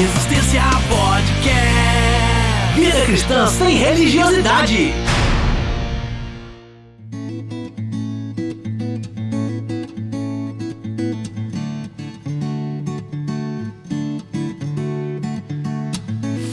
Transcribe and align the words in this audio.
Resistência 0.00 0.62
Podcast. 0.88 1.60
Vida 2.74 3.04
cristã 3.04 3.46
sem 3.48 3.76
religiosidade. 3.76 4.94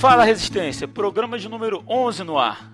Fala 0.01 0.25
Resistência, 0.25 0.85
programa 0.85 1.39
de 1.39 1.47
número 1.47 1.81
11 1.87 2.25
no 2.25 2.37
ar. 2.37 2.69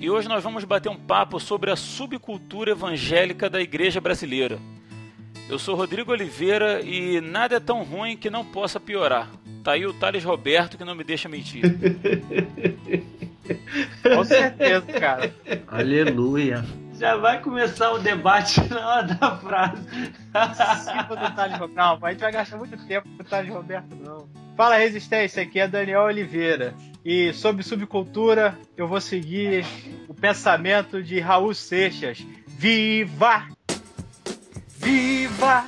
E 0.00 0.10
hoje 0.10 0.28
nós 0.28 0.42
vamos 0.42 0.64
bater 0.64 0.88
um 0.88 0.96
papo 0.96 1.38
sobre 1.38 1.70
a 1.70 1.76
subcultura 1.76 2.72
evangélica 2.72 3.48
da 3.48 3.60
igreja 3.60 4.00
brasileira. 4.00 4.58
Eu 5.50 5.58
sou 5.58 5.74
Rodrigo 5.74 6.12
Oliveira 6.12 6.80
e 6.80 7.20
nada 7.20 7.56
é 7.56 7.60
tão 7.60 7.82
ruim 7.82 8.16
que 8.16 8.30
não 8.30 8.44
possa 8.44 8.78
piorar. 8.78 9.28
Tá 9.64 9.72
aí 9.72 9.84
o 9.84 9.92
Thales 9.92 10.22
Roberto 10.22 10.78
que 10.78 10.84
não 10.84 10.94
me 10.94 11.02
deixa 11.02 11.28
mentir. 11.28 11.64
Com 14.14 14.24
certeza, 14.24 14.86
cara. 14.92 15.34
Aleluia. 15.66 16.64
Já 16.94 17.16
vai 17.16 17.42
começar 17.42 17.90
o 17.90 17.98
debate 17.98 18.60
na 18.70 18.88
hora 18.88 19.02
da 19.02 19.36
frase. 19.38 19.82
Cima 20.84 21.16
do 21.16 21.34
Thales 21.34 21.58
Roberto. 21.58 21.74
Não, 21.74 21.98
a 22.00 22.10
gente 22.12 22.20
vai 22.20 22.30
gastar 22.30 22.56
muito 22.56 22.86
tempo 22.86 23.08
com 23.08 23.20
o 23.20 23.26
Thales 23.26 23.52
Roberto, 23.52 23.96
não. 23.96 24.28
Fala 24.56 24.76
Resistência, 24.76 25.42
aqui 25.42 25.58
é 25.58 25.66
Daniel 25.66 26.02
Oliveira. 26.02 26.74
E 27.04 27.32
sobre 27.32 27.64
subcultura, 27.64 28.56
eu 28.76 28.86
vou 28.86 29.00
seguir 29.00 29.66
o 30.06 30.14
pensamento 30.14 31.02
de 31.02 31.18
Raul 31.18 31.54
Seixas. 31.54 32.24
Viva! 32.46 33.48
Viva! 34.80 35.64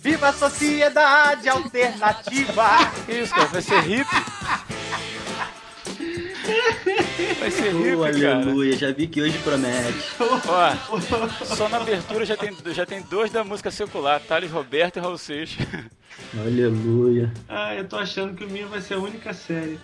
Viva 0.00 0.28
a 0.28 0.32
sociedade 0.32 1.48
alternativa! 1.48 2.68
Isso, 3.08 3.32
cara, 3.34 3.46
vai 3.46 3.62
ser 3.62 3.80
hippie. 3.82 4.24
Vai 7.38 7.50
ser 7.50 7.74
Oh, 7.74 7.78
hippie, 8.04 8.20
cara. 8.22 8.36
aleluia. 8.36 8.76
Já 8.76 8.90
vi 8.92 9.06
que 9.06 9.20
hoje 9.22 9.38
promete. 9.38 9.94
Ó, 10.20 11.44
só 11.44 11.68
na 11.68 11.76
abertura 11.78 12.24
já 12.26 12.36
tem, 12.36 12.56
já 12.74 12.84
tem 12.86 13.02
dois 13.02 13.30
da 13.30 13.44
música 13.44 13.70
secular, 13.70 14.20
Thales 14.20 14.50
Roberto 14.50 14.96
e 14.96 15.00
Raul 15.00 15.18
Seixas. 15.18 15.66
Aleluia. 16.36 17.32
Ah, 17.48 17.74
eu 17.74 17.86
tô 17.86 17.96
achando 17.96 18.34
que 18.34 18.44
o 18.44 18.50
meu 18.50 18.68
vai 18.68 18.80
ser 18.80 18.94
a 18.94 18.98
única 18.98 19.32
série. 19.32 19.78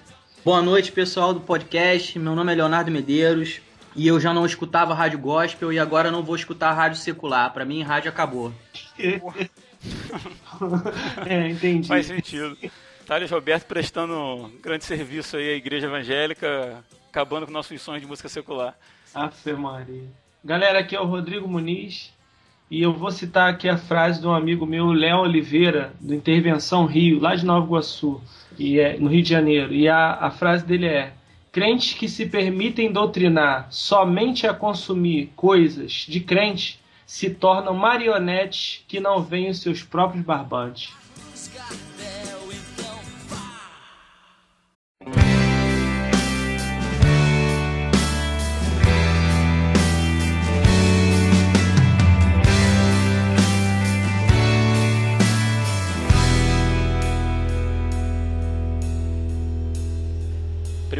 Boa 0.44 0.60
noite, 0.60 0.90
pessoal 0.92 1.32
do 1.32 1.40
podcast. 1.40 2.18
Meu 2.18 2.34
nome 2.34 2.52
é 2.52 2.56
Leonardo 2.56 2.90
Medeiros. 2.90 3.60
E 3.94 4.06
eu 4.06 4.18
já 4.18 4.34
não 4.34 4.44
escutava 4.44 4.94
rádio 4.94 5.18
gospel 5.18 5.72
e 5.72 5.78
agora 5.78 6.10
não 6.10 6.22
vou 6.22 6.34
escutar 6.34 6.72
rádio 6.72 6.98
secular. 6.98 7.52
Pra 7.52 7.64
mim, 7.64 7.82
rádio 7.82 8.08
acabou. 8.08 8.52
é, 11.26 11.48
entendi. 11.48 11.88
Faz 11.88 12.06
sentido. 12.06 12.56
Thales 13.06 13.30
Roberto 13.30 13.66
prestando 13.66 14.14
um 14.14 14.50
grande 14.60 14.84
serviço 14.84 15.36
aí 15.36 15.50
à 15.50 15.56
igreja 15.56 15.86
evangélica, 15.86 16.82
acabando 17.08 17.46
com 17.46 17.52
nossos 17.52 17.80
sonhos 17.80 18.00
de 18.00 18.08
música 18.08 18.28
secular. 18.28 18.74
Afe 19.14 19.52
Maria. 19.52 20.08
Galera, 20.44 20.80
aqui 20.80 20.96
é 20.96 21.00
o 21.00 21.06
Rodrigo 21.06 21.46
Muniz. 21.46 22.12
E 22.70 22.82
eu 22.82 22.92
vou 22.92 23.10
citar 23.10 23.50
aqui 23.50 23.68
a 23.68 23.76
frase 23.76 24.20
de 24.20 24.26
um 24.26 24.32
amigo 24.32 24.66
meu, 24.66 24.86
Léo 24.86 25.18
Oliveira, 25.18 25.92
do 26.00 26.14
Intervenção 26.14 26.86
Rio, 26.86 27.20
lá 27.20 27.36
de 27.36 27.44
Nova 27.44 27.66
Iguaçu, 27.66 28.20
e 28.58 28.80
é, 28.80 28.98
no 28.98 29.08
Rio 29.08 29.22
de 29.22 29.28
Janeiro. 29.28 29.72
E 29.72 29.88
a, 29.88 30.12
a 30.14 30.30
frase 30.30 30.64
dele 30.64 30.86
é: 30.86 31.12
Crentes 31.54 31.94
que 31.94 32.08
se 32.08 32.26
permitem 32.26 32.90
doutrinar 32.90 33.68
somente 33.70 34.44
a 34.44 34.52
consumir 34.52 35.30
coisas 35.36 36.04
de 36.08 36.18
crente 36.18 36.80
se 37.06 37.30
tornam 37.30 37.72
marionetes 37.72 38.84
que 38.88 38.98
não 38.98 39.22
veem 39.22 39.50
os 39.50 39.60
seus 39.60 39.80
próprios 39.80 40.24
barbantes. 40.24 40.92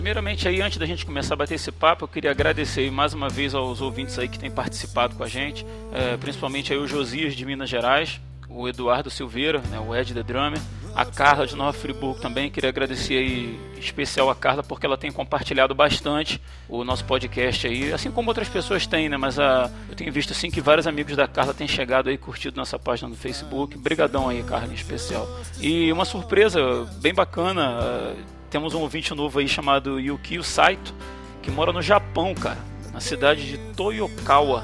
Primeiramente 0.04 0.46
aí, 0.46 0.60
antes 0.60 0.76
da 0.76 0.84
gente 0.84 1.06
começar 1.06 1.32
a 1.32 1.36
bater 1.38 1.54
esse 1.54 1.72
papo, 1.72 2.04
eu 2.04 2.08
queria 2.08 2.30
agradecer 2.30 2.90
mais 2.90 3.14
uma 3.14 3.30
vez 3.30 3.54
aos 3.54 3.80
ouvintes 3.80 4.18
aí 4.18 4.28
que 4.28 4.38
têm 4.38 4.50
participado 4.50 5.16
com 5.16 5.24
a 5.24 5.26
gente, 5.26 5.64
é, 5.94 6.14
principalmente 6.18 6.70
aí 6.70 6.78
o 6.78 6.86
Josias 6.86 7.34
de 7.34 7.46
Minas 7.46 7.70
Gerais, 7.70 8.20
o 8.46 8.68
Eduardo 8.68 9.08
Silveira, 9.08 9.60
né, 9.70 9.80
o 9.80 9.96
Ed 9.96 10.12
The 10.12 10.22
Drummer, 10.22 10.60
a 10.94 11.06
Carla 11.06 11.46
de 11.46 11.56
Nova 11.56 11.72
Friburgo 11.72 12.20
também, 12.20 12.50
queria 12.50 12.68
agradecer 12.68 13.16
aí 13.16 13.58
em 13.74 13.78
especial 13.78 14.28
a 14.28 14.34
Carla 14.34 14.62
porque 14.62 14.84
ela 14.84 14.98
tem 14.98 15.10
compartilhado 15.10 15.74
bastante 15.74 16.38
o 16.68 16.84
nosso 16.84 17.06
podcast 17.06 17.66
aí, 17.66 17.90
assim 17.90 18.10
como 18.10 18.28
outras 18.28 18.50
pessoas 18.50 18.86
têm, 18.86 19.08
né, 19.08 19.16
mas 19.16 19.38
a, 19.38 19.70
eu 19.88 19.96
tenho 19.96 20.12
visto 20.12 20.32
assim 20.32 20.50
que 20.50 20.60
vários 20.60 20.86
amigos 20.86 21.16
da 21.16 21.26
Carla 21.26 21.54
têm 21.54 21.66
chegado 21.66 22.10
aí, 22.10 22.18
curtido 22.18 22.58
nossa 22.58 22.78
página 22.78 23.08
no 23.08 23.16
Facebook, 23.16 23.78
brigadão 23.78 24.28
aí 24.28 24.42
Carla 24.42 24.70
em 24.70 24.74
especial. 24.74 25.26
E 25.58 25.90
uma 25.90 26.04
surpresa 26.04 26.60
bem 27.00 27.14
bacana, 27.14 27.78
uh, 27.80 28.43
temos 28.54 28.72
um 28.72 28.82
ouvinte 28.82 29.12
novo 29.12 29.40
aí 29.40 29.48
chamado 29.48 29.98
Yukio 29.98 30.44
Saito, 30.44 30.94
que 31.42 31.50
mora 31.50 31.72
no 31.72 31.82
Japão, 31.82 32.32
cara, 32.36 32.60
na 32.92 33.00
cidade 33.00 33.44
de 33.44 33.58
Toyokawa. 33.74 34.62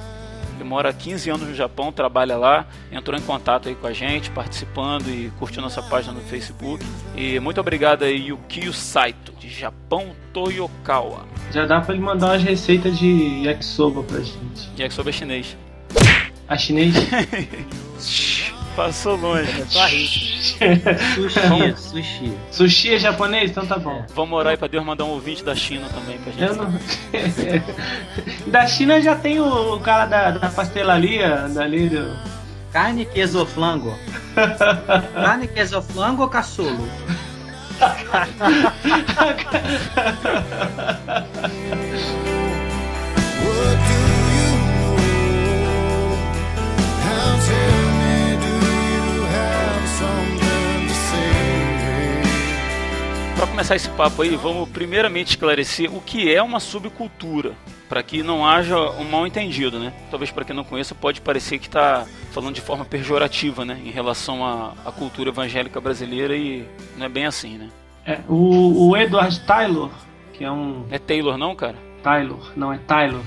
Ele 0.54 0.62
mora 0.62 0.90
há 0.90 0.92
15 0.92 1.28
anos 1.28 1.48
no 1.48 1.54
Japão, 1.56 1.90
trabalha 1.90 2.36
lá, 2.36 2.68
entrou 2.92 3.18
em 3.18 3.22
contato 3.22 3.68
aí 3.68 3.74
com 3.74 3.88
a 3.88 3.92
gente, 3.92 4.30
participando 4.30 5.08
e 5.08 5.32
curtindo 5.40 5.62
nossa 5.62 5.82
página 5.82 6.12
no 6.12 6.20
Facebook. 6.20 6.86
E 7.16 7.40
muito 7.40 7.60
obrigado 7.60 8.04
aí, 8.04 8.28
Yukio 8.28 8.72
Saito, 8.72 9.32
de 9.32 9.48
Japão, 9.50 10.14
Toyokawa. 10.32 11.26
Já 11.50 11.66
dá 11.66 11.80
pra 11.80 11.92
ele 11.92 12.04
mandar 12.04 12.28
umas 12.28 12.44
receitas 12.44 12.96
de 12.96 13.42
yakisoba 13.42 14.04
pra 14.04 14.20
gente. 14.20 14.70
Yakisoba 14.78 15.10
é 15.10 15.12
chinês. 15.12 15.56
A 16.46 16.56
chinês? 16.56 16.94
Passou 18.80 19.14
longe. 19.14 19.62
Só. 19.68 19.86
Sushi, 19.86 20.56
sushi. 21.76 22.32
Sushi 22.50 22.94
é 22.94 22.98
japonês? 22.98 23.50
Então 23.50 23.66
tá 23.66 23.78
bom. 23.78 24.06
Vamos 24.14 24.38
orar 24.38 24.52
aí 24.52 24.56
pra 24.56 24.68
Deus 24.68 24.82
mandar 24.82 25.04
um 25.04 25.10
ouvinte 25.10 25.44
da 25.44 25.54
China 25.54 25.86
também 25.90 26.16
pra 26.16 26.32
gente. 26.32 26.44
Eu 26.44 26.56
não... 26.56 26.72
da 28.50 28.66
China 28.66 28.98
já 29.02 29.14
tem 29.14 29.38
o, 29.38 29.74
o 29.74 29.80
cara 29.80 30.06
da, 30.06 30.30
da 30.30 30.48
pastelaria, 30.48 31.46
dali 31.50 31.90
do... 31.90 32.16
Carne 32.72 33.04
quesoflango. 33.04 33.94
Carne 35.12 35.46
quesoflango 35.46 36.22
ou 36.22 36.28
caçolo? 36.30 36.88
Para 53.40 53.46
começar 53.46 53.74
esse 53.74 53.88
papo 53.88 54.20
aí, 54.20 54.36
vamos 54.36 54.68
primeiramente 54.68 55.28
esclarecer 55.28 55.90
o 55.90 55.98
que 55.98 56.30
é 56.30 56.42
uma 56.42 56.60
subcultura, 56.60 57.54
para 57.88 58.02
que 58.02 58.22
não 58.22 58.46
haja 58.46 58.78
um 58.90 59.04
mal 59.04 59.26
entendido, 59.26 59.78
né? 59.78 59.94
Talvez 60.10 60.30
para 60.30 60.44
quem 60.44 60.54
não 60.54 60.62
conheça 60.62 60.94
pode 60.94 61.22
parecer 61.22 61.58
que 61.58 61.66
está 61.66 62.06
falando 62.32 62.54
de 62.54 62.60
forma 62.60 62.84
pejorativa, 62.84 63.64
né, 63.64 63.80
em 63.82 63.90
relação 63.90 64.44
à, 64.44 64.92
cultura 64.92 65.30
evangélica 65.30 65.80
brasileira 65.80 66.36
e 66.36 66.66
não 66.98 67.06
é 67.06 67.08
bem 67.08 67.24
assim, 67.24 67.56
né? 67.56 67.70
É, 68.04 68.18
o, 68.28 68.90
o 68.90 68.94
Edward 68.94 69.40
Taylor, 69.40 69.88
que 70.34 70.44
é 70.44 70.52
um... 70.52 70.84
É 70.90 70.98
Taylor 70.98 71.38
não, 71.38 71.56
cara? 71.56 71.76
Taylor, 72.02 72.52
não, 72.54 72.70
é 72.70 72.76
Taylor. 72.76 73.22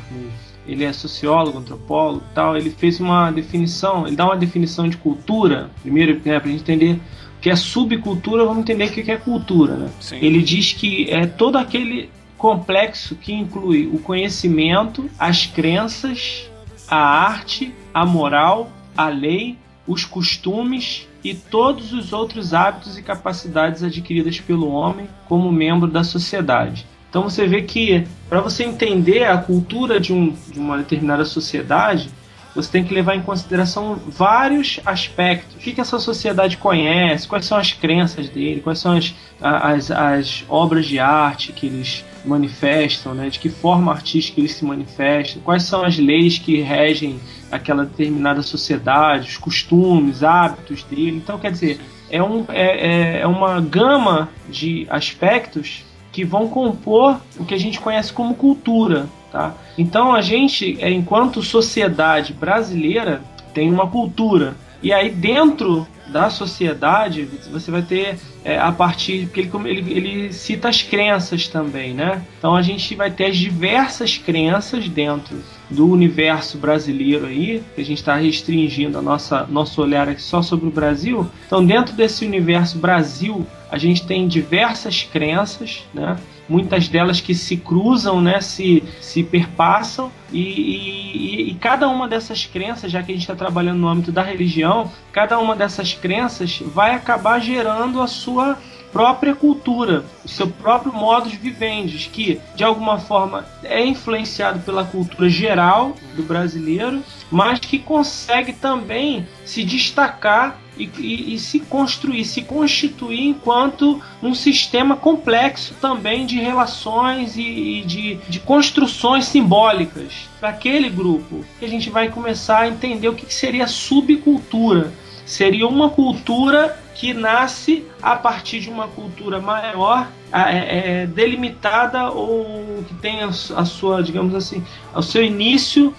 Ele 0.68 0.84
é 0.84 0.94
sociólogo, 0.94 1.57
antropólogo 1.57 2.23
e 2.29 2.34
tal. 2.35 2.56
Ele 2.56 2.69
fez 2.69 3.00
uma 3.00 3.31
definição, 3.31 4.06
ele 4.06 4.16
dá 4.16 4.25
uma 4.25 4.38
definição 4.38 4.88
de 4.88 4.96
cultura, 4.96 5.72
primeiro, 5.81 6.22
né, 6.23 6.40
pra 6.40 6.52
gente 6.52 6.62
entender 6.62 7.00
que 7.43 7.49
é 7.49 7.57
subcultura, 7.57 8.45
vamos 8.45 8.59
entender 8.59 8.85
o 8.85 8.89
que 8.89 9.11
é 9.11 9.17
cultura, 9.17 9.75
né? 9.75 9.90
Sim. 9.99 10.17
Ele 10.22 10.41
diz 10.41 10.72
que 10.72 11.11
é 11.11 11.25
todo 11.25 11.57
aquele 11.57 12.09
complexo 12.37 13.17
que 13.17 13.34
inclui 13.34 13.85
o 13.85 13.99
conhecimento, 13.99 15.09
as 15.19 15.45
crenças, 15.45 16.49
a 16.87 16.95
arte, 16.95 17.75
a 17.93 18.05
moral, 18.05 18.72
a 18.95 19.09
lei, 19.09 19.57
os 19.85 20.05
costumes 20.05 21.05
e 21.22 21.34
todos 21.34 21.91
os 21.91 22.13
outros 22.13 22.53
hábitos 22.53 22.97
e 22.97 23.03
capacidades 23.03 23.84
adquiridas 23.84 24.39
pelo 24.39 24.69
homem 24.69 25.09
como 25.28 25.51
membro 25.51 25.89
da 25.91 26.05
sociedade. 26.05 26.87
Então 27.09 27.23
você 27.23 27.46
vê 27.46 27.63
que 27.63 28.07
para 28.29 28.39
você 28.39 28.63
entender 28.63 29.25
a 29.25 29.37
cultura 29.37 29.99
de, 29.99 30.13
um, 30.13 30.34
de 30.49 30.59
uma 30.59 30.78
determinada 30.78 31.25
sociedade, 31.25 32.09
você 32.55 32.72
tem 32.72 32.84
que 32.84 32.94
levar 32.94 33.16
em 33.16 33.22
consideração 33.22 34.00
vários 34.08 34.79
aspectos. 34.85 35.55
O 35.55 35.59
que, 35.59 35.79
essa 35.79 36.00
sociedade 36.00 36.58
conhece, 36.58 37.28
quais 37.28 37.46
são 37.46 37.58
as 37.58 37.72
crenças 37.73 38.29
dele, 38.29 38.61
quais 38.61 38.79
são 38.79 38.96
as, 38.96 39.14
as, 39.41 39.91
as 39.91 40.46
obras 40.47 40.85
de 40.85 41.00
arte 41.00 41.52
que 41.52 41.66
eles 41.66 42.05
manifestam, 42.23 43.14
né? 43.14 43.29
de 43.29 43.40
que 43.40 43.50
forma 43.50 43.91
artística 43.91 44.40
eles 44.40 44.53
se 44.53 44.64
manifestam, 44.64 45.41
quais 45.41 45.64
são 45.64 45.84
as 45.84 45.97
leis 45.97 46.38
que 46.38 46.61
regem 46.61 47.20
aquela 47.52 47.85
determinada 47.85 48.41
sociedade, 48.41 49.29
os 49.29 49.38
costumes, 49.38 50.23
hábitos 50.23 50.84
dele. 50.84 51.17
Então, 51.17 51.38
quer 51.38 51.52
dizer, 51.52 51.79
é, 52.09 52.22
um, 52.22 52.46
é, 52.49 52.88
é- 52.88 53.22
é 53.22 53.28
uma 53.28 53.59
gama 53.59 54.29
de 54.49 54.88
aspectos 54.90 55.84
que 56.11 56.23
vão 56.23 56.47
compor 56.47 57.20
o 57.40 57.44
que 57.46 57.56
a 57.56 57.59
gente 57.59 57.79
conhece 57.79 58.14
como 58.14 58.35
cultura. 58.35 59.08
Tá? 59.34 59.56
Então 59.76 60.14
a 60.14 60.22
gente, 60.22 60.78
é, 60.80 60.91
enquanto 60.91 61.41
sociedade 61.41 62.34
brasileira, 62.34 63.20
tem 63.52 63.74
uma 63.74 63.88
cultura. 63.88 64.56
E 64.80 64.94
aí 64.94 65.09
dentro 65.09 65.88
da 66.08 66.30
sociedade 66.30 67.28
você 67.52 67.72
vai 67.72 67.82
ter 67.82 68.20
é, 68.46 68.59
a 68.59 68.72
partir 68.72 69.26
porque 69.26 69.40
ele, 69.40 69.70
ele, 69.70 69.94
ele 69.94 70.34
cita 70.34 70.70
as 70.70 70.84
crenças 70.84 71.47
também, 71.47 71.96
né? 71.96 72.22
Então 72.38 72.56
a 72.56 72.62
gente 72.62 72.94
vai 72.94 73.09
ter 73.09 73.26
as 73.26 73.38
diversas 73.38 74.20
crenças 74.20 74.88
dentro 74.88 75.41
do 75.73 75.87
universo 75.90 76.58
brasileiro 76.58 77.25
aí, 77.25 77.64
que 77.75 77.81
a 77.81 77.85
gente 77.85 77.97
está 77.99 78.16
restringindo 78.16 78.97
a 78.97 79.02
nossa 79.02 79.46
nosso 79.49 79.81
olhar 79.81 80.08
aqui 80.08 80.22
só 80.22 80.41
sobre 80.41 80.67
o 80.67 80.72
Brasil. 80.72 81.28
Então 81.47 81.66
dentro 81.66 81.93
desse 81.96 82.25
universo 82.25 82.78
Brasil 82.78 83.46
a 83.72 83.78
gente 83.78 84.05
tem 84.05 84.28
diversas 84.28 85.02
crenças, 85.03 85.84
né? 85.93 86.16
Muitas 86.47 86.87
delas 86.90 87.22
que 87.22 87.34
se 87.34 87.55
cruzam, 87.58 88.22
né? 88.22 88.40
Se, 88.41 88.84
se 89.02 89.23
perpassam 89.23 90.11
e, 90.31 90.40
e- 90.41 91.49
e 91.49 91.53
cada 91.55 91.87
uma 91.87 92.08
dessas 92.08 92.46
crenças, 92.46 92.91
já 92.91 93.02
que 93.02 93.11
a 93.11 93.16
gente 93.16 93.23
está 93.23 93.35
trabalhando 93.35 93.79
no 93.79 93.87
âmbito 93.87 94.11
da 94.11 94.22
religião, 94.22 94.91
cada 95.11 95.40
uma 95.40 95.55
dessas 95.55 95.93
crenças 95.93 96.61
vai 96.66 96.93
acabar 96.93 97.40
gerando 97.40 98.02
a 98.02 98.08
sua 98.08 98.58
própria 98.93 99.34
cultura, 99.34 100.05
o 100.23 100.28
seu 100.29 100.47
próprio 100.47 100.93
modo 100.93 101.28
de 101.28 101.35
vivendes, 101.35 102.05
que 102.05 102.40
de 102.55 102.63
alguma 102.63 102.99
forma 102.99 103.45
é 103.63 103.84
influenciado 103.84 104.59
pela 104.59 104.85
cultura 104.85 105.28
geral 105.28 105.95
do 106.16 106.22
brasileiro, 106.23 107.01
mas 107.31 107.59
que 107.59 107.79
consegue 107.79 108.53
também 108.53 109.28
se 109.43 109.63
destacar 109.63 110.59
e, 110.78 110.90
e- 110.97 111.34
e 111.35 111.40
se 111.40 111.59
construir, 111.59 112.25
se 112.25 112.41
constituir 112.43 113.22
enquanto 113.28 114.01
um 114.23 114.34
sistema 114.34 114.96
complexo 114.96 115.75
também 115.81 116.25
de 116.25 116.39
relações 116.39 117.35
e, 117.37 117.41
e 117.41 117.81
de, 117.85 118.16
de 118.28 118.39
construções 118.39 119.25
simbólicas 119.25 120.28
para 120.39 120.49
aquele 120.49 120.89
grupo. 120.89 121.43
Que 121.59 121.66
a 121.66 121.69
gente 121.69 121.89
vai 121.89 122.09
começar 122.09 122.59
a 122.61 122.67
entender 122.67 123.07
o 123.07 123.13
que 123.16 123.31
seria 123.34 123.67
subcultura. 123.67 124.91
Seria 125.25 125.67
uma 125.67 125.90
cultura 125.90 126.78
que 126.96 127.14
nasce 127.14 127.85
a 128.02 128.16
partir 128.16 128.59
de 128.59 128.70
uma 128.70 128.87
cultura 128.87 129.40
maior, 129.40 130.08
é, 130.31 131.02
é, 131.02 131.05
delimitada 131.08 132.09
ou 132.09 132.84
que 132.87 132.93
tem 132.96 133.22
a, 133.22 133.28
a 133.28 133.66
sua, 133.66 134.02
digamos 134.02 134.34
assim, 134.35 134.64
o 134.93 135.02
seu 135.02 135.23
início 135.23 135.93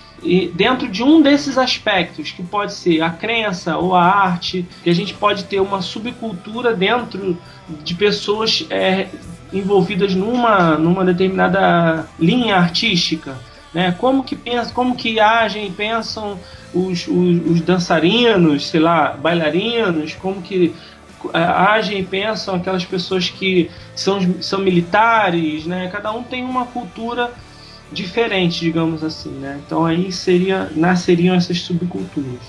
dentro 0.55 0.89
de 0.89 1.03
um 1.03 1.21
desses 1.21 1.59
aspectos, 1.59 2.31
que 2.31 2.43
pode 2.43 2.73
ser 2.73 3.03
a 3.03 3.11
crença 3.11 3.77
ou 3.77 3.95
a 3.95 4.03
arte, 4.03 4.67
que 4.83 4.89
a 4.89 4.95
gente 4.95 5.13
pode 5.13 5.45
ter 5.45 5.61
uma 5.61 5.83
subcultura 5.83 6.75
dentro 6.75 7.37
de 7.83 7.95
pessoas 7.95 8.67
é, 8.71 9.09
envolvidas 9.53 10.15
numa, 10.15 10.77
numa 10.79 11.05
determinada 11.05 12.09
linha 12.19 12.57
artística. 12.57 13.37
Né? 13.75 13.93
Como 13.99 14.23
que 14.23 14.37
pensa, 14.37 14.73
como 14.73 14.95
que 14.95 15.19
agem 15.19 15.71
pensam 15.73 16.39
os, 16.73 17.09
os, 17.09 17.51
os 17.51 17.61
dançarinos, 17.61 18.69
sei 18.69 18.81
lá, 18.81 19.15
bailarinos, 19.15 20.15
como 20.15 20.41
que 20.41 20.73
é, 21.33 21.39
agem 21.39 21.99
e 21.99 22.05
pensam 22.05 22.55
aquelas 22.55 22.85
pessoas 22.85 23.29
que 23.29 23.69
são, 23.97 24.41
são 24.41 24.61
militares, 24.61 25.67
né? 25.67 25.89
Cada 25.91 26.13
um 26.13 26.23
tem 26.23 26.45
uma 26.45 26.67
cultura 26.67 27.33
diferente, 27.91 28.61
digamos 28.61 29.03
assim, 29.03 29.31
né? 29.31 29.61
Então 29.67 29.85
aí 29.85 30.13
seria 30.13 30.71
nasceriam 30.77 31.35
essas 31.35 31.61
subculturas. 31.61 32.41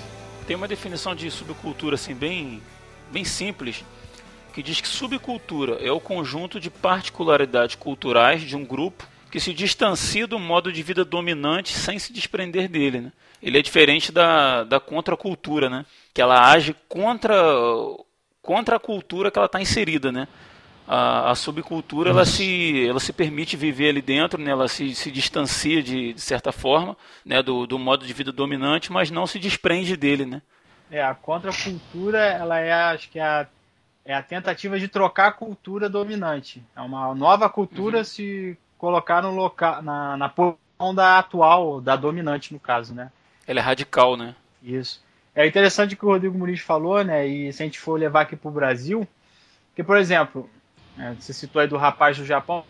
Tem 0.46 0.54
uma 0.56 0.68
definição 0.68 1.14
de 1.14 1.28
subcultura 1.30 1.96
assim 1.96 2.14
bem, 2.14 2.62
bem 3.10 3.24
simples 3.24 3.84
que 4.52 4.62
diz 4.62 4.80
que 4.80 4.88
subcultura 4.88 5.74
é 5.80 5.90
o 5.90 6.00
conjunto 6.00 6.58
de 6.60 6.70
particularidades 6.70 7.74
culturais 7.74 8.42
de 8.42 8.56
um 8.56 8.64
grupo 8.64 9.06
que 9.30 9.40
se 9.40 9.52
distancia 9.52 10.26
do 10.26 10.38
modo 10.38 10.72
de 10.72 10.82
vida 10.82 11.04
dominante 11.04 11.72
sem 11.72 11.98
se 11.98 12.12
desprender 12.12 12.68
dele. 12.68 13.00
Né? 13.00 13.12
Ele 13.42 13.58
é 13.58 13.62
diferente 13.62 14.12
da, 14.12 14.64
da 14.64 14.80
contracultura, 14.80 15.68
né? 15.68 15.84
que 16.14 16.22
ela 16.22 16.50
age 16.50 16.74
contra, 16.88 17.34
contra 18.40 18.76
a 18.76 18.80
cultura 18.80 19.30
que 19.30 19.38
ela 19.38 19.46
está 19.46 19.60
inserida. 19.60 20.12
Né? 20.12 20.28
A, 20.86 21.30
a 21.32 21.34
subcultura 21.34 22.10
ela 22.10 22.24
se, 22.24 22.86
ela 22.88 23.00
se 23.00 23.12
permite 23.12 23.56
viver 23.56 23.90
ali 23.90 24.00
dentro, 24.00 24.40
né? 24.40 24.50
ela 24.50 24.68
se, 24.68 24.94
se 24.94 25.10
distancia 25.10 25.82
de, 25.82 26.12
de 26.12 26.20
certa 26.20 26.52
forma 26.52 26.96
né? 27.24 27.42
do, 27.42 27.66
do 27.66 27.78
modo 27.78 28.06
de 28.06 28.12
vida 28.12 28.32
dominante, 28.32 28.92
mas 28.92 29.10
não 29.10 29.26
se 29.26 29.38
desprende 29.38 29.96
dele. 29.96 30.24
Né? 30.24 30.40
É, 30.90 31.02
a 31.02 31.14
contracultura, 31.14 32.18
ela 32.18 32.60
é, 32.60 32.72
acho 32.72 33.10
que 33.10 33.18
é 33.18 33.24
a, 33.24 33.46
é 34.04 34.14
a 34.14 34.22
tentativa 34.22 34.78
de 34.78 34.86
trocar 34.86 35.28
a 35.28 35.32
cultura 35.32 35.88
dominante. 35.88 36.62
É 36.76 36.80
uma 36.80 37.12
nova 37.14 37.50
cultura 37.50 38.04
se 38.04 38.56
colocar 38.86 39.20
no 39.20 39.34
local, 39.34 39.82
na, 39.82 40.16
na 40.16 40.28
posição 40.28 40.94
da 40.94 41.18
atual, 41.18 41.80
da 41.80 41.96
dominante, 41.96 42.52
no 42.54 42.60
caso, 42.60 42.94
né? 42.94 43.10
Ela 43.44 43.58
é 43.58 43.62
radical, 43.62 44.16
né? 44.16 44.32
Isso. 44.62 45.04
É 45.34 45.44
interessante 45.44 45.94
o 45.94 45.98
que 45.98 46.06
o 46.06 46.08
Rodrigo 46.08 46.38
Muniz 46.38 46.60
falou, 46.60 47.02
né? 47.02 47.26
E 47.26 47.52
se 47.52 47.64
a 47.64 47.66
gente 47.66 47.80
for 47.80 47.98
levar 47.98 48.20
aqui 48.20 48.36
para 48.36 48.48
o 48.48 48.52
Brasil, 48.52 49.06
que, 49.74 49.82
por 49.82 49.96
exemplo, 49.96 50.48
é, 50.96 51.14
você 51.14 51.32
citou 51.32 51.60
aí 51.60 51.66
do 51.66 51.76
rapaz 51.76 52.16
do 52.16 52.24
Japão, 52.24 52.64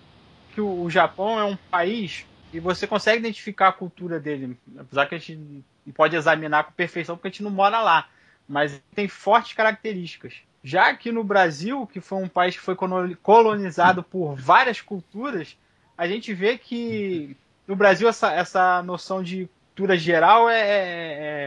que 0.54 0.60
o, 0.60 0.84
o 0.84 0.88
Japão 0.88 1.38
é 1.38 1.44
um 1.44 1.54
país 1.70 2.24
e 2.50 2.58
você 2.58 2.86
consegue 2.86 3.18
identificar 3.18 3.68
a 3.68 3.72
cultura 3.72 4.18
dele, 4.18 4.56
apesar 4.78 5.04
que 5.04 5.16
a 5.16 5.18
gente 5.18 5.36
não 5.84 5.92
pode 5.92 6.16
examinar 6.16 6.64
com 6.64 6.72
perfeição 6.72 7.14
porque 7.14 7.28
a 7.28 7.30
gente 7.30 7.42
não 7.42 7.50
mora 7.50 7.82
lá, 7.82 8.08
mas 8.48 8.82
tem 8.94 9.06
fortes 9.06 9.52
características. 9.52 10.36
Já 10.64 10.88
aqui 10.88 11.12
no 11.12 11.22
Brasil, 11.22 11.86
que 11.86 12.00
foi 12.00 12.22
um 12.22 12.28
país 12.28 12.56
que 12.56 12.62
foi 12.62 12.74
colonizado 13.22 14.02
por 14.02 14.34
várias 14.34 14.80
culturas, 14.80 15.58
a 15.96 16.06
gente 16.06 16.32
vê 16.34 16.58
que 16.58 17.36
no 17.66 17.74
Brasil 17.74 18.08
essa, 18.08 18.32
essa 18.32 18.82
noção 18.82 19.22
de 19.22 19.48
cultura 19.76 19.96
geral 19.98 20.48
é, 20.48 20.60
é, 20.60 20.72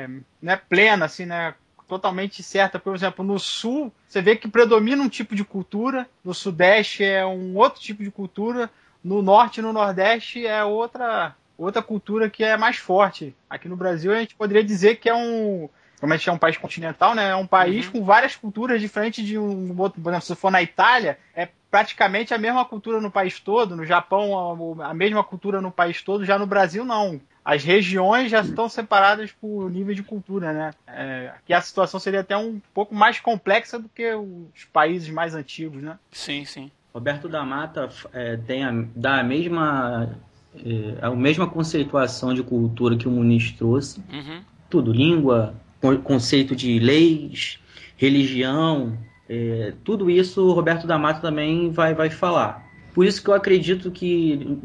é 0.04 0.10
não 0.42 0.54
é 0.54 0.56
plena, 0.56 1.06
assim, 1.06 1.26
né? 1.26 1.56
Totalmente 1.88 2.44
certa. 2.44 2.78
Por 2.78 2.94
exemplo, 2.94 3.26
no 3.26 3.40
sul, 3.40 3.92
você 4.08 4.22
vê 4.22 4.36
que 4.36 4.48
predomina 4.48 5.02
um 5.02 5.10
tipo 5.10 5.36
de 5.36 5.44
cultura, 5.44 6.08
no 6.24 6.34
sudeste 6.34 7.04
é 7.04 7.26
um 7.26 7.58
outro 7.58 7.82
tipo 7.82 8.04
de 8.04 8.12
cultura, 8.12 8.70
no 9.04 9.22
norte 9.24 9.58
e 9.58 9.64
no 9.64 9.74
nordeste 9.74 10.46
é 10.46 10.64
outra, 10.64 11.36
outra 11.58 11.82
cultura 11.82 12.30
que 12.30 12.44
é 12.44 12.56
mais 12.56 12.78
forte. 12.78 13.36
Aqui 13.50 13.68
no 13.68 13.76
Brasil 13.76 14.14
a 14.14 14.20
gente 14.20 14.36
poderia 14.36 14.64
dizer 14.64 14.98
que 14.98 15.10
é 15.10 15.16
um. 15.16 15.68
Como 16.00 16.14
a 16.14 16.18
gente 16.18 16.30
é 16.30 16.32
um 16.32 16.38
país 16.38 16.58
continental, 16.58 17.14
né? 17.14 17.30
É 17.30 17.36
um 17.36 17.48
país 17.48 17.86
Uhum. 17.88 17.92
com 17.92 18.04
várias 18.06 18.36
culturas 18.36 18.80
diferentes 18.82 19.26
de 19.26 19.38
um 19.38 19.76
outro. 19.78 20.02
Por 20.02 20.10
exemplo, 20.10 20.26
se 20.26 20.36
for 20.36 20.52
na 20.52 20.62
Itália, 20.62 21.18
é 21.36 21.48
praticamente 21.70 22.34
a 22.34 22.38
mesma 22.38 22.64
cultura 22.66 23.00
no 23.02 23.12
país 23.12 23.40
todo. 23.40 23.76
No 23.76 23.86
Japão, 23.86 24.80
a, 24.82 24.90
a 24.90 24.94
mesma 24.94 25.24
cultura 25.24 25.62
no 25.62 25.72
país 25.72 26.02
todo. 26.02 26.26
Já 26.26 26.38
no 26.40 26.48
Brasil, 26.48 26.84
não. 26.86 27.20
As 27.44 27.64
regiões 27.64 28.30
já 28.30 28.42
estão 28.42 28.70
separadas 28.70 29.32
por 29.32 29.70
nível 29.72 29.96
de 29.96 30.04
cultura, 30.04 30.54
né? 30.54 30.72
É, 30.88 31.32
aqui 31.36 31.54
a 31.54 31.62
situação 31.62 32.00
seria 32.00 32.20
até 32.20 32.38
um 32.38 32.62
pouco 32.74 32.94
mais 32.94 33.20
complexa 33.20 33.80
do 33.80 33.90
que 33.90 34.14
os 34.14 34.66
países 34.72 35.10
mais 35.10 35.34
antigos, 35.34 35.82
né? 35.82 35.98
Sim, 36.12 36.46
sim. 36.46 36.72
Roberto 36.94 37.28
da 37.28 37.44
Mata 37.44 37.90
é, 38.14 38.38
tem 38.38 38.64
a, 38.64 38.72
dá 38.96 39.20
a 39.20 39.24
mesma, 39.24 40.16
é, 40.56 41.06
a 41.06 41.10
mesma 41.12 41.48
conceituação 41.48 42.34
de 42.34 42.44
cultura 42.44 42.96
que 42.98 43.08
o 43.08 43.12
Muniz 43.12 43.52
trouxe. 43.52 44.04
Uhum. 44.12 44.42
Tudo, 44.70 44.92
língua, 44.94 45.56
conceito 46.04 46.56
de 46.56 46.80
leis, 46.80 47.60
religião, 47.98 48.98
é, 49.28 49.74
tudo 49.84 50.10
isso 50.10 50.42
o 50.48 50.54
Roberto 50.54 50.88
da 50.88 50.98
Mata 50.98 51.22
também 51.22 51.72
vai, 51.72 51.94
vai 51.94 52.10
falar. 52.10 52.68
Por 52.94 53.06
isso 53.06 53.24
que 53.24 53.30
eu 53.30 53.34
acredito 53.34 53.92
que, 53.92 54.58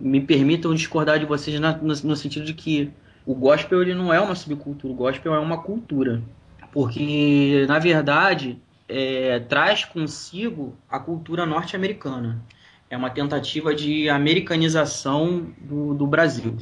me 0.00 0.20
permitam 0.20 0.74
discordar 0.74 1.18
de 1.18 1.26
vocês 1.26 1.58
na- 1.60 1.76
no, 1.76 1.88
no 1.94 2.16
sentido 2.16 2.44
de 2.44 2.54
que 2.54 2.90
o 3.26 3.34
gospel 3.34 3.82
ele 3.82 3.94
não 3.94 4.12
é 4.12 4.20
uma 4.20 4.34
subcultura, 4.34 4.92
o 4.92 4.96
gospel 4.96 5.34
é 5.34 5.38
uma 5.38 5.58
cultura. 5.62 6.22
Porque, 6.72 7.66
na 7.68 7.78
verdade, 7.78 8.58
é, 8.88 9.40
traz 9.40 9.84
consigo 9.84 10.74
a 10.88 10.98
cultura 10.98 11.44
norte-americana. 11.44 12.42
É 12.88 12.96
uma 12.96 13.10
tentativa 13.10 13.74
de 13.74 14.08
americanização 14.08 15.46
do, 15.60 15.94
do 15.94 16.06
Brasil. 16.06 16.56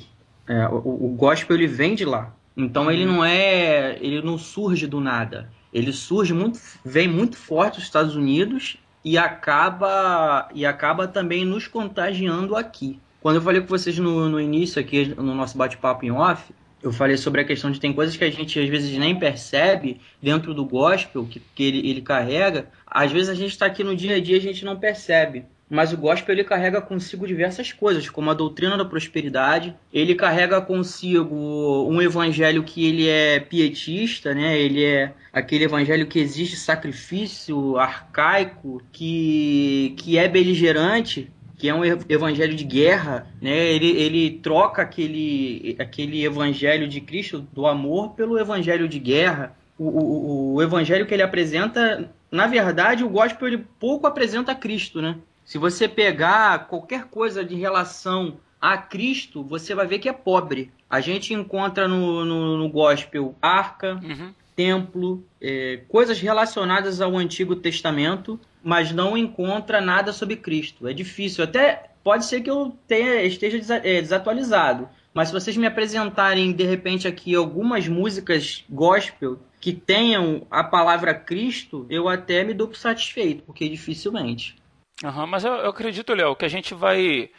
É, 0.47 0.67
o, 0.69 1.07
o 1.07 1.14
gospel 1.17 1.57
ele 1.57 1.67
vem 1.67 1.95
de 1.95 2.05
lá. 2.05 2.35
Então 2.57 2.90
ele 2.90 3.04
não 3.04 3.25
é, 3.25 3.97
ele 4.00 4.23
não 4.23 4.37
surge 4.37 4.87
do 4.87 5.00
nada. 5.00 5.50
Ele 5.73 5.92
surge 5.92 6.35
muito, 6.35 6.59
vem 6.85 7.09
muito 7.09 7.37
forte 7.37 7.76
dos 7.76 7.85
Estados 7.85 8.16
Unidos 8.16 8.76
e 9.04 9.16
acaba 9.16 10.49
e 10.54 10.66
acaba 10.66 11.07
também 11.07 11.45
nos 11.45 11.66
contagiando 11.66 12.57
aqui. 12.57 12.99
Quando 13.21 13.37
eu 13.37 13.42
falei 13.42 13.61
com 13.61 13.69
vocês 13.69 13.99
no, 13.99 14.28
no 14.28 14.40
início 14.40 14.80
aqui 14.80 15.14
no 15.16 15.35
nosso 15.35 15.57
bate-papo 15.57 16.04
em 16.04 16.11
off, 16.11 16.52
eu 16.83 16.92
falei 16.92 17.16
sobre 17.16 17.42
a 17.42 17.45
questão 17.45 17.71
de 17.71 17.78
tem 17.78 17.92
coisas 17.92 18.16
que 18.16 18.25
a 18.25 18.30
gente 18.30 18.59
às 18.59 18.69
vezes 18.69 18.97
nem 18.97 19.19
percebe 19.19 20.00
dentro 20.23 20.54
do 20.54 20.64
gospel 20.64 21.26
que, 21.26 21.40
que 21.54 21.62
ele, 21.62 21.90
ele 21.90 22.02
carrega. 22.02 22.69
Às 22.87 23.12
vezes 23.12 23.28
a 23.28 23.35
gente 23.35 23.50
está 23.50 23.66
aqui 23.66 23.85
no 23.85 23.95
dia 23.95 24.16
a 24.16 24.21
dia 24.21 24.37
e 24.37 24.38
a 24.38 24.42
gente 24.42 24.64
não 24.64 24.78
percebe. 24.78 25.45
Mas 25.70 25.92
o 25.92 25.96
gospel 25.96 26.34
ele 26.34 26.42
carrega 26.42 26.80
consigo 26.80 27.26
diversas 27.26 27.72
coisas, 27.72 28.10
como 28.10 28.28
a 28.28 28.34
doutrina 28.34 28.76
da 28.76 28.84
prosperidade. 28.84 29.74
Ele 29.92 30.16
carrega 30.16 30.60
consigo 30.60 31.88
um 31.88 32.02
evangelho 32.02 32.64
que 32.64 32.84
ele 32.84 33.08
é 33.08 33.38
pietista, 33.38 34.34
né? 34.34 34.58
Ele 34.58 34.84
é 34.84 35.12
aquele 35.32 35.64
evangelho 35.64 36.08
que 36.08 36.18
existe 36.18 36.56
sacrifício 36.56 37.78
arcaico, 37.78 38.82
que, 38.90 39.94
que 39.96 40.18
é 40.18 40.28
beligerante, 40.28 41.30
que 41.56 41.68
é 41.68 41.74
um 41.74 41.84
ev- 41.84 42.04
evangelho 42.08 42.56
de 42.56 42.64
guerra, 42.64 43.28
né? 43.40 43.56
Ele, 43.56 43.90
ele 43.90 44.30
troca 44.42 44.82
aquele, 44.82 45.76
aquele 45.78 46.24
evangelho 46.24 46.88
de 46.88 47.00
Cristo 47.00 47.46
do 47.52 47.64
amor 47.66 48.14
pelo 48.14 48.38
evangelho 48.38 48.88
de 48.88 48.98
guerra. 48.98 49.54
O, 49.78 49.84
o, 49.84 50.54
o 50.54 50.62
evangelho 50.62 51.06
que 51.06 51.14
ele 51.14 51.22
apresenta, 51.22 52.10
na 52.30 52.46
verdade, 52.46 53.04
o 53.04 53.08
gospel 53.08 53.48
ele 53.48 53.64
pouco 53.78 54.06
apresenta 54.06 54.54
Cristo, 54.54 55.00
né? 55.00 55.16
Se 55.50 55.59
você 55.59 55.88
pegar 55.88 56.69
qualquer 56.69 57.07
coisa 57.07 57.45
de 57.45 57.57
relação 57.57 58.37
a 58.61 58.78
Cristo, 58.78 59.42
você 59.42 59.75
vai 59.75 59.85
ver 59.85 59.99
que 59.99 60.09
é 60.09 60.12
pobre. 60.12 60.71
A 60.88 61.00
gente 61.00 61.35
encontra 61.35 61.88
no, 61.88 62.25
no, 62.25 62.57
no 62.57 62.69
gospel 62.69 63.35
arca, 63.42 63.99
Uhum. 64.00 64.33
templo, 64.54 65.25
é, 65.42 65.80
coisas 65.88 66.21
relacionadas 66.21 67.00
ao 67.00 67.16
Antigo 67.16 67.57
Testamento, 67.57 68.38
mas 68.62 68.92
não 68.92 69.19
encontra 69.19 69.80
nada 69.80 70.12
sobre 70.12 70.37
Cristo. 70.37 70.87
É 70.87 70.92
difícil. 70.92 71.42
Até 71.42 71.90
pode 72.04 72.26
ser 72.26 72.42
que 72.42 72.50
eu 72.50 72.78
tenha, 72.87 73.21
esteja 73.25 73.75
é, 73.83 74.00
desatualizado. 74.00 74.88
Mas 75.12 75.28
se 75.28 75.35
vocês 75.35 75.57
me 75.57 75.66
apresentarem 75.66 76.52
de 76.52 76.62
repente 76.62 77.09
aqui 77.09 77.35
algumas 77.35 77.88
músicas 77.88 78.64
gospel 78.71 79.40
que 79.61 79.73
tenham 79.73 80.47
a 80.49 80.62
palavra 80.62 81.12
Cristo, 81.12 81.87
eu 81.90 82.09
até 82.09 82.45
me 82.45 82.54
dou 82.54 82.69
por 82.69 82.76
satisfeito, 82.76 83.42
porque 83.42 83.69
dificilmente. 83.69 84.60
Aham, 85.04 85.26
mas 85.26 85.45
eu, 85.45 85.52
eu 85.52 85.71
acredito, 85.71 86.12
Léo, 86.12 86.37
que 86.37 86.45
a 86.45 86.49
gente 86.49 86.75
vai 86.75 87.30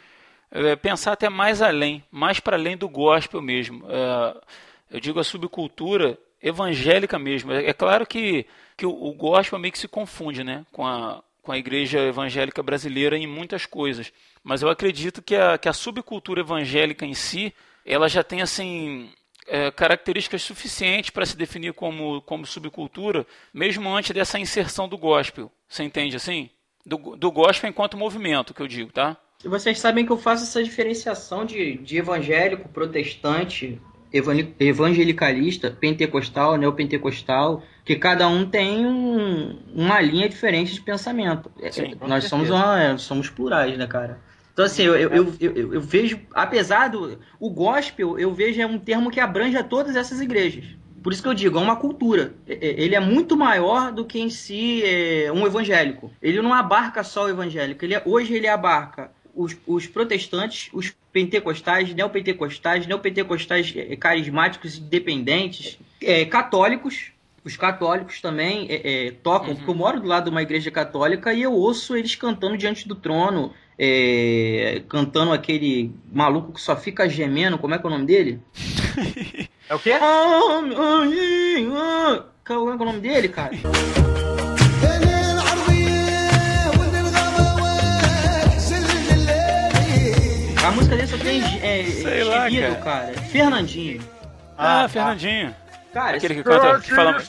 é, 0.50 0.76
pensar 0.76 1.12
até 1.12 1.28
mais 1.28 1.62
além, 1.62 2.02
mais 2.10 2.40
para 2.40 2.56
além 2.56 2.76
do 2.76 2.88
gospel 2.88 3.40
mesmo. 3.40 3.84
É, 3.88 4.40
eu 4.90 5.00
digo 5.00 5.20
a 5.20 5.24
subcultura 5.24 6.18
evangélica 6.42 7.18
mesmo. 7.18 7.52
É, 7.52 7.66
é 7.66 7.72
claro 7.72 8.06
que, 8.06 8.46
que 8.76 8.84
o, 8.84 8.90
o 8.90 9.14
gospel 9.14 9.58
meio 9.58 9.72
que 9.72 9.78
se 9.78 9.86
confunde 9.88 10.42
né, 10.42 10.66
com, 10.72 10.84
a, 10.86 11.22
com 11.40 11.52
a 11.52 11.58
igreja 11.58 12.00
evangélica 12.00 12.62
brasileira 12.62 13.16
em 13.16 13.26
muitas 13.26 13.64
coisas. 13.64 14.12
Mas 14.42 14.62
eu 14.62 14.68
acredito 14.68 15.22
que 15.22 15.36
a, 15.36 15.56
que 15.56 15.68
a 15.68 15.72
subcultura 15.72 16.40
evangélica 16.40 17.06
em 17.06 17.14
si, 17.14 17.54
ela 17.86 18.08
já 18.08 18.24
tem 18.24 18.42
assim 18.42 19.08
é, 19.46 19.70
características 19.70 20.42
suficientes 20.42 21.10
para 21.10 21.24
se 21.24 21.36
definir 21.36 21.72
como, 21.74 22.20
como 22.22 22.44
subcultura, 22.44 23.24
mesmo 23.54 23.88
antes 23.88 24.10
dessa 24.10 24.38
inserção 24.38 24.88
do 24.88 24.98
gospel. 24.98 25.50
Você 25.68 25.84
entende 25.84 26.16
assim? 26.16 26.50
Do, 26.84 27.16
do 27.16 27.30
gospel 27.30 27.70
enquanto 27.70 27.96
movimento, 27.96 28.52
que 28.52 28.60
eu 28.60 28.66
digo, 28.68 28.92
tá? 28.92 29.16
E 29.44 29.48
vocês 29.48 29.78
sabem 29.78 30.04
que 30.06 30.12
eu 30.12 30.16
faço 30.18 30.44
essa 30.44 30.62
diferenciação 30.62 31.44
de, 31.44 31.78
de 31.78 31.96
evangélico, 31.96 32.68
protestante, 32.68 33.80
evangel- 34.12 34.52
evangelicalista, 34.58 35.70
pentecostal, 35.70 36.56
neopentecostal, 36.56 37.62
que 37.84 37.96
cada 37.96 38.28
um 38.28 38.48
tem 38.48 38.86
um- 38.86 39.58
uma 39.74 40.00
linha 40.00 40.28
diferente 40.28 40.74
de 40.74 40.80
pensamento. 40.80 41.50
É, 41.60 41.70
Sim, 41.72 41.94
com 41.96 42.06
Nós 42.06 42.24
somos, 42.24 42.50
uma- 42.50 42.82
é, 42.82 42.96
somos 42.98 43.30
plurais, 43.30 43.76
né, 43.78 43.86
cara? 43.86 44.20
Então, 44.52 44.64
assim, 44.66 44.82
eu, 44.82 44.94
eu, 44.96 45.10
eu, 45.14 45.34
eu- 45.40 45.74
eu 45.74 45.80
vejo, 45.80 46.20
apesar 46.34 46.88
do. 46.88 47.18
O 47.40 47.48
gospel, 47.50 48.18
eu 48.18 48.34
vejo 48.34 48.60
é 48.60 48.66
um 48.66 48.78
termo 48.78 49.10
que 49.10 49.18
abrange 49.18 49.56
a 49.56 49.64
todas 49.64 49.96
essas 49.96 50.20
igrejas. 50.20 50.64
Por 51.02 51.12
isso 51.12 51.22
que 51.22 51.28
eu 51.28 51.34
digo, 51.34 51.58
é 51.58 51.60
uma 51.60 51.76
cultura. 51.76 52.34
É- 52.46 52.54
é- 52.54 52.80
Ele 52.82 52.94
é 52.94 53.00
muito 53.00 53.36
maior 53.36 53.90
do 53.92 54.04
que 54.04 54.20
em 54.20 54.30
si 54.30 54.82
é, 54.84 55.30
um 55.32 55.46
evangélico. 55.46 56.10
Ele 56.22 56.40
não 56.40 56.52
abarca 56.54 57.02
só 57.02 57.24
o 57.24 57.28
evangélico. 57.28 57.84
Ele 57.84 57.94
é- 57.94 58.02
hoje 58.04 58.34
ele 58.34 58.46
abarca 58.48 59.10
os, 59.34 59.56
os 59.66 59.86
protestantes, 59.86 60.68
os 60.72 60.94
pentecostais, 61.12 61.94
neopentecostais, 61.94 62.86
neopentecostais 62.86 63.74
carismáticos 63.98 64.78
independentes, 64.78 65.78
é, 66.00 66.24
católicos. 66.24 67.10
Os 67.44 67.56
católicos 67.56 68.20
também 68.20 68.66
é, 68.70 69.06
é, 69.08 69.10
tocam, 69.10 69.50
Uhum. 69.50 69.56
porque 69.56 69.70
eu 69.70 69.74
moro 69.74 69.98
do 70.00 70.06
lado 70.06 70.24
de 70.24 70.30
uma 70.30 70.42
igreja 70.42 70.70
católica 70.70 71.34
e 71.34 71.42
eu 71.42 71.52
ouço 71.52 71.96
eles 71.96 72.14
cantando 72.14 72.56
diante 72.56 72.86
do 72.86 72.94
trono, 72.94 73.52
é, 73.76 74.82
cantando 74.88 75.32
aquele 75.32 75.92
maluco 76.12 76.52
que 76.52 76.60
só 76.60 76.76
fica 76.76 77.08
gemendo, 77.08 77.58
como 77.58 77.74
é 77.74 77.78
que 77.78 77.84
é 77.84 77.88
o 77.88 77.92
nome 77.92 78.06
dele? 78.06 78.40
É 79.72 79.74
o 79.74 79.78
quê? 79.78 79.98
Qual 82.46 82.68
é 82.68 82.74
o 82.74 82.76
nome 82.76 83.00
dele, 83.00 83.26
cara? 83.30 83.52
A 90.62 90.70
música 90.72 90.94
dele 90.94 91.08
só 91.08 91.16
tem 91.16 91.42
é, 91.62 91.84
Sei 91.84 92.22
lá, 92.22 92.50
cara. 92.50 92.74
cara. 92.84 93.14
Fernandinho. 93.30 94.02
Ah, 94.58 94.80
ah 94.80 94.82
tá. 94.82 94.88
Fernandinho. 94.90 95.56
Cara, 95.94 96.18
Aquele 96.18 96.34
que 96.34 96.42
canta, 96.42 96.80
que 96.80 96.94
fala... 96.94 97.22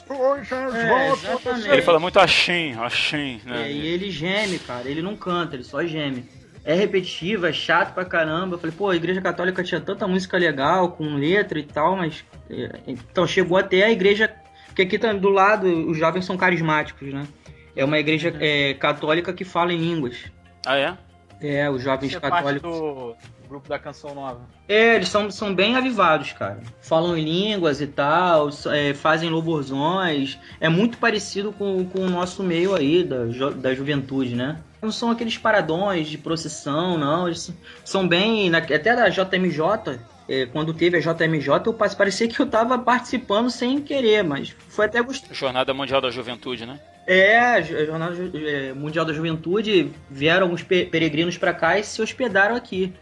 É, 1.66 1.72
ele 1.72 1.82
fala 1.82 1.98
muito 1.98 2.20
axim, 2.20 2.74
axim, 2.78 3.40
né? 3.46 3.68
É, 3.68 3.72
e 3.72 3.86
ele 3.86 4.10
geme, 4.10 4.58
cara. 4.58 4.86
Ele 4.86 5.00
não 5.00 5.16
canta, 5.16 5.56
ele 5.56 5.64
só 5.64 5.82
geme. 5.82 6.28
É 6.64 6.74
repetitivo, 6.74 7.46
é 7.46 7.52
chato 7.52 7.92
pra 7.92 8.04
caramba. 8.04 8.54
Eu 8.54 8.58
falei, 8.58 8.74
pô, 8.76 8.88
a 8.88 8.96
igreja 8.96 9.20
católica 9.20 9.62
tinha 9.62 9.80
tanta 9.80 10.08
música 10.08 10.38
legal, 10.38 10.92
com 10.92 11.14
letra 11.14 11.58
e 11.58 11.62
tal, 11.62 11.96
mas. 11.96 12.24
é, 12.48 12.80
então 12.86 13.26
chegou 13.26 13.58
até 13.58 13.84
a 13.84 13.90
igreja. 13.90 14.34
Porque 14.66 14.82
aqui 14.82 14.98
tá 14.98 15.12
do 15.12 15.28
lado, 15.28 15.66
os 15.88 15.96
jovens 15.96 16.24
são 16.24 16.36
carismáticos, 16.36 17.12
né? 17.12 17.28
É 17.76 17.84
uma 17.84 17.98
igreja 17.98 18.34
é, 18.40 18.74
católica 18.74 19.32
que 19.32 19.44
fala 19.44 19.72
em 19.72 19.78
línguas. 19.78 20.24
Ah, 20.66 20.76
é? 20.76 20.96
É, 21.40 21.68
os 21.68 21.82
jovens 21.82 22.12
Você 22.12 22.16
é 22.16 22.20
parte 22.20 22.36
católicos. 22.36 22.70
do 22.70 23.14
grupo 23.48 23.68
da 23.68 23.78
Canção 23.78 24.14
Nova. 24.14 24.40
É, 24.68 24.96
eles 24.96 25.08
são, 25.08 25.30
são 25.30 25.54
bem 25.54 25.76
avivados, 25.76 26.32
cara. 26.32 26.60
Falam 26.80 27.16
em 27.16 27.24
línguas 27.24 27.80
e 27.80 27.86
tal, 27.86 28.48
é, 28.72 28.94
fazem 28.94 29.28
louvorzões. 29.28 30.38
É 30.60 30.68
muito 30.68 30.98
parecido 30.98 31.52
com, 31.52 31.84
com 31.84 32.00
o 32.00 32.10
nosso 32.10 32.42
meio 32.42 32.74
aí, 32.74 33.04
da, 33.04 33.50
da 33.50 33.74
juventude, 33.74 34.34
né? 34.34 34.58
Não 34.84 34.92
são 34.92 35.10
aqueles 35.10 35.36
paradões 35.38 36.08
de 36.08 36.18
procissão, 36.18 36.96
não. 36.98 37.26
Eles 37.26 37.52
são 37.84 38.06
bem. 38.06 38.54
até 38.54 38.78
da 38.94 39.08
JMJ, 39.08 39.98
é, 40.28 40.46
quando 40.46 40.72
teve 40.74 40.96
a 40.96 41.00
JMJ, 41.00 41.48
eu 41.66 41.72
parecia 41.74 42.28
que 42.28 42.38
eu 42.40 42.46
tava 42.46 42.78
participando 42.78 43.50
sem 43.50 43.80
querer, 43.80 44.22
mas 44.22 44.54
foi 44.68 44.86
até 44.86 45.02
gostoso. 45.02 45.34
Jornada 45.34 45.72
Mundial 45.74 46.00
da 46.00 46.10
Juventude, 46.10 46.64
né? 46.66 46.78
É, 47.06 47.38
a 47.38 47.60
Jornada 47.60 48.14
é, 48.34 48.72
Mundial 48.72 49.04
da 49.04 49.12
Juventude, 49.12 49.90
vieram 50.10 50.44
alguns 50.46 50.62
pe- 50.62 50.86
peregrinos 50.86 51.36
pra 51.36 51.52
cá 51.52 51.78
e 51.78 51.84
se 51.84 52.00
hospedaram 52.00 52.56
aqui. 52.56 52.92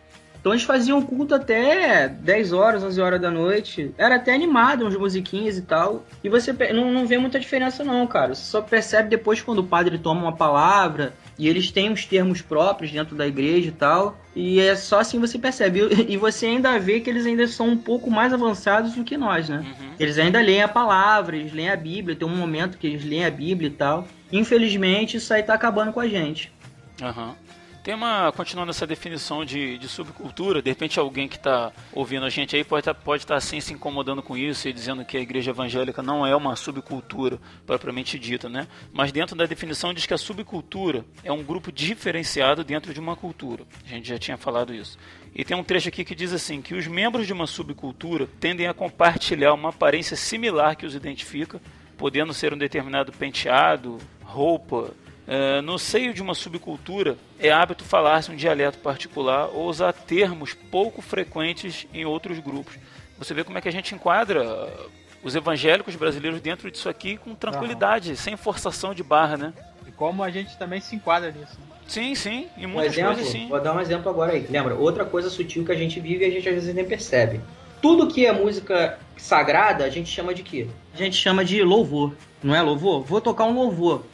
Então 0.40 0.52
eles 0.52 0.64
faziam 0.64 1.00
culto 1.00 1.36
até 1.36 2.08
10 2.08 2.52
horas, 2.52 2.82
11 2.82 3.00
horas 3.00 3.20
da 3.20 3.30
noite. 3.30 3.94
Era 3.96 4.16
até 4.16 4.34
animado, 4.34 4.84
uns 4.84 4.96
musiquinhas 4.96 5.56
e 5.56 5.62
tal. 5.62 6.04
E 6.24 6.28
você 6.28 6.52
não, 6.74 6.90
não 6.90 7.06
vê 7.06 7.16
muita 7.16 7.38
diferença 7.38 7.84
não, 7.84 8.04
cara. 8.08 8.34
Você 8.34 8.42
só 8.50 8.60
percebe 8.60 9.08
depois 9.08 9.40
quando 9.40 9.60
o 9.60 9.64
padre 9.68 9.96
toma 9.98 10.20
uma 10.22 10.34
palavra 10.34 11.12
e 11.38 11.48
eles 11.48 11.70
têm 11.70 11.90
os 11.90 12.04
termos 12.04 12.42
próprios 12.42 12.92
dentro 12.92 13.16
da 13.16 13.26
igreja 13.26 13.68
e 13.68 13.72
tal. 13.72 14.18
E 14.34 14.60
é 14.60 14.76
só 14.76 15.00
assim 15.00 15.18
você 15.18 15.38
percebe. 15.38 15.80
E 16.08 16.16
você 16.16 16.46
ainda 16.46 16.78
vê 16.78 17.00
que 17.00 17.08
eles 17.08 17.26
ainda 17.26 17.46
são 17.46 17.68
um 17.68 17.76
pouco 17.76 18.10
mais 18.10 18.32
avançados 18.32 18.94
do 18.94 19.04
que 19.04 19.16
nós, 19.16 19.48
né? 19.48 19.58
Uhum. 19.58 19.90
Eles 19.98 20.18
ainda 20.18 20.40
leem 20.40 20.62
a 20.62 20.68
palavra, 20.68 21.36
eles 21.36 21.52
leem 21.52 21.70
a 21.70 21.76
Bíblia, 21.76 22.16
tem 22.16 22.26
um 22.26 22.36
momento 22.36 22.78
que 22.78 22.86
eles 22.86 23.04
leem 23.04 23.24
a 23.24 23.30
Bíblia 23.30 23.68
e 23.68 23.72
tal. 23.72 24.06
Infelizmente, 24.30 25.16
isso 25.16 25.32
aí 25.32 25.42
tá 25.42 25.54
acabando 25.54 25.92
com 25.92 26.00
a 26.00 26.08
gente. 26.08 26.52
Aham. 27.00 27.34
Tem 27.82 27.94
uma, 27.94 28.30
continuando 28.30 28.70
essa 28.70 28.86
definição 28.86 29.44
de, 29.44 29.76
de 29.76 29.88
subcultura, 29.88 30.62
de 30.62 30.70
repente 30.70 31.00
alguém 31.00 31.26
que 31.26 31.34
está 31.34 31.72
ouvindo 31.92 32.24
a 32.24 32.30
gente 32.30 32.54
aí 32.54 32.62
pode 32.62 32.82
estar 32.82 32.94
pode 32.94 33.26
tá, 33.26 33.34
assim 33.34 33.60
se 33.60 33.72
incomodando 33.72 34.22
com 34.22 34.36
isso 34.36 34.68
e 34.68 34.72
dizendo 34.72 35.04
que 35.04 35.16
a 35.16 35.20
igreja 35.20 35.50
evangélica 35.50 36.00
não 36.00 36.24
é 36.24 36.36
uma 36.36 36.54
subcultura 36.54 37.40
propriamente 37.66 38.20
dita, 38.20 38.48
né? 38.48 38.68
Mas 38.92 39.10
dentro 39.10 39.34
da 39.34 39.46
definição 39.46 39.92
diz 39.92 40.06
que 40.06 40.14
a 40.14 40.18
subcultura 40.18 41.04
é 41.24 41.32
um 41.32 41.42
grupo 41.42 41.72
diferenciado 41.72 42.62
dentro 42.62 42.94
de 42.94 43.00
uma 43.00 43.16
cultura. 43.16 43.64
A 43.84 43.88
gente 43.88 44.08
já 44.08 44.18
tinha 44.18 44.36
falado 44.36 44.72
isso. 44.72 44.96
E 45.34 45.44
tem 45.44 45.56
um 45.56 45.64
trecho 45.64 45.88
aqui 45.88 46.04
que 46.04 46.14
diz 46.14 46.32
assim 46.32 46.62
que 46.62 46.74
os 46.74 46.86
membros 46.86 47.26
de 47.26 47.32
uma 47.32 47.48
subcultura 47.48 48.28
tendem 48.38 48.68
a 48.68 48.74
compartilhar 48.74 49.54
uma 49.54 49.70
aparência 49.70 50.16
similar 50.16 50.76
que 50.76 50.86
os 50.86 50.94
identifica, 50.94 51.60
podendo 51.98 52.32
ser 52.32 52.54
um 52.54 52.58
determinado 52.58 53.10
penteado, 53.10 53.98
roupa, 54.22 54.94
é, 55.26 55.60
no 55.60 55.78
seio 55.78 56.12
de 56.12 56.20
uma 56.20 56.34
subcultura, 56.34 57.16
é 57.38 57.50
hábito 57.50 57.84
falar-se 57.84 58.30
um 58.30 58.36
dialeto 58.36 58.78
particular 58.78 59.48
ou 59.52 59.68
usar 59.68 59.92
termos 59.92 60.52
pouco 60.54 61.00
frequentes 61.00 61.86
em 61.94 62.04
outros 62.04 62.38
grupos. 62.38 62.74
Você 63.18 63.32
vê 63.32 63.44
como 63.44 63.56
é 63.56 63.60
que 63.60 63.68
a 63.68 63.72
gente 63.72 63.94
enquadra 63.94 64.42
uh, 64.44 64.90
os 65.22 65.36
evangélicos 65.36 65.94
brasileiros 65.94 66.40
dentro 66.40 66.70
disso 66.70 66.88
aqui 66.88 67.16
com 67.16 67.34
tranquilidade, 67.34 68.16
sem 68.16 68.36
forçação 68.36 68.92
de 68.92 69.02
barra, 69.02 69.36
né? 69.36 69.52
E 69.86 69.92
como 69.92 70.24
a 70.24 70.30
gente 70.30 70.56
também 70.58 70.80
se 70.80 70.96
enquadra 70.96 71.30
nisso. 71.30 71.56
né? 71.60 71.66
Sim, 71.86 72.14
sim, 72.14 72.48
em 72.56 72.66
Um 72.66 72.70
muitas 72.70 72.92
exemplo, 72.94 73.14
coisas 73.14 73.30
sim. 73.32 73.48
vou 73.48 73.60
dar 73.60 73.74
um 73.74 73.80
exemplo 73.80 74.10
agora 74.10 74.32
aí. 74.32 74.46
Lembra, 74.50 74.74
outra 74.74 75.04
coisa 75.04 75.30
sutil 75.30 75.64
que 75.64 75.70
a 75.70 75.76
gente 75.76 76.00
vive 76.00 76.24
e 76.24 76.28
a 76.28 76.30
gente 76.30 76.48
às 76.48 76.54
vezes 76.54 76.74
nem 76.74 76.84
percebe. 76.84 77.40
Tudo 77.80 78.08
que 78.08 78.24
é 78.26 78.32
música 78.32 78.98
sagrada, 79.16 79.84
a 79.84 79.90
gente 79.90 80.08
chama 80.08 80.32
de 80.34 80.42
quê? 80.42 80.68
A 80.94 80.96
gente 80.96 81.16
chama 81.16 81.44
de 81.44 81.62
louvor. 81.62 82.14
Não 82.42 82.54
é 82.54 82.62
louvor? 82.62 83.02
Vou 83.02 83.20
tocar 83.20 83.44
um 83.44 83.54
louvor. 83.54 84.04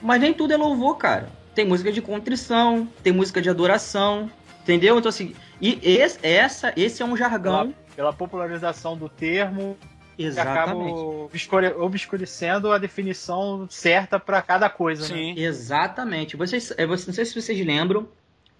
Mas 0.00 0.20
nem 0.20 0.32
tudo 0.34 0.52
é 0.52 0.56
louvor, 0.56 0.96
cara. 0.96 1.28
tem 1.54 1.64
música 1.64 1.90
de 1.90 2.02
contrição, 2.02 2.86
tem 3.02 3.12
música 3.12 3.40
de 3.40 3.48
adoração, 3.48 4.30
entendeu? 4.62 4.98
Então 4.98 5.08
assim, 5.08 5.34
e 5.60 5.78
esse, 5.82 6.18
essa, 6.22 6.72
esse 6.76 7.02
é 7.02 7.04
um 7.06 7.16
jargão. 7.16 7.72
Pela 7.96 8.12
popularização 8.12 8.94
do 8.94 9.08
termo, 9.08 9.74
que 10.18 10.26
acaba 10.26 10.72
Exatamente. 10.72 10.98
obscure- 10.98 11.74
obscurecendo 11.78 12.70
a 12.70 12.76
definição 12.78 13.66
certa 13.70 14.18
para 14.20 14.42
cada 14.42 14.68
coisa. 14.68 15.02
Né? 15.02 15.08
Sim. 15.08 15.34
Exatamente. 15.38 16.36
Vocês, 16.36 16.74
é, 16.76 16.86
você- 16.86 17.06
não 17.06 17.14
sei 17.14 17.24
se 17.24 17.40
vocês 17.40 17.64
lembram, 17.66 18.06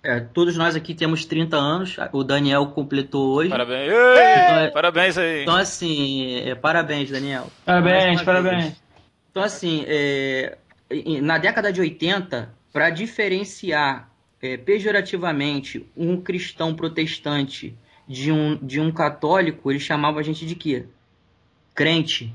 é, 0.03 0.21
todos 0.21 0.57
nós 0.57 0.75
aqui 0.75 0.95
temos 0.95 1.27
30 1.27 1.57
anos, 1.59 1.97
o 2.13 2.25
Daniel 2.25 2.67
completou 2.69 3.35
hoje. 3.35 3.51
Parabéns. 3.51 3.89
Então, 3.93 4.59
Ei, 4.61 4.67
é- 4.67 4.71
Parabéns 4.71 5.19
aí. 5.19 5.43
Então, 5.43 5.57
assim, 5.57 6.37
é, 6.49 6.55
parabéns, 6.55 7.11
Daniel. 7.11 7.49
Parabéns, 7.65 8.23
parabéns. 8.23 8.63
vez. 8.65 8.83
Então, 9.31 9.43
assim, 9.43 9.85
é, 9.87 10.57
na 11.23 11.39
década 11.39 11.73
de 11.73 11.81
80, 11.81 12.55
para 12.73 12.91
diferenciar 12.91 14.11
é, 14.43 14.57
pejorativamente 14.57 15.87
um 15.97 16.21
cristão 16.21 16.75
protestante 16.75 17.75
de 18.07 18.31
um, 18.31 18.57
de 18.57 18.81
um 18.81 18.93
católico, 18.93 19.71
eles 19.73 19.83
chamavam 19.83 20.21
a 20.21 20.23
gente 20.23 20.47
de 20.47 20.55
quê? 20.55 20.85
Crente. 21.75 22.33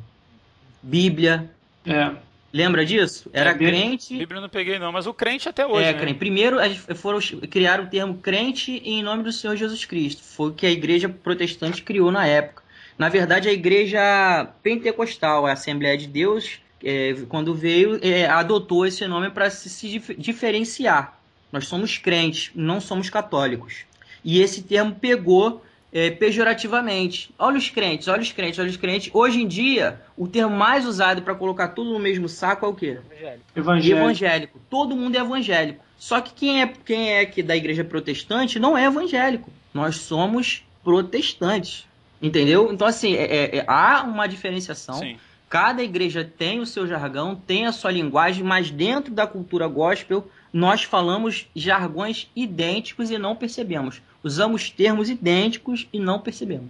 Bíblia. 0.81 1.50
É. 1.86 2.12
Lembra 2.53 2.86
disso? 2.86 3.29
Era 3.31 3.51
É, 3.51 3.53
Bíblia- 3.53 3.70
crente. 3.72 4.17
Bíblia 4.17 4.38
eu 4.38 4.41
não 4.41 4.50
peguei 4.50 4.77
não, 4.77 4.91
mas 4.91 5.08
o 5.08 5.13
crente 5.13 5.48
até 5.48 5.65
hoje, 5.65 5.88
é, 5.88 5.93
né? 5.93 6.00
crente. 6.00 6.17
Primeiro, 6.20 6.60
eles 6.60 6.86
foram 6.96 7.20
criar 7.50 7.79
o 7.79 7.88
termo 7.88 8.15
crente 8.17 8.81
em 8.84 9.01
nome 9.01 9.24
do 9.24 9.31
Senhor 9.31 9.55
Jesus 9.55 9.86
Cristo. 9.86 10.22
Foi 10.22 10.50
o 10.50 10.53
que 10.53 10.65
a 10.65 10.72
igreja 10.72 11.08
protestante 11.08 11.81
criou 11.81 12.12
na 12.12 12.25
época. 12.27 12.62
Na 12.98 13.08
verdade, 13.08 13.48
a 13.48 13.53
igreja 13.53 14.46
pentecostal, 14.62 15.46
a 15.48 15.53
Assembleia 15.53 15.98
de 15.98 16.08
Deus, 16.08 16.60
é, 16.84 17.16
quando 17.30 17.54
veio, 17.54 18.00
é, 18.02 18.26
adotou 18.28 18.86
esse 18.86 19.06
nome 19.08 19.30
para 19.30 19.50
se, 19.50 19.70
se 19.70 19.90
dif- 19.90 20.16
diferenciar. 20.18 21.20
Nós 21.52 21.68
somos 21.68 21.98
crentes, 21.98 22.52
não 22.56 22.80
somos 22.80 23.10
católicos. 23.10 23.86
E 24.24 24.40
esse 24.42 24.62
termo 24.64 24.96
pegou 24.96 25.64
é, 25.94 26.10
pejorativamente. 26.12 27.34
Olha 27.38 27.58
os 27.58 27.70
crentes, 27.70 28.08
olha 28.08 28.22
os 28.22 28.32
crentes, 28.32 28.60
olha 28.60 28.70
os 28.70 28.78
crentes. 28.78 29.10
Hoje 29.14 29.42
em 29.42 29.48
dia, 29.48 30.00
o 30.16 30.28
termo 30.28 30.56
mais 30.56 30.86
usado 30.86 31.22
para 31.22 31.36
colocar 31.36 31.70
tudo 31.70 31.92
no 31.92 32.00
mesmo 32.00 32.30
saco 32.30 32.66
é 32.66 32.70
o 32.70 32.74
quê? 32.74 32.98
Evangelho. 33.12 33.42
Evangelho. 33.56 33.98
evangélico. 34.00 34.62
Todo 34.70 34.96
mundo 34.96 35.16
é 35.18 35.20
evangélico. 35.20 35.84
Só 35.98 36.22
que 36.22 36.34
quem 36.34 36.62
é, 36.62 36.68
quem 36.68 37.10
é 37.14 37.20
aqui 37.22 37.44
da 37.44 37.56
igreja 37.56 37.84
protestante 37.84 38.58
não 38.60 38.78
é 38.78 38.86
evangélico. 38.86 39.52
Nós 39.74 39.98
somos 39.98 40.64
protestantes. 40.84 41.86
Entendeu? 42.22 42.72
Então, 42.72 42.88
assim, 42.88 43.16
é- 43.16 43.24
é- 43.36 43.58
é- 43.58 43.66
há 43.68 44.04
uma 44.04 44.28
diferenciação. 44.28 44.96
Sim. 45.00 45.18
Cada 45.51 45.84
igreja 45.84 46.24
tem 46.24 46.62
o 46.62 46.65
seu 46.65 46.88
jargão, 46.88 47.36
tem 47.36 47.65
a 47.65 47.74
sua 47.74 47.91
linguagem, 47.91 48.41
mas 48.41 48.72
dentro 48.72 49.13
da 49.13 49.27
cultura 49.27 49.67
gospel, 49.67 50.25
nós 50.53 50.84
falamos 50.84 51.46
jargões 51.53 52.29
idênticos 52.34 53.12
e 53.12 53.17
não 53.17 53.36
percebemos. 53.36 54.01
Usamos 54.24 54.70
termos 54.70 55.10
idênticos 55.10 55.89
e 55.91 56.00
não 56.00 56.20
percebemos. 56.22 56.70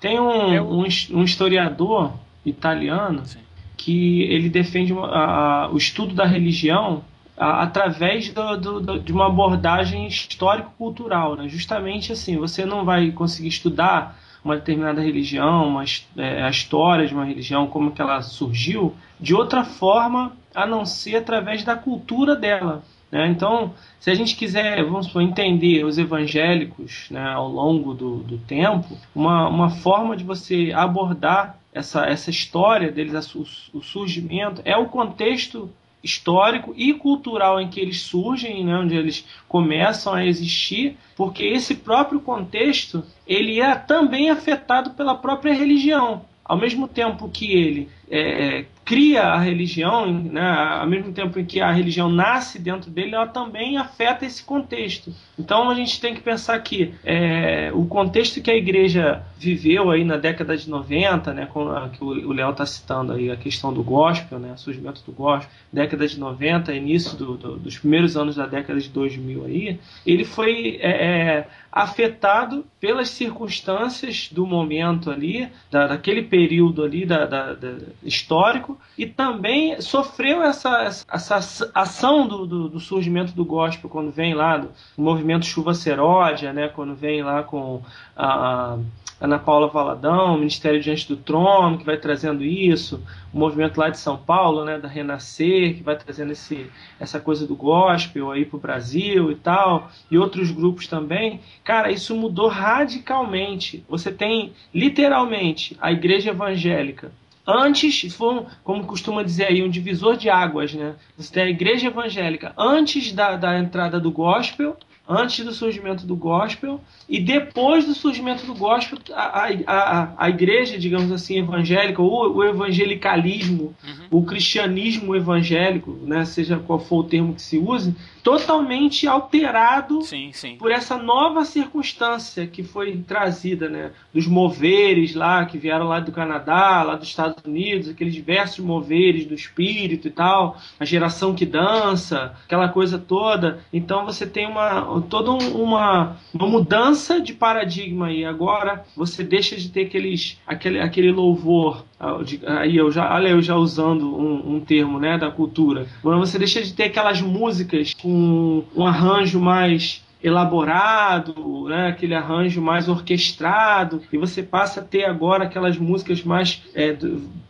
Tem 0.00 0.18
um, 0.18 0.54
Eu- 0.54 0.64
um, 0.70 0.84
um 1.12 1.22
historiador 1.22 2.14
italiano 2.46 3.26
Sim. 3.26 3.40
que 3.76 4.22
ele 4.22 4.48
defende 4.48 4.90
uma- 4.94 5.06
a- 5.08 5.64
a- 5.64 5.70
o 5.70 5.76
estudo 5.76 6.14
da 6.14 6.24
religião 6.24 7.04
a- 7.36 7.62
através 7.62 8.32
do- 8.32 8.56
do- 8.56 8.80
do- 8.80 9.00
de 9.00 9.12
uma 9.12 9.26
abordagem 9.26 10.06
histórico-cultural. 10.06 11.36
Né? 11.36 11.46
Justamente 11.50 12.10
assim, 12.10 12.38
você 12.38 12.64
não 12.64 12.86
vai 12.86 13.10
conseguir 13.10 13.48
estudar 13.48 14.18
uma 14.44 14.56
determinada 14.56 15.00
religião, 15.00 15.68
uma, 15.68 15.84
é, 16.18 16.42
a 16.42 16.50
história 16.50 17.06
de 17.06 17.14
uma 17.14 17.24
religião, 17.24 17.66
como 17.66 17.92
que 17.92 18.02
ela 18.02 18.20
surgiu, 18.20 18.94
de 19.18 19.34
outra 19.34 19.64
forma 19.64 20.32
a 20.54 20.66
não 20.66 20.84
ser 20.84 21.16
através 21.16 21.64
da 21.64 21.74
cultura 21.74 22.36
dela. 22.36 22.82
né? 23.10 23.26
Então, 23.28 23.72
se 23.98 24.10
a 24.10 24.14
gente 24.14 24.36
quiser, 24.36 24.84
vamos 24.84 25.06
supor, 25.06 25.22
entender 25.22 25.84
os 25.84 25.96
evangélicos 25.96 27.08
né, 27.10 27.32
ao 27.32 27.48
longo 27.48 27.94
do, 27.94 28.18
do 28.18 28.38
tempo, 28.38 28.96
uma, 29.14 29.48
uma 29.48 29.70
forma 29.70 30.16
de 30.16 30.22
você 30.22 30.72
abordar 30.74 31.58
essa, 31.72 32.04
essa 32.04 32.30
história 32.30 32.92
deles, 32.92 33.34
o 33.34 33.82
surgimento, 33.82 34.60
é 34.64 34.76
o 34.76 34.86
contexto 34.86 35.70
histórico 36.04 36.74
e 36.76 36.92
cultural 36.92 37.58
em 37.58 37.68
que 37.68 37.80
eles 37.80 38.02
surgem, 38.02 38.62
né, 38.62 38.76
onde 38.76 38.94
eles 38.94 39.26
começam 39.48 40.12
a 40.12 40.24
existir, 40.24 40.98
porque 41.16 41.42
esse 41.42 41.74
próprio 41.74 42.20
contexto 42.20 43.02
ele 43.26 43.60
é 43.60 43.74
também 43.74 44.28
afetado 44.28 44.90
pela 44.90 45.14
própria 45.14 45.54
religião. 45.54 46.26
Ao 46.44 46.58
mesmo 46.58 46.86
tempo 46.86 47.30
que 47.30 47.50
ele 47.50 47.88
é, 48.10 48.64
cria 48.84 49.22
a 49.22 49.38
religião, 49.38 50.12
né, 50.12 50.42
ao 50.42 50.86
mesmo 50.86 51.10
tempo 51.12 51.38
em 51.38 51.44
que 51.44 51.58
a 51.60 51.72
religião 51.72 52.10
nasce 52.10 52.58
dentro 52.58 52.90
dele, 52.90 53.14
ela 53.14 53.26
também 53.26 53.78
afeta 53.78 54.26
esse 54.26 54.44
contexto. 54.44 55.10
Então 55.38 55.70
a 55.70 55.74
gente 55.74 55.98
tem 56.00 56.14
que 56.14 56.20
pensar 56.20 56.58
que 56.60 56.92
é, 57.02 57.70
o 57.72 57.86
contexto 57.86 58.42
que 58.42 58.50
a 58.50 58.54
igreja 58.56 59.22
viveu 59.38 59.90
aí 59.90 60.04
na 60.04 60.16
década 60.18 60.54
de 60.56 60.68
90, 60.68 61.32
né, 61.32 61.46
com 61.46 61.68
a, 61.70 61.88
que 61.88 62.04
o 62.04 62.32
Léo 62.32 62.50
está 62.50 62.66
citando 62.66 63.12
aí 63.12 63.30
a 63.30 63.36
questão 63.36 63.72
do 63.72 63.82
gospel, 63.82 64.38
né, 64.38 64.52
surgimento 64.56 65.02
do 65.06 65.12
gospel, 65.12 65.50
década 65.72 66.06
de 66.06 66.20
90, 66.20 66.72
início 66.74 67.16
do- 67.16 67.36
do- 67.38 67.56
dos 67.56 67.78
primeiros 67.78 68.16
anos 68.18 68.36
da 68.36 68.44
década 68.46 68.78
de 68.78 68.88
2000 68.90 69.44
aí, 69.46 69.78
ele 70.06 70.24
foi 70.24 70.78
é, 70.82 70.90
é, 70.90 71.48
afetado 71.72 72.64
pelas 72.78 73.08
circunstâncias 73.08 74.28
do 74.30 74.46
momento 74.46 75.10
ali, 75.10 75.48
da, 75.70 75.86
daquele 75.86 76.22
período 76.22 76.82
ali 76.84 77.04
da, 77.06 77.24
da- 77.26 77.54
da- 77.54 77.78
histórico, 78.02 78.78
e 78.98 79.06
também 79.06 79.80
sofreu 79.80 80.42
essa, 80.42 80.82
essa, 81.10 81.70
ação 81.74 82.26
do, 82.26 82.46
do- 82.46 82.68
do 82.68 82.80
surgimento 82.80 83.32
do 83.32 83.44
gospel, 83.44 83.88
quando 83.90 84.10
vem 84.10 84.34
lá 84.34 84.58
do 84.58 84.70
movimento 84.96 85.46
Chuva 85.46 85.74
Seródia, 85.74 86.52
né, 86.52 86.68
quando 86.68 86.94
vem 86.94 87.22
lá 87.22 87.42
com 87.42 87.82
a, 88.16 88.74
a 88.74 88.78
Ana 89.20 89.38
Paula 89.38 89.68
Valadão, 89.68 90.36
Ministério 90.36 90.80
Diante 90.80 91.08
do 91.08 91.16
Trono, 91.16 91.78
que 91.78 91.84
vai 91.84 91.96
trazendo 91.96 92.44
isso, 92.44 93.02
o 93.32 93.38
movimento 93.38 93.78
lá 93.78 93.88
de 93.88 93.98
São 93.98 94.16
Paulo, 94.16 94.64
né, 94.64 94.78
da 94.78 94.88
Renascer, 94.88 95.76
que 95.76 95.82
vai 95.82 95.96
trazendo 95.96 96.32
esse, 96.32 96.70
essa 97.00 97.18
coisa 97.20 97.46
do 97.46 97.54
gospel 97.54 98.30
aí 98.30 98.44
pro 98.44 98.58
Brasil 98.58 99.30
e 99.30 99.36
tal, 99.36 99.90
e 100.10 100.18
outros 100.18 100.50
grupos 100.50 100.86
também. 100.88 101.40
Cara, 101.62 101.90
isso 101.90 102.14
mudou 102.14 102.48
radicalmente. 102.48 103.84
Você 103.88 104.12
tem 104.12 104.52
literalmente 104.74 105.76
a 105.80 105.90
igreja 105.92 106.30
evangélica. 106.30 107.10
Antes, 107.46 108.14
foi, 108.14 108.46
como 108.62 108.84
costuma 108.84 109.22
dizer 109.22 109.46
aí, 109.46 109.62
um 109.62 109.68
divisor 109.68 110.16
de 110.16 110.30
águas, 110.30 110.72
né? 110.72 110.94
Você 111.16 111.32
tem 111.32 111.42
a 111.42 111.50
igreja 111.50 111.88
evangélica 111.88 112.54
antes 112.56 113.12
da, 113.12 113.36
da 113.36 113.58
entrada 113.58 114.00
do 114.00 114.10
gospel, 114.10 114.76
antes 115.06 115.44
do 115.44 115.52
surgimento 115.52 116.06
do 116.06 116.16
gospel, 116.16 116.80
e 117.06 117.20
depois 117.20 117.84
do 117.84 117.94
surgimento 117.94 118.46
do 118.46 118.54
gospel, 118.54 118.98
a, 119.12 119.48
a, 119.66 120.14
a, 120.16 120.30
igreja, 120.30 120.78
digamos 120.78 121.12
assim, 121.12 121.38
evangélica, 121.38 122.00
ou 122.00 122.36
o 122.36 122.42
evangelicalismo, 122.42 123.74
o 124.10 124.24
cristianismo 124.24 125.14
evangélico, 125.14 125.98
né, 126.02 126.24
seja 126.24 126.58
qual 126.58 126.78
for 126.78 127.00
o 127.00 127.04
termo 127.04 127.34
que 127.34 127.42
se 127.42 127.58
use, 127.58 127.94
totalmente 128.24 129.06
alterado 129.06 130.00
Sim, 130.02 130.30
sim. 130.32 130.56
por 130.56 130.72
essa 130.72 130.96
nova 130.96 131.44
circunstância 131.44 132.46
que 132.46 132.62
foi 132.62 132.96
trazida, 132.96 133.68
né, 133.68 133.90
dos 134.12 134.26
moveres 134.26 135.14
lá 135.14 135.44
que 135.44 135.58
vieram 135.58 135.86
lá 135.86 136.00
do 136.00 136.10
Canadá, 136.10 136.82
lá 136.82 136.96
dos 136.96 137.08
Estados 137.08 137.44
Unidos, 137.44 137.88
aqueles 137.90 138.14
diversos 138.14 138.64
moveres 138.64 139.26
do 139.26 139.34
espírito 139.34 140.08
e 140.08 140.10
tal, 140.10 140.56
a 140.80 140.84
geração 140.86 141.34
que 141.34 141.44
dança, 141.44 142.34
aquela 142.46 142.68
coisa 142.68 142.98
toda. 142.98 143.60
Então 143.72 144.06
você 144.06 144.26
tem 144.26 144.46
uma 144.48 145.02
toda 145.02 145.30
um- 145.30 145.62
uma, 145.62 146.16
uma 146.32 146.46
mudança 146.48 147.20
de 147.20 147.34
paradigma 147.34 148.06
aí. 148.06 148.24
Agora 148.24 148.84
você 148.96 149.22
deixa 149.22 149.54
de 149.56 149.68
ter 149.68 149.82
aqueles 149.82 150.38
aquele, 150.46 150.80
aquele 150.80 151.12
louvor 151.12 151.84
ah, 152.00 152.18
aí 152.60 152.76
eu 152.76 152.90
já 152.90 153.14
olha 153.14 153.28
eu 153.28 153.40
já 153.42 153.54
usando 153.56 154.14
um, 154.16 154.56
um 154.56 154.60
termo 154.60 154.98
né 154.98 155.18
da 155.18 155.30
cultura. 155.30 155.86
Agora 156.00 156.18
você 156.18 156.38
deixa 156.38 156.62
de 156.62 156.72
ter 156.72 156.84
aquelas 156.84 157.20
músicas 157.20 157.92
com 157.94 158.13
um 158.14 158.86
arranjo 158.86 159.40
mais 159.40 160.02
elaborado, 160.22 161.68
né, 161.68 161.88
aquele 161.88 162.14
arranjo 162.14 162.60
mais 162.62 162.88
orquestrado, 162.88 164.02
e 164.10 164.16
você 164.16 164.42
passa 164.42 164.80
a 164.80 164.84
ter 164.84 165.04
agora 165.04 165.44
aquelas 165.44 165.76
músicas 165.76 166.22
mais 166.22 166.62
é, 166.74 166.96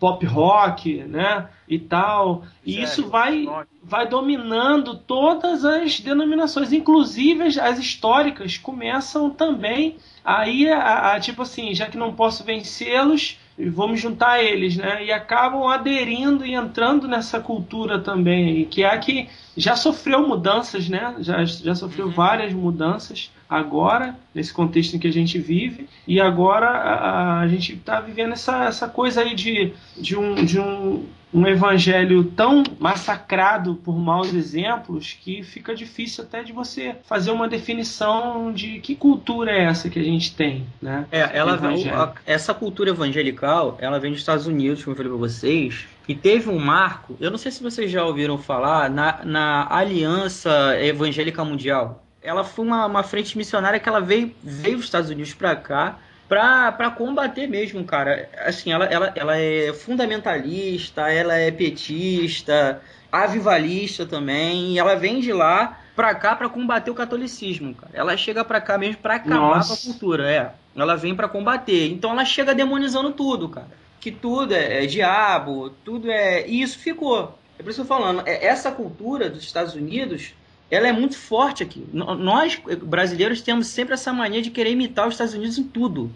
pop 0.01 0.27
rock, 0.27 0.97
né, 1.05 1.49
e 1.69 1.79
tal. 1.79 2.45
E 2.67 2.73
Sério, 2.73 2.85
isso 2.85 3.09
vai, 3.09 3.49
vai 3.83 4.09
dominando 4.09 4.97
todas 4.97 5.65
as 5.65 6.01
denominações, 6.01 6.73
inclusive 6.73 7.45
as, 7.45 7.57
as 7.59 7.79
históricas 7.79 8.57
começam 8.59 9.31
também 9.31 9.97
aí 10.25 10.69
a, 10.69 11.13
a- 11.15 11.21
tipo 11.21 11.43
assim, 11.43 11.75
já 11.75 11.87
que 11.87 11.97
não 11.97 12.13
posso 12.13 12.43
vencê-los, 12.45 13.39
vamos 13.73 14.01
juntar 14.01 14.31
a 14.33 14.43
eles, 14.43 14.77
né? 14.77 15.05
E 15.05 15.13
acabam 15.13 15.65
aderindo 15.69 16.45
e 16.45 16.55
entrando 16.55 17.07
nessa 17.07 17.39
cultura 17.39 18.01
também, 18.01 18.65
que 18.65 18.83
é 18.83 18.91
a 18.91 18.99
que 18.99 19.29
já 19.57 19.77
sofreu 19.77 20.27
mudanças, 20.27 20.89
né? 20.89 21.17
Já, 21.21 21.45
já 21.45 21.75
sofreu 21.75 22.11
várias 22.11 22.53
mudanças 22.53 23.31
agora, 23.49 24.17
nesse 24.35 24.53
contexto 24.53 24.95
em 24.95 24.99
que 24.99 25.09
a 25.09 25.13
gente 25.13 25.39
vive, 25.39 25.89
e 26.07 26.21
agora 26.21 26.67
a, 26.69 27.41
a 27.41 27.49
gente 27.49 27.75
está 27.75 28.01
vivendo 28.01 28.33
essa, 28.33 28.65
essa 28.65 28.89
coisa 28.89 29.21
aí 29.21 29.35
de, 29.35 29.73
de, 29.97 30.17
um, 30.17 30.35
de 30.35 30.59
um, 30.59 31.07
um 31.33 31.47
evangelho 31.47 32.25
tão 32.25 32.63
massacrado 32.79 33.75
por 33.75 33.99
maus 33.99 34.33
exemplos 34.33 35.19
que 35.21 35.43
fica 35.43 35.75
difícil 35.75 36.23
até 36.23 36.45
de 36.45 36.53
você 36.53 36.95
fazer 37.05 37.33
uma 37.33 37.49
definição 37.49 38.53
de 38.53 38.79
que 38.79 38.95
cultura 38.95 39.51
é 39.51 39.65
essa 39.65 39.91
que 39.91 39.99
a 39.99 40.05
gente 40.05 40.35
tem, 40.35 40.65
né? 40.81 41.07
É, 41.11 41.37
ela 41.37 41.57
vem, 41.57 41.85
essa 42.25 42.55
cultura 42.55 42.91
evangelical, 42.91 43.77
ela 43.81 43.99
vem 43.99 44.13
dos 44.13 44.21
Estados 44.21 44.47
Unidos, 44.47 44.85
como 44.85 44.93
eu 44.93 44.97
falei 44.97 45.11
pra 45.11 45.19
vocês, 45.19 45.87
e 46.07 46.15
teve 46.15 46.51
um 46.51 46.59
marco, 46.59 47.17
eu 47.21 47.31
não 47.31 47.39
sei 47.39 47.51
se 47.51 47.63
vocês 47.63 47.91
já 47.91 48.05
ouviram 48.05 48.39
falar, 48.39 48.89
na, 48.89 49.25
na 49.25 49.67
Aliança 49.69 50.79
Evangélica 50.81 51.45
Mundial. 51.45 52.05
Ela 52.25 52.43
foi 52.43 52.65
uma, 52.65 52.87
uma 52.87 53.03
frente 53.03 53.37
missionária 53.37 53.79
que 53.79 53.89
ela 53.89 54.01
veio, 54.01 54.35
veio 54.43 54.77
dos 54.77 54.87
Estados 54.87 55.11
Unidos 55.11 55.35
pra 55.35 55.55
cá 55.55 55.99
pra, 56.29 56.73
pra 56.73 56.91
combater 56.91 57.47
mesmo, 57.47 57.85
cara. 57.85 58.29
Assim, 58.47 58.73
ela, 58.73 58.87
ela, 58.87 59.13
ela 59.15 59.37
é 59.37 59.73
fundamentalista, 59.75 61.03
ela 61.11 61.35
é 61.35 61.51
petista, 61.51 62.81
avivalista 63.13 64.07
também, 64.07 64.73
e 64.73 64.79
ela 64.79 64.95
vem 64.97 65.21
de 65.21 65.33
lá 65.33 65.79
pra 65.95 66.15
cá 66.15 66.35
pra 66.35 66.49
combater 66.49 66.91
o 66.91 66.95
catolicismo, 66.95 67.75
cara. 67.75 67.93
Ela 67.95 68.17
chega 68.17 68.45
pra 68.45 68.61
cá 68.61 68.79
mesmo 68.79 68.97
pra 69.03 69.17
acabar 69.17 69.37
Nossa. 69.37 69.77
com 69.77 69.83
a 69.91 69.93
cultura, 69.93 70.31
é. 70.31 70.51
Ela 70.75 70.97
vem 70.97 71.15
pra 71.15 71.29
combater. 71.29 71.89
Então 71.93 72.11
ela 72.11 72.25
chega 72.25 72.55
demonizando 72.55 73.13
tudo, 73.13 73.49
cara. 73.49 73.69
Que 74.01 74.11
tudo 74.11 74.53
é, 74.55 74.83
é 74.83 74.87
diabo, 74.87 75.71
tudo 75.85 76.11
é. 76.11 76.47
E 76.49 76.61
isso 76.63 76.79
ficou. 76.79 77.39
É 77.59 77.63
por 77.63 77.71
isso 77.71 77.85
que 77.85 77.93
eu 77.93 77.97
tô 77.97 78.03
falando. 78.03 78.23
é- 78.27 78.47
Essa 78.47 78.73
cultura 78.73 79.31
dos 79.31 79.45
Estados 79.45 79.75
Unidos, 79.75 80.35
ela 80.75 80.89
é 80.89 80.93
muito 80.93 81.17
forte 81.17 81.63
aqui. 81.63 81.85
Nós, 81.93 82.61
brasileiros, 82.83 83.41
temos 83.43 83.67
sempre 83.69 83.95
essa 83.95 84.13
mania 84.13 84.43
de 84.43 84.51
querer 84.51 84.71
imitar 84.71 85.07
os 85.07 85.15
Estados 85.15 85.35
Unidos 85.35 85.59
em 85.59 85.65
tudo. 85.65 86.11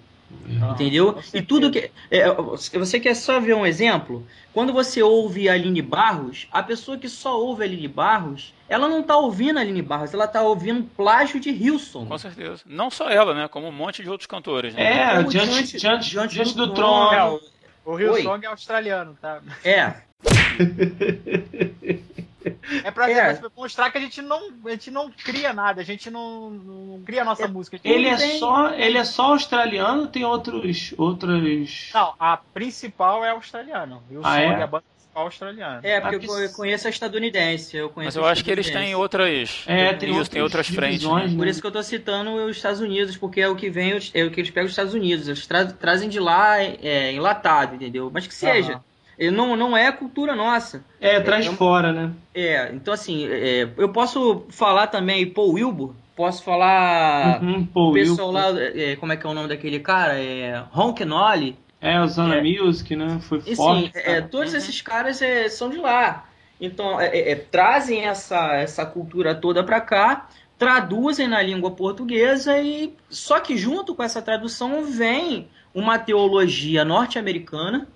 Entendeu? 0.73 1.14
com 1.14 1.21
E 1.33 1.40
tudo 1.40 1.71
que. 1.71 1.90
é, 2.11 2.31
você 2.79 3.01
quer 3.01 3.14
só 3.14 3.40
ver 3.40 3.55
um 3.55 3.64
exemplo? 3.64 4.27
Quando 4.53 4.75
você 4.75 5.03
ouve 5.03 5.49
a 5.49 5.55
Aline 5.55 5.81
Barros, 5.81 6.47
a 6.53 6.62
pessoa 6.62 6.99
que 6.99 7.09
só 7.09 7.40
ouve 7.40 7.62
a 7.62 7.66
Aline 7.66 7.88
Barros, 7.88 8.53
ela 8.68 8.88
não 8.88 9.03
tá 9.03 9.16
ouvindo 9.16 9.57
a 9.59 9.62
Aline 9.62 9.81
Barros, 9.81 10.12
ela 10.12 10.27
tá 10.29 10.42
ouvindo 10.42 10.83
plágio 10.97 11.40
de 11.40 11.49
Hilson. 11.51 12.05
Com 12.05 12.18
certeza. 12.18 12.61
Não 12.66 12.90
só 12.90 13.09
ela, 13.09 13.33
né? 13.35 13.49
Como 13.49 13.68
um 13.68 13.73
monte 13.73 14.03
de 14.03 14.11
outros 14.11 14.27
cantores. 14.27 14.75
Né? 14.75 14.83
É, 15.12 15.16
Como 15.16 15.31
diante, 15.31 15.49
diante- 15.51 15.79
diante, 15.79 16.11
diante 16.11 16.35
diante 16.35 16.55
do 16.57 16.66
do, 16.66 16.75
trono. 16.75 17.09
trono. 17.09 17.40
É, 18.03 18.11
o. 18.11 18.23
Song 18.23 18.44
é 18.44 18.49
australiano, 18.49 19.16
tá? 19.23 19.40
É. 19.64 19.94
É 22.85 22.91
pra, 22.91 23.11
É. 23.11 23.35
pra 23.35 23.51
mostrar 23.57 23.91
que 23.91 23.99
a 23.99 24.01
gente 24.01 24.21
não, 24.23 24.51
a 24.65 24.71
gente 24.71 24.91
não 24.91 25.11
cria 25.11 25.53
nada, 25.53 25.81
a 25.81 25.85
gente 25.85 26.11
não, 26.11 26.51
não 26.51 27.03
cria 27.03 27.23
a 27.23 27.25
nossa 27.25 27.47
música. 27.49 27.77
A 27.77 27.79
gente 27.79 27.95
Ele 27.97 28.09
é 28.09 28.17
tem- 28.17 28.39
só, 28.39 28.71
ele 28.75 28.99
é 28.99 29.05
só 29.05 29.33
australiano, 29.33 30.07
tem 30.07 30.25
outros, 30.25 30.95
outros. 30.97 31.91
Não, 31.95 32.15
a 32.19 32.37
principal 32.37 33.25
é 33.25 33.31
australiana. 33.31 34.01
Rio 34.11 34.21
Ah, 34.25 34.35
Song 34.35 34.45
é? 34.45 34.61
é 34.61 34.63
a 34.63 34.67
banda 34.67 34.85
principal 34.95 35.25
australiana. 35.25 35.81
É, 35.83 36.01
porque 36.01 36.17
Ah, 36.17 36.19
que- 36.19 36.27
eu, 36.27 36.39
eu 36.39 36.53
conheço 36.53 36.87
a 36.87 36.91
estadunidense. 36.91 37.77
Eu 37.77 37.87
Mas 37.87 37.95
conheço 37.95 38.19
eu 38.21 38.25
a 38.27 38.31
acho 38.31 38.45
que 38.45 38.51
eles 38.51 38.71
têm 38.71 38.95
outras. 38.95 39.65
É, 39.67 39.93
tem 39.95 40.11
isso, 40.19 40.31
tem 40.31 40.43
outras 40.43 40.69
frentes. 40.69 41.01
divisões, 41.01 41.31
né? 41.33 41.37
Por 41.37 41.45
né? 41.45 41.51
isso 41.51 41.61
que 41.61 41.67
eu 41.67 41.73
tô 41.73 41.83
citando 41.83 42.31
os 42.45 42.57
Estados 42.57 42.81
Unidos, 42.81 43.17
porque 43.17 43.41
é 43.41 43.49
o 43.49 43.57
que 43.57 43.69
vem, 43.71 43.99
é 44.15 44.25
o 44.25 44.31
que 44.31 44.41
eles 44.41 44.51
pegam 44.51 44.65
dos 44.65 44.73
Estados 44.73 44.95
Unidos. 44.95 45.27
Eles 45.29 45.47
tra- 45.47 45.67
trazem 45.67 46.09
de 46.09 46.21
lá 46.21 46.61
é, 46.63 47.13
enlatado, 47.13 47.75
entendeu? 47.75 48.11
Mas 48.13 48.27
que 48.27 48.35
seja. 48.35 48.73
Aham. 48.75 48.85
Ele 49.19 49.31
Não, 49.31 49.57
não 49.57 49.77
é 49.77 49.87
a 49.89 49.93
cultura 49.93 50.35
nossa. 50.35 50.85
É, 51.01 51.21
traz 51.21 51.47
É, 51.47 51.51
fora, 51.53 51.93
né? 51.93 52.13
É, 52.35 52.71
então 52.73 52.95
assim, 52.95 53.27
é, 53.27 53.69
eu 53.77 53.93
posso 53.93 54.47
falar 54.51 54.87
também 54.87 55.29
Paul 55.29 55.55
Wilbur, 55.55 55.95
posso 56.15 56.43
falar 56.45 57.41
Uhum, 57.43 57.69
o 57.75 57.93
pessoal 57.93 58.29
Will- 58.29 58.35
lá, 58.35 58.61
é, 58.61 58.97
como 58.97 59.13
é 59.13 59.17
que 59.17 59.27
é 59.27 59.29
o 59.29 59.35
nome 59.35 59.49
daquele 59.49 59.81
cara? 59.81 60.15
É, 60.19 60.59
Ron 60.71 60.95
Knolly. 60.95 61.57
É, 61.81 62.01
o 62.01 62.07
Zona 62.09 62.37
É. 62.37 62.43
Music, 62.43 62.95
né? 62.97 63.19
Foi 63.21 63.39
E 63.39 63.55
forte. 63.55 63.87
sim, 63.87 63.91
é, 63.95 64.21
todos 64.21 64.53
Uhum. 64.53 64.59
esses 64.59 64.81
caras 64.83 65.23
é, 65.23 65.49
são 65.49 65.69
de 65.71 65.77
lá. 65.79 66.29
Então, 66.61 67.01
é, 67.01 67.07
é, 67.09 67.33
é, 67.33 67.35
trazem 67.37 68.05
essa, 68.05 68.55
essa 68.57 68.85
cultura 68.85 69.35
toda 69.35 69.63
pra 69.65 69.81
cá, 69.81 70.29
traduzem 70.59 71.29
na 71.29 71.41
língua 71.41 71.71
portuguesa 71.71 72.59
e 72.61 72.97
só 73.09 73.39
que 73.39 73.57
junto 73.57 73.95
com 73.95 74.03
essa 74.03 74.21
tradução 74.21 74.85
vem 74.85 75.49
uma 75.73 75.99
teologia 75.99 76.85
norte-americana, 76.85 77.87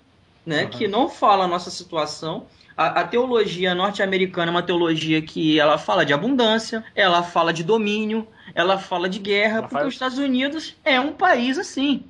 né, 0.45 0.63
Uhum. 0.63 0.69
que 0.69 0.87
não 0.87 1.09
fala 1.09 1.45
a 1.45 1.47
nossa 1.47 1.69
situação. 1.71 2.45
A, 2.75 3.01
a 3.01 3.07
teologia 3.07 3.75
norte-americana 3.75 4.49
é 4.49 4.53
uma 4.53 4.63
teologia 4.63 5.21
que 5.21 5.59
ela 5.59 5.77
fala 5.77 6.05
de 6.05 6.13
abundância, 6.13 6.83
ela 6.95 7.21
fala 7.23 7.53
de 7.53 7.63
domínio, 7.63 8.27
ela 8.55 8.77
fala 8.79 9.07
de 9.07 9.19
guerra, 9.19 9.57
Ela 9.59 9.61
porque 9.67 9.75
faz- 9.75 9.87
os 9.87 9.93
Estados 9.93 10.17
Unidos 10.17 10.75
é 10.83 10.99
um 10.99 11.13
país 11.13 11.57
assim. 11.57 12.03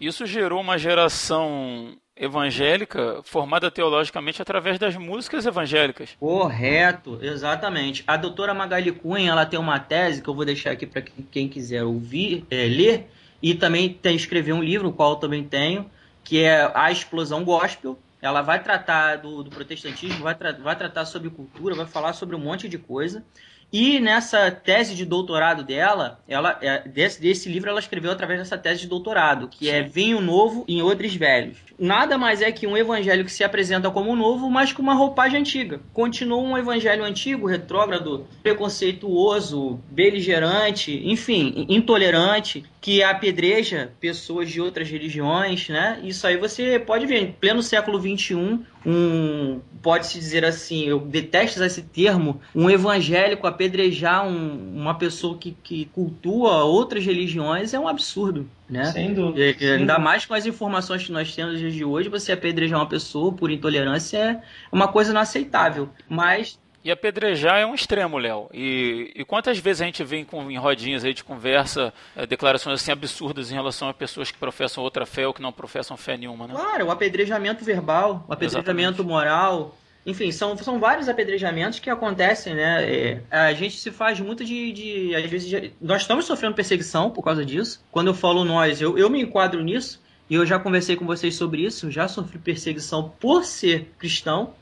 Isso 0.00 0.24
gerou 0.26 0.60
uma 0.60 0.78
geração 0.78 1.94
evangélica 2.16 3.20
formada 3.24 3.70
teologicamente 3.70 4.42
através 4.42 4.78
das 4.78 4.94
músicas 4.96 5.46
evangélicas. 5.46 6.10
Correto, 6.18 7.18
exatamente. 7.22 8.04
A 8.06 8.16
doutora 8.16 8.52
Magali 8.52 8.92
Cunha, 8.92 9.30
ela 9.30 9.46
tem 9.46 9.58
uma 9.58 9.78
tese 9.80 10.20
que 10.22 10.28
eu 10.28 10.34
vou 10.34 10.44
deixar 10.44 10.72
aqui 10.72 10.86
para 10.86 11.00
quem 11.02 11.48
quiser 11.48 11.82
ouvir, 11.82 12.44
é, 12.50 12.64
ler, 12.66 13.10
e 13.42 13.54
também 13.54 13.88
tem 13.88 14.16
escrever 14.16 14.52
um 14.52 14.62
livro, 14.62 14.88
o 14.88 14.92
qual 14.92 15.12
eu 15.12 15.16
também 15.16 15.42
tenho, 15.44 15.90
que 16.30 16.44
é 16.44 16.70
A 16.76 16.92
Explosão 16.92 17.44
Gospel. 17.44 18.00
Ela 18.22 18.40
vai 18.40 18.62
tratar 18.62 19.16
do, 19.16 19.42
do 19.42 19.50
protestantismo, 19.50 20.22
vai, 20.22 20.36
tra- 20.36 20.52
vai 20.52 20.76
tratar 20.76 21.04
sobre 21.04 21.28
cultura, 21.28 21.74
vai 21.74 21.86
falar 21.86 22.12
sobre 22.12 22.36
um 22.36 22.38
monte 22.38 22.68
de 22.68 22.78
coisa. 22.78 23.26
E 23.72 24.00
nessa 24.00 24.50
tese 24.50 24.94
de 24.94 25.04
doutorado 25.04 25.62
dela, 25.62 26.20
ela 26.26 26.58
é, 26.60 26.88
desse, 26.88 27.20
desse 27.20 27.48
livro 27.48 27.70
ela 27.70 27.78
escreveu 27.78 28.10
através 28.10 28.40
dessa 28.40 28.58
tese 28.58 28.80
de 28.80 28.88
doutorado, 28.88 29.48
que 29.48 29.70
é 29.70 29.82
Vinho 29.82 30.20
Novo 30.20 30.64
em 30.66 30.82
Odres 30.82 31.14
Velhos. 31.14 31.58
Nada 31.78 32.18
mais 32.18 32.42
é 32.42 32.52
que 32.52 32.66
um 32.66 32.76
evangelho 32.76 33.24
que 33.24 33.32
se 33.32 33.42
apresenta 33.42 33.90
como 33.90 34.14
novo, 34.14 34.50
mas 34.50 34.70
com 34.70 34.82
uma 34.82 34.92
roupagem 34.92 35.40
antiga. 35.40 35.80
Continua 35.94 36.38
um 36.42 36.58
evangelho 36.58 37.02
antigo, 37.02 37.46
retrógrado, 37.46 38.26
preconceituoso, 38.42 39.80
beligerante, 39.90 41.00
enfim, 41.08 41.64
intolerante, 41.70 42.64
que 42.80 43.02
apedreja 43.02 43.92
pessoas 43.98 44.50
de 44.50 44.60
outras 44.60 44.90
religiões, 44.90 45.68
né? 45.70 46.00
Isso 46.02 46.26
aí 46.26 46.36
você 46.36 46.78
pode 46.78 47.06
ver, 47.06 47.22
em 47.22 47.32
pleno 47.32 47.62
século 47.62 47.98
XXI, 47.98 48.60
um, 48.86 49.60
pode-se 49.82 50.18
dizer 50.18 50.44
assim, 50.44 50.84
eu 50.84 51.00
detesto 51.00 51.62
esse 51.62 51.82
termo, 51.82 52.40
um 52.54 52.70
evangélico 52.70 53.46
apedrejar 53.46 54.26
um- 54.26 54.72
uma 54.76 54.94
pessoa 54.94 55.36
que, 55.38 55.56
que 55.62 55.86
cultua 55.86 56.64
outras 56.64 57.04
religiões 57.04 57.74
é 57.74 57.78
um 57.80 57.88
absurdo, 57.88 58.48
né? 58.68 58.84
Sem 58.86 59.14
dúvida. 59.14 59.40
E- 59.40 59.50
e 59.52 59.58
sem 59.58 59.68
Ainda 59.72 59.78
dúvida. 59.94 59.98
mais 59.98 60.26
com 60.26 60.34
as 60.34 60.46
informações 60.46 61.04
que 61.04 61.12
nós 61.12 61.34
temos 61.34 61.52
nos 61.54 61.60
dias 61.60 61.74
de 61.74 61.84
hoje, 61.84 62.08
você 62.08 62.32
apedrejar 62.32 62.78
uma 62.78 62.88
pessoa 62.88 63.32
por 63.32 63.50
intolerância 63.50 64.16
é 64.18 64.40
uma 64.70 64.88
coisa 64.88 65.10
inaceitável. 65.10 65.88
Mas 66.08 66.58
E 66.82 66.90
apedrejar 66.90 67.58
é 67.58 67.66
um 67.66 67.74
extremo, 67.74 68.16
Léo. 68.16 68.48
E, 68.54 69.12
e 69.14 69.24
quantas 69.24 69.58
vezes 69.58 69.82
a 69.82 69.84
gente 69.84 70.02
vem 70.02 70.24
com, 70.24 70.50
em 70.50 70.56
rodinhas 70.56 71.04
aí 71.04 71.12
de 71.12 71.22
conversa 71.22 71.92
eh, 72.16 72.26
declarações 72.26 72.80
assim 72.80 72.90
absurdas 72.90 73.50
em 73.50 73.54
relação 73.54 73.88
a 73.88 73.94
pessoas 73.94 74.30
que 74.30 74.38
professam 74.38 74.82
outra 74.82 75.04
fé 75.04 75.26
ou 75.26 75.34
que 75.34 75.42
não 75.42 75.52
professam 75.52 75.96
fé 75.96 76.16
nenhuma, 76.16 76.46
né? 76.46 76.54
Claro, 76.54 76.86
o 76.86 76.90
apedrejamento 76.90 77.62
verbal, 77.64 78.24
o 78.26 78.32
apedrejamento 78.32 79.04
moral. 79.04 79.76
Enfim, 80.06 80.32
são, 80.32 80.56
são 80.56 80.80
vários 80.80 81.10
apedrejamentos 81.10 81.78
que 81.78 81.90
acontecem, 81.90 82.54
né? 82.54 82.82
É, 82.90 83.20
a 83.30 83.52
gente 83.52 83.76
se 83.78 83.90
faz 83.90 84.18
muito 84.18 84.42
de. 84.42 84.72
de 84.72 85.14
às 85.14 85.24
vezes, 85.26 85.48
de- 85.50 85.72
nós 85.78 86.00
estamos 86.00 86.24
sofrendo 86.24 86.54
perseguição 86.54 87.10
por 87.10 87.22
causa 87.22 87.44
disso. 87.44 87.84
Quando 87.92 88.06
eu 88.06 88.14
falo 88.14 88.42
nós, 88.42 88.80
eu, 88.80 88.96
eu 88.96 89.10
me 89.10 89.20
enquadro 89.20 89.62
nisso. 89.62 90.00
E 90.30 90.34
eu 90.36 90.46
já 90.46 90.58
conversei 90.58 90.96
com 90.96 91.04
vocês 91.04 91.34
sobre 91.34 91.60
isso. 91.62 91.90
Já 91.90 92.08
sofri 92.08 92.38
perseguição 92.38 93.12
por 93.20 93.44
ser 93.44 93.92
cristão. 93.98 94.54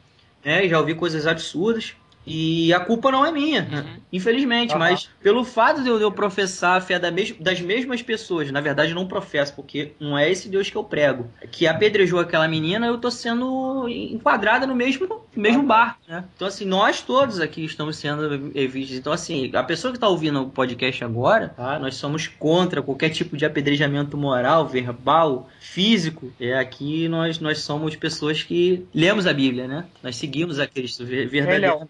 Né? 0.45 0.67
Já 0.67 0.81
ouvi 0.81 0.95
coisas 0.97 1.25
absurdas. 1.27 1.95
E 2.29 2.73
a 2.73 2.81
culpa 2.81 3.11
não 3.11 3.25
é 3.25 3.33
minha, 3.33 3.63
né? 3.63 3.81
Uhum. 3.81 4.01
infelizmente, 4.13 4.71
Aham. 4.71 4.79
mas 4.79 5.09
pelo 5.23 5.45
fato 5.45 5.83
de 5.83 5.89
eu, 5.89 6.11
professar 6.13 6.77
a 6.77 6.81
fé 6.81 6.99
das 6.99 7.61
mesmas 7.61 8.03
pessoas, 8.03 8.51
na 8.51 8.61
verdade 8.61 8.91
eu 8.91 8.95
não 8.95 9.07
professo, 9.07 9.55
porque 9.55 9.93
não 10.01 10.17
é 10.17 10.31
esse 10.31 10.49
Deus 10.49 10.71
que 10.71 10.77
eu 10.77 10.85
prego, 10.85 11.27
que 11.51 11.67
apedrejou 11.67 12.19
aquela 12.19 12.49
menina, 12.49 12.87
eu 12.87 12.99
tô 12.99 13.11
sendo 13.11 13.87
enquadrada 13.89 14.67
no 14.67 14.75
mesmo, 14.75 15.23
mesmo 15.37 15.63
barco, 15.63 16.01
né? 16.09 16.25
Então 16.35 16.49
assim, 16.49 16.65
nós 16.65 17.01
todos 17.01 17.41
aqui 17.41 17.65
estamos 17.65 17.97
sendo 17.97 18.51
vistos. 18.51 18.97
Então 18.97 19.13
assim, 19.13 19.51
a 19.55 19.63
pessoa 19.63 19.93
que 19.93 19.99
tá 19.99 20.09
ouvindo 20.09 20.43
o 20.43 20.51
podcast 20.51 21.05
agora, 21.05 21.49
tá? 21.51 21.79
Nós 21.79 21.97
somos 21.97 22.27
contra 22.27 22.83
qualquer 22.83 23.11
tipo 23.11 23.37
de 23.37 23.45
apedrejamento 23.45 24.17
moral, 24.17 24.67
verbal, 24.67 25.49
físico. 25.61 26.33
É 26.41 26.59
aqui 26.59 27.09
nós 27.09 27.39
nós 27.39 27.59
somos 27.61 27.95
pessoas 27.97 28.43
que 28.43 28.87
lemos 28.95 29.27
a 29.27 29.33
Bíblia, 29.33 29.67
né? 29.69 29.85
Nós 30.03 30.17
seguimos 30.17 30.59
a 30.59 30.67
Cristo 30.67 31.05
ver- 31.05 31.29
verdadeiramente. 31.29 31.89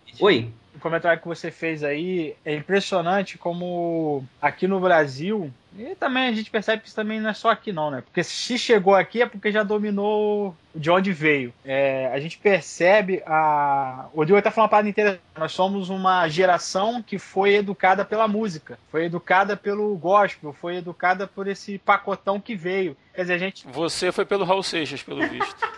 O 0.74 0.80
comentário 0.80 1.20
que 1.20 1.26
você 1.26 1.50
fez 1.50 1.82
aí 1.82 2.36
é 2.44 2.54
impressionante 2.54 3.36
como 3.36 4.24
aqui 4.40 4.68
no 4.68 4.78
Brasil 4.78 5.52
E 5.78 5.94
também 5.94 6.28
a 6.28 6.32
gente 6.32 6.50
percebe 6.50 6.82
que 6.82 6.88
isso 6.88 6.96
também 6.96 7.20
não 7.20 7.30
é 7.30 7.34
só 7.34 7.50
aqui 7.50 7.72
não, 7.72 7.90
né? 7.90 8.00
Porque 8.00 8.24
se 8.24 8.58
chegou 8.58 8.94
aqui 8.94 9.22
é 9.22 9.26
porque 9.26 9.52
já 9.52 9.62
dominou 9.62 10.56
de 10.74 10.90
onde 10.90 11.12
veio. 11.12 11.52
É, 11.64 12.10
a 12.12 12.18
gente 12.18 12.36
percebe 12.36 13.22
a. 13.24 14.06
O 14.12 14.24
Diogo 14.24 14.40
até 14.40 14.50
falou 14.50 14.64
uma 14.64 14.70
parada 14.70 14.88
interessante. 14.88 15.22
Nós 15.36 15.52
somos 15.52 15.88
uma 15.88 16.28
geração 16.28 17.02
que 17.02 17.18
foi 17.18 17.54
educada 17.54 18.04
pela 18.04 18.26
música, 18.26 18.78
foi 18.90 19.04
educada 19.04 19.56
pelo 19.56 19.96
gospel, 19.96 20.52
foi 20.52 20.76
educada 20.76 21.26
por 21.26 21.46
esse 21.46 21.78
pacotão 21.78 22.40
que 22.40 22.56
veio. 22.56 22.96
Quer 23.14 23.22
dizer, 23.22 23.34
a 23.34 23.38
gente. 23.38 23.66
Você 23.68 24.10
foi 24.10 24.24
pelo 24.24 24.44
Raul 24.44 24.62
Seixas, 24.62 25.02
pelo 25.02 25.26
visto. 25.28 25.68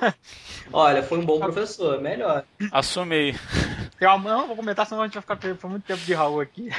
Olha, 0.72 1.02
foi 1.02 1.18
um 1.18 1.24
bom 1.24 1.38
professor, 1.38 2.00
melhor. 2.00 2.44
Assumei. 2.70 3.34
Tem 3.98 4.08
uma... 4.08 4.18
Não, 4.18 4.40
não 4.40 4.46
vou 4.46 4.56
comentar, 4.56 4.86
senão 4.86 5.02
a 5.02 5.06
gente 5.06 5.14
vai 5.14 5.22
ficar 5.22 5.36
por 5.36 5.70
muito 5.70 5.84
tempo 5.84 6.00
de 6.00 6.14
Raul 6.14 6.40
aqui. 6.40 6.70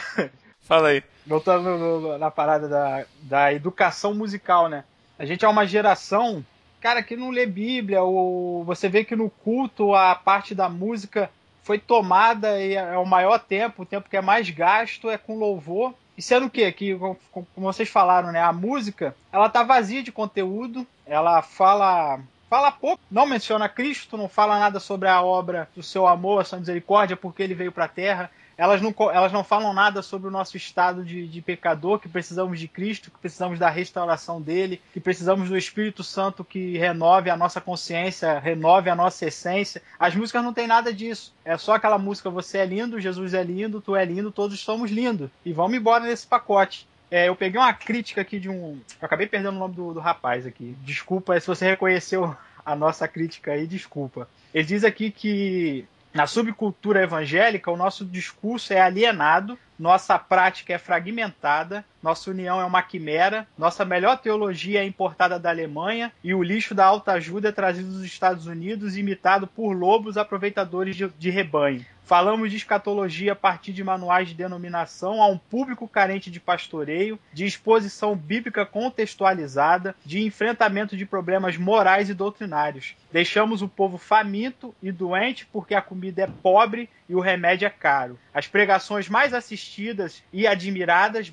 Fala 0.62 0.90
aí. 0.90 1.04
Voltando 1.26 1.78
no- 1.78 2.00
no- 2.02 2.18
na 2.18 2.30
parada 2.30 2.68
da, 2.68 3.06
da 3.22 3.54
educação 3.54 4.14
musical, 4.14 4.68
né? 4.68 4.84
A 5.18 5.26
gente 5.26 5.46
é 5.46 5.48
uma 5.48 5.66
geração, 5.66 6.44
cara, 6.82 7.02
que 7.04 7.16
não 7.16 7.30
lê 7.30 7.46
Bíblia, 7.46 8.02
ou 8.04 8.64
você 8.64 8.90
vê 8.90 9.04
que 9.06 9.16
no 9.16 9.30
culto 9.30 9.94
a 9.96 10.16
parte 10.16 10.54
da 10.54 10.68
música 10.68 11.30
foi 11.64 11.80
tomada 11.80 12.60
e 12.60 12.76
é 12.76 12.98
o 12.98 13.06
maior 13.06 13.40
tempo, 13.40 13.84
o 13.84 13.86
tempo 13.86 14.10
que 14.10 14.18
é 14.18 14.22
mais 14.22 14.50
gasto 14.50 15.10
é 15.10 15.18
com 15.18 15.38
louvor. 15.38 15.94
E 16.18 16.22
sendo 16.22 16.46
o 16.48 16.50
quê? 16.50 16.72
Que, 16.72 16.96
como 16.96 17.48
vocês 17.56 17.90
falaram, 17.90 18.32
né? 18.32 18.42
A 18.42 18.52
música, 18.54 19.16
ela 19.32 19.50
tá 19.50 19.64
vazia 19.64 20.04
de 20.04 20.12
conteúdo, 20.12 20.86
ela 21.06 21.42
fala 21.42 22.20
fala 22.50 22.72
pouco, 22.72 23.02
não 23.10 23.26
menciona 23.26 23.68
Cristo, 23.68 24.16
não 24.16 24.30
fala 24.30 24.60
nada 24.60 24.80
sobre 24.80 25.10
a 25.10 25.24
obra 25.24 25.68
do 25.76 25.82
seu 25.82 26.06
amor, 26.06 26.42
a 26.42 26.44
sua 26.44 26.60
misericórdia, 26.60 27.18
porque 27.18 27.42
ele 27.42 27.56
veio 27.56 27.72
para 27.72 27.86
a 27.86 27.88
terra. 27.88 28.30
Elas 28.58 28.82
não, 28.82 28.94
elas 29.12 29.32
não 29.32 29.44
falam 29.44 29.74
nada 29.74 30.02
sobre 30.02 30.28
o 30.28 30.32
nosso 30.32 30.58
estado 30.58 31.04
de, 31.04 31.28
de 31.28 31.42
pecador, 31.42 32.00
que 32.00 32.08
precisamos 32.08 32.60
de 32.60 32.68
Cristo, 32.68 33.12
que 33.12 33.18
precisamos 33.18 33.58
da 33.58 33.70
restauração 33.70 34.42
dele, 34.42 34.82
que 34.94 35.00
precisamos 35.00 35.50
do 35.50 35.58
Espírito 35.58 36.04
Santo 36.04 36.44
que 36.44 36.78
renove 36.78 37.30
a 37.30 37.38
nossa 37.38 37.60
consciência, 37.60 38.40
renove 38.40 38.90
a 38.90 38.96
nossa 38.96 39.26
essência. 39.26 39.82
As 40.00 40.16
músicas 40.16 40.44
não 40.44 40.54
tem 40.54 40.68
nada 40.68 40.94
disso. 40.94 41.34
É 41.44 41.58
só 41.58 41.76
aquela 41.76 41.98
música 41.98 42.30
Você 42.30 42.58
é 42.60 42.66
lindo, 42.66 43.02
Jesus 43.02 43.34
é 43.34 43.44
lindo, 43.44 43.82
tu 43.82 43.96
é 43.96 44.06
lindo, 44.06 44.32
todos 44.32 44.60
somos 44.60 44.92
lindos. 44.92 45.30
E 45.46 45.52
vamos 45.52 45.78
embora 45.78 46.04
nesse 46.04 46.26
pacote. 46.28 46.88
É, 47.10 47.30
eu 47.30 47.36
peguei 47.36 47.60
uma 47.60 47.74
crítica 47.74 48.22
aqui 48.22 48.40
de 48.40 48.50
um. 48.50 48.80
Eu 49.00 49.06
acabei 49.06 49.28
perdendo 49.28 49.56
o 49.56 49.60
nome 49.60 49.76
do, 49.76 49.94
do 49.94 50.00
rapaz 50.00 50.48
aqui. 50.48 50.76
Desculpa 50.82 51.40
se 51.40 51.46
você 51.46 51.66
reconheceu 51.66 52.36
a 52.66 52.76
nossa 52.76 53.08
crítica 53.08 53.52
aí, 53.52 53.68
desculpa. 53.68 54.28
Ele 54.54 54.66
diz 54.66 54.84
aqui 54.84 55.12
que 55.12 55.86
na 56.14 56.28
subcultura 56.28 57.02
evangélica 57.02 57.72
o 57.72 57.78
nosso 57.78 58.06
discurso 58.06 58.72
é 58.74 58.80
alienado, 58.80 59.58
nossa 59.80 60.18
prática 60.20 60.74
é 60.74 60.78
fragmentada, 60.78 61.84
nossa 62.04 62.30
união 62.30 62.60
é 62.60 62.66
uma 62.66 62.84
quimera, 62.84 63.48
nossa 63.58 63.86
melhor 63.86 64.18
teologia 64.18 64.82
é 64.82 64.86
importada 64.86 65.40
da 65.40 65.50
Alemanha 65.50 66.12
e 66.22 66.36
o 66.36 66.44
lixo 66.44 66.76
da 66.76 66.86
alta 66.86 67.14
ajuda 67.14 67.48
é 67.48 67.52
trazido 67.52 67.90
dos 67.90 68.04
Estados 68.04 68.46
Unidos, 68.46 68.98
imitado 68.98 69.48
por 69.48 69.72
lobos 69.72 70.18
aproveitadores 70.18 70.98
de, 70.98 71.08
de 71.08 71.30
rebanho. 71.30 71.86
Falamos 72.06 72.52
de 72.52 72.58
escatologia 72.58 73.32
a 73.32 73.36
partir 73.36 73.72
de 73.72 73.82
manuais 73.82 74.28
de 74.28 74.34
denominação 74.34 75.22
a 75.22 75.28
um 75.28 75.38
público 75.38 75.88
carente 75.88 76.30
de 76.30 76.40
pastoreio, 76.40 77.18
de 77.32 77.46
exposição 77.46 78.14
bíblica 78.14 78.66
contextualizada, 78.66 79.96
de 80.06 80.22
enfrentamento 80.22 80.98
de 80.98 81.06
problemas 81.06 81.56
morais 81.56 82.10
e 82.10 82.14
doutrinários. 82.14 82.94
Deixamos 83.12 83.62
o 83.62 83.70
povo 83.70 83.98
faminto 83.98 84.76
e 84.84 84.92
doente 84.92 85.46
porque 85.46 85.74
a 85.74 85.82
comida 85.82 86.24
é 86.24 86.28
pobre 86.28 86.90
e 87.08 87.16
o 87.16 87.22
remédio 87.22 87.66
é 87.66 87.70
caro. 87.70 88.20
As 88.34 88.48
pregações 88.48 89.08
mais 89.08 89.34
assistidas 89.34 90.22
e 90.34 90.46
admiradas 90.46 91.30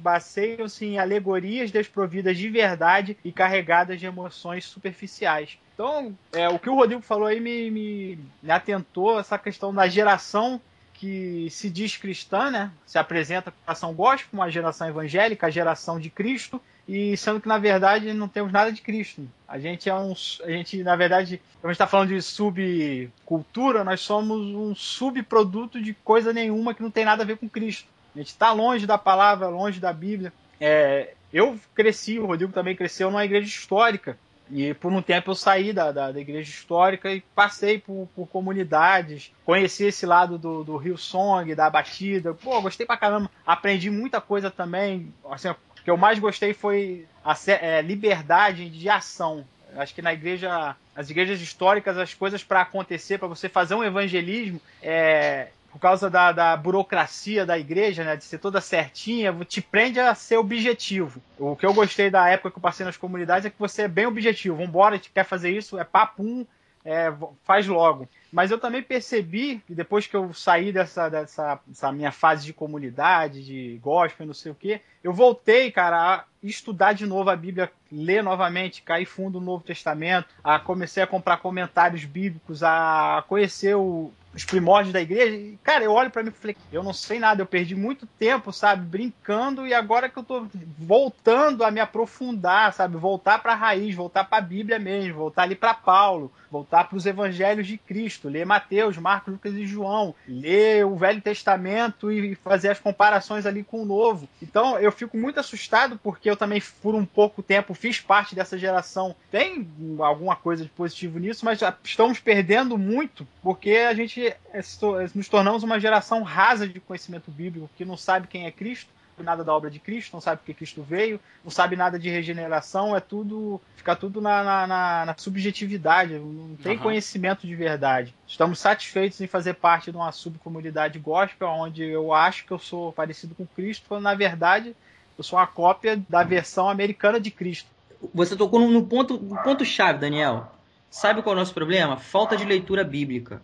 baseiam-se 0.60 0.84
em 0.84 0.98
alegorias 0.98 1.70
desprovidas 1.70 2.36
de 2.36 2.48
verdade 2.48 3.16
e 3.24 3.32
carregadas 3.32 3.98
de 3.98 4.06
emoções 4.06 4.64
superficiais. 4.64 5.58
Então, 5.74 6.16
é, 6.32 6.48
o 6.48 6.58
que 6.58 6.68
o 6.68 6.74
Rodrigo 6.74 7.02
falou 7.02 7.26
aí 7.26 7.40
me, 7.40 7.70
me, 7.70 8.18
me 8.42 8.50
atentou 8.50 9.18
essa 9.18 9.38
questão 9.38 9.72
da 9.72 9.88
geração 9.88 10.60
que 10.94 11.48
se 11.50 11.70
diz 11.70 11.96
cristã, 11.96 12.50
né? 12.50 12.70
Se 12.84 12.98
apresenta 12.98 13.50
com 13.50 13.56
a 13.56 13.72
geração 13.72 13.94
gospel, 13.94 14.28
uma 14.34 14.50
geração 14.50 14.86
evangélica, 14.86 15.46
a 15.46 15.50
geração 15.50 15.98
de 15.98 16.10
Cristo, 16.10 16.60
e 16.86 17.16
sendo 17.16 17.40
que 17.40 17.48
na 17.48 17.56
verdade 17.56 18.12
não 18.12 18.28
temos 18.28 18.52
nada 18.52 18.70
de 18.70 18.82
Cristo. 18.82 19.26
A 19.48 19.58
gente 19.58 19.88
é 19.88 19.94
um, 19.94 20.12
a 20.44 20.50
gente 20.50 20.82
na 20.82 20.96
verdade, 20.96 21.40
a 21.62 21.66
gente 21.66 21.72
está 21.72 21.86
falando 21.86 22.08
de 22.08 22.20
subcultura, 22.20 23.82
nós 23.82 24.02
somos 24.02 24.54
um 24.54 24.74
subproduto 24.74 25.80
de 25.80 25.94
coisa 25.94 26.34
nenhuma 26.34 26.74
que 26.74 26.82
não 26.82 26.90
tem 26.90 27.06
nada 27.06 27.22
a 27.22 27.26
ver 27.26 27.38
com 27.38 27.48
Cristo. 27.48 27.88
A 28.14 28.18
gente 28.18 28.28
está 28.28 28.52
longe 28.52 28.86
da 28.86 28.98
palavra, 28.98 29.48
longe 29.48 29.80
da 29.80 29.92
Bíblia. 29.92 30.32
É, 30.60 31.14
eu 31.32 31.58
cresci, 31.74 32.18
o 32.18 32.26
Rodrigo 32.26 32.52
também 32.52 32.76
cresceu 32.76 33.10
numa 33.10 33.24
igreja 33.24 33.46
histórica. 33.46 34.18
E 34.52 34.74
por 34.74 34.92
um 34.92 35.00
tempo 35.00 35.30
eu 35.30 35.34
saí 35.34 35.72
da, 35.72 35.92
da, 35.92 36.10
da 36.10 36.20
igreja 36.20 36.50
histórica 36.50 37.12
e 37.12 37.20
passei 37.20 37.78
por, 37.78 38.08
por 38.16 38.26
comunidades, 38.26 39.32
conheci 39.44 39.84
esse 39.84 40.04
lado 40.04 40.36
do, 40.36 40.64
do 40.64 40.76
Rio 40.76 40.98
Song, 40.98 41.54
da 41.54 41.70
batida. 41.70 42.34
Pô, 42.34 42.60
gostei 42.60 42.84
pra 42.84 42.96
caramba. 42.96 43.30
Aprendi 43.46 43.90
muita 43.90 44.20
coisa 44.20 44.50
também. 44.50 45.14
Assim, 45.30 45.48
o 45.48 45.56
que 45.84 45.90
eu 45.90 45.96
mais 45.96 46.18
gostei 46.18 46.52
foi 46.52 47.06
a 47.24 47.36
é, 47.46 47.80
liberdade 47.80 48.68
de 48.68 48.88
ação. 48.88 49.46
Acho 49.76 49.94
que 49.94 50.02
na 50.02 50.12
igreja, 50.12 50.74
as 50.96 51.10
igrejas 51.10 51.40
históricas, 51.40 51.96
as 51.96 52.12
coisas 52.12 52.42
para 52.42 52.62
acontecer, 52.62 53.18
para 53.18 53.28
você 53.28 53.48
fazer 53.48 53.76
um 53.76 53.84
evangelismo, 53.84 54.60
é, 54.82 55.48
por 55.70 55.78
causa 55.78 56.10
da, 56.10 56.32
da 56.32 56.56
burocracia 56.56 57.46
da 57.46 57.58
igreja, 57.58 58.04
né, 58.04 58.16
de 58.16 58.24
ser 58.24 58.38
toda 58.38 58.60
certinha, 58.60 59.32
te 59.44 59.60
prende 59.60 60.00
a 60.00 60.14
ser 60.14 60.36
objetivo. 60.36 61.22
O 61.38 61.54
que 61.54 61.64
eu 61.64 61.72
gostei 61.72 62.10
da 62.10 62.28
época 62.28 62.50
que 62.50 62.58
eu 62.58 62.62
passei 62.62 62.84
nas 62.84 62.96
comunidades 62.96 63.46
é 63.46 63.50
que 63.50 63.58
você 63.58 63.82
é 63.82 63.88
bem 63.88 64.06
objetivo. 64.06 64.56
Vambora, 64.56 64.94
a 64.94 64.96
gente 64.96 65.10
quer 65.10 65.24
fazer 65.24 65.50
isso, 65.50 65.78
é 65.78 65.84
papum, 65.84 66.44
é, 66.84 67.12
faz 67.44 67.66
logo. 67.66 68.08
Mas 68.32 68.50
eu 68.50 68.58
também 68.58 68.82
percebi 68.82 69.60
que 69.66 69.74
depois 69.74 70.06
que 70.06 70.16
eu 70.16 70.32
saí 70.32 70.72
dessa, 70.72 71.08
dessa, 71.08 71.60
dessa 71.66 71.92
minha 71.92 72.12
fase 72.12 72.44
de 72.46 72.52
comunidade, 72.52 73.44
de 73.44 73.78
gospel, 73.82 74.26
não 74.26 74.34
sei 74.34 74.52
o 74.52 74.54
que, 74.54 74.80
eu 75.02 75.12
voltei, 75.12 75.70
cara, 75.70 75.96
a 75.96 76.24
estudar 76.42 76.92
de 76.94 77.06
novo 77.06 77.28
a 77.28 77.36
Bíblia, 77.36 77.70
ler 77.92 78.22
novamente, 78.22 78.82
cair 78.82 79.04
fundo 79.04 79.40
no 79.40 79.46
Novo 79.46 79.64
Testamento, 79.64 80.28
a 80.42 80.58
comecei 80.58 81.02
a 81.02 81.06
comprar 81.06 81.38
comentários 81.38 82.04
bíblicos, 82.04 82.62
a 82.62 83.24
conhecer 83.28 83.76
o- 83.76 84.12
os 84.34 84.44
primórdios 84.44 84.92
da 84.92 85.00
igreja. 85.00 85.36
E, 85.36 85.58
cara, 85.62 85.84
eu 85.84 85.92
olho 85.92 86.10
pra 86.10 86.22
mim 86.22 86.30
e 86.30 86.32
falei, 86.32 86.56
eu 86.72 86.82
não 86.82 86.92
sei 86.92 87.18
nada, 87.18 87.42
eu 87.42 87.46
perdi 87.46 87.74
muito 87.74 88.06
tempo, 88.06 88.52
sabe, 88.52 88.84
brincando, 88.84 89.66
e 89.66 89.74
agora 89.74 90.08
que 90.08 90.18
eu 90.18 90.22
tô 90.22 90.46
voltando 90.78 91.64
a 91.64 91.70
me 91.70 91.80
aprofundar, 91.80 92.72
sabe, 92.72 92.96
voltar 92.96 93.40
pra 93.40 93.54
raiz, 93.54 93.94
voltar 93.94 94.24
pra 94.24 94.40
Bíblia 94.40 94.78
mesmo, 94.78 95.14
voltar 95.14 95.42
ali 95.42 95.54
pra 95.54 95.74
Paulo, 95.74 96.32
voltar 96.50 96.88
para 96.88 96.96
os 96.96 97.06
evangelhos 97.06 97.66
de 97.66 97.78
Cristo, 97.78 98.28
ler 98.28 98.44
Mateus, 98.44 98.96
Marcos, 98.96 99.32
Lucas 99.32 99.54
e 99.54 99.66
João, 99.66 100.14
ler 100.26 100.84
o 100.84 100.96
Velho 100.96 101.20
Testamento 101.20 102.10
e 102.10 102.34
fazer 102.34 102.70
as 102.70 102.80
comparações 102.80 103.46
ali 103.46 103.62
com 103.62 103.82
o 103.82 103.86
Novo. 103.86 104.28
Então 104.42 104.78
eu 104.78 104.90
fico 104.90 105.16
muito 105.16 105.38
assustado 105.38 105.98
porque 106.02 106.28
eu 106.28 106.36
também 106.36 106.60
por 106.82 106.94
um 106.94 107.04
pouco 107.04 107.42
tempo 107.42 107.74
fiz 107.74 108.00
parte 108.00 108.34
dessa 108.34 108.58
geração. 108.58 109.14
Tem 109.30 109.68
alguma 110.00 110.34
coisa 110.34 110.64
de 110.64 110.70
positivo 110.70 111.18
nisso, 111.18 111.44
mas 111.44 111.60
estamos 111.84 112.18
perdendo 112.18 112.76
muito 112.76 113.26
porque 113.42 113.70
a 113.70 113.94
gente 113.94 114.19
é, 114.28 114.62
se 114.62 114.78
to- 114.78 114.96
nos 115.14 115.28
tornamos 115.28 115.62
uma 115.62 115.78
geração 115.80 116.22
rasa 116.22 116.66
de 116.68 116.80
conhecimento 116.80 117.30
bíblico 117.30 117.70
que 117.76 117.84
não 117.84 117.96
sabe 117.96 118.26
quem 118.26 118.46
é 118.46 118.50
Cristo 118.50 118.90
nada 119.22 119.44
da 119.44 119.54
obra 119.54 119.70
de 119.70 119.78
Cristo, 119.78 120.14
não 120.14 120.20
sabe 120.20 120.38
porque 120.38 120.54
Cristo 120.54 120.82
veio, 120.82 121.20
não 121.44 121.50
sabe 121.50 121.76
nada 121.76 121.98
de 121.98 122.08
regeneração, 122.08 122.96
é 122.96 123.00
tudo. 123.00 123.60
fica 123.76 123.94
tudo 123.96 124.20
na, 124.20 124.42
na, 124.42 124.66
na- 124.66 125.06
na 125.06 125.14
subjetividade, 125.16 126.14
não 126.14 126.56
tem 126.56 126.74
Aham. 126.74 126.82
conhecimento 126.84 127.46
de 127.46 127.54
verdade. 127.54 128.14
Estamos 128.26 128.58
satisfeitos 128.58 129.20
em 129.20 129.26
fazer 129.26 129.54
parte 129.54 129.90
de 129.90 129.96
uma 129.96 130.12
subcomunidade 130.12 130.98
gospel, 130.98 131.48
onde 131.48 131.82
eu 131.84 132.12
acho 132.12 132.44
que 132.46 132.52
eu 132.52 132.58
sou 132.58 132.92
parecido 132.92 133.34
com 133.34 133.46
Cristo, 133.46 133.86
quando 133.88 134.02
na 134.02 134.14
verdade 134.14 134.74
eu 135.16 135.24
sou 135.24 135.38
uma 135.38 135.46
cópia 135.46 136.02
da 136.08 136.22
versão 136.22 136.68
americana 136.68 137.20
de 137.20 137.30
Cristo. 137.30 137.68
Você 138.14 138.34
tocou 138.34 138.60
no, 138.60 138.70
no 138.70 138.86
ponto, 138.86 139.18
no 139.18 139.36
ponto 139.42 139.64
chave, 139.64 139.98
Daniel. 139.98 140.50
Sabe 140.90 141.22
qual 141.22 141.34
é 141.34 141.36
o 141.36 141.38
nosso 141.38 141.54
problema? 141.54 141.96
Falta 141.96 142.36
de 142.36 142.44
leitura 142.44 142.82
bíblica. 142.82 143.40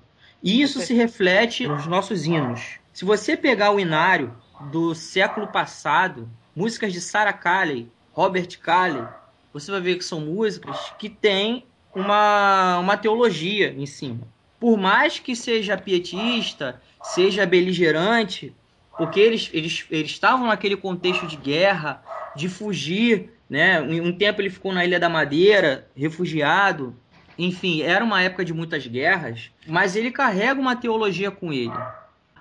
E 0.47 0.63
isso 0.63 0.79
se 0.79 0.95
reflete 0.95 1.67
nos 1.67 1.89
nossos 1.89 2.25
hinos. 2.25 2.79
Se 2.93 3.05
você 3.05 3.37
pegar 3.37 3.73
o 3.73 3.81
inário 3.81 4.33
do 4.71 4.95
século 4.95 5.49
passado, 5.49 6.31
músicas 6.55 6.93
de 6.93 7.01
Sarah 7.01 7.33
Calley, 7.33 7.91
Robert 8.13 8.57
Calley, 8.61 9.05
você 9.53 9.73
vai 9.73 9.81
ver 9.81 9.97
que 9.97 10.05
são 10.05 10.21
músicas 10.21 10.93
que 11.01 11.09
têm 11.09 11.67
uma, 11.93 12.79
uma 12.79 12.97
teologia 12.97 13.75
em 13.77 13.87
cima. 13.87 14.21
Por 14.61 14.79
mais 14.79 15.19
que 15.19 15.35
seja 15.35 15.77
pietista, 15.77 16.81
seja 17.03 17.45
beligerante, 17.45 18.55
porque 18.97 19.19
eles, 19.19 19.51
eles, 19.53 19.85
eles 19.91 20.13
estavam 20.13 20.47
naquele 20.47 20.77
contexto 20.77 21.27
de 21.27 21.37
guerra, 21.37 22.05
de 22.37 22.49
fugir, 22.49 23.33
né? 23.51 23.81
Um 23.81 24.13
tempo 24.13 24.41
ele 24.41 24.51
ficou 24.51 24.73
na 24.73 24.85
Ilha 24.85 25.01
da 25.01 25.09
Madeira, 25.09 25.89
refugiado. 25.97 26.95
Enfim, 27.39 27.83
era 27.83 28.05
uma 28.05 28.23
época 28.23 28.45
de 28.45 28.55
muitas 28.55 28.87
guerras, 28.87 29.51
mas 29.67 29.95
ele 29.95 30.11
carrega 30.11 30.61
uma 30.61 30.77
teologia 30.77 31.31
com 31.31 31.53
ele. 31.53 31.73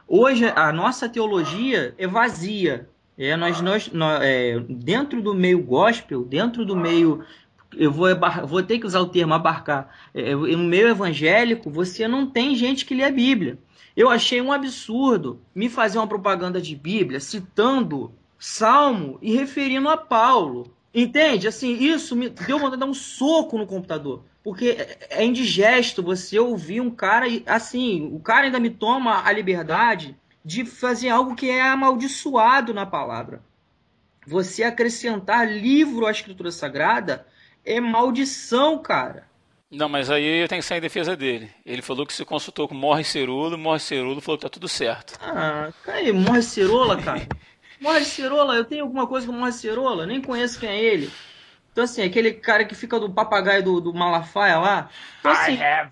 Hoje 0.08 0.46
a 0.56 0.72
nossa 0.72 1.10
teologia 1.10 1.94
é 1.98 2.08
vazia. 2.08 2.88
É, 3.18 3.36
nós, 3.36 3.62
nós, 3.62 3.92
nós 3.92 4.22
é, 4.22 4.60
dentro 4.70 5.22
do 5.22 5.34
meio 5.34 5.62
gospel, 5.62 6.24
dentro 6.24 6.66
do 6.66 6.76
meio. 6.76 7.24
Eu 7.76 7.92
vou, 7.92 8.08
vou 8.46 8.64
ter 8.64 8.80
que 8.80 8.86
usar 8.86 9.00
o 9.00 9.08
termo 9.08 9.34
abarcar. 9.34 9.90
É, 10.14 10.36
no 10.36 10.58
meio 10.60 10.88
evangélico, 10.88 11.70
você 11.70 12.08
não 12.08 12.28
tem 12.28 12.56
gente 12.56 12.86
que 12.86 12.96
lê 12.96 13.04
a 13.04 13.12
Bíblia. 13.12 13.58
Eu 13.96 14.10
achei 14.10 14.42
um 14.42 14.52
absurdo 14.52 15.42
me 15.54 15.70
fazer 15.70 15.98
uma 15.98 16.08
propaganda 16.08 16.62
de 16.62 16.76
Bíblia 16.76 17.20
citando 17.20 18.12
Salmo 18.38 19.18
e 19.22 19.34
referindo 19.34 19.90
a 19.90 19.98
Paulo. 19.98 20.75
Entende? 20.96 21.48
Assim, 21.48 21.74
isso 21.74 22.16
me 22.16 22.30
deu 22.30 22.58
vontade 22.58 22.78
de 22.78 22.80
dar 22.80 22.86
um 22.86 22.94
soco 22.94 23.58
no 23.58 23.68
computador. 23.68 24.24
Porque 24.42 24.70
é- 24.70 24.98
é 25.22 25.26
indigesto 25.26 26.02
você 26.02 26.40
ouvir 26.40 26.80
um 26.80 26.90
cara. 26.90 27.28
e, 27.28 27.44
Assim, 27.46 28.10
o 28.14 28.20
cara 28.20 28.46
ainda 28.46 28.60
me 28.60 28.70
toma 28.70 29.22
a 29.26 29.32
liberdade 29.32 30.16
de 30.44 30.64
fazer 30.64 31.10
algo 31.10 31.36
que 31.36 31.50
é 31.50 31.62
amaldiçoado 31.62 32.74
na 32.74 32.86
palavra. 32.86 33.42
Você 34.26 34.64
acrescentar 34.64 35.48
livro 35.52 36.06
à 36.06 36.12
escritura 36.12 36.50
sagrada 36.52 37.28
é 37.66 37.80
maldição, 37.80 38.78
cara. 38.80 39.28
Não, 39.72 39.90
mas 39.90 40.10
aí 40.10 40.24
eu 40.44 40.48
tenho 40.48 40.62
que 40.62 40.68
sair 40.68 40.78
em 40.78 40.82
defesa 40.82 41.16
dele. 41.18 41.50
Ele 41.66 41.82
falou 41.82 42.06
que 42.06 42.14
se 42.14 42.24
consultou 42.24 42.68
com 42.68 42.76
Morre 42.76 43.04
Cerulo, 43.04 43.58
Morre 43.58 43.80
Cerulo 43.80 44.22
falou 44.22 44.38
que 44.38 44.44
tá 44.46 44.50
tudo 44.50 44.68
certo. 44.70 45.18
Ah, 45.22 45.70
aí, 45.88 46.12
morre 46.14 46.42
cerola, 46.42 47.02
cara. 47.02 47.28
Morre 47.86 48.04
cerola, 48.04 48.56
eu 48.56 48.65
tenho 48.65 48.84
alguma 48.84 49.06
coisa 49.06 49.28
com 49.28 49.34
morre 49.34 49.52
cerola? 49.52 50.08
Nem 50.08 50.19
conheço 50.19 50.60
quem 50.60 50.69
é 50.69 50.84
ele. 50.84 51.12
Então, 51.71 51.84
assim, 51.84 52.02
aquele 52.02 52.32
cara 52.32 52.65
que 52.65 52.74
fica 52.74 53.00
do 53.00 53.12
papagaio 53.12 53.62
do, 53.62 53.80
do 53.80 53.93
Malafaia 53.93 54.58
lá. 54.58 54.89
Então, 55.19 55.32
assim, 55.32 55.60
have 55.62 55.91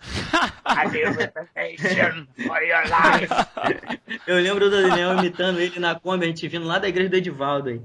a 0.65 0.85
new 0.85 1.13
reputation 1.13 2.25
for 2.47 2.63
your 2.63 2.81
life. 2.85 4.01
eu 4.25 4.37
lembro 4.37 4.71
do 4.71 4.81
Daniel 4.81 5.19
imitando 5.19 5.59
ele 5.59 5.79
na 5.79 5.93
Kombi, 5.93 6.25
a 6.25 6.27
gente 6.29 6.47
vindo 6.47 6.65
lá 6.65 6.79
da 6.79 6.89
igreja 6.89 7.09
do 7.09 7.15
Edivaldo 7.15 7.69
aí. 7.69 7.81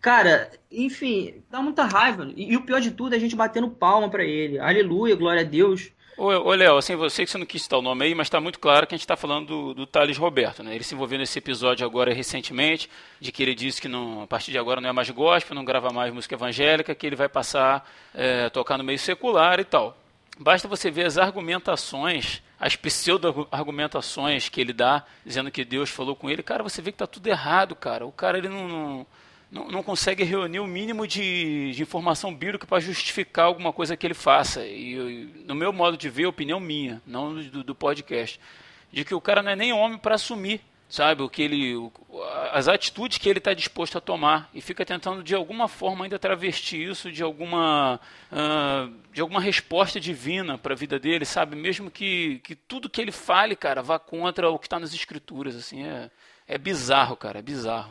Cara, 0.00 0.50
enfim, 0.72 1.42
dá 1.50 1.60
muita 1.60 1.84
raiva. 1.84 2.32
E, 2.34 2.52
e 2.52 2.56
o 2.56 2.62
pior 2.62 2.80
de 2.80 2.92
tudo 2.92 3.12
é 3.12 3.18
a 3.18 3.20
gente 3.20 3.36
batendo 3.36 3.68
palma 3.68 4.08
pra 4.08 4.24
ele. 4.24 4.58
Aleluia, 4.58 5.14
glória 5.14 5.42
a 5.42 5.44
Deus. 5.44 5.92
Ô, 6.18 6.54
Léo, 6.54 6.78
assim, 6.78 6.96
você 6.96 7.26
que 7.26 7.30
você 7.30 7.36
não 7.36 7.44
quis 7.44 7.62
citar 7.62 7.78
o 7.78 7.82
nome 7.82 8.06
aí, 8.06 8.14
mas 8.14 8.30
tá 8.30 8.40
muito 8.40 8.58
claro 8.58 8.86
que 8.86 8.94
a 8.94 8.96
gente 8.96 9.06
tá 9.06 9.18
falando 9.18 9.46
do, 9.46 9.74
do 9.74 9.86
Thales 9.86 10.16
Roberto, 10.16 10.62
né? 10.62 10.74
Ele 10.74 10.82
se 10.82 10.94
envolveu 10.94 11.18
nesse 11.18 11.38
episódio 11.38 11.84
agora 11.84 12.14
recentemente, 12.14 12.88
de 13.20 13.30
que 13.30 13.42
ele 13.42 13.54
disse 13.54 13.82
que 13.82 13.86
não, 13.86 14.22
a 14.22 14.26
partir 14.26 14.50
de 14.50 14.56
agora 14.56 14.80
não 14.80 14.88
é 14.88 14.92
mais 14.92 15.10
gospel, 15.10 15.54
não 15.54 15.62
grava 15.62 15.90
mais 15.90 16.10
música 16.14 16.34
evangélica, 16.34 16.94
que 16.94 17.06
ele 17.06 17.16
vai 17.16 17.28
passar 17.28 17.86
é, 18.14 18.46
a 18.46 18.50
tocar 18.50 18.78
no 18.78 18.84
meio 18.84 18.98
secular 18.98 19.60
e 19.60 19.64
tal. 19.64 19.94
Basta 20.38 20.66
você 20.66 20.90
ver 20.90 21.04
as 21.04 21.18
argumentações, 21.18 22.42
as 22.58 22.76
pseudo-argumentações 22.76 24.48
que 24.48 24.58
ele 24.58 24.72
dá, 24.72 25.04
dizendo 25.24 25.50
que 25.50 25.66
Deus 25.66 25.90
falou 25.90 26.16
com 26.16 26.30
ele. 26.30 26.42
Cara, 26.42 26.62
você 26.62 26.80
vê 26.80 26.92
que 26.92 26.98
tá 26.98 27.06
tudo 27.06 27.26
errado, 27.26 27.76
cara. 27.76 28.06
O 28.06 28.12
cara, 28.12 28.38
ele 28.38 28.48
não, 28.48 28.66
não, 28.66 29.06
não, 29.50 29.68
não 29.68 29.82
consegue 29.82 30.24
reunir 30.24 30.58
o 30.60 30.66
mínimo 30.66 31.06
de, 31.06 31.72
de 31.72 31.82
informação 31.82 32.34
bíblica 32.34 32.66
para 32.66 32.80
justificar 32.80 33.46
alguma 33.46 33.72
coisa 33.72 33.96
que 33.96 34.06
ele 34.06 34.14
faça. 34.14 34.64
E, 34.66 34.96
no 35.46 35.54
meu 35.54 35.72
modo 35.72 35.96
de 35.96 36.08
ver, 36.08 36.26
opinião 36.26 36.58
minha, 36.60 37.00
não 37.06 37.34
do, 37.34 37.62
do 37.62 37.74
podcast, 37.74 38.40
de 38.92 39.04
que 39.04 39.14
o 39.14 39.20
cara 39.20 39.42
não 39.42 39.50
é 39.52 39.56
nem 39.56 39.72
homem 39.72 39.98
para 39.98 40.16
assumir, 40.16 40.60
sabe, 40.88 41.22
o 41.22 41.28
que 41.28 41.42
ele, 41.42 41.74
o- 41.76 41.92
as 42.52 42.68
atitudes 42.68 43.18
que 43.18 43.28
ele 43.28 43.38
está 43.38 43.52
disposto 43.52 43.98
a 43.98 44.00
tomar 44.00 44.48
e 44.54 44.60
fica 44.60 44.84
tentando 44.84 45.22
de 45.22 45.34
alguma 45.34 45.66
forma 45.68 46.04
ainda 46.04 46.18
travestir 46.18 46.88
isso 46.88 47.10
de 47.10 47.22
alguma, 47.22 48.00
ah, 48.30 48.88
de 49.12 49.20
alguma 49.20 49.40
resposta 49.40 49.98
divina 50.00 50.56
para 50.56 50.74
a 50.74 50.76
vida 50.76 50.98
dele, 50.98 51.24
sabe, 51.24 51.56
mesmo 51.56 51.90
que, 51.90 52.38
que 52.44 52.54
tudo 52.54 52.88
que 52.88 53.00
ele 53.00 53.12
fale, 53.12 53.56
cara, 53.56 53.82
vá 53.82 53.98
contra 53.98 54.48
o 54.48 54.58
que 54.58 54.66
está 54.66 54.78
nas 54.78 54.94
escrituras, 54.94 55.56
assim, 55.56 55.84
é, 55.84 56.08
é 56.48 56.56
bizarro, 56.56 57.16
cara, 57.16 57.40
é 57.40 57.42
bizarro. 57.42 57.90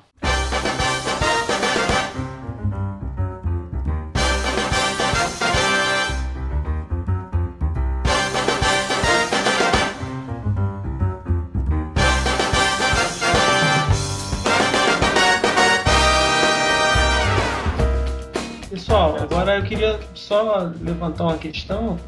Pessoal, 18.69 19.17
agora 19.19 19.57
eu 19.57 19.63
queria 19.63 19.99
só 20.13 20.71
levantar 20.81 21.25
uma 21.25 21.37
questão 21.37 21.99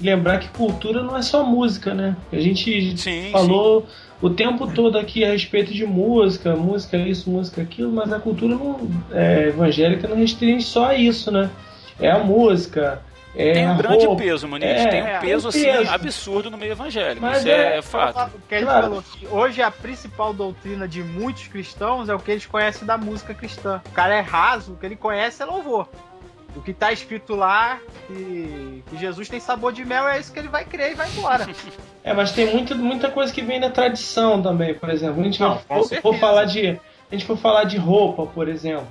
e 0.00 0.04
lembrar 0.04 0.38
que 0.38 0.48
cultura 0.48 1.02
não 1.02 1.16
é 1.16 1.22
só 1.22 1.44
música, 1.44 1.92
né? 1.92 2.16
A 2.32 2.38
gente 2.38 2.96
Sim, 2.96 3.30
falou 3.30 3.86
o 4.22 4.30
tempo 4.30 4.66
todo 4.72 4.98
aqui 4.98 5.24
a 5.24 5.30
respeito 5.32 5.72
de 5.72 5.86
música, 5.86 6.54
música 6.56 6.96
isso, 6.96 7.30
música 7.30 7.62
aquilo, 7.62 7.90
mas 7.92 8.12
a 8.12 8.18
cultura 8.20 8.54
não, 8.54 8.80
é, 9.12 9.48
evangélica 9.48 10.06
não 10.08 10.16
restringe 10.16 10.64
só 10.64 10.86
a 10.86 10.94
isso, 10.94 11.30
né? 11.30 11.50
É 11.98 12.10
a 12.10 12.18
música, 12.18 13.02
é 13.34 13.52
Tem 13.52 13.68
um 13.68 13.76
grande 13.76 14.06
roupa. 14.06 14.22
peso, 14.22 14.48
Muniz. 14.48 14.66
É, 14.68 14.86
tem 14.88 15.02
um 15.02 15.06
é, 15.06 15.18
peso, 15.20 15.48
assim, 15.48 15.64
peso. 15.64 15.90
absurdo 15.90 16.50
no 16.50 16.58
meio 16.58 16.72
evangélico. 16.72 17.20
Mas 17.20 17.38
Isso 17.38 17.48
é- 17.48 17.74
é, 17.74 17.78
é 17.78 17.82
fato. 17.82 18.34
O 18.36 18.40
que 18.48 18.54
ele 18.54 18.64
Claro. 18.64 18.82
falou 18.82 19.02
que 19.02 19.26
hoje 19.26 19.62
a 19.62 19.70
principal 19.70 20.32
doutrina 20.34 20.88
de 20.88 21.02
muitos 21.02 21.46
cristãos 21.46 22.08
é 22.08 22.14
o 22.14 22.18
que 22.18 22.30
eles 22.30 22.44
conhecem 22.46 22.86
da 22.86 22.98
música 22.98 23.32
cristã. 23.34 23.80
O 23.86 23.90
cara 23.92 24.14
é 24.16 24.20
raso, 24.20 24.72
o 24.72 24.76
que 24.76 24.84
ele 24.86 24.96
conhece 24.96 25.42
é 25.42 25.46
louvor. 25.46 25.88
O 26.56 26.60
que 26.60 26.72
tá 26.72 26.92
escrito 26.92 27.34
lá, 27.36 27.78
que, 28.06 28.82
que 28.90 28.96
Jesus 28.98 29.28
tem 29.28 29.38
sabor 29.40 29.72
de 29.72 29.84
mel, 29.84 30.06
é 30.08 30.18
isso 30.18 30.32
que 30.32 30.38
ele 30.38 30.48
vai 30.48 30.64
crer 30.64 30.92
e 30.92 30.94
vai 30.94 31.08
embora. 31.08 31.48
É, 32.02 32.14
mas 32.14 32.32
tem 32.32 32.46
muita, 32.50 32.74
muita 32.74 33.10
coisa 33.10 33.30
que 33.30 33.42
vem 33.42 33.60
da 33.60 33.68
tradição 33.68 34.40
também, 34.40 34.72
por 34.72 34.88
exemplo. 34.88 35.20
A 35.20 35.24
gente 35.24 35.38
Não, 35.38 35.58
for, 35.58 35.86
for 36.00 36.14
falar 36.16 36.46
de, 36.46 36.68
a 36.70 36.78
gente 37.14 37.26
for 37.26 37.36
falar 37.36 37.64
de 37.64 37.76
roupa, 37.76 38.24
por 38.24 38.48
exemplo. 38.48 38.86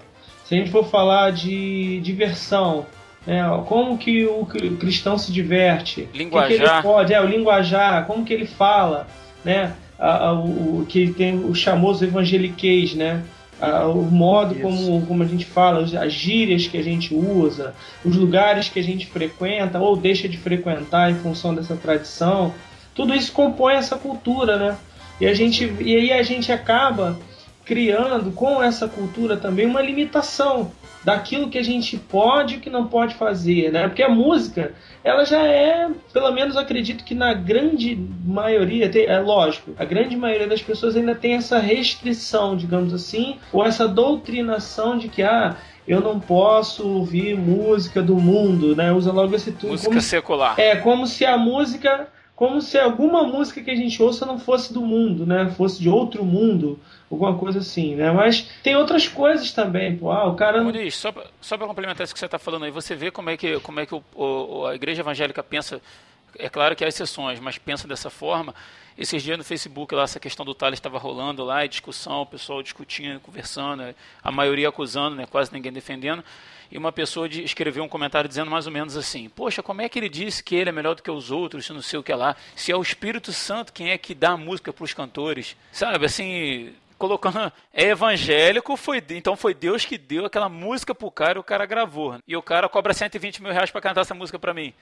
Se 0.46 0.54
a 0.54 0.58
gente 0.60 0.70
for 0.70 0.86
falar 0.86 1.32
de 1.32 2.00
diversão, 2.02 2.86
né, 3.26 3.42
como 3.68 3.98
que 3.98 4.28
o 4.28 4.46
cri- 4.46 4.70
cristão 4.78 5.18
se 5.18 5.32
diverte? 5.32 6.02
O 6.02 6.06
que 6.06 6.12
que, 6.12 6.18
ele 6.20 6.24
Linguajar. 6.26 6.84
pode? 6.84 7.12
É, 7.12 7.20
o 7.20 7.26
linguajar, 7.26 8.06
como 8.06 8.24
que 8.24 8.32
ele 8.32 8.46
fala, 8.46 9.08
né? 9.44 9.74
A- 9.98 10.28
a- 10.28 10.34
o, 10.34 10.82
o- 10.82 10.86
que 10.88 11.12
tem 11.12 11.44
o 11.44 11.56
famoso 11.56 12.06
evangeliquez, 12.06 12.94
né? 12.94 13.24
A- 13.62 13.88
o 13.88 14.04
modo 14.04 14.54
Isso. 14.54 14.62
como, 14.62 15.06
como 15.06 15.24
a 15.24 15.26
gente 15.26 15.46
fala, 15.46 15.82
as 15.84 16.14
gírias 16.14 16.68
que 16.68 16.78
a 16.78 16.84
gente 16.84 17.14
usa, 17.14 17.74
os 18.06 18.16
lugares 18.16 18.70
que 18.70 18.80
a 18.80 18.84
gente 18.84 19.06
frequenta 19.08 19.80
ou 19.80 19.98
deixa 19.98 20.30
de 20.30 20.38
frequentar 20.38 21.12
em 21.12 21.16
função 21.16 21.54
dessa 21.54 21.76
tradição, 21.76 22.54
tudo 22.96 23.14
isso 23.14 23.32
compõe 23.32 23.74
essa 23.76 23.98
cultura, 23.98 24.58
né? 24.58 24.78
E 25.20 25.28
a 25.28 25.34
gente 25.34 25.66
e 25.82 25.96
aí 25.96 26.12
a 26.14 26.24
gente 26.24 26.52
acaba 26.52 27.20
criando 27.66 28.32
com 28.32 28.64
essa 28.64 28.88
cultura 28.88 29.38
também 29.38 29.66
uma 29.66 29.82
limitação 29.82 30.72
daquilo 31.04 31.50
que 31.50 31.58
a 31.58 31.64
gente 31.64 31.98
pode 31.98 32.56
e 32.56 32.60
que 32.60 32.70
não 32.70 32.88
pode 32.88 33.16
fazer, 33.16 33.72
né? 33.72 33.88
Porque 33.88 34.04
a 34.04 34.10
música, 34.10 34.74
ela 35.04 35.24
já 35.26 35.42
é, 35.46 35.90
pelo 36.12 36.32
menos 36.32 36.58
acredito 36.58 37.04
que 37.04 37.16
na 37.16 37.34
grande 37.34 37.98
maioria, 38.26 38.92
é 39.08 39.20
lógico, 39.20 39.72
a 39.78 39.86
grande 39.86 40.16
maioria 40.16 40.48
das 40.48 40.62
pessoas 40.62 40.96
ainda 40.96 41.16
tem 41.16 41.34
essa 41.34 41.60
restrição, 41.60 42.56
digamos 42.56 42.94
assim, 42.94 43.38
ou 43.54 43.66
essa 43.66 43.88
doutrinação 43.88 44.98
de 44.98 45.08
que 45.08 45.24
ah, 45.24 45.56
eu 45.88 46.02
não 46.02 46.20
posso 46.20 46.88
ouvir 46.88 47.36
música 47.36 48.02
do 48.02 48.16
mundo, 48.16 48.76
né? 48.76 48.92
Usa 48.92 49.12
logo 49.12 49.36
esse 49.36 49.52
tudo 49.52 49.72
Música 49.72 49.90
como 49.90 50.02
secular. 50.02 50.60
é 50.60 50.76
como 50.76 51.08
se 51.08 51.26
a 51.26 51.38
música, 51.38 52.08
como 52.36 52.62
se 52.62 52.78
alguma 52.78 53.24
música 53.24 53.62
que 53.62 53.72
a 53.72 53.76
gente 53.76 54.02
ouça 54.02 54.26
não 54.26 54.38
fosse 54.38 54.74
do 54.74 54.82
mundo, 54.82 55.26
né? 55.26 55.52
Fosse 55.58 55.82
de 55.82 55.90
outro 55.90 56.24
mundo, 56.24 56.80
alguma 57.12 57.38
coisa 57.38 57.60
assim, 57.60 57.96
né? 57.96 58.12
Mas 58.12 58.42
tem 58.64 58.76
outras 58.76 59.08
coisas 59.08 59.52
também, 59.52 59.96
pô. 59.98 60.12
Ah, 60.12 60.26
o 60.28 60.36
cara 60.36 60.64
Muniz, 60.64 60.96
só 60.96 61.12
pra, 61.12 61.26
só 61.42 61.58
pra 61.58 61.68
complementar 61.68 62.04
isso 62.06 62.14
que 62.14 62.20
você 62.20 62.26
está 62.26 62.40
falando 62.40 62.66
aí, 62.66 62.72
você 62.72 62.96
vê 62.96 63.10
como 63.12 63.30
é 63.30 63.38
que, 63.38 63.60
como 63.62 63.80
é 63.80 63.86
que 63.86 63.96
o, 63.96 64.04
o- 64.16 64.66
a 64.68 64.76
igreja 64.76 65.02
evangélica 65.02 65.42
pensa, 65.44 65.82
é 66.38 66.48
claro 66.50 66.76
que 66.76 66.86
há 66.86 66.88
exceções, 66.88 67.40
mas 67.40 67.58
pensa 67.58 67.88
dessa 67.88 68.10
forma. 68.10 68.54
Esses 68.98 69.24
dias 69.24 69.38
no 69.38 69.44
Facebook 69.46 69.96
lá, 69.96 70.04
essa 70.04 70.20
questão 70.20 70.46
do 70.46 70.54
Thales 70.54 70.78
estava 70.78 70.98
rolando 71.00 71.44
lá, 71.44 71.64
e 71.64 71.70
discussão, 71.70 72.22
o 72.22 72.26
pessoal 72.26 72.62
discutindo, 72.62 73.20
conversando, 73.22 73.96
a 74.22 74.32
maioria 74.32 74.68
acusando, 74.68 75.16
né, 75.16 75.26
quase 75.26 75.54
ninguém 75.54 75.72
defendendo. 75.72 76.24
E 76.72 76.78
uma 76.78 76.92
pessoa 76.92 77.28
de- 77.28 77.42
escreveu 77.44 77.84
um 77.84 77.88
comentário 77.88 78.28
dizendo 78.28 78.52
mais 78.52 78.68
ou 78.68 78.72
menos 78.72 78.96
assim: 78.98 79.28
Poxa, 79.30 79.64
como 79.64 79.82
é 79.82 79.90
que 79.90 79.98
ele 79.98 80.10
disse 80.10 80.44
que 80.44 80.54
ele 80.54 80.70
é 80.70 80.72
melhor 80.74 80.94
do 80.96 81.02
que 81.02 81.10
os 81.10 81.32
outros, 81.32 81.66
se 81.66 81.74
não 81.74 81.82
sei 81.82 81.98
o 81.98 82.04
que 82.04 82.14
lá? 82.14 82.36
Se 82.56 82.72
é 82.72 82.76
o 82.76 82.82
Espírito 82.82 83.32
Santo 83.32 83.74
quem 83.74 83.90
é 83.90 83.98
que 83.98 84.14
dá 84.14 84.38
música 84.38 84.72
para 84.72 84.84
os 84.84 84.94
cantores? 84.94 85.56
Sabe, 85.72 86.06
assim, 86.06 86.72
colocando 87.00 87.52
é 87.74 87.86
evangélico, 87.86 88.76
foi 88.78 89.02
então 89.12 89.36
foi 89.36 89.54
Deus 89.54 89.86
que 89.86 89.98
deu 89.98 90.26
aquela 90.26 90.50
música 90.50 90.94
pro 90.94 91.10
cara 91.10 91.38
e 91.38 91.42
o 91.42 91.44
cara 91.44 91.66
gravou. 91.66 92.18
E 92.28 92.36
o 92.36 92.42
cara 92.42 92.70
cobra 92.70 92.94
120 92.94 93.42
mil 93.42 93.52
reais 93.52 93.72
pra 93.72 93.82
cantar 93.82 94.02
essa 94.02 94.14
música 94.14 94.38
pra 94.38 94.54
mim. 94.54 94.74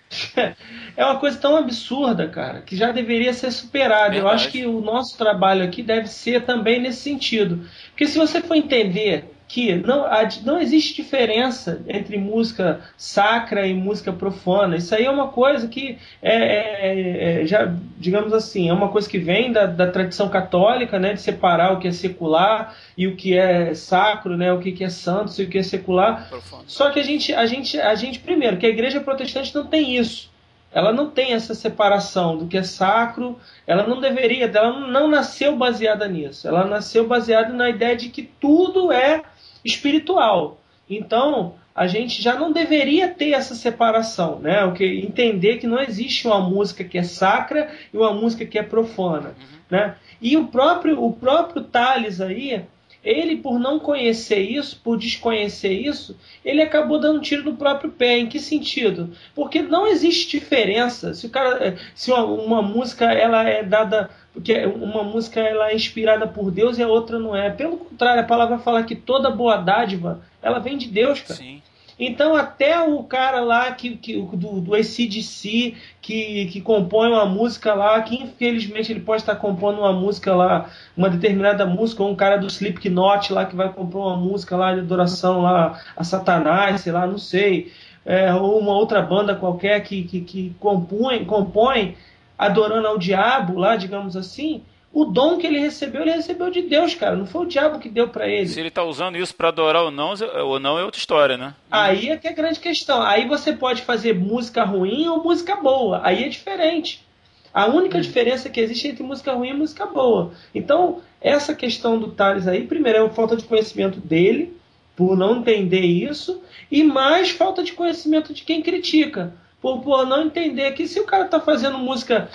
é 0.97 1.06
uma 1.06 1.19
coisa 1.19 1.38
tão 1.39 1.56
absurda, 1.56 2.27
cara, 2.27 2.62
que 2.62 2.75
já 2.75 2.91
deveria 2.91 3.34
ser 3.34 3.51
superada. 3.51 4.15
Eu 4.15 4.23
Verdade. 4.23 4.36
acho 4.36 4.51
que 4.51 4.65
o 4.65 4.82
nosso 4.82 5.17
trabalho 5.17 5.63
aqui 5.63 5.84
deve 5.84 6.08
ser 6.08 6.43
também 6.43 6.82
nesse 6.82 7.01
sentido. 7.01 7.65
Porque 7.89 8.08
se 8.08 8.17
você 8.17 8.41
for 8.41 8.56
entender 8.56 9.37
que 9.47 9.75
não, 9.75 10.03
a- 10.03 10.27
não 10.43 10.60
existe 10.60 10.95
diferença 11.01 11.81
entre 11.88 12.17
música 12.17 12.81
sacra 12.97 13.65
e 13.65 13.73
música 13.73 14.12
profana. 14.12 14.75
Isso 14.75 14.93
aí 14.93 15.05
é 15.05 15.10
uma 15.10 15.29
coisa 15.29 15.67
que 15.69 15.97
é, 16.21 16.36
é- 16.36 17.41
é- 17.41 17.45
já, 17.45 17.73
digamos 17.98 18.33
assim, 18.33 18.67
é 18.69 18.73
uma 18.73 18.89
coisa 18.89 19.10
que 19.10 19.17
vem 19.17 19.52
da, 19.52 19.65
da 19.65 19.87
tradição 19.89 20.27
católica, 20.27 21.00
né, 21.00 21.13
de 21.13 21.21
separar 21.21 21.73
o 21.73 21.79
que 21.79 21.87
é 21.87 21.91
secular 21.91 22.75
e 22.98 23.08
o 23.08 23.15
que 23.15 23.37
é 23.37 23.73
sacro, 23.73 24.35
né, 24.35 24.52
o 24.52 24.60
que 24.60 24.73
que 24.73 24.83
é 24.83 24.89
santo 24.89 25.33
e 25.41 25.45
o 25.45 25.50
que 25.50 25.58
é 25.60 25.63
secular. 25.63 26.27
Só 26.67 26.89
que 26.91 27.00
a 27.00 27.04
gente, 27.04 27.33
a 27.33 27.45
gente, 27.45 27.79
a 27.79 27.95
gente 27.95 28.19
primeiro, 28.19 28.58
que 28.58 28.65
a 28.65 28.69
igreja 28.69 29.00
protestante 29.00 29.56
não 29.56 29.65
tem 29.65 29.95
isso. 29.98 30.29
Ela 30.73 30.91
não 30.91 31.10
tem 31.10 31.31
essa 31.31 31.56
separação 31.56 32.37
do 32.37 32.45
que 32.45 32.58
é 32.58 32.62
sacro. 32.63 33.39
Ela 33.65 33.87
não 33.87 34.02
deveria, 34.02 34.52
ela 34.54 34.77
não 34.77 35.08
nasceu 35.08 35.56
baseada 35.56 36.06
nisso. 36.10 36.45
Ela 36.45 36.65
nasceu 36.65 37.08
baseada 37.08 37.54
na 37.54 37.69
ideia 37.69 37.95
de 37.95 38.10
que 38.10 38.21
tudo 38.23 38.91
é 38.91 39.23
espiritual. 39.67 40.59
Então, 40.89 41.55
a 41.75 41.85
gente 41.85 42.21
já 42.21 42.33
não 42.33 42.51
deveria 42.51 43.07
ter 43.07 43.31
essa 43.33 43.53
separação, 43.53 44.39
né? 44.39 44.63
O 44.65 44.73
que 44.73 44.83
entender 44.83 45.57
que 45.57 45.67
não 45.67 45.79
existe 45.79 46.25
uma 46.25 46.39
música 46.39 46.83
que 46.83 46.97
é 46.97 47.03
sacra 47.03 47.69
e 47.93 47.97
uma 47.97 48.11
música 48.13 48.45
que 48.45 48.57
é 48.57 48.63
profana, 48.63 49.35
né? 49.69 49.95
E 50.19 50.35
o 50.35 50.47
próprio 50.47 51.03
o 51.03 51.13
próprio 51.13 51.61
Tales 51.61 52.19
aí, 52.19 52.63
ele 53.03 53.37
por 53.37 53.59
não 53.59 53.79
conhecer 53.79 54.39
isso, 54.39 54.81
por 54.83 54.97
desconhecer 54.97 55.71
isso, 55.71 56.17
ele 56.43 56.63
acabou 56.63 56.99
dando 56.99 57.21
tiro 57.21 57.43
no 57.43 57.55
próprio 57.55 57.91
pé. 57.91 58.17
Em 58.17 58.27
que 58.27 58.39
sentido? 58.39 59.11
Porque 59.35 59.61
não 59.61 59.85
existe 59.85 60.39
diferença 60.39 61.13
se 61.13 61.27
o 61.27 61.29
cara, 61.29 61.77
se 61.93 62.11
uma, 62.11 62.23
uma 62.25 62.61
música 62.63 63.05
ela 63.05 63.47
é 63.47 63.61
dada 63.61 64.09
porque 64.38 64.54
uma 64.67 65.04
música 65.04 65.40
ela 65.40 65.71
é 65.71 65.75
inspirada 65.75 66.27
por 66.27 66.52
Deus 66.52 66.77
e 66.77 66.83
a 66.83 66.88
outra 66.88 67.17
não 67.17 67.35
é. 67.35 67.50
Pelo 67.50 67.75
contrário, 67.77 68.21
a 68.21 68.25
palavra 68.25 68.60
fala 68.60 68.83
que 68.83 68.96
toda 68.96 69.31
boa 69.31 69.58
dádiva 69.58 70.21
ela 70.44 70.60
vem 70.60 70.77
de 70.77 70.88
Deus, 70.88 71.21
cara. 71.21 71.33
Sim. 71.33 71.60
Então 72.00 72.35
até 72.35 72.79
o 72.79 73.02
cara 73.02 73.40
lá 73.40 73.71
que, 73.71 73.98
que 73.98 74.21
do, 74.21 74.62
do 74.62 74.75
ACDC 74.75 75.73
que, 76.00 76.46
que 76.46 76.62
compõe 76.62 77.10
uma 77.10 77.25
música 77.25 77.73
lá, 77.73 78.00
que 78.04 78.21
infelizmente 78.21 78.92
ele 78.92 79.00
pode 79.00 79.23
estar 79.23 79.35
compondo 79.38 79.79
uma 79.79 79.92
música 79.92 80.35
lá, 80.35 80.69
uma 80.96 81.10
determinada 81.10 81.65
música, 81.65 82.04
ou 82.04 82.12
um 82.12 82.15
cara 82.15 82.38
do 82.38 82.46
Slipknot 82.46 83.33
lá 83.33 83.44
que 83.44 83.56
vai 83.56 83.73
compor 83.73 84.06
uma 84.06 84.17
música 84.17 84.56
lá 84.56 84.75
de 84.75 84.81
adoração 84.81 85.42
lá 85.42 85.81
a 85.96 86.04
Satanás, 86.04 86.81
sei 86.81 86.92
lá, 86.92 87.08
não 87.08 87.17
sei, 87.17 87.71
é, 88.06 88.31
ou 88.35 88.60
uma 88.60 88.73
outra 88.73 89.02
banda 89.02 89.33
qualquer 89.33 89.81
que, 89.81 90.04
que, 90.04 90.21
que 90.21 90.56
compõe, 90.60 91.25
compõe 91.25 91.96
adorando 92.38 92.88
ao 92.88 92.98
diabo 92.98 93.58
lá, 93.58 93.75
digamos 93.75 94.15
assim, 94.15 94.63
o 94.94 95.06
dom 95.06 95.38
que 95.38 95.46
ele 95.46 95.60
recebeu, 95.60 96.02
ele 96.02 96.12
recebeu 96.12 96.50
de 96.50 96.62
Deus, 96.62 96.96
cara. 96.96 97.15
Não 97.15 97.25
foi 97.25 97.46
o 97.46 97.48
diabo 97.48 97.79
que 97.79 97.90
deu 97.90 98.08
para 98.08 98.27
ele. 98.27 98.48
Se 98.48 98.60
ele 98.60 98.71
tá 98.71 98.83
usando 98.83 99.17
isso 99.17 99.35
pra 99.35 99.50
adorar 99.50 99.83
ou 99.83 99.92
não, 99.92 100.13
ou 100.46 100.60
não 100.60 100.79
é 100.79 100.83
outra 100.83 101.00
história, 101.00 101.38
né? 101.38 101.54
Aí 101.69 102.10
é 102.10 102.17
que 102.17 102.27
é 102.27 102.31
a 102.31 102.35
grande 102.35 102.60
questão. 102.60 103.02
Aí 103.02 103.27
você 103.27 103.54
pode 103.54 103.81
fazer 103.83 104.15
música 104.15 104.63
ruim 104.63 105.08
ou 105.08 105.23
música 105.23 105.56
boa. 105.56 106.02
Aí 106.04 106.23
é 106.23 106.29
diferente. 106.29 107.06
A 107.54 107.67
única 107.67 108.00
diferença 108.00 108.50
que 108.50 108.60
existe 108.60 108.88
entre 108.88 109.04
música 109.04 109.33
ruim 109.33 109.50
e 109.50 109.54
música 109.54 109.85
boa. 109.85 110.31
Então, 110.54 111.02
essa 111.21 111.54
questão 111.54 112.00
do 112.00 112.12
Thales 112.12 112.48
aí, 112.48 112.65
primeiro, 112.65 113.00
é 113.00 113.02
a 113.06 113.10
falta 113.10 113.35
de 113.35 113.44
conhecimento 113.44 114.00
dele, 114.00 114.56
por 114.96 115.17
não 115.17 115.38
entender 115.38 115.81
isso, 115.81 116.42
e 116.71 116.83
mais 116.83 117.29
falta 117.29 117.63
de 117.63 117.73
conhecimento 117.73 118.33
de 118.33 118.44
quem 118.44 118.62
critica, 118.62 119.33
por, 119.62 119.81
por 119.81 120.05
não 120.05 120.25
entender 120.25 120.71
que 120.73 120.87
se 120.87 120.99
o 120.99 121.05
cara 121.05 121.25
está 121.25 121.39
fazendo 121.39 121.77
música 121.77 122.29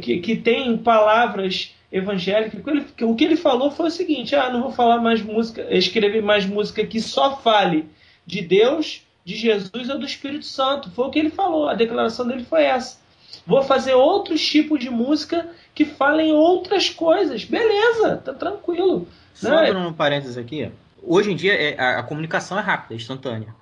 que, 0.00 0.18
que 0.20 0.36
tem 0.36 0.76
palavras 0.76 1.74
evangélicas, 1.90 2.60
o 3.02 3.14
que, 3.14 3.24
ele, 3.24 3.36
falou 3.36 3.70
foi 3.70 3.88
o 3.88 3.90
seguinte: 3.90 4.34
ah, 4.34 4.50
não 4.50 4.62
vou 4.62 4.72
falar 4.72 4.98
mais 4.98 5.22
música, 5.22 5.66
escrever 5.70 6.22
mais 6.22 6.44
música 6.44 6.86
que 6.86 7.00
só 7.00 7.36
fale 7.36 7.88
de 8.26 8.42
Deus, 8.42 9.02
de 9.24 9.36
Jesus 9.36 9.88
ou 9.88 9.98
do 9.98 10.06
Espírito 10.06 10.44
Santo. 10.44 10.90
Foi 10.90 11.06
o 11.06 11.10
que 11.10 11.18
ele 11.18 11.30
falou, 11.30 11.68
a 11.68 11.74
declaração 11.74 12.26
dele 12.26 12.44
foi 12.44 12.64
essa. 12.64 12.98
Vou 13.46 13.62
fazer 13.62 13.94
outros 13.94 14.46
tipos 14.46 14.78
de 14.78 14.90
música 14.90 15.48
que 15.74 15.84
falem 15.84 16.32
outras 16.32 16.90
coisas. 16.90 17.44
Beleza, 17.44 18.18
tá 18.18 18.34
tranquilo. 18.34 19.08
Só 19.32 19.50
Né? 19.50 19.56
abrindo 19.56 19.78
um 19.78 19.92
parênteses 19.92 20.36
aqui, 20.36 20.70
hoje 21.02 21.32
em 21.32 21.36
dia 21.36 21.54
é- 21.54 21.80
a, 21.80 22.02
comunicação 22.02 22.58
é 22.58 22.62
rápida, 22.62 22.94
é 22.94 22.96
instantânea. 22.96 23.54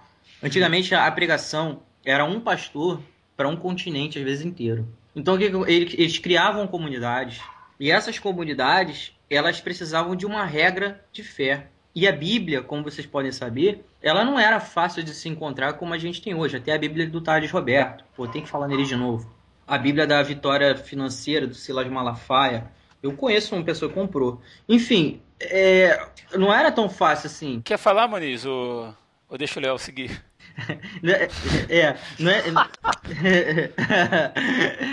Antigamente 0.43 0.95
a 0.95 1.11
pregação 1.11 1.81
era 2.07 2.25
um 2.25 2.41
pastor 2.41 3.01
para 3.37 3.49
um 3.49 3.57
continente, 3.57 4.19
às 4.19 4.25
vezes 4.25 4.47
inteiro. 4.47 4.87
Então 5.15 5.37
eles 5.39 6.19
criavam 6.19 6.67
comunidades 6.69 7.41
e 7.81 7.91
essas 7.91 8.19
comunidades 8.19 9.13
elas 9.29 9.61
precisavam 9.61 10.15
de 10.15 10.25
uma 10.25 10.45
regra 10.45 11.05
de 11.11 11.25
fé. 11.25 11.67
E 11.95 12.07
a 12.07 12.13
Bíblia, 12.13 12.63
como 12.63 12.85
vocês 12.85 13.07
podem 13.07 13.33
saber, 13.33 13.85
ela 14.01 14.25
não 14.25 14.39
era 14.39 14.61
fácil 14.61 15.03
de 15.03 15.15
se 15.15 15.29
encontrar 15.29 15.73
como 15.73 15.95
a 15.95 15.99
gente 15.99 16.23
tem 16.23 16.35
hoje. 16.35 16.57
Até 16.57 16.75
a 16.75 16.79
Bíblia 16.79 17.09
do 17.09 17.21
Tales 17.21 17.51
Roberto. 17.51 18.05
Pô, 18.15 18.29
tem 18.29 18.43
que 18.43 18.49
falar 18.49 18.69
nele 18.69 18.85
de 18.85 18.95
novo. 18.95 19.35
A 19.67 19.77
Bíblia 19.77 20.07
da 20.07 20.23
Vitória 20.23 20.77
Financeira, 20.77 21.47
do 21.47 21.55
Silas 21.55 21.89
Malafaia. 21.89 22.71
Eu 23.03 23.15
conheço 23.15 23.55
uma 23.55 23.65
pessoa 23.65 23.89
que 23.89 23.95
comprou. 23.95 24.41
Enfim, 24.69 25.21
é, 25.41 26.07
não 26.35 26.53
era 26.53 26.71
tão 26.71 26.89
fácil 26.89 27.27
assim. 27.27 27.63
Quer 27.63 27.79
falar, 27.79 28.07
Maniz? 28.07 28.45
Ou, 28.45 28.95
ou 29.29 29.39
deixa 29.39 29.59
o 29.59 29.63
Léo 29.63 29.79
seguir? 29.79 30.23
É, 31.69 31.79
é, 31.79 31.97
não 32.19 32.31
é. 32.31 32.43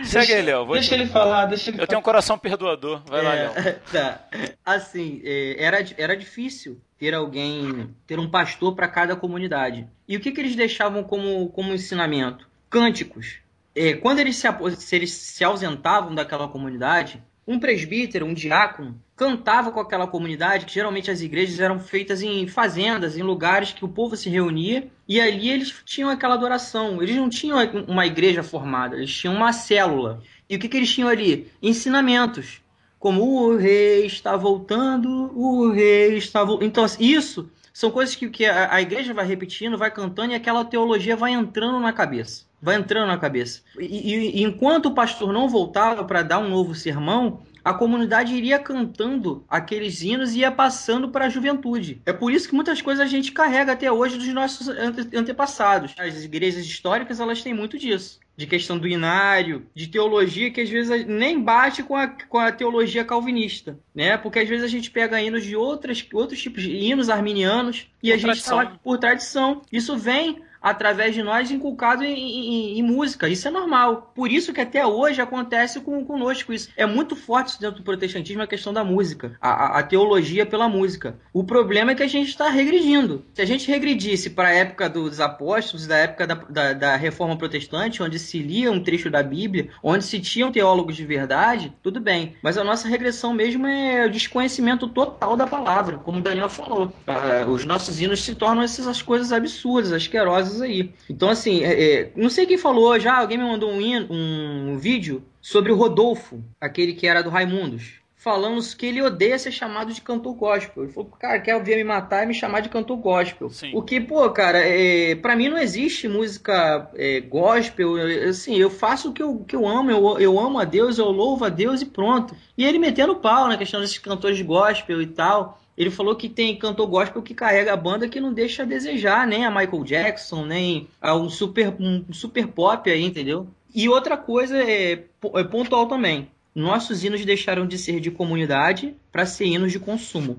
Segue 0.05 0.33
aí, 0.33 0.41
Léo. 0.41 0.65
Vou 0.65 0.75
Deixa 0.75 0.89
te- 0.89 0.95
ele 1.01 1.07
falar, 1.07 1.45
deixa 1.45 1.69
ele 1.69 1.81
Eu 1.81 1.87
tenho 1.87 1.99
um 1.99 2.03
coração 2.03 2.37
perdoador. 2.37 3.01
Vai 3.05 3.21
lá, 3.21 3.33
Léo. 3.33 3.51
É, 3.55 3.71
tá. 3.91 4.27
Assim, 4.65 5.21
é, 5.23 5.55
era, 5.63 5.85
era 5.97 6.17
difícil 6.17 6.79
ter 6.97 7.13
alguém, 7.13 7.93
ter 8.07 8.19
um 8.19 8.29
pastor 8.29 8.75
para 8.75 8.87
cada 8.87 9.15
comunidade. 9.15 9.87
E 10.07 10.15
o 10.15 10.19
que, 10.19 10.31
que 10.31 10.41
eles 10.41 10.55
deixavam 10.55 11.03
como, 11.03 11.49
como 11.49 11.73
ensinamento? 11.73 12.47
Cânticos. 12.69 13.37
É, 13.75 13.93
quando 13.93 14.19
eles 14.19 14.35
se, 14.35 14.47
se 14.77 14.95
eles 14.95 15.11
se 15.11 15.43
ausentavam 15.43 16.13
daquela 16.13 16.47
comunidade, 16.47 17.21
um 17.45 17.59
presbítero, 17.59 18.25
um 18.25 18.33
diácono, 18.33 18.99
cantava 19.15 19.71
com 19.71 19.79
aquela 19.79 20.07
comunidade, 20.07 20.65
que 20.65 20.73
geralmente 20.73 21.11
as 21.11 21.21
igrejas 21.21 21.59
eram 21.59 21.79
feitas 21.79 22.21
em 22.21 22.47
fazendas, 22.47 23.17
em 23.17 23.21
lugares 23.21 23.73
que 23.73 23.83
o 23.83 23.89
povo 23.89 24.15
se 24.15 24.29
reunia, 24.29 24.89
e 25.07 25.19
ali 25.19 25.49
eles 25.49 25.73
tinham 25.85 26.09
aquela 26.09 26.35
adoração. 26.35 27.01
Eles 27.01 27.15
não 27.15 27.29
tinham 27.29 27.57
uma 27.87 28.05
igreja 28.05 28.43
formada, 28.43 28.95
eles 28.95 29.13
tinham 29.13 29.35
uma 29.35 29.51
célula. 29.51 30.21
E 30.49 30.55
o 30.55 30.59
que, 30.59 30.69
que 30.69 30.77
eles 30.77 30.93
tinham 30.93 31.09
ali? 31.09 31.51
Ensinamentos 31.61 32.63
como 33.03 33.21
o 33.21 33.57
rei 33.57 34.05
está 34.05 34.37
voltando, 34.37 35.09
o 35.37 35.69
rei 35.69 36.15
está 36.15 36.41
voltando. 36.41 36.65
Então, 36.65 36.85
assim, 36.85 37.03
isso 37.03 37.49
são 37.73 37.91
coisas 37.91 38.15
que, 38.15 38.29
que 38.29 38.45
a, 38.45 38.73
a 38.75 38.81
igreja 38.81 39.13
vai 39.13 39.25
repetindo, 39.25 39.77
vai 39.77 39.91
cantando 39.91 40.31
e 40.31 40.35
aquela 40.35 40.63
teologia 40.63 41.15
vai 41.17 41.31
entrando 41.33 41.79
na 41.79 41.91
cabeça. 41.91 42.45
Vai 42.61 42.75
entrando 42.77 43.07
na 43.07 43.17
cabeça. 43.17 43.61
E, 43.77 44.39
e- 44.39 44.43
enquanto 44.43 44.85
o 44.87 44.93
pastor 44.95 45.33
não 45.33 45.49
voltava 45.49 46.05
para 46.05 46.21
dar 46.23 46.39
um 46.39 46.49
novo 46.49 46.73
sermão, 46.75 47.41
a 47.63 47.73
comunidade 47.73 48.33
iria 48.35 48.59
cantando 48.59 49.45
aqueles 49.49 50.01
hinos 50.01 50.33
e 50.33 50.39
ia 50.39 50.51
passando 50.51 51.09
para 51.09 51.25
a 51.25 51.29
juventude. 51.29 52.01
É 52.05 52.13
por 52.13 52.31
isso 52.31 52.47
que 52.47 52.55
muitas 52.55 52.81
coisas 52.81 53.05
a 53.05 53.09
gente 53.09 53.31
carrega 53.31 53.71
até 53.73 53.91
hoje 53.91 54.17
dos 54.17 54.27
nossos 54.27 54.67
ante- 54.69 55.15
antepassados. 55.15 55.93
As 55.97 56.23
igrejas 56.23 56.65
históricas 56.65 57.19
elas 57.19 57.41
têm 57.41 57.53
muito 57.53 57.77
disso. 57.77 58.19
De 58.35 58.47
questão 58.47 58.77
do 58.77 58.87
inário, 58.87 59.67
de 59.75 59.87
teologia 59.87 60.49
que 60.49 60.61
às 60.61 60.69
vezes 60.69 61.05
nem 61.05 61.39
bate 61.39 61.83
com 61.83 61.95
a, 61.95 62.07
com 62.07 62.39
a 62.39 62.51
teologia 62.51 63.05
calvinista, 63.05 63.77
né? 63.93 64.17
Porque 64.17 64.39
às 64.39 64.49
vezes 64.49 64.65
a 64.65 64.67
gente 64.67 64.89
pega 64.89 65.21
hinos 65.21 65.43
de 65.43 65.55
outras, 65.55 66.03
outros 66.11 66.41
tipos 66.41 66.63
de 66.63 66.71
hinos 66.71 67.09
arminianos 67.09 67.87
e 68.01 68.07
Por 68.07 68.13
a 68.13 68.17
gente 68.17 68.25
tradição, 68.25 68.57
fala 68.57 68.69
né? 68.71 68.79
por 68.83 68.97
tradição. 68.97 69.61
Isso 69.71 69.95
vem 69.95 70.41
através 70.63 71.13
de 71.13 71.21
nós 71.21 71.51
inculcado 71.51 72.03
em, 72.03 72.15
em- 72.15 72.79
em 72.79 72.83
música. 72.83 73.27
Isso 73.27 73.47
é 73.47 73.51
normal. 73.51 74.13
Por 74.15 74.31
isso 74.31 74.53
que 74.53 74.61
até 74.61 74.85
hoje 74.87 75.21
acontece 75.21 75.81
com, 75.81 76.03
conosco 76.05 76.53
isso. 76.53 76.69
É 76.77 76.85
muito 76.85 77.15
forte 77.15 77.49
isso 77.49 77.61
dentro 77.61 77.77
do 77.79 77.83
protestantismo 77.83 78.41
a 78.41 78.47
questão 78.47 78.71
da 78.73 78.83
música. 78.83 79.37
A, 79.41 79.79
a- 79.79 79.83
teologia 79.83 80.45
pela 80.45 80.69
música. 80.69 81.17
O 81.33 81.43
problema 81.43 81.91
é 81.91 81.95
que 81.95 82.03
a 82.03 82.07
gente 82.07 82.29
está 82.29 82.49
regredindo. 82.49 83.25
Se 83.33 83.41
a 83.41 83.45
gente 83.45 83.69
regredisse 83.69 84.29
para 84.29 84.47
a 84.47 84.53
época 84.53 84.89
dos 84.89 85.19
apóstolos, 85.19 85.85
da 85.85 85.97
época 85.97 86.25
da, 86.25 86.35
da, 86.35 86.73
da 86.73 86.95
reforma 86.95 87.37
protestante, 87.37 88.01
onde 88.01 88.17
se 88.17 88.39
lia 88.39 88.71
um 88.71 88.81
trecho 88.81 89.09
da 89.09 89.21
Bíblia, 89.21 89.69
onde 89.83 90.05
se 90.05 90.19
tinham 90.21 90.51
teólogos 90.51 90.95
de 90.95 91.05
verdade, 91.05 91.73
tudo 91.83 91.99
bem. 91.99 92.35
Mas 92.41 92.57
a 92.57 92.63
nossa 92.63 92.87
regressão 92.87 93.33
mesmo 93.33 93.67
é 93.67 94.05
o 94.05 94.09
desconhecimento 94.11 94.87
total 94.87 95.35
da 95.35 95.45
palavra, 95.45 95.97
como 95.97 96.19
o 96.19 96.21
Daniel 96.21 96.47
falou. 96.49 96.93
Ah, 97.05 97.45
os 97.49 97.65
nossos 97.65 97.99
hinos 97.99 98.23
se 98.23 98.33
tornam 98.35 98.63
essas 98.63 99.01
coisas 99.01 99.31
absurdas, 99.33 99.91
asquerosas 99.91 100.52
aí. 100.61 100.91
Então, 101.09 101.29
assim, 101.29 101.63
é, 101.63 101.83
é, 102.01 102.11
não 102.15 102.29
sei 102.29 102.45
quem 102.45 102.57
falou 102.57 102.99
já, 102.99 103.17
alguém 103.17 103.37
me 103.37 103.43
mandou 103.43 103.71
um, 103.71 103.81
hino- 103.81 104.07
um 104.09 104.77
vídeo 104.77 105.23
sobre 105.41 105.71
o 105.71 105.75
Rodolfo, 105.75 106.43
aquele 106.59 106.93
que 106.93 107.07
era 107.07 107.21
do 107.23 107.29
Raimundos. 107.29 108.01
Falando 108.15 108.61
que 108.77 108.85
ele 108.85 109.01
odeia 109.01 109.37
ser 109.37 109.51
chamado 109.51 109.91
de 109.93 109.99
cantor 109.99 110.33
gospel. 110.35 110.83
Ele 110.85 110.93
falou, 110.93 111.09
cara, 111.19 111.41
quer 111.41 111.61
vir 111.61 111.75
me 111.75 111.83
matar 111.83 112.23
e 112.23 112.27
me 112.27 112.33
chamar 112.33 112.61
de 112.61 112.69
cantor 112.69 112.95
gospel. 112.95 113.49
Sim. 113.49 113.71
O 113.75 113.81
que, 113.81 113.99
pô, 113.99 114.29
cara, 114.29 114.59
é, 114.59 115.13
pra 115.15 115.35
mim 115.35 115.49
não 115.49 115.57
existe 115.57 116.07
música 116.07 116.89
é, 116.95 117.19
gospel. 117.19 117.95
Assim, 118.29 118.55
eu 118.55 118.69
faço 118.69 119.09
o 119.09 119.11
que 119.13 119.21
eu, 119.21 119.39
que 119.45 119.53
eu 119.53 119.67
amo, 119.67 119.91
eu, 119.91 120.19
eu 120.19 120.39
amo 120.39 120.57
a 120.57 120.63
Deus, 120.63 120.97
eu 120.97 121.11
louvo 121.11 121.43
a 121.43 121.49
Deus 121.49 121.81
e 121.81 121.85
pronto. 121.85 122.33
E 122.57 122.63
ele 122.63 122.79
metendo 122.79 123.17
pau 123.17 123.49
na 123.49 123.57
questão 123.57 123.81
desses 123.81 123.97
cantores 123.97 124.37
de 124.37 124.43
gospel 124.45 125.01
e 125.01 125.07
tal. 125.07 125.61
Ele 125.77 125.89
falou 125.89 126.15
que 126.15 126.29
tem 126.29 126.57
cantor 126.57 126.87
gospel 126.87 127.21
que 127.21 127.33
carrega 127.33 127.73
a 127.73 127.77
banda 127.77 128.07
que 128.07 128.19
não 128.19 128.33
deixa 128.33 128.63
a 128.63 128.65
desejar, 128.65 129.25
nem 129.25 129.45
a 129.45 129.49
Michael 129.49 129.83
Jackson, 129.83 130.45
nem 130.45 130.87
a 131.01 131.15
um 131.15 131.29
super, 131.29 131.73
um 131.79 132.13
super 132.13 132.47
pop 132.47 132.89
aí, 132.89 133.03
entendeu? 133.03 133.47
E 133.73 133.89
outra 133.89 134.15
coisa 134.15 134.57
é, 134.57 134.91
é 134.91 135.43
pontual 135.43 135.87
também. 135.87 136.29
Nossos 136.53 137.03
hinos 137.03 137.25
deixaram 137.25 137.65
de 137.65 137.77
ser 137.77 137.99
de 137.99 138.11
comunidade 138.11 138.95
para 139.11 139.25
ser 139.25 139.45
hinos 139.45 139.71
de 139.71 139.79
consumo. 139.79 140.37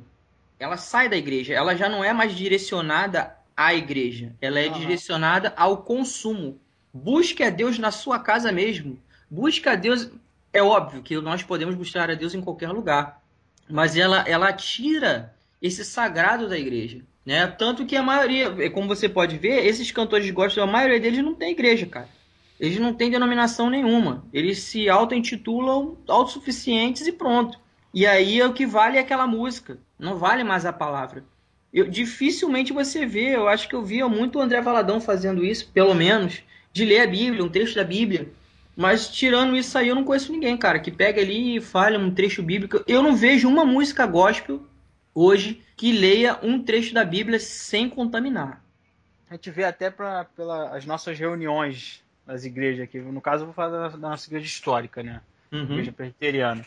Ela 0.59 0.77
sai 0.77 1.09
da 1.09 1.17
igreja, 1.17 1.53
ela 1.53 1.75
já 1.75 1.89
não 1.89 2.05
é 2.05 2.13
mais 2.13 2.35
direcionada 2.35 3.37
à 3.57 3.75
igreja, 3.75 4.33
ela 4.41 4.61
é 4.61 4.69
Aham. 4.69 4.79
direcionada 4.79 5.53
ao 5.57 5.79
consumo. 5.79 6.61
Busque 6.93 7.43
a 7.43 7.51
Deus 7.51 7.77
na 7.77 7.91
sua 7.91 8.21
casa 8.21 8.53
mesmo. 8.53 8.97
Busque 9.29 9.69
a 9.69 9.75
Deus. 9.75 10.09
É 10.53 10.63
óbvio 10.63 11.03
que 11.03 11.21
nós 11.21 11.43
podemos 11.43 11.75
buscar 11.75 12.09
a 12.09 12.15
Deus 12.15 12.35
em 12.35 12.41
qualquer 12.41 12.71
lugar, 12.71 13.21
mas 13.69 13.97
ela, 13.97 14.25
ela 14.27 14.53
tira 14.53 15.35
esse 15.61 15.85
sagrado 15.85 16.49
da 16.49 16.59
igreja. 16.59 17.01
Né? 17.25 17.47
Tanto 17.47 17.87
que 17.87 17.97
a 17.97 18.03
maioria, 18.03 18.55
é 18.59 18.69
como 18.69 18.89
você 18.89 19.09
pode 19.09 19.39
ver, 19.39 19.65
esses 19.65 19.91
cantores 19.91 20.31
gospel, 20.31 20.65
a 20.65 20.67
maioria 20.67 21.01
deles 21.01 21.25
não 21.25 21.35
tem 21.35 21.53
igreja, 21.53 21.87
cara. 21.87 22.09
Eles 22.61 22.79
não 22.79 22.95
têm 22.95 23.11
denominação 23.11 23.69
nenhuma. 23.69 24.25
Eles 24.33 24.59
se 24.61 24.89
auto-intitulam 24.89 25.97
autossuficientes 26.07 27.07
e 27.07 27.13
pronto. 27.13 27.59
E 27.93 28.07
aí 28.07 28.43
o 28.43 28.53
que 28.53 28.67
vale 28.67 28.99
é 28.99 29.01
aquela 29.01 29.27
música. 29.27 29.79
Não 29.99 30.17
vale 30.17 30.45
mais 30.45 30.67
a 30.67 30.73
palavra. 30.73 31.25
Eu, 31.73 31.89
dificilmente 31.89 32.73
você 32.73 33.05
vê, 33.05 33.35
eu 33.35 33.49
acho 33.49 33.69
que 33.69 33.75
eu 33.75 33.83
via 33.83 34.09
muito 34.09 34.39
o 34.39 34.43
André 34.43 34.61
Valadão 34.61 35.01
fazendo 35.01 35.45
isso, 35.45 35.71
pelo 35.73 35.95
menos, 35.95 36.43
de 36.73 36.85
ler 36.85 37.01
a 37.01 37.07
Bíblia, 37.07 37.45
um 37.45 37.49
trecho 37.49 37.75
da 37.75 37.85
Bíblia. 37.85 38.29
Mas 38.77 39.09
tirando 39.09 39.57
isso 39.57 39.79
aí, 39.79 39.89
eu 39.89 39.95
não 39.95 40.05
conheço 40.05 40.33
ninguém, 40.33 40.57
cara, 40.57 40.81
que 40.81 40.91
pega 40.91 41.21
ali 41.21 41.57
e 41.57 41.61
fale 41.61 41.97
um 41.97 42.13
trecho 42.13 42.43
bíblico. 42.43 42.83
Eu 42.89 43.03
não 43.03 43.15
vejo 43.15 43.49
uma 43.49 43.65
música 43.65 44.07
gospel 44.07 44.63
hoje 45.15 45.63
que 45.77 45.93
leia 45.93 46.39
um 46.43 46.63
trecho 46.63 46.93
da 46.93 47.05
Bíblia 47.05 47.39
sem 47.39 47.89
contaminar. 47.89 48.63
A 49.31 49.35
gente 49.35 49.51
vê 49.51 49.65
até 49.65 49.91
pra, 49.91 50.25
pelas 50.25 50.85
nossas 50.85 51.19
reuniões 51.19 52.03
nas 52.27 52.45
igrejas 52.45 52.85
aqui. 52.85 52.99
No 52.99 53.21
caso, 53.21 53.43
eu 53.43 53.47
vou 53.47 53.55
falar 53.55 53.89
da, 53.89 53.97
nossa 53.97 54.29
igreja 54.29 54.47
histórica, 54.47 55.03
né? 55.03 55.21
Uhum. 55.53 55.63
Igreja 55.63 55.93
presbiteriana. 55.93 56.65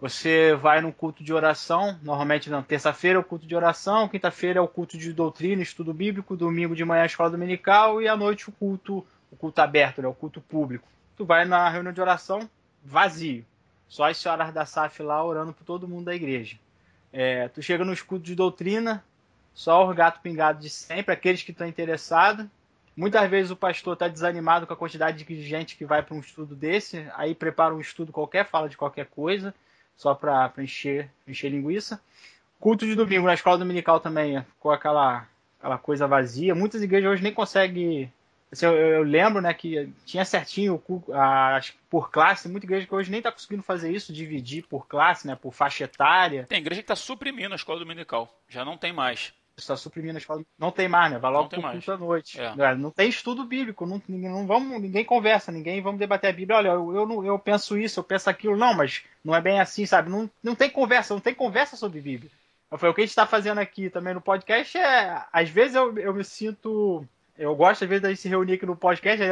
Você 0.00 0.54
vai 0.54 0.80
no 0.80 0.92
culto 0.92 1.22
de 1.22 1.32
oração, 1.32 1.98
normalmente 2.02 2.48
na 2.48 2.62
terça-feira 2.62 3.18
é 3.18 3.20
o 3.20 3.24
culto 3.24 3.46
de 3.46 3.54
oração, 3.54 4.08
quinta-feira 4.08 4.58
é 4.58 4.62
o 4.62 4.68
culto 4.68 4.96
de 4.96 5.12
doutrina, 5.12 5.62
estudo 5.62 5.92
bíblico, 5.92 6.34
domingo 6.34 6.74
de 6.74 6.84
manhã 6.86 7.00
é 7.00 7.02
a 7.02 7.06
escola 7.06 7.28
dominical 7.28 8.00
e 8.00 8.08
à 8.08 8.16
noite 8.16 8.48
o 8.48 8.52
culto, 8.52 9.06
o 9.30 9.36
culto 9.36 9.60
aberto, 9.60 10.00
né, 10.00 10.08
o 10.08 10.14
culto 10.14 10.40
público. 10.40 10.88
Tu 11.20 11.26
vai 11.26 11.44
na 11.44 11.68
reunião 11.68 11.92
de 11.92 12.00
oração 12.00 12.48
vazio, 12.82 13.44
só 13.86 14.08
as 14.08 14.16
senhoras 14.16 14.54
da 14.54 14.64
SAF 14.64 15.02
lá 15.02 15.22
orando 15.22 15.52
por 15.52 15.64
todo 15.64 15.86
mundo 15.86 16.06
da 16.06 16.14
igreja. 16.14 16.56
É, 17.12 17.46
tu 17.48 17.60
chega 17.60 17.84
nos 17.84 18.00
cultos 18.00 18.26
de 18.26 18.34
doutrina, 18.34 19.04
só 19.52 19.86
o 19.86 19.92
gato 19.92 20.22
pingado 20.22 20.60
de 20.60 20.70
sempre, 20.70 21.12
aqueles 21.12 21.42
que 21.42 21.50
estão 21.50 21.66
interessados. 21.66 22.46
Muitas 22.96 23.28
vezes 23.28 23.50
o 23.50 23.56
pastor 23.56 23.92
está 23.92 24.08
desanimado 24.08 24.66
com 24.66 24.72
a 24.72 24.76
quantidade 24.78 25.22
de 25.22 25.42
gente 25.42 25.76
que 25.76 25.84
vai 25.84 26.02
para 26.02 26.14
um 26.14 26.20
estudo 26.20 26.54
desse, 26.54 27.06
aí 27.12 27.34
prepara 27.34 27.74
um 27.74 27.80
estudo 27.82 28.12
qualquer, 28.12 28.46
fala 28.46 28.66
de 28.66 28.78
qualquer 28.78 29.04
coisa, 29.04 29.54
só 29.98 30.14
para 30.14 30.50
encher, 30.56 31.10
encher 31.28 31.50
linguiça. 31.50 32.00
Culto 32.58 32.86
de 32.86 32.94
domingo 32.94 33.26
na 33.26 33.34
escola 33.34 33.58
dominical 33.58 34.00
também 34.00 34.38
é, 34.38 34.42
ficou 34.42 34.72
aquela, 34.72 35.28
aquela 35.58 35.76
coisa 35.76 36.06
vazia. 36.06 36.54
Muitas 36.54 36.82
igrejas 36.82 37.12
hoje 37.12 37.22
nem 37.22 37.34
conseguem. 37.34 38.10
Assim, 38.52 38.66
eu, 38.66 38.74
eu 38.74 39.02
lembro 39.02 39.40
né, 39.40 39.52
que 39.54 39.92
tinha 40.04 40.24
certinho 40.24 40.82
a- 41.12 41.60
por 41.88 42.10
classe, 42.10 42.48
muita 42.48 42.66
igreja 42.66 42.86
que 42.86 42.94
hoje 42.94 43.10
nem 43.10 43.18
está 43.18 43.30
conseguindo 43.32 43.62
fazer 43.62 43.92
isso, 43.92 44.12
dividir 44.12 44.64
por 44.66 44.86
classe, 44.86 45.26
né, 45.26 45.36
por 45.36 45.52
faixa 45.52 45.84
etária. 45.84 46.46
Tem 46.48 46.58
igreja 46.58 46.82
que 46.82 46.88
tá 46.88 46.96
suprimindo 46.96 47.52
a 47.52 47.56
escola 47.56 47.78
dominical. 47.78 48.32
Já 48.48 48.64
não 48.64 48.76
tem 48.76 48.92
mais. 48.92 49.32
está 49.56 49.76
suprimindo 49.76 50.16
a 50.16 50.18
escola. 50.18 50.42
Não 50.58 50.70
tem 50.70 50.88
mais, 50.88 51.12
né? 51.12 51.18
Vai 51.18 51.30
logo 51.30 51.60
mais. 51.60 51.74
culto 51.74 51.92
à 51.92 51.96
noite. 51.98 52.40
É. 52.40 52.54
Não, 52.54 52.76
não 52.76 52.90
tem 52.90 53.08
estudo 53.08 53.44
bíblico, 53.44 53.84
não, 53.86 54.00
ninguém, 54.08 54.30
não 54.30 54.46
vamos, 54.46 54.80
ninguém 54.80 55.04
conversa, 55.04 55.52
ninguém 55.52 55.82
vamos 55.82 55.98
debater 56.00 56.30
a 56.30 56.32
Bíblia. 56.32 56.56
Olha, 56.58 56.68
eu, 56.68 56.94
eu, 56.94 57.24
eu 57.24 57.38
penso 57.38 57.76
isso, 57.76 58.00
eu 58.00 58.04
penso 58.04 58.30
aquilo, 58.30 58.56
não, 58.56 58.72
mas 58.74 59.02
não 59.24 59.34
é 59.34 59.40
bem 59.40 59.60
assim, 59.60 59.84
sabe? 59.84 60.08
Não, 60.10 60.30
não 60.42 60.54
tem 60.54 60.70
conversa, 60.70 61.12
não 61.14 61.20
tem 61.20 61.34
conversa 61.34 61.76
sobre 61.76 62.00
Bíblia. 62.00 62.30
Foi 62.78 62.88
o 62.88 62.94
que 62.94 63.00
a 63.00 63.04
gente 63.04 63.10
está 63.10 63.26
fazendo 63.26 63.58
aqui 63.58 63.90
também 63.90 64.14
no 64.14 64.20
podcast 64.20 64.78
é, 64.78 65.24
às 65.32 65.50
vezes 65.50 65.74
eu, 65.74 65.98
eu 65.98 66.14
me 66.14 66.22
sinto 66.24 67.04
eu 67.40 67.56
gosto, 67.56 67.84
às 67.84 67.88
vezes, 67.88 68.02
da 68.02 68.10
gente 68.10 68.20
se 68.20 68.28
reunir 68.28 68.52
aqui 68.52 68.66
no 68.66 68.76
podcast. 68.76 69.24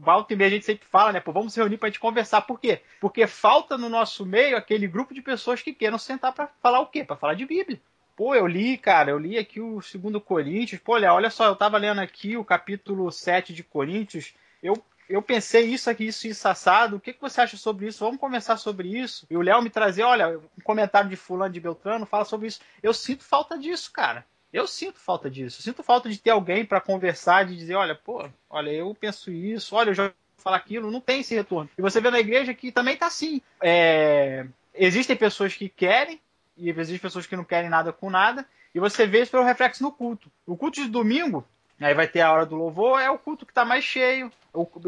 Volta 0.00 0.32
e 0.32 0.36
meia 0.36 0.48
a 0.48 0.50
gente 0.50 0.66
sempre 0.66 0.84
fala, 0.88 1.12
né? 1.12 1.20
Pô, 1.20 1.30
vamos 1.32 1.52
se 1.52 1.60
reunir 1.60 1.78
pra 1.78 1.88
gente 1.88 2.00
conversar. 2.00 2.42
Por 2.42 2.58
quê? 2.58 2.80
Porque 3.00 3.28
falta 3.28 3.78
no 3.78 3.88
nosso 3.88 4.26
meio 4.26 4.56
aquele 4.56 4.88
grupo 4.88 5.14
de 5.14 5.22
pessoas 5.22 5.62
que 5.62 5.72
queiram 5.72 5.96
sentar 5.96 6.32
pra 6.32 6.48
falar 6.60 6.80
o 6.80 6.88
quê? 6.88 7.04
Pra 7.04 7.14
falar 7.16 7.34
de 7.34 7.46
Bíblia. 7.46 7.80
Pô, 8.16 8.34
eu 8.34 8.48
li, 8.48 8.76
cara, 8.76 9.12
eu 9.12 9.18
li 9.18 9.38
aqui 9.38 9.60
o 9.60 9.80
segundo 9.80 10.20
Coríntios. 10.20 10.80
Pô, 10.80 10.94
olha, 10.94 11.14
olha 11.14 11.30
só, 11.30 11.46
eu 11.46 11.54
tava 11.54 11.78
lendo 11.78 12.00
aqui 12.00 12.36
o 12.36 12.44
capítulo 12.44 13.10
7 13.12 13.52
de 13.54 13.62
Coríntios. 13.62 14.34
Eu, 14.60 14.74
eu 15.08 15.22
pensei 15.22 15.66
isso 15.66 15.88
aqui, 15.88 16.08
isso, 16.08 16.26
isso, 16.26 16.48
assado. 16.48 16.96
O 16.96 17.00
que, 17.00 17.12
que 17.12 17.20
você 17.20 17.40
acha 17.40 17.56
sobre 17.56 17.86
isso? 17.86 18.04
Vamos 18.04 18.20
conversar 18.20 18.56
sobre 18.56 18.88
isso. 18.88 19.28
E 19.30 19.36
o 19.36 19.42
Léo 19.42 19.62
me 19.62 19.70
trazer, 19.70 20.02
olha, 20.02 20.38
um 20.38 20.62
comentário 20.64 21.08
de 21.08 21.14
fulano 21.14 21.54
de 21.54 21.60
Beltrano 21.60 22.04
fala 22.04 22.24
sobre 22.24 22.48
isso. 22.48 22.60
Eu 22.82 22.92
sinto 22.92 23.22
falta 23.22 23.56
disso, 23.56 23.92
cara. 23.92 24.26
Eu 24.54 24.66
sinto 24.66 25.00
falta 25.00 25.28
disso. 25.28 25.60
Sinto 25.60 25.82
falta 25.82 26.08
de 26.08 26.18
ter 26.18 26.30
alguém 26.30 26.64
pra 26.64 26.80
conversar, 26.80 27.44
de 27.44 27.56
dizer, 27.56 27.74
olha, 27.74 27.94
pô, 27.94 28.26
olha, 28.48 28.70
eu 28.70 28.96
penso 28.98 29.30
isso, 29.30 29.74
olha, 29.74 29.90
eu 29.90 29.94
já 29.94 30.12
falar 30.38 30.56
aquilo, 30.56 30.90
não 30.90 31.00
tem 31.00 31.20
esse 31.20 31.34
retorno. 31.34 31.68
E 31.76 31.82
você 31.82 32.00
vê 32.00 32.10
na 32.10 32.20
igreja 32.20 32.54
que 32.54 32.70
também 32.70 32.96
tá 32.96 33.06
assim. 33.06 33.40
É, 33.60 34.46
Existem 34.74 35.16
pessoas 35.16 35.54
que 35.54 35.68
querem, 35.68 36.20
e 36.56 36.68
existem 36.68 36.98
pessoas 36.98 37.26
que 37.26 37.36
não 37.36 37.44
querem 37.44 37.70
nada 37.70 37.92
com 37.92 38.10
nada, 38.10 38.44
e 38.74 38.80
você 38.80 39.06
vê 39.06 39.22
isso 39.22 39.30
pelo 39.30 39.44
reflexo 39.44 39.82
no 39.82 39.92
culto. 39.92 40.30
O 40.44 40.56
culto 40.56 40.82
de 40.82 40.88
domingo, 40.88 41.46
aí 41.80 41.94
vai 41.94 42.08
ter 42.08 42.20
a 42.20 42.32
hora 42.32 42.44
do 42.44 42.56
louvor, 42.56 43.00
é 43.00 43.08
o 43.08 43.18
culto 43.18 43.46
que 43.46 43.52
tá 43.52 43.64
mais 43.64 43.84
cheio. 43.84 44.32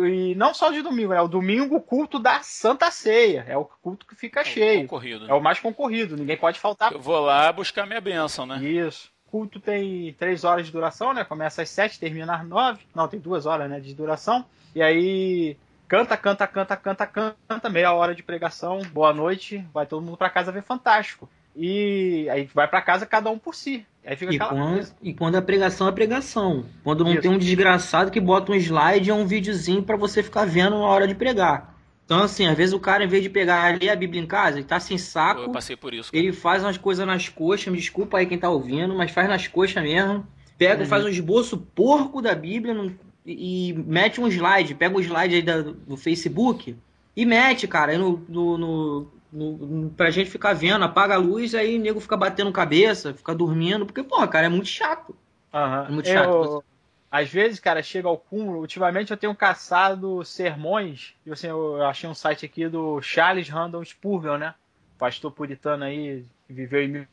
E 0.08 0.34
não 0.34 0.52
só 0.52 0.70
de 0.70 0.82
domingo, 0.82 1.12
é 1.12 1.20
o 1.20 1.28
domingo 1.28 1.76
o 1.76 1.80
culto 1.80 2.18
da 2.18 2.40
Santa 2.42 2.90
Ceia. 2.90 3.44
É 3.48 3.56
o 3.56 3.64
culto 3.64 4.06
que 4.06 4.14
fica 4.14 4.44
cheio. 4.44 4.82
Concorrido. 4.82 5.30
É 5.30 5.34
o 5.34 5.40
mais 5.40 5.60
concorrido, 5.60 6.16
ninguém 6.16 6.36
pode 6.36 6.58
faltar. 6.58 6.92
Eu 6.92 7.00
vou 7.00 7.20
lá 7.20 7.52
buscar 7.52 7.86
minha 7.86 8.00
bênção, 8.00 8.44
né? 8.44 8.58
Isso. 8.58 9.10
O 9.36 9.40
culto 9.40 9.60
tem 9.60 10.14
três 10.18 10.44
horas 10.44 10.64
de 10.66 10.72
duração, 10.72 11.12
né? 11.12 11.22
Começa 11.22 11.60
às 11.60 11.68
sete, 11.68 12.00
termina 12.00 12.36
às 12.36 12.46
nove. 12.48 12.80
Não, 12.94 13.06
tem 13.06 13.20
duas 13.20 13.44
horas, 13.44 13.68
né, 13.68 13.78
de 13.80 13.92
duração. 13.94 14.46
E 14.74 14.82
aí 14.82 15.56
canta, 15.86 16.16
canta, 16.16 16.46
canta, 16.46 16.74
canta, 16.76 17.06
canta, 17.06 17.68
meia 17.68 17.92
hora 17.92 18.14
de 18.14 18.22
pregação. 18.22 18.80
Boa 18.92 19.12
noite. 19.12 19.62
Vai 19.74 19.84
todo 19.84 20.02
mundo 20.02 20.16
pra 20.16 20.30
casa 20.30 20.50
ver 20.50 20.62
fantástico. 20.62 21.28
E 21.54 22.26
aí 22.30 22.48
vai 22.54 22.66
pra 22.66 22.80
casa 22.80 23.04
cada 23.04 23.28
um 23.30 23.38
por 23.38 23.54
si. 23.54 23.84
Aí 24.06 24.16
fica 24.16 24.32
E 24.32 24.36
aquela 24.36 24.50
quando, 24.50 24.72
coisa. 24.74 24.96
e 25.02 25.12
quando 25.14 25.36
a 25.36 25.42
pregação 25.42 25.86
é 25.88 25.92
pregação. 25.92 26.64
Quando 26.82 27.04
não 27.04 27.12
Isso. 27.12 27.22
tem 27.22 27.30
um 27.30 27.38
desgraçado 27.38 28.10
que 28.10 28.20
bota 28.20 28.52
um 28.52 28.54
slide 28.54 29.12
ou 29.12 29.18
um 29.18 29.26
videozinho 29.26 29.82
pra 29.82 29.96
você 29.96 30.22
ficar 30.22 30.46
vendo 30.46 30.78
na 30.78 30.86
hora 30.86 31.06
de 31.06 31.14
pregar. 31.14 31.75
Então, 32.06 32.22
assim, 32.22 32.46
às 32.46 32.56
vezes 32.56 32.72
o 32.72 32.78
cara, 32.80 33.02
em 33.04 33.08
vez 33.08 33.22
de 33.22 33.28
pegar 33.28 33.64
ali 33.64 33.90
a 33.90 33.96
Bíblia 33.96 34.22
em 34.22 34.26
casa, 34.26 34.56
ele 34.58 34.64
tá 34.66 34.78
sem 34.80 34.96
Pô, 34.96 35.02
saco, 35.02 35.40
Eu 35.42 35.50
passei 35.50 35.76
por 35.76 35.92
isso. 35.92 36.10
cara. 36.12 36.22
ele 36.22 36.32
faz 36.32 36.62
umas 36.62 36.78
coisas 36.78 37.04
nas 37.06 37.28
coxas, 37.28 37.66
me 37.66 37.76
desculpa 37.78 38.16
aí 38.18 38.26
quem 38.26 38.38
tá 38.38 38.48
ouvindo, 38.48 38.94
mas 38.94 39.10
faz 39.10 39.28
nas 39.28 39.48
coxas 39.48 39.82
mesmo. 39.82 40.24
Pega, 40.56 40.82
Uhum. 40.84 40.88
faz 40.88 41.04
um 41.04 41.08
esboço 41.08 41.58
porco 41.74 42.22
da 42.22 42.34
Bíblia 42.34 42.72
não- 42.72 42.92
e, 43.26 43.70
e 43.70 43.72
mete 43.74 44.20
um 44.20 44.28
slide. 44.28 44.74
Pega 44.76 44.96
o 44.96 45.00
slide 45.00 45.34
aí 45.34 45.42
da- 45.42 45.62
do 45.62 45.96
Facebook 45.96 46.76
e 47.16 47.26
mete, 47.26 47.66
cara, 47.66 47.90
aí 47.92 47.98
no, 47.98 48.24
no, 48.28 48.56
no, 48.56 49.06
no- 49.32 49.90
pra 49.90 50.08
gente 50.10 50.30
ficar 50.30 50.52
vendo, 50.52 50.84
apaga 50.84 51.14
a 51.14 51.18
luz, 51.18 51.56
aí 51.56 51.76
o 51.76 51.80
nego 51.82 51.98
fica 52.00 52.16
batendo 52.16 52.52
cabeça, 52.52 53.12
fica 53.14 53.34
dormindo, 53.34 53.84
porque, 53.84 54.04
porra, 54.04 54.28
cara, 54.28 54.46
é 54.46 54.48
muito 54.48 54.68
chato. 54.68 55.14
Aham. 55.52 55.86
É 55.88 55.92
muito 55.92 56.08
Eu- 56.08 56.14
chato. 56.14 56.64
Às 57.10 57.30
vezes, 57.30 57.60
cara, 57.60 57.82
chega 57.82 58.08
ao 58.08 58.18
cúmulo. 58.18 58.60
Ultimamente 58.60 59.10
eu 59.10 59.16
tenho 59.16 59.34
caçado 59.34 60.24
sermões. 60.24 61.14
E 61.24 61.32
assim, 61.32 61.46
eu 61.48 61.82
achei 61.84 62.08
um 62.08 62.14
site 62.14 62.44
aqui 62.44 62.68
do 62.68 63.00
Charles 63.00 63.48
Randall 63.48 63.84
Spurgeon, 63.84 64.38
né? 64.38 64.54
Pastor 64.98 65.30
puritano 65.30 65.84
aí, 65.84 66.24
que 66.46 66.52
viveu 66.52 66.82
em 66.82 66.88
mil- 66.88 67.06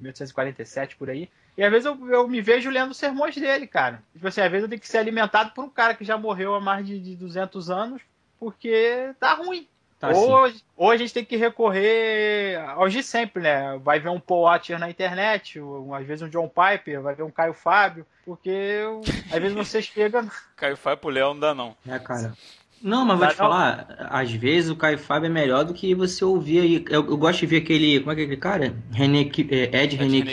1847 0.00 0.96
por 0.96 1.10
aí. 1.10 1.28
E 1.56 1.64
às 1.64 1.70
vezes 1.70 1.86
eu, 1.86 2.10
eu 2.10 2.28
me 2.28 2.40
vejo 2.40 2.70
lendo 2.70 2.90
os 2.90 2.96
sermões 2.96 3.34
dele, 3.36 3.66
cara. 3.66 4.02
Tipo 4.12 4.28
assim, 4.28 4.40
às 4.42 4.50
vezes 4.50 4.64
eu 4.64 4.68
tenho 4.68 4.80
que 4.80 4.88
ser 4.88 4.98
alimentado 4.98 5.50
por 5.52 5.64
um 5.64 5.70
cara 5.70 5.94
que 5.94 6.04
já 6.04 6.16
morreu 6.18 6.54
há 6.54 6.60
mais 6.60 6.86
de, 6.86 7.00
de 7.00 7.16
200 7.16 7.70
anos, 7.70 8.02
porque 8.38 9.12
tá 9.18 9.34
ruim. 9.34 9.66
Tá 9.98 10.08
assim. 10.08 10.20
ou, 10.20 10.52
ou 10.76 10.90
a 10.90 10.96
gente 10.98 11.14
tem 11.14 11.24
que 11.24 11.36
recorrer 11.36 12.58
aos 12.76 12.92
de 12.92 13.02
sempre, 13.02 13.42
né? 13.42 13.78
Vai 13.78 13.98
ver 13.98 14.10
um 14.10 14.20
Paul 14.20 14.42
Watcher 14.42 14.78
na 14.78 14.90
internet, 14.90 15.58
ou, 15.58 15.94
às 15.94 16.06
vezes 16.06 16.22
um 16.22 16.28
John 16.28 16.48
Piper, 16.48 17.00
vai 17.00 17.14
ver 17.14 17.22
um 17.22 17.30
Caio 17.30 17.54
Fábio, 17.54 18.06
porque 18.26 18.82
às 19.30 19.40
vezes 19.40 19.56
você 19.56 19.80
chega. 19.80 20.26
Caio 20.56 20.76
Fábio 20.76 20.98
pro 20.98 21.10
Léo 21.10 21.28
não 21.28 21.40
dá, 21.40 21.54
não. 21.54 21.76
É, 21.86 21.96
cara. 22.00 22.34
Não, 22.82 23.06
mas 23.06 23.18
vou 23.18 23.28
te 23.28 23.34
falar, 23.34 23.86
às 24.10 24.30
vezes 24.30 24.68
o 24.68 24.76
Caio 24.76 24.98
Fábio 24.98 25.26
é 25.26 25.30
melhor 25.30 25.64
do 25.64 25.72
que 25.72 25.94
você 25.94 26.24
ouvir 26.24 26.60
aí. 26.60 26.84
Eu, 26.90 27.06
eu 27.06 27.16
gosto 27.16 27.40
de 27.40 27.46
ver 27.46 27.58
aquele. 27.58 28.00
Como 28.00 28.12
é 28.12 28.14
que 28.14 28.20
é 28.20 28.24
aquele 28.24 28.40
cara? 28.40 28.76
René, 28.92 29.20
é, 29.20 29.82
Ed, 29.82 29.96
René. 29.96 30.18
Ele, 30.18 30.28
é- 30.28 30.32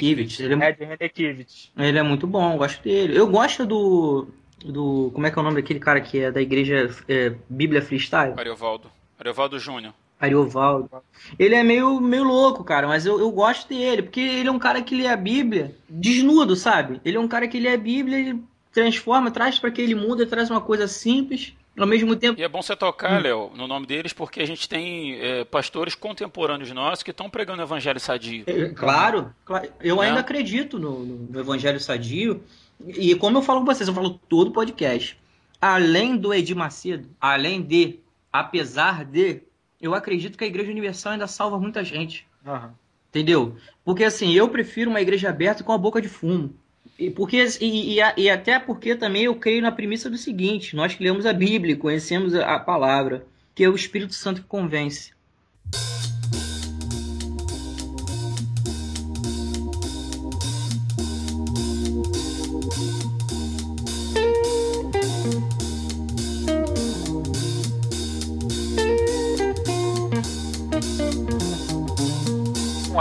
Kivitz. 1.10 1.72
ele 1.78 1.98
é 1.98 2.04
muito 2.04 2.28
bom, 2.28 2.54
eu 2.54 2.58
gosto 2.58 2.84
dele. 2.84 3.18
Eu 3.18 3.28
gosto 3.28 3.66
do. 3.66 4.28
do 4.66 5.12
como 5.14 5.26
é 5.26 5.32
que 5.32 5.38
é 5.38 5.41
o 5.41 5.46
nome 5.46 5.62
daquele 5.62 5.80
cara 5.80 6.02
que 6.02 6.20
é 6.20 6.32
da 6.32 6.41
igreja 6.41 6.89
é, 7.08 7.34
Bíblia 7.48 7.82
Freestyle? 7.82 8.34
Ariovaldo. 8.36 8.91
Ariovaldo 9.18 9.58
Júnior. 9.58 9.94
Ariovaldo. 10.24 10.89
Ele 11.38 11.55
é 11.55 11.63
meio, 11.63 11.99
meio 11.99 12.24
louco, 12.24 12.63
cara, 12.63 12.88
mas 12.88 13.05
eu, 13.05 13.19
eu 13.19 13.30
gosto 13.32 13.67
dele, 13.69 14.03
porque 14.03 14.19
ele 14.21 14.49
é 14.49 14.51
um 14.51 14.59
cara 14.59 14.82
que 14.82 14.95
lê 14.95 15.07
a 15.07 15.15
Bíblia 15.17 15.76
desnudo, 15.89 16.55
sabe? 16.55 16.99
Ele 17.03 17.17
é 17.17 17.19
um 17.19 17.28
cara 17.28 17.47
que 17.47 17.59
lê 17.59 17.69
a 17.74 17.78
Bíblia, 17.78 18.17
ele 18.19 18.39
transforma, 18.71 19.30
traz 19.32 19.59
para 19.59 19.69
aquele 19.69 19.93
mundo, 19.95 20.26
traz 20.26 20.49
uma 20.49 20.61
coisa 20.61 20.88
simples, 20.88 21.53
ao 21.78 21.86
mesmo 21.88 22.15
tempo. 22.15 22.39
E 22.39 22.43
é 22.43 22.47
bom 22.47 22.61
você 22.61 22.76
tocar, 22.76 23.21
Léo, 23.21 23.51
no 23.55 23.67
nome 23.67 23.86
deles, 23.86 24.13
porque 24.13 24.41
a 24.41 24.45
gente 24.47 24.67
tem 24.69 25.15
é, 25.19 25.43
pastores 25.43 25.95
contemporâneos 25.95 26.71
nossos 26.71 27.03
que 27.03 27.11
estão 27.11 27.30
pregando 27.30 27.61
o 27.61 27.65
evangelho 27.65 27.99
sadio. 27.99 28.43
É, 28.47 28.69
Claro, 28.69 29.34
claro. 29.45 29.69
eu 29.82 29.97
Né? 29.97 30.07
ainda 30.07 30.19
acredito 30.21 30.78
no, 30.80 30.99
no- 31.05 31.28
no 31.32 31.39
Evangelho 31.39 31.80
Sadio. 31.80 32.43
E 32.86 33.15
como 33.15 33.38
eu 33.38 33.41
falo 33.41 33.59
com 33.61 33.65
vocês, 33.65 33.88
eu 33.88 33.93
falo 33.93 34.19
todo 34.30 34.51
podcast. 34.51 35.17
Além 35.61 36.17
do 36.17 36.34
Edir 36.34 36.55
Macedo, 36.55 37.07
além 37.21 37.61
de, 37.61 37.99
apesar 38.32 39.05
de, 39.05 39.41
eu 39.84 39.93
acredito 39.93 40.38
que 40.38 40.45
a 40.45 40.47
Igreja 40.47 40.71
Universal 40.71 41.11
ainda 41.11 41.27
salva 41.27 41.59
muita 41.59 41.84
gente. 41.84 42.25
Aham. 42.47 42.73
Entendeu? 43.09 43.57
Porque 43.84 44.05
assim, 44.05 44.34
eu 44.34 44.47
prefiro 44.47 44.89
uma 44.89 45.01
igreja 45.01 45.29
aberta 45.29 45.63
com 45.63 45.73
a 45.73 45.77
boca 45.77 46.01
de 46.01 46.07
fumo. 46.07 46.55
E, 46.97 47.11
porque, 47.11 47.45
e, 47.59 47.99
e, 47.99 48.01
e 48.17 48.29
até 48.29 48.57
porque 48.57 48.95
também 48.95 49.25
eu 49.25 49.36
creio 49.36 49.61
na 49.61 49.71
premissa 49.71 50.09
do 50.09 50.17
seguinte: 50.17 50.75
nós 50.75 50.95
que 50.95 51.03
lemos 51.03 51.25
a 51.25 51.34
Bíblia, 51.34 51.73
e 51.73 51.77
conhecemos 51.77 52.34
a 52.34 52.57
palavra, 52.59 53.25
que 53.53 53.63
é 53.63 53.69
o 53.69 53.75
Espírito 53.75 54.13
Santo 54.13 54.41
que 54.41 54.47
convence. 54.47 55.11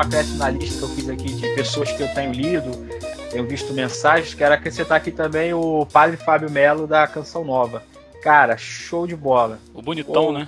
Acréscimo 0.03 0.38
na 0.38 0.50
lista 0.50 0.78
que 0.78 0.84
eu 0.84 0.88
fiz 0.88 1.09
aqui 1.09 1.32
de 1.34 1.48
pessoas 1.55 1.90
que 1.92 2.03
eu 2.03 2.09
tenho 2.14 2.32
lido, 2.32 2.70
tenho 3.30 3.46
visto 3.46 3.72
mensagens, 3.72 4.34
quero 4.34 4.55
acrescentar 4.55 4.98
aqui 4.98 5.11
também 5.11 5.53
o 5.55 5.86
Padre 5.86 6.16
Fábio 6.16 6.50
Melo 6.50 6.86
da 6.86 7.07
Canção 7.07 7.44
Nova. 7.44 7.82
Cara, 8.22 8.57
show 8.57 9.07
de 9.07 9.16
bola. 9.16 9.59
O 9.74 9.82
bonitão, 9.82 10.26
Ô. 10.28 10.32
né? 10.32 10.46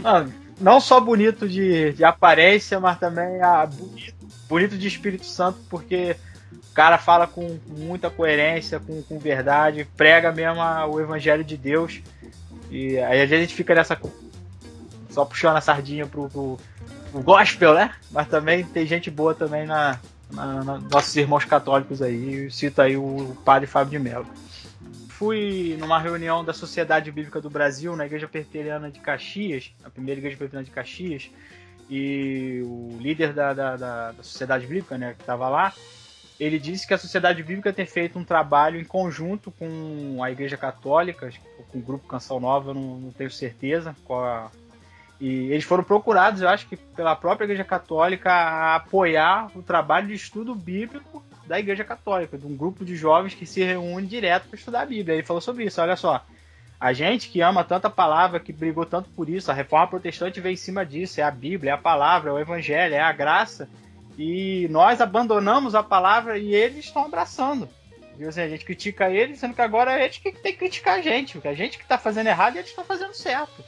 Não, 0.00 0.32
não 0.60 0.80
só 0.80 1.00
bonito 1.00 1.48
de, 1.48 1.92
de 1.92 2.04
aparência, 2.04 2.78
mas 2.80 2.98
também 2.98 3.40
a, 3.40 3.64
bonito, 3.66 4.14
bonito 4.48 4.76
de 4.76 4.86
Espírito 4.88 5.24
Santo, 5.26 5.58
porque 5.70 6.16
o 6.52 6.74
cara 6.74 6.98
fala 6.98 7.26
com 7.26 7.58
muita 7.66 8.10
coerência, 8.10 8.78
com, 8.80 9.00
com 9.02 9.18
verdade, 9.18 9.86
prega 9.96 10.30
mesmo 10.32 10.60
a- 10.60 10.86
o 10.86 11.00
Evangelho 11.00 11.44
de 11.44 11.56
Deus. 11.56 12.02
E 12.70 12.98
aí 12.98 13.22
a 13.22 13.26
gente 13.26 13.54
fica 13.54 13.74
nessa. 13.74 13.96
só 15.10 15.24
puxando 15.24 15.56
a 15.56 15.60
sardinha 15.60 16.06
pro, 16.06 16.28
pro 16.28 16.58
gospel, 17.22 17.74
né? 17.74 17.92
Mas 18.10 18.28
também 18.28 18.64
tem 18.64 18.86
gente 18.86 19.10
boa 19.10 19.34
também 19.34 19.66
na, 19.66 19.98
na- 20.30 20.64
na- 20.64 20.78
nossos 20.78 21.14
irmãos 21.16 21.44
católicos 21.44 22.00
aí. 22.02 22.44
Eu 22.44 22.50
cito 22.50 22.80
aí 22.82 22.96
o 22.96 23.36
padre 23.44 23.66
Fábio 23.66 23.90
de 23.92 23.98
Mello. 23.98 24.26
Fui 25.08 25.76
numa 25.78 25.98
reunião 25.98 26.44
da 26.44 26.52
Sociedade 26.52 27.10
Bíblica 27.12 27.40
do 27.40 27.48
Brasil, 27.48 27.94
na 27.96 28.04
Igreja 28.06 28.26
Presbiteriana 28.26 28.90
de 28.90 28.98
Caxias, 29.00 29.72
a 29.84 29.90
primeira 29.90 30.20
Igreja 30.20 30.36
Presbiteriana 30.36 30.64
de 30.64 30.70
Caxias, 30.72 31.30
e 31.88 32.62
o 32.64 32.96
líder 33.00 33.32
da, 33.32 33.52
da, 33.54 33.76
da- 33.76 34.12
da 34.12 34.22
Sociedade 34.22 34.66
Bíblica, 34.66 34.98
né, 34.98 35.14
que 35.14 35.20
estava 35.22 35.48
lá, 35.48 35.72
ele 36.40 36.58
disse 36.58 36.86
que 36.86 36.92
a 36.94 36.98
Sociedade 36.98 37.42
Bíblica 37.44 37.72
tem 37.72 37.86
feito 37.86 38.18
um 38.18 38.24
trabalho 38.24 38.80
em 38.80 38.84
conjunto 38.84 39.52
com 39.52 40.18
a 40.22 40.32
Igreja 40.32 40.56
Católica, 40.56 41.30
com 41.70 41.78
o 41.78 41.82
Grupo 41.82 42.08
Canção 42.08 42.40
Nova, 42.40 42.70
eu 42.70 42.74
não, 42.74 42.98
não 42.98 43.10
tenho 43.12 43.30
certeza 43.30 43.94
qual 44.04 44.24
a- 44.24 44.50
e 45.24 45.50
eles 45.50 45.64
foram 45.64 45.82
procurados, 45.82 46.42
eu 46.42 46.50
acho 46.50 46.68
que 46.68 46.76
pela 46.76 47.16
própria 47.16 47.46
Igreja 47.46 47.64
Católica, 47.64 48.30
a 48.30 48.74
apoiar 48.74 49.50
o 49.56 49.62
trabalho 49.62 50.08
de 50.08 50.12
estudo 50.12 50.54
bíblico 50.54 51.24
da 51.46 51.58
Igreja 51.58 51.82
Católica, 51.82 52.36
de 52.36 52.46
um 52.46 52.54
grupo 52.54 52.84
de 52.84 52.94
jovens 52.94 53.32
que 53.32 53.46
se 53.46 53.64
reúne 53.64 54.06
direto 54.06 54.48
para 54.48 54.58
estudar 54.58 54.82
a 54.82 54.84
Bíblia. 54.86 55.14
Ele 55.14 55.22
falou 55.22 55.40
sobre 55.40 55.64
isso, 55.64 55.80
olha 55.80 55.96
só. 55.96 56.22
A 56.78 56.92
gente 56.92 57.30
que 57.30 57.40
ama 57.40 57.64
tanta 57.64 57.88
palavra, 57.88 58.38
que 58.38 58.52
brigou 58.52 58.84
tanto 58.84 59.08
por 59.08 59.30
isso, 59.30 59.50
a 59.50 59.54
reforma 59.54 59.86
protestante 59.86 60.42
veio 60.42 60.52
em 60.52 60.56
cima 60.56 60.84
disso, 60.84 61.18
é 61.18 61.24
a 61.24 61.30
Bíblia, 61.30 61.70
é 61.70 61.74
a 61.74 61.78
palavra, 61.78 62.28
é 62.28 62.32
o 62.34 62.38
evangelho, 62.38 62.94
é 62.94 63.00
a 63.00 63.10
graça. 63.10 63.66
E 64.18 64.68
nós 64.70 65.00
abandonamos 65.00 65.74
a 65.74 65.82
palavra 65.82 66.36
e 66.36 66.54
eles 66.54 66.84
estão 66.84 67.06
abraçando. 67.06 67.66
E, 68.18 68.24
assim, 68.26 68.42
a 68.42 68.48
gente 68.50 68.66
critica 68.66 69.08
eles, 69.08 69.38
sendo 69.38 69.54
que 69.54 69.62
agora 69.62 69.98
é 69.98 70.04
eles 70.04 70.18
que 70.18 70.30
tem 70.32 70.52
que 70.52 70.58
criticar 70.58 70.98
a 70.98 71.00
gente, 71.00 71.32
porque 71.32 71.48
a 71.48 71.54
gente 71.54 71.78
que 71.78 71.84
está 71.84 71.96
fazendo 71.96 72.26
errado 72.26 72.56
e 72.56 72.58
eles 72.58 72.68
estão 72.68 72.84
fazendo 72.84 73.14
certo. 73.14 73.64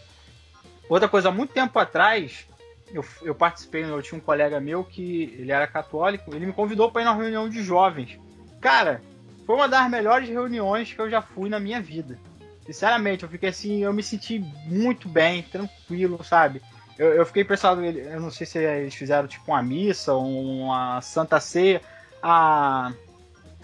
Outra 0.89 1.09
coisa, 1.09 1.31
muito 1.31 1.53
tempo 1.53 1.79
atrás, 1.79 2.47
eu, 2.93 3.05
eu 3.23 3.35
participei, 3.35 3.85
eu 3.85 4.03
tinha 4.03 4.19
um 4.19 4.23
colega 4.23 4.61
meu 4.61 4.85
que 4.85 5.35
ele 5.39 5.51
era 5.51 5.67
católico, 5.67 6.35
ele 6.35 6.47
me 6.47 6.53
convidou 6.53 6.91
para 6.91 7.03
ir 7.03 7.05
numa 7.05 7.17
reunião 7.17 7.49
de 7.49 7.63
jovens. 7.63 8.19
Cara, 8.61 9.03
foi 9.45 9.57
uma 9.57 9.69
das 9.69 9.91
melhores 9.91 10.29
reuniões 10.29 10.93
que 10.93 11.01
eu 11.01 11.11
já 11.11 11.21
fui 11.21 11.49
na 11.49 11.59
minha 11.59 11.81
vida. 11.81 12.19
Sinceramente, 12.65 13.23
eu 13.23 13.29
fiquei 13.29 13.49
assim, 13.49 13.85
eu 13.85 13.93
me 13.93 14.03
senti 14.03 14.39
muito 14.65 15.09
bem, 15.09 15.43
tranquilo, 15.43 16.23
sabe? 16.25 16.61
Eu, 16.99 17.13
eu 17.13 17.27
fiquei 17.27 17.43
impressionado, 17.43 17.85
eu 17.85 18.21
não 18.21 18.31
sei 18.31 18.47
se 18.47 18.59
eles 18.59 18.95
fizeram 18.95 19.29
tipo 19.29 19.53
uma 19.53 19.63
missa, 19.63 20.15
uma 20.15 21.01
santa 21.01 21.39
ceia. 21.39 21.81
A, 22.23 22.93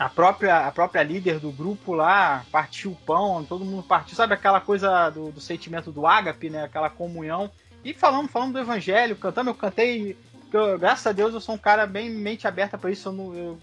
a, 0.04 0.08
própria, 0.08 0.66
a 0.66 0.72
própria 0.72 1.02
líder 1.02 1.38
do 1.38 1.50
grupo 1.50 1.92
lá 1.94 2.44
partiu 2.50 2.92
o 2.92 2.96
pão, 2.96 3.44
todo 3.44 3.64
mundo 3.64 3.82
partiu, 3.82 4.16
sabe 4.16 4.34
aquela 4.34 4.60
coisa 4.60 5.10
do, 5.10 5.30
do 5.30 5.40
sentimento 5.40 5.90
do 5.92 6.06
ágape, 6.06 6.50
né? 6.50 6.64
Aquela 6.64 6.90
comunhão. 6.90 7.50
E 7.84 7.92
falamos, 7.94 8.30
falamos 8.30 8.52
do 8.52 8.60
evangelho, 8.60 9.16
cantamos, 9.16 9.52
eu 9.52 9.58
cantei. 9.58 10.16
eu- 10.52 10.78
graças 10.78 11.06
a 11.06 11.12
Deus 11.12 11.34
eu 11.34 11.40
sou 11.40 11.54
um 11.54 11.58
cara 11.58 11.86
bem 11.86 12.10
mente 12.10 12.46
aberta 12.46 12.76
para 12.78 12.90
isso. 12.90 13.08
Eu 13.08 13.12
não, 13.12 13.34
eu- 13.34 13.58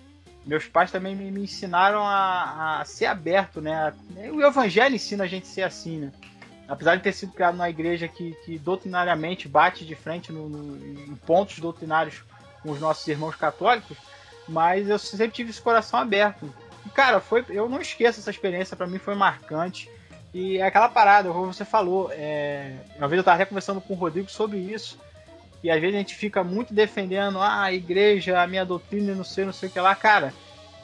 meus 0.46 0.66
pais 0.66 0.92
também 0.92 1.16
me, 1.16 1.30
me 1.32 1.42
ensinaram 1.44 2.02
a, 2.04 2.80
a 2.82 2.86
ser 2.86 3.06
aberto, 3.06 3.62
né? 3.62 3.94
O 4.34 4.42
evangelho 4.42 4.96
ensina 4.96 5.24
a 5.26 5.28
gente 5.28 5.44
a 5.44 5.48
ser 5.54 5.64
assim, 5.64 5.98
né? 6.00 6.12
Apesar 6.68 6.96
de 6.96 7.04
ter 7.04 7.14
sido 7.14 7.32
criado 7.34 7.56
numa 7.56 7.70
igreja 7.70 8.08
que, 8.08 8.34
que 8.46 8.58
doutrinariamente 8.60 9.48
bate 9.48 9.86
de 9.86 9.96
frente 9.96 10.32
no- 10.32 10.48
no- 10.48 10.78
em 10.78 11.16
pontos 11.26 11.60
doutrinários 11.60 12.24
com 12.62 12.72
os 12.72 12.80
nossos 12.80 13.08
irmãos 13.08 13.36
católicos, 13.36 13.98
mas 14.50 14.90
eu 14.90 14.98
sempre 15.00 15.36
tive 15.36 15.50
esse 15.52 15.62
coração 15.62 16.00
aberto. 16.00 16.54
E, 16.86 16.90
cara, 16.90 17.20
foi, 17.20 17.46
eu 17.50 17.70
não 17.70 17.82
esqueço 17.82 18.20
essa 18.20 18.30
experiência, 18.30 18.76
para 18.76 18.88
mim 18.88 18.98
foi 18.98 19.16
marcante. 19.16 19.90
E 20.34 20.58
é 20.58 20.64
aquela 20.64 20.90
parada, 20.90 21.30
como 21.32 21.52
você 21.54 21.66
falou, 21.66 22.12
é, 22.12 22.74
uma 22.98 23.08
vez 23.08 23.18
eu 23.18 23.22
estava 23.22 23.36
até 23.36 23.46
conversando 23.46 23.82
com 23.82 23.94
o 23.94 23.98
Rodrigo 23.98 24.30
sobre 24.30 24.58
isso, 24.58 25.00
e 25.64 25.70
às 25.72 25.80
vezes 25.82 25.96
a 25.96 26.00
gente 26.00 26.16
fica 26.16 26.44
muito 26.44 26.74
defendendo 26.74 27.40
ah, 27.40 27.64
a 27.64 27.74
igreja, 27.74 28.40
a 28.42 28.48
minha 28.48 28.64
doutrina, 28.66 29.14
não 29.16 29.24
sei, 29.24 29.44
não 29.46 29.52
sei 29.54 29.70
o 29.70 29.72
que 29.72 29.80
lá. 29.80 29.94
Cara, 29.96 30.34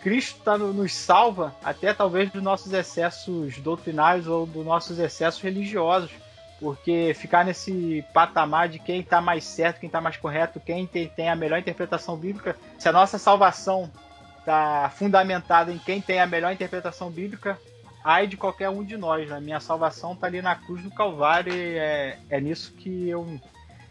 Cristo 0.01 0.39
tá 0.43 0.57
no- 0.57 0.74
nos 0.74 0.93
salva 0.93 1.55
até 1.63 1.93
talvez 1.93 2.30
dos 2.32 2.43
nossos 2.43 2.74
excessos 2.74 3.57
doutrinários 3.59 4.28
ou 4.28 4.45
dos 4.45 4.66
nossos 4.66 4.99
excessos 4.99 5.41
religiosos. 5.41 6.11
Porque 6.60 7.14
ficar 7.16 7.43
nesse 7.43 8.03
patamar 8.14 8.70
de 8.70 8.80
quem 8.80 9.01
está 9.01 9.20
mais 9.20 9.43
certo, 9.43 9.80
quem 9.80 9.88
está 9.88 9.99
mais 9.99 10.16
correto, 10.18 10.60
quem 10.60 10.88
tem, 10.88 11.30
a 11.30 11.36
melhor 11.36 11.60
interpretação 11.60 12.16
bíblica, 12.16 12.56
se 12.78 12.88
a 12.88 12.93
nossa 12.93 13.18
salvação 13.18 13.91
está 14.39 14.89
fundamentada 14.95 15.72
em 15.72 15.78
quem 15.78 15.99
tem 15.99 16.20
a 16.20 16.28
melhor 16.28 16.53
interpretação 16.53 17.10
bíblica, 17.10 17.60
ai 18.03 18.26
de 18.28 18.38
qualquer 18.38 18.70
um 18.70 18.84
de 18.84 18.95
nós. 18.95 19.32
A 19.32 19.41
minha 19.41 19.60
salvação 19.60 20.14
está 20.14 20.28
ali 20.28 20.41
na 20.41 20.56
cruz 20.56 20.82
do 20.82 20.91
Calvário 20.91 21.51
e 21.51 21.78
é, 21.78 22.18
é 22.30 22.39
nisso 22.39 22.74
que 22.78 23.10
eu, 23.10 23.28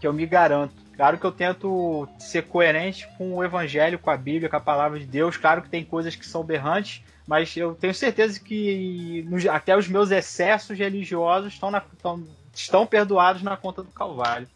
que 0.00 0.06
eu 0.06 0.12
me 0.12 0.24
garanto. 0.24 0.72
Claro 0.96 1.18
que 1.18 1.26
eu 1.26 1.32
tento 1.32 2.08
ser 2.18 2.42
coerente 2.42 3.08
com 3.18 3.34
o 3.34 3.44
evangelho, 3.44 3.98
com 3.98 4.10
a 4.10 4.16
Bíblia, 4.16 4.48
com 4.48 4.56
a 4.56 4.60
palavra 4.60 4.98
de 4.98 5.06
Deus. 5.06 5.36
Claro 5.36 5.60
que 5.60 5.68
tem 5.68 5.84
coisas 5.84 6.14
que 6.14 6.24
são 6.24 6.44
berrantes, 6.44 7.02
mas 7.26 7.54
eu 7.56 7.74
tenho 7.74 7.92
certeza 7.92 8.38
que 8.38 9.26
até 9.50 9.76
os 9.76 9.88
meus 9.88 10.12
excessos 10.12 10.78
religiosos 10.78 11.52
estão, 11.52 11.70
na- 11.70 11.82
estão, 11.92 12.24
estão 12.54 12.86
perdoados 12.86 13.42
na 13.42 13.56
conta 13.56 13.82
do 13.82 13.90
Calvário. 13.90 14.48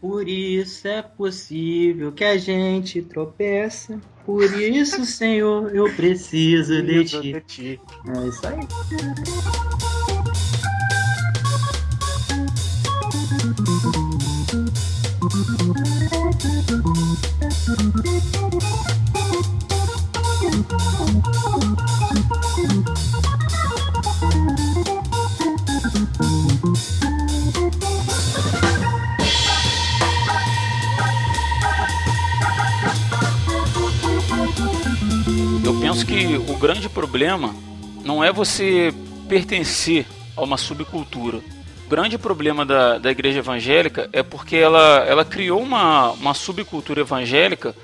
Por 0.00 0.28
isso 0.28 0.88
é 0.88 1.00
possível 1.00 2.10
que 2.10 2.24
a 2.24 2.36
gente 2.36 3.00
tropeça. 3.02 4.00
Por 4.26 4.44
isso, 4.58 5.04
Senhor, 5.06 5.72
eu 5.74 5.84
preciso 5.94 6.82
de 6.82 7.04
ti. 7.04 7.20
de 7.20 7.40
ti. 7.42 7.80
É 8.08 8.26
isso 8.26 8.46
aí. 8.46 8.58
Penso 35.92 36.06
que 36.06 36.36
o 36.50 36.56
grande 36.56 36.88
problema 36.88 37.54
não 38.02 38.24
é 38.24 38.32
você 38.32 38.94
pertencer 39.28 40.06
a 40.34 40.42
uma 40.42 40.56
subcultura. 40.56 41.40
grande 41.88 42.16
problema 42.16 42.64
da, 42.64 42.96
da 42.96 43.10
igreja 43.10 43.40
evangélica 43.40 44.08
é 44.12 44.22
porque 44.22 44.56
ela, 44.56 45.04
ela 45.06 45.24
criou 45.24 45.60
uma, 45.60 46.10
uma 46.12 46.32
subcultura 46.32 47.02
evangélica 47.02 47.76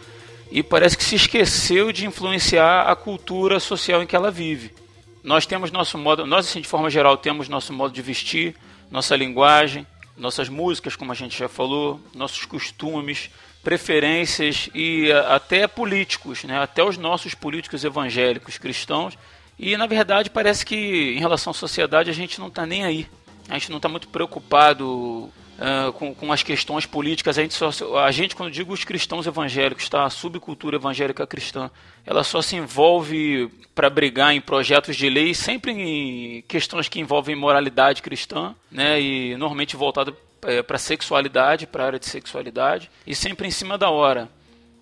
e 0.51 0.63
parece 0.63 0.97
que 0.97 1.05
se 1.05 1.17
esqueceu 1.17 1.93
de 1.93 2.07
influenciar 2.07 2.91
a 2.91 2.97
cultura 2.97 3.61
social 3.61 4.03
em 4.03 4.07
que 4.07 4.17
ela 4.17 4.31
vive. 4.31 4.73
Nós 5.23 5.45
temos 5.45 5.71
nosso 5.71 5.99
modo, 5.99 6.27
nós 6.27 6.49
assim, 6.49 6.63
de 6.63 6.69
forma 6.69 6.89
geral 6.89 7.19
temos 7.19 7.49
nosso 7.49 7.75
modo 7.75 7.93
de 7.93 8.01
vestir, 8.01 8.55
nossa 8.91 9.15
linguagem, 9.15 9.87
nossas 10.17 10.49
músicas, 10.49 10.97
como 10.97 11.13
a 11.13 11.15
gente 11.15 11.39
já 11.39 11.49
falou, 11.49 12.01
nossos 12.15 12.47
costumes, 12.47 13.29
preferências 13.69 14.71
e 14.75 15.13
a- 15.13 15.35
até 15.37 15.67
políticos, 15.69 16.43
né? 16.45 16.59
até 16.59 16.83
os 16.83 16.97
nossos 16.97 17.35
políticos 17.35 17.85
evangélicos 17.85 18.57
cristãos. 18.57 19.13
E 19.59 19.77
na 19.77 19.87
verdade 19.87 20.31
parece 20.31 20.65
que 20.65 21.15
em 21.15 21.19
relação 21.19 21.51
à 21.51 21.55
sociedade 21.55 22.09
a 22.09 22.15
gente 22.15 22.41
não 22.41 22.49
está 22.49 22.65
nem 22.65 22.87
aí. 22.87 23.07
A 23.47 23.59
gente 23.59 23.69
não 23.69 23.77
está 23.77 23.87
muito 23.87 24.09
preocupado 24.09 25.31
ah, 25.59 25.93
com, 25.93 26.15
com 26.15 26.33
as 26.33 26.43
questões 26.43 26.87
políticas. 26.87 27.37
A 27.37 27.43
gente, 27.43 27.53
só, 27.53 27.99
a 27.99 28.11
gente, 28.11 28.35
quando 28.35 28.51
digo 28.51 28.73
os 28.73 28.85
cristãos 28.85 29.27
evangélicos, 29.27 29.87
tá? 29.87 30.05
a 30.05 30.11
subcultura 30.11 30.77
evangélica 30.77 31.27
cristã, 31.27 31.71
ela 32.07 32.25
só 32.25 32.41
se 32.41 32.57
envolve 32.57 33.51
para 33.75 33.91
brigar 33.91 34.33
em 34.35 34.41
projetos 34.41 34.97
de 34.97 35.11
lei, 35.11 35.35
sempre 35.35 35.73
em 35.73 36.43
questões 36.49 36.89
que 36.89 37.01
envolvem 37.01 37.37
moralidade 37.37 38.01
cristã, 38.01 38.55
né? 38.73 38.99
e 38.99 39.37
normalmente 39.37 39.77
voltado 40.41 40.65
para 40.65 40.79
sexualidade, 40.79 41.67
para 41.67 41.83
a 41.83 41.87
área 41.87 41.99
de 41.99 42.07
sexualidade, 42.07 42.91
e 43.07 43.15
sempre 43.15 43.47
em 43.49 43.51
cima 43.51 43.77
da 43.77 43.91
hora. 43.91 44.29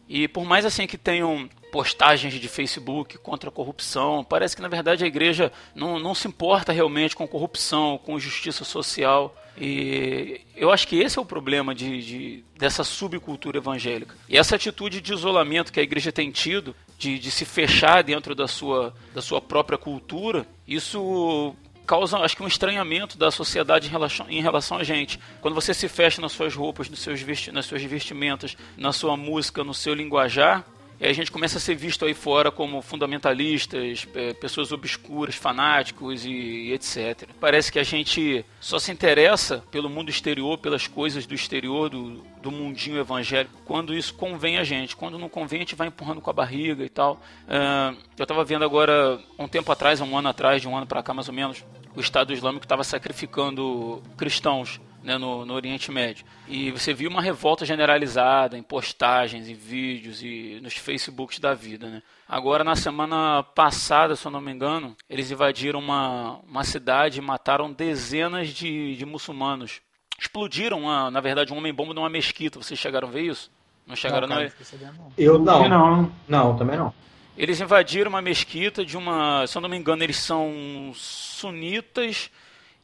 E 0.08 0.28
por 0.28 0.44
mais 0.44 0.64
assim 0.64 0.86
que 0.86 0.96
tenham 0.96 1.48
postagens 1.72 2.32
de 2.34 2.48
Facebook 2.48 3.18
contra 3.18 3.48
a 3.50 3.52
corrupção, 3.52 4.24
parece 4.24 4.54
que 4.54 4.62
na 4.62 4.68
verdade 4.68 5.04
a 5.04 5.06
igreja 5.06 5.52
não, 5.74 5.98
não 5.98 6.14
se 6.14 6.28
importa 6.28 6.72
realmente 6.72 7.16
com 7.16 7.26
corrupção, 7.26 7.98
com 7.98 8.18
justiça 8.18 8.64
social. 8.64 9.34
E 9.58 10.40
eu 10.54 10.70
acho 10.70 10.86
que 10.86 10.96
esse 11.00 11.18
é 11.18 11.22
o 11.22 11.24
problema 11.24 11.74
de, 11.74 12.02
de- 12.02 12.44
dessa 12.56 12.84
subcultura 12.84 13.58
evangélica. 13.58 14.14
E 14.28 14.36
essa 14.38 14.54
atitude 14.54 15.00
de 15.00 15.12
isolamento 15.12 15.72
que 15.72 15.80
a 15.80 15.82
igreja 15.82 16.12
tem 16.12 16.30
tido, 16.30 16.74
de, 16.98 17.18
de 17.18 17.30
se 17.30 17.44
fechar 17.44 18.02
dentro 18.04 18.34
da 18.34 18.46
sua, 18.46 18.94
da 19.14 19.20
sua 19.20 19.40
própria 19.40 19.76
cultura, 19.76 20.46
isso 20.68 21.54
causa, 21.86 22.18
acho 22.18 22.36
que, 22.36 22.42
um 22.42 22.46
estranhamento 22.48 23.16
da 23.16 23.30
sociedade 23.30 23.86
em 23.86 23.90
relação, 23.90 24.26
em 24.28 24.42
relação 24.42 24.76
a 24.78 24.84
gente. 24.84 25.18
Quando 25.40 25.54
você 25.54 25.72
se 25.72 25.88
fecha 25.88 26.20
nas 26.20 26.32
suas 26.32 26.54
roupas, 26.54 26.90
nos 26.90 26.98
seus 26.98 27.22
vesti 27.22 27.52
nas 27.52 27.66
suas 27.66 27.82
vestimentas, 27.82 28.56
na 28.76 28.92
sua 28.92 29.16
música, 29.16 29.64
no 29.64 29.72
seu 29.72 29.94
linguajar, 29.94 30.64
e 30.98 31.06
a 31.06 31.12
gente 31.12 31.30
começa 31.30 31.58
a 31.58 31.60
ser 31.60 31.74
visto 31.74 32.04
aí 32.04 32.14
fora 32.14 32.50
como 32.50 32.80
fundamentalistas, 32.80 34.06
pessoas 34.40 34.72
obscuras, 34.72 35.34
fanáticos 35.34 36.24
e, 36.24 36.30
e 36.30 36.72
etc. 36.72 37.28
Parece 37.38 37.70
que 37.70 37.78
a 37.78 37.82
gente 37.82 38.44
só 38.60 38.78
se 38.78 38.90
interessa 38.90 39.62
pelo 39.70 39.90
mundo 39.90 40.08
exterior, 40.08 40.58
pelas 40.58 40.86
coisas 40.86 41.26
do 41.26 41.34
exterior, 41.34 41.90
do, 41.90 42.22
do 42.42 42.50
mundinho 42.50 42.98
evangélico, 42.98 43.54
quando 43.64 43.94
isso 43.94 44.14
convém 44.14 44.56
a 44.56 44.64
gente. 44.64 44.96
Quando 44.96 45.18
não 45.18 45.28
convém, 45.28 45.58
a 45.58 45.62
gente 45.62 45.74
vai 45.74 45.88
empurrando 45.88 46.20
com 46.20 46.30
a 46.30 46.32
barriga 46.32 46.84
e 46.84 46.88
tal. 46.88 47.20
Ah, 47.48 47.94
eu 48.18 48.22
estava 48.22 48.44
vendo 48.44 48.64
agora, 48.64 49.20
um 49.38 49.46
tempo 49.46 49.70
atrás, 49.70 50.00
um 50.00 50.16
ano 50.16 50.28
atrás, 50.28 50.62
de 50.62 50.68
um 50.68 50.76
ano 50.76 50.86
para 50.86 51.02
cá 51.02 51.12
mais 51.12 51.28
ou 51.28 51.34
menos, 51.34 51.64
o 51.94 52.00
Estado 52.00 52.32
Islâmico 52.32 52.64
estava 52.64 52.84
sacrificando 52.84 54.02
cristãos 54.16 54.80
né, 55.06 55.16
no, 55.16 55.46
no 55.46 55.54
Oriente 55.54 55.92
Médio. 55.92 56.26
E 56.48 56.72
você 56.72 56.92
viu 56.92 57.08
uma 57.08 57.22
revolta 57.22 57.64
generalizada 57.64 58.58
em 58.58 58.62
postagens, 58.62 59.48
em 59.48 59.54
vídeos 59.54 60.20
e 60.20 60.58
nos 60.60 60.74
Facebooks 60.74 61.38
da 61.38 61.54
vida. 61.54 61.88
Né? 61.88 62.02
Agora, 62.28 62.64
na 62.64 62.74
semana 62.74 63.44
passada, 63.54 64.16
se 64.16 64.26
eu 64.26 64.32
não 64.32 64.40
me 64.40 64.50
engano, 64.50 64.96
eles 65.08 65.30
invadiram 65.30 65.78
uma, 65.78 66.40
uma 66.40 66.64
cidade 66.64 67.20
e 67.20 67.22
mataram 67.22 67.72
dezenas 67.72 68.48
de, 68.48 68.96
de 68.96 69.06
muçulmanos. 69.06 69.80
Explodiram, 70.18 70.80
uma, 70.80 71.08
na 71.08 71.20
verdade, 71.20 71.54
um 71.54 71.58
homem-bomba 71.58 71.94
numa 71.94 72.10
mesquita. 72.10 72.60
Vocês 72.60 72.80
chegaram 72.80 73.06
a 73.06 73.10
ver 73.10 73.22
isso? 73.22 73.48
Não 73.86 73.94
chegaram, 73.94 74.26
não? 74.26 74.34
cara, 74.34 74.52
sabendo, 74.60 74.94
não. 74.94 75.12
Eu 75.16 75.38
Não, 75.38 75.68
não. 75.68 76.02
não. 76.02 76.12
Não, 76.26 76.56
também 76.56 76.76
não. 76.76 76.92
Eles 77.38 77.60
invadiram 77.60 78.08
uma 78.08 78.22
mesquita 78.22 78.84
de 78.84 78.96
uma. 78.96 79.46
Se 79.46 79.56
eu 79.56 79.62
não 79.62 79.68
me 79.68 79.76
engano, 79.76 80.02
eles 80.02 80.16
são 80.16 80.90
sunitas 80.94 82.28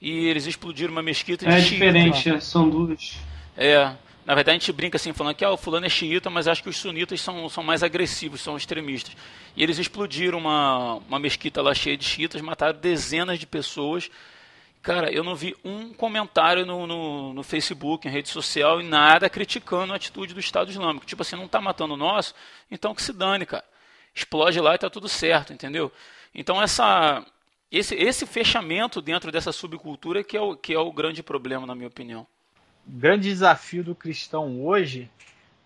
e 0.02 0.26
eles 0.26 0.46
explodiram 0.46 0.90
uma 0.90 1.00
mesquita 1.00 1.46
de 1.46 1.52
É 1.52 1.60
diferente, 1.60 2.28
é, 2.28 2.40
são 2.40 2.68
duas. 2.68 3.14
É. 3.56 3.94
Na 4.26 4.34
verdade, 4.34 4.56
a 4.56 4.58
gente 4.58 4.72
brinca 4.72 4.96
assim, 4.96 5.12
falando 5.12 5.36
que 5.36 5.44
ah, 5.44 5.52
o 5.52 5.56
fulano 5.56 5.86
é 5.86 5.88
xiita, 5.88 6.28
mas 6.28 6.48
acho 6.48 6.62
que 6.62 6.68
os 6.68 6.76
sunitas 6.76 7.20
são, 7.20 7.48
são 7.48 7.62
mais 7.62 7.84
agressivos, 7.84 8.40
são 8.40 8.56
extremistas. 8.56 9.16
E 9.56 9.62
eles 9.62 9.78
explodiram 9.78 10.38
uma, 10.38 10.94
uma 11.08 11.20
mesquita 11.20 11.62
lá 11.62 11.72
cheia 11.72 11.96
de 11.96 12.04
xiitas, 12.04 12.40
mataram 12.40 12.78
dezenas 12.78 13.38
de 13.38 13.46
pessoas. 13.46 14.10
Cara, 14.80 15.12
eu 15.12 15.22
não 15.22 15.36
vi 15.36 15.56
um 15.64 15.92
comentário 15.92 16.66
no, 16.66 16.84
no, 16.84 17.34
no 17.34 17.42
Facebook, 17.44 18.06
em 18.06 18.10
rede 18.10 18.28
social, 18.28 18.80
e 18.80 18.84
nada 18.84 19.30
criticando 19.30 19.92
a 19.92 19.96
atitude 19.96 20.34
do 20.34 20.40
Estado 20.40 20.70
Islâmico. 20.70 21.06
Tipo 21.06 21.22
assim, 21.22 21.36
não 21.36 21.46
tá 21.46 21.60
matando 21.60 21.94
o 21.94 21.96
nosso, 21.96 22.34
então 22.70 22.92
que 22.92 23.02
se 23.02 23.12
dane, 23.12 23.46
cara. 23.46 23.64
Explode 24.12 24.60
lá 24.60 24.74
e 24.74 24.78
tá 24.78 24.90
tudo 24.90 25.08
certo, 25.08 25.52
entendeu? 25.52 25.92
Então 26.34 26.60
essa, 26.60 27.24
esse, 27.72 27.94
esse 27.94 28.26
fechamento 28.26 29.00
dentro 29.00 29.32
dessa 29.32 29.50
subcultura 29.50 30.22
que 30.22 30.36
é, 30.36 30.40
o, 30.40 30.54
que 30.54 30.74
é 30.74 30.78
o 30.78 30.92
grande 30.92 31.22
problema, 31.22 31.66
na 31.66 31.74
minha 31.74 31.88
opinião. 31.88 32.26
O 32.86 32.98
grande 32.98 33.28
desafio 33.28 33.82
do 33.82 33.94
cristão 33.94 34.62
hoje 34.62 35.10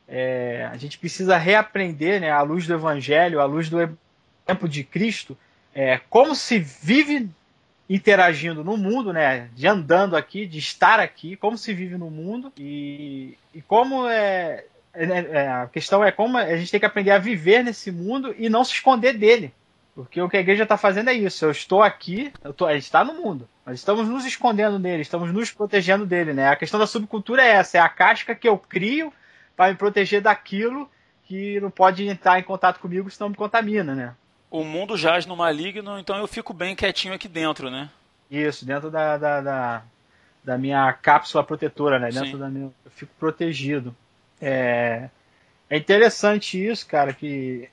é 0.06 0.68
a 0.70 0.76
gente 0.76 0.98
precisa 0.98 1.36
reaprender, 1.36 2.20
né, 2.20 2.30
à 2.30 2.42
luz 2.42 2.66
do 2.66 2.74
Evangelho, 2.74 3.40
à 3.40 3.44
luz 3.44 3.68
do 3.68 3.80
exemplo 3.80 4.68
de 4.68 4.84
Cristo, 4.84 5.36
é, 5.74 6.00
como 6.08 6.34
se 6.34 6.58
vive 6.60 7.28
interagindo 7.90 8.62
no 8.62 8.76
mundo, 8.76 9.12
né, 9.12 9.48
de 9.54 9.66
andando 9.66 10.16
aqui, 10.16 10.46
de 10.46 10.58
estar 10.58 11.00
aqui, 11.00 11.34
como 11.36 11.58
se 11.58 11.74
vive 11.74 11.96
no 11.96 12.10
mundo 12.10 12.52
e, 12.56 13.36
e 13.52 13.60
como 13.62 14.06
é, 14.06 14.64
é, 14.94 15.04
é, 15.04 15.48
a 15.48 15.66
questão 15.66 16.04
é 16.04 16.12
como 16.12 16.38
a 16.38 16.56
gente 16.56 16.70
tem 16.70 16.80
que 16.80 16.86
aprender 16.86 17.10
a 17.10 17.18
viver 17.18 17.64
nesse 17.64 17.90
mundo 17.90 18.34
e 18.38 18.48
não 18.48 18.64
se 18.64 18.74
esconder 18.74 19.16
dele. 19.18 19.52
Porque 19.96 20.20
o 20.20 20.28
que 20.28 20.36
a 20.36 20.40
igreja 20.40 20.64
está 20.64 20.76
fazendo 20.76 21.08
é 21.08 21.14
isso. 21.14 21.46
Eu 21.46 21.50
estou 21.50 21.82
aqui, 21.82 22.30
eu 22.44 22.52
tô, 22.52 22.66
a 22.66 22.74
gente 22.74 22.82
está 22.82 23.02
no 23.02 23.14
mundo. 23.14 23.48
Nós 23.64 23.76
estamos 23.76 24.06
nos 24.06 24.26
escondendo 24.26 24.78
dele, 24.78 25.00
estamos 25.00 25.32
nos 25.32 25.50
protegendo 25.50 26.04
dele. 26.04 26.34
Né? 26.34 26.46
A 26.48 26.54
questão 26.54 26.78
da 26.78 26.86
subcultura 26.86 27.42
é 27.42 27.52
essa: 27.52 27.78
é 27.78 27.80
a 27.80 27.88
casca 27.88 28.34
que 28.34 28.46
eu 28.46 28.58
crio 28.58 29.10
para 29.56 29.70
me 29.70 29.74
proteger 29.74 30.20
daquilo 30.20 30.86
que 31.24 31.58
não 31.60 31.70
pode 31.70 32.06
entrar 32.06 32.38
em 32.38 32.42
contato 32.42 32.78
comigo, 32.78 33.10
senão 33.10 33.30
me 33.30 33.36
contamina. 33.36 33.94
Né? 33.94 34.14
O 34.50 34.62
mundo 34.62 34.98
jaz 34.98 35.24
no 35.24 35.34
maligno, 35.34 35.98
então 35.98 36.18
eu 36.18 36.26
fico 36.26 36.52
bem 36.52 36.76
quietinho 36.76 37.14
aqui 37.14 37.26
dentro, 37.26 37.70
né? 37.70 37.88
Isso, 38.30 38.66
dentro 38.66 38.90
da, 38.90 39.16
da, 39.16 39.40
da, 39.40 39.82
da 40.44 40.58
minha 40.58 40.92
cápsula 40.92 41.42
protetora, 41.42 41.98
né? 41.98 42.10
Dentro 42.10 42.32
Sim. 42.32 42.38
da 42.38 42.50
minha. 42.50 42.70
Eu 42.84 42.90
fico 42.90 43.12
protegido. 43.18 43.96
É, 44.42 45.08
é 45.70 45.76
interessante 45.78 46.62
isso, 46.62 46.86
cara, 46.86 47.14
que 47.14 47.70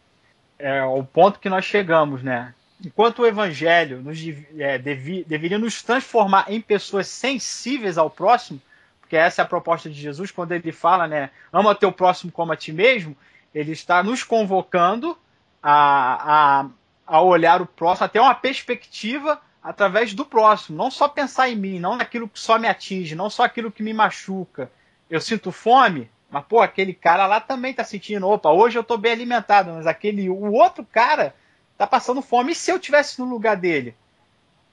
é 0.63 0.83
o 0.83 1.03
ponto 1.03 1.39
que 1.39 1.49
nós 1.49 1.65
chegamos, 1.65 2.23
né? 2.23 2.53
Enquanto 2.83 3.19
o 3.19 3.25
evangelho 3.25 4.01
nos 4.01 4.17
é, 4.57 4.77
devi- 4.77 5.25
deveria 5.25 5.59
nos 5.59 5.83
transformar 5.83 6.45
em 6.47 6.61
pessoas 6.61 7.07
sensíveis 7.07 7.97
ao 7.97 8.09
próximo, 8.09 8.61
porque 9.01 9.15
essa 9.15 9.41
é 9.41 9.43
a 9.43 9.47
proposta 9.47 9.89
de 9.89 9.99
Jesus 9.99 10.31
quando 10.31 10.53
ele 10.53 10.71
fala, 10.71 11.07
né? 11.07 11.29
Ama 11.51 11.75
teu 11.75 11.91
próximo 11.91 12.31
como 12.31 12.53
a 12.53 12.55
ti 12.55 12.71
mesmo, 12.71 13.15
ele 13.53 13.73
está 13.73 14.01
nos 14.01 14.23
convocando 14.23 15.17
a, 15.61 16.61
a, 16.61 16.65
a 17.05 17.21
olhar 17.21 17.61
o 17.61 17.65
próximo, 17.65 18.05
até 18.05 18.21
uma 18.21 18.33
perspectiva 18.33 19.41
através 19.61 20.13
do 20.13 20.25
próximo, 20.25 20.77
não 20.77 20.89
só 20.89 21.07
pensar 21.07 21.49
em 21.49 21.55
mim, 21.55 21.79
não 21.79 21.97
naquilo 21.97 22.27
que 22.27 22.39
só 22.39 22.57
me 22.57 22.67
atinge, 22.67 23.15
não 23.15 23.29
só 23.29 23.43
aquilo 23.43 23.71
que 23.71 23.83
me 23.83 23.93
machuca. 23.93 24.71
Eu 25.09 25.21
sinto 25.21 25.51
fome, 25.51 26.09
mas 26.33 26.45
pô, 26.45 26.61
aquele 26.61 26.95
cara 26.95 27.27
lá 27.27 27.39
também 27.39 27.75
tá 27.75 27.83
sentindo, 27.83 28.27
opa, 28.27 28.49
hoje 28.49 28.79
eu 28.79 28.83
tô 28.83 28.97
bem 28.97 29.11
alimentado, 29.11 29.71
mas 29.71 29.85
aquele 29.85 30.31
o 30.31 30.51
outro 30.51 30.83
cara 30.83 31.35
tá 31.77 31.85
passando 31.85 32.23
fome. 32.23 32.53
E 32.53 32.55
se 32.55 32.71
eu 32.71 32.79
tivesse 32.79 33.19
no 33.19 33.25
lugar 33.25 33.55
dele? 33.55 33.95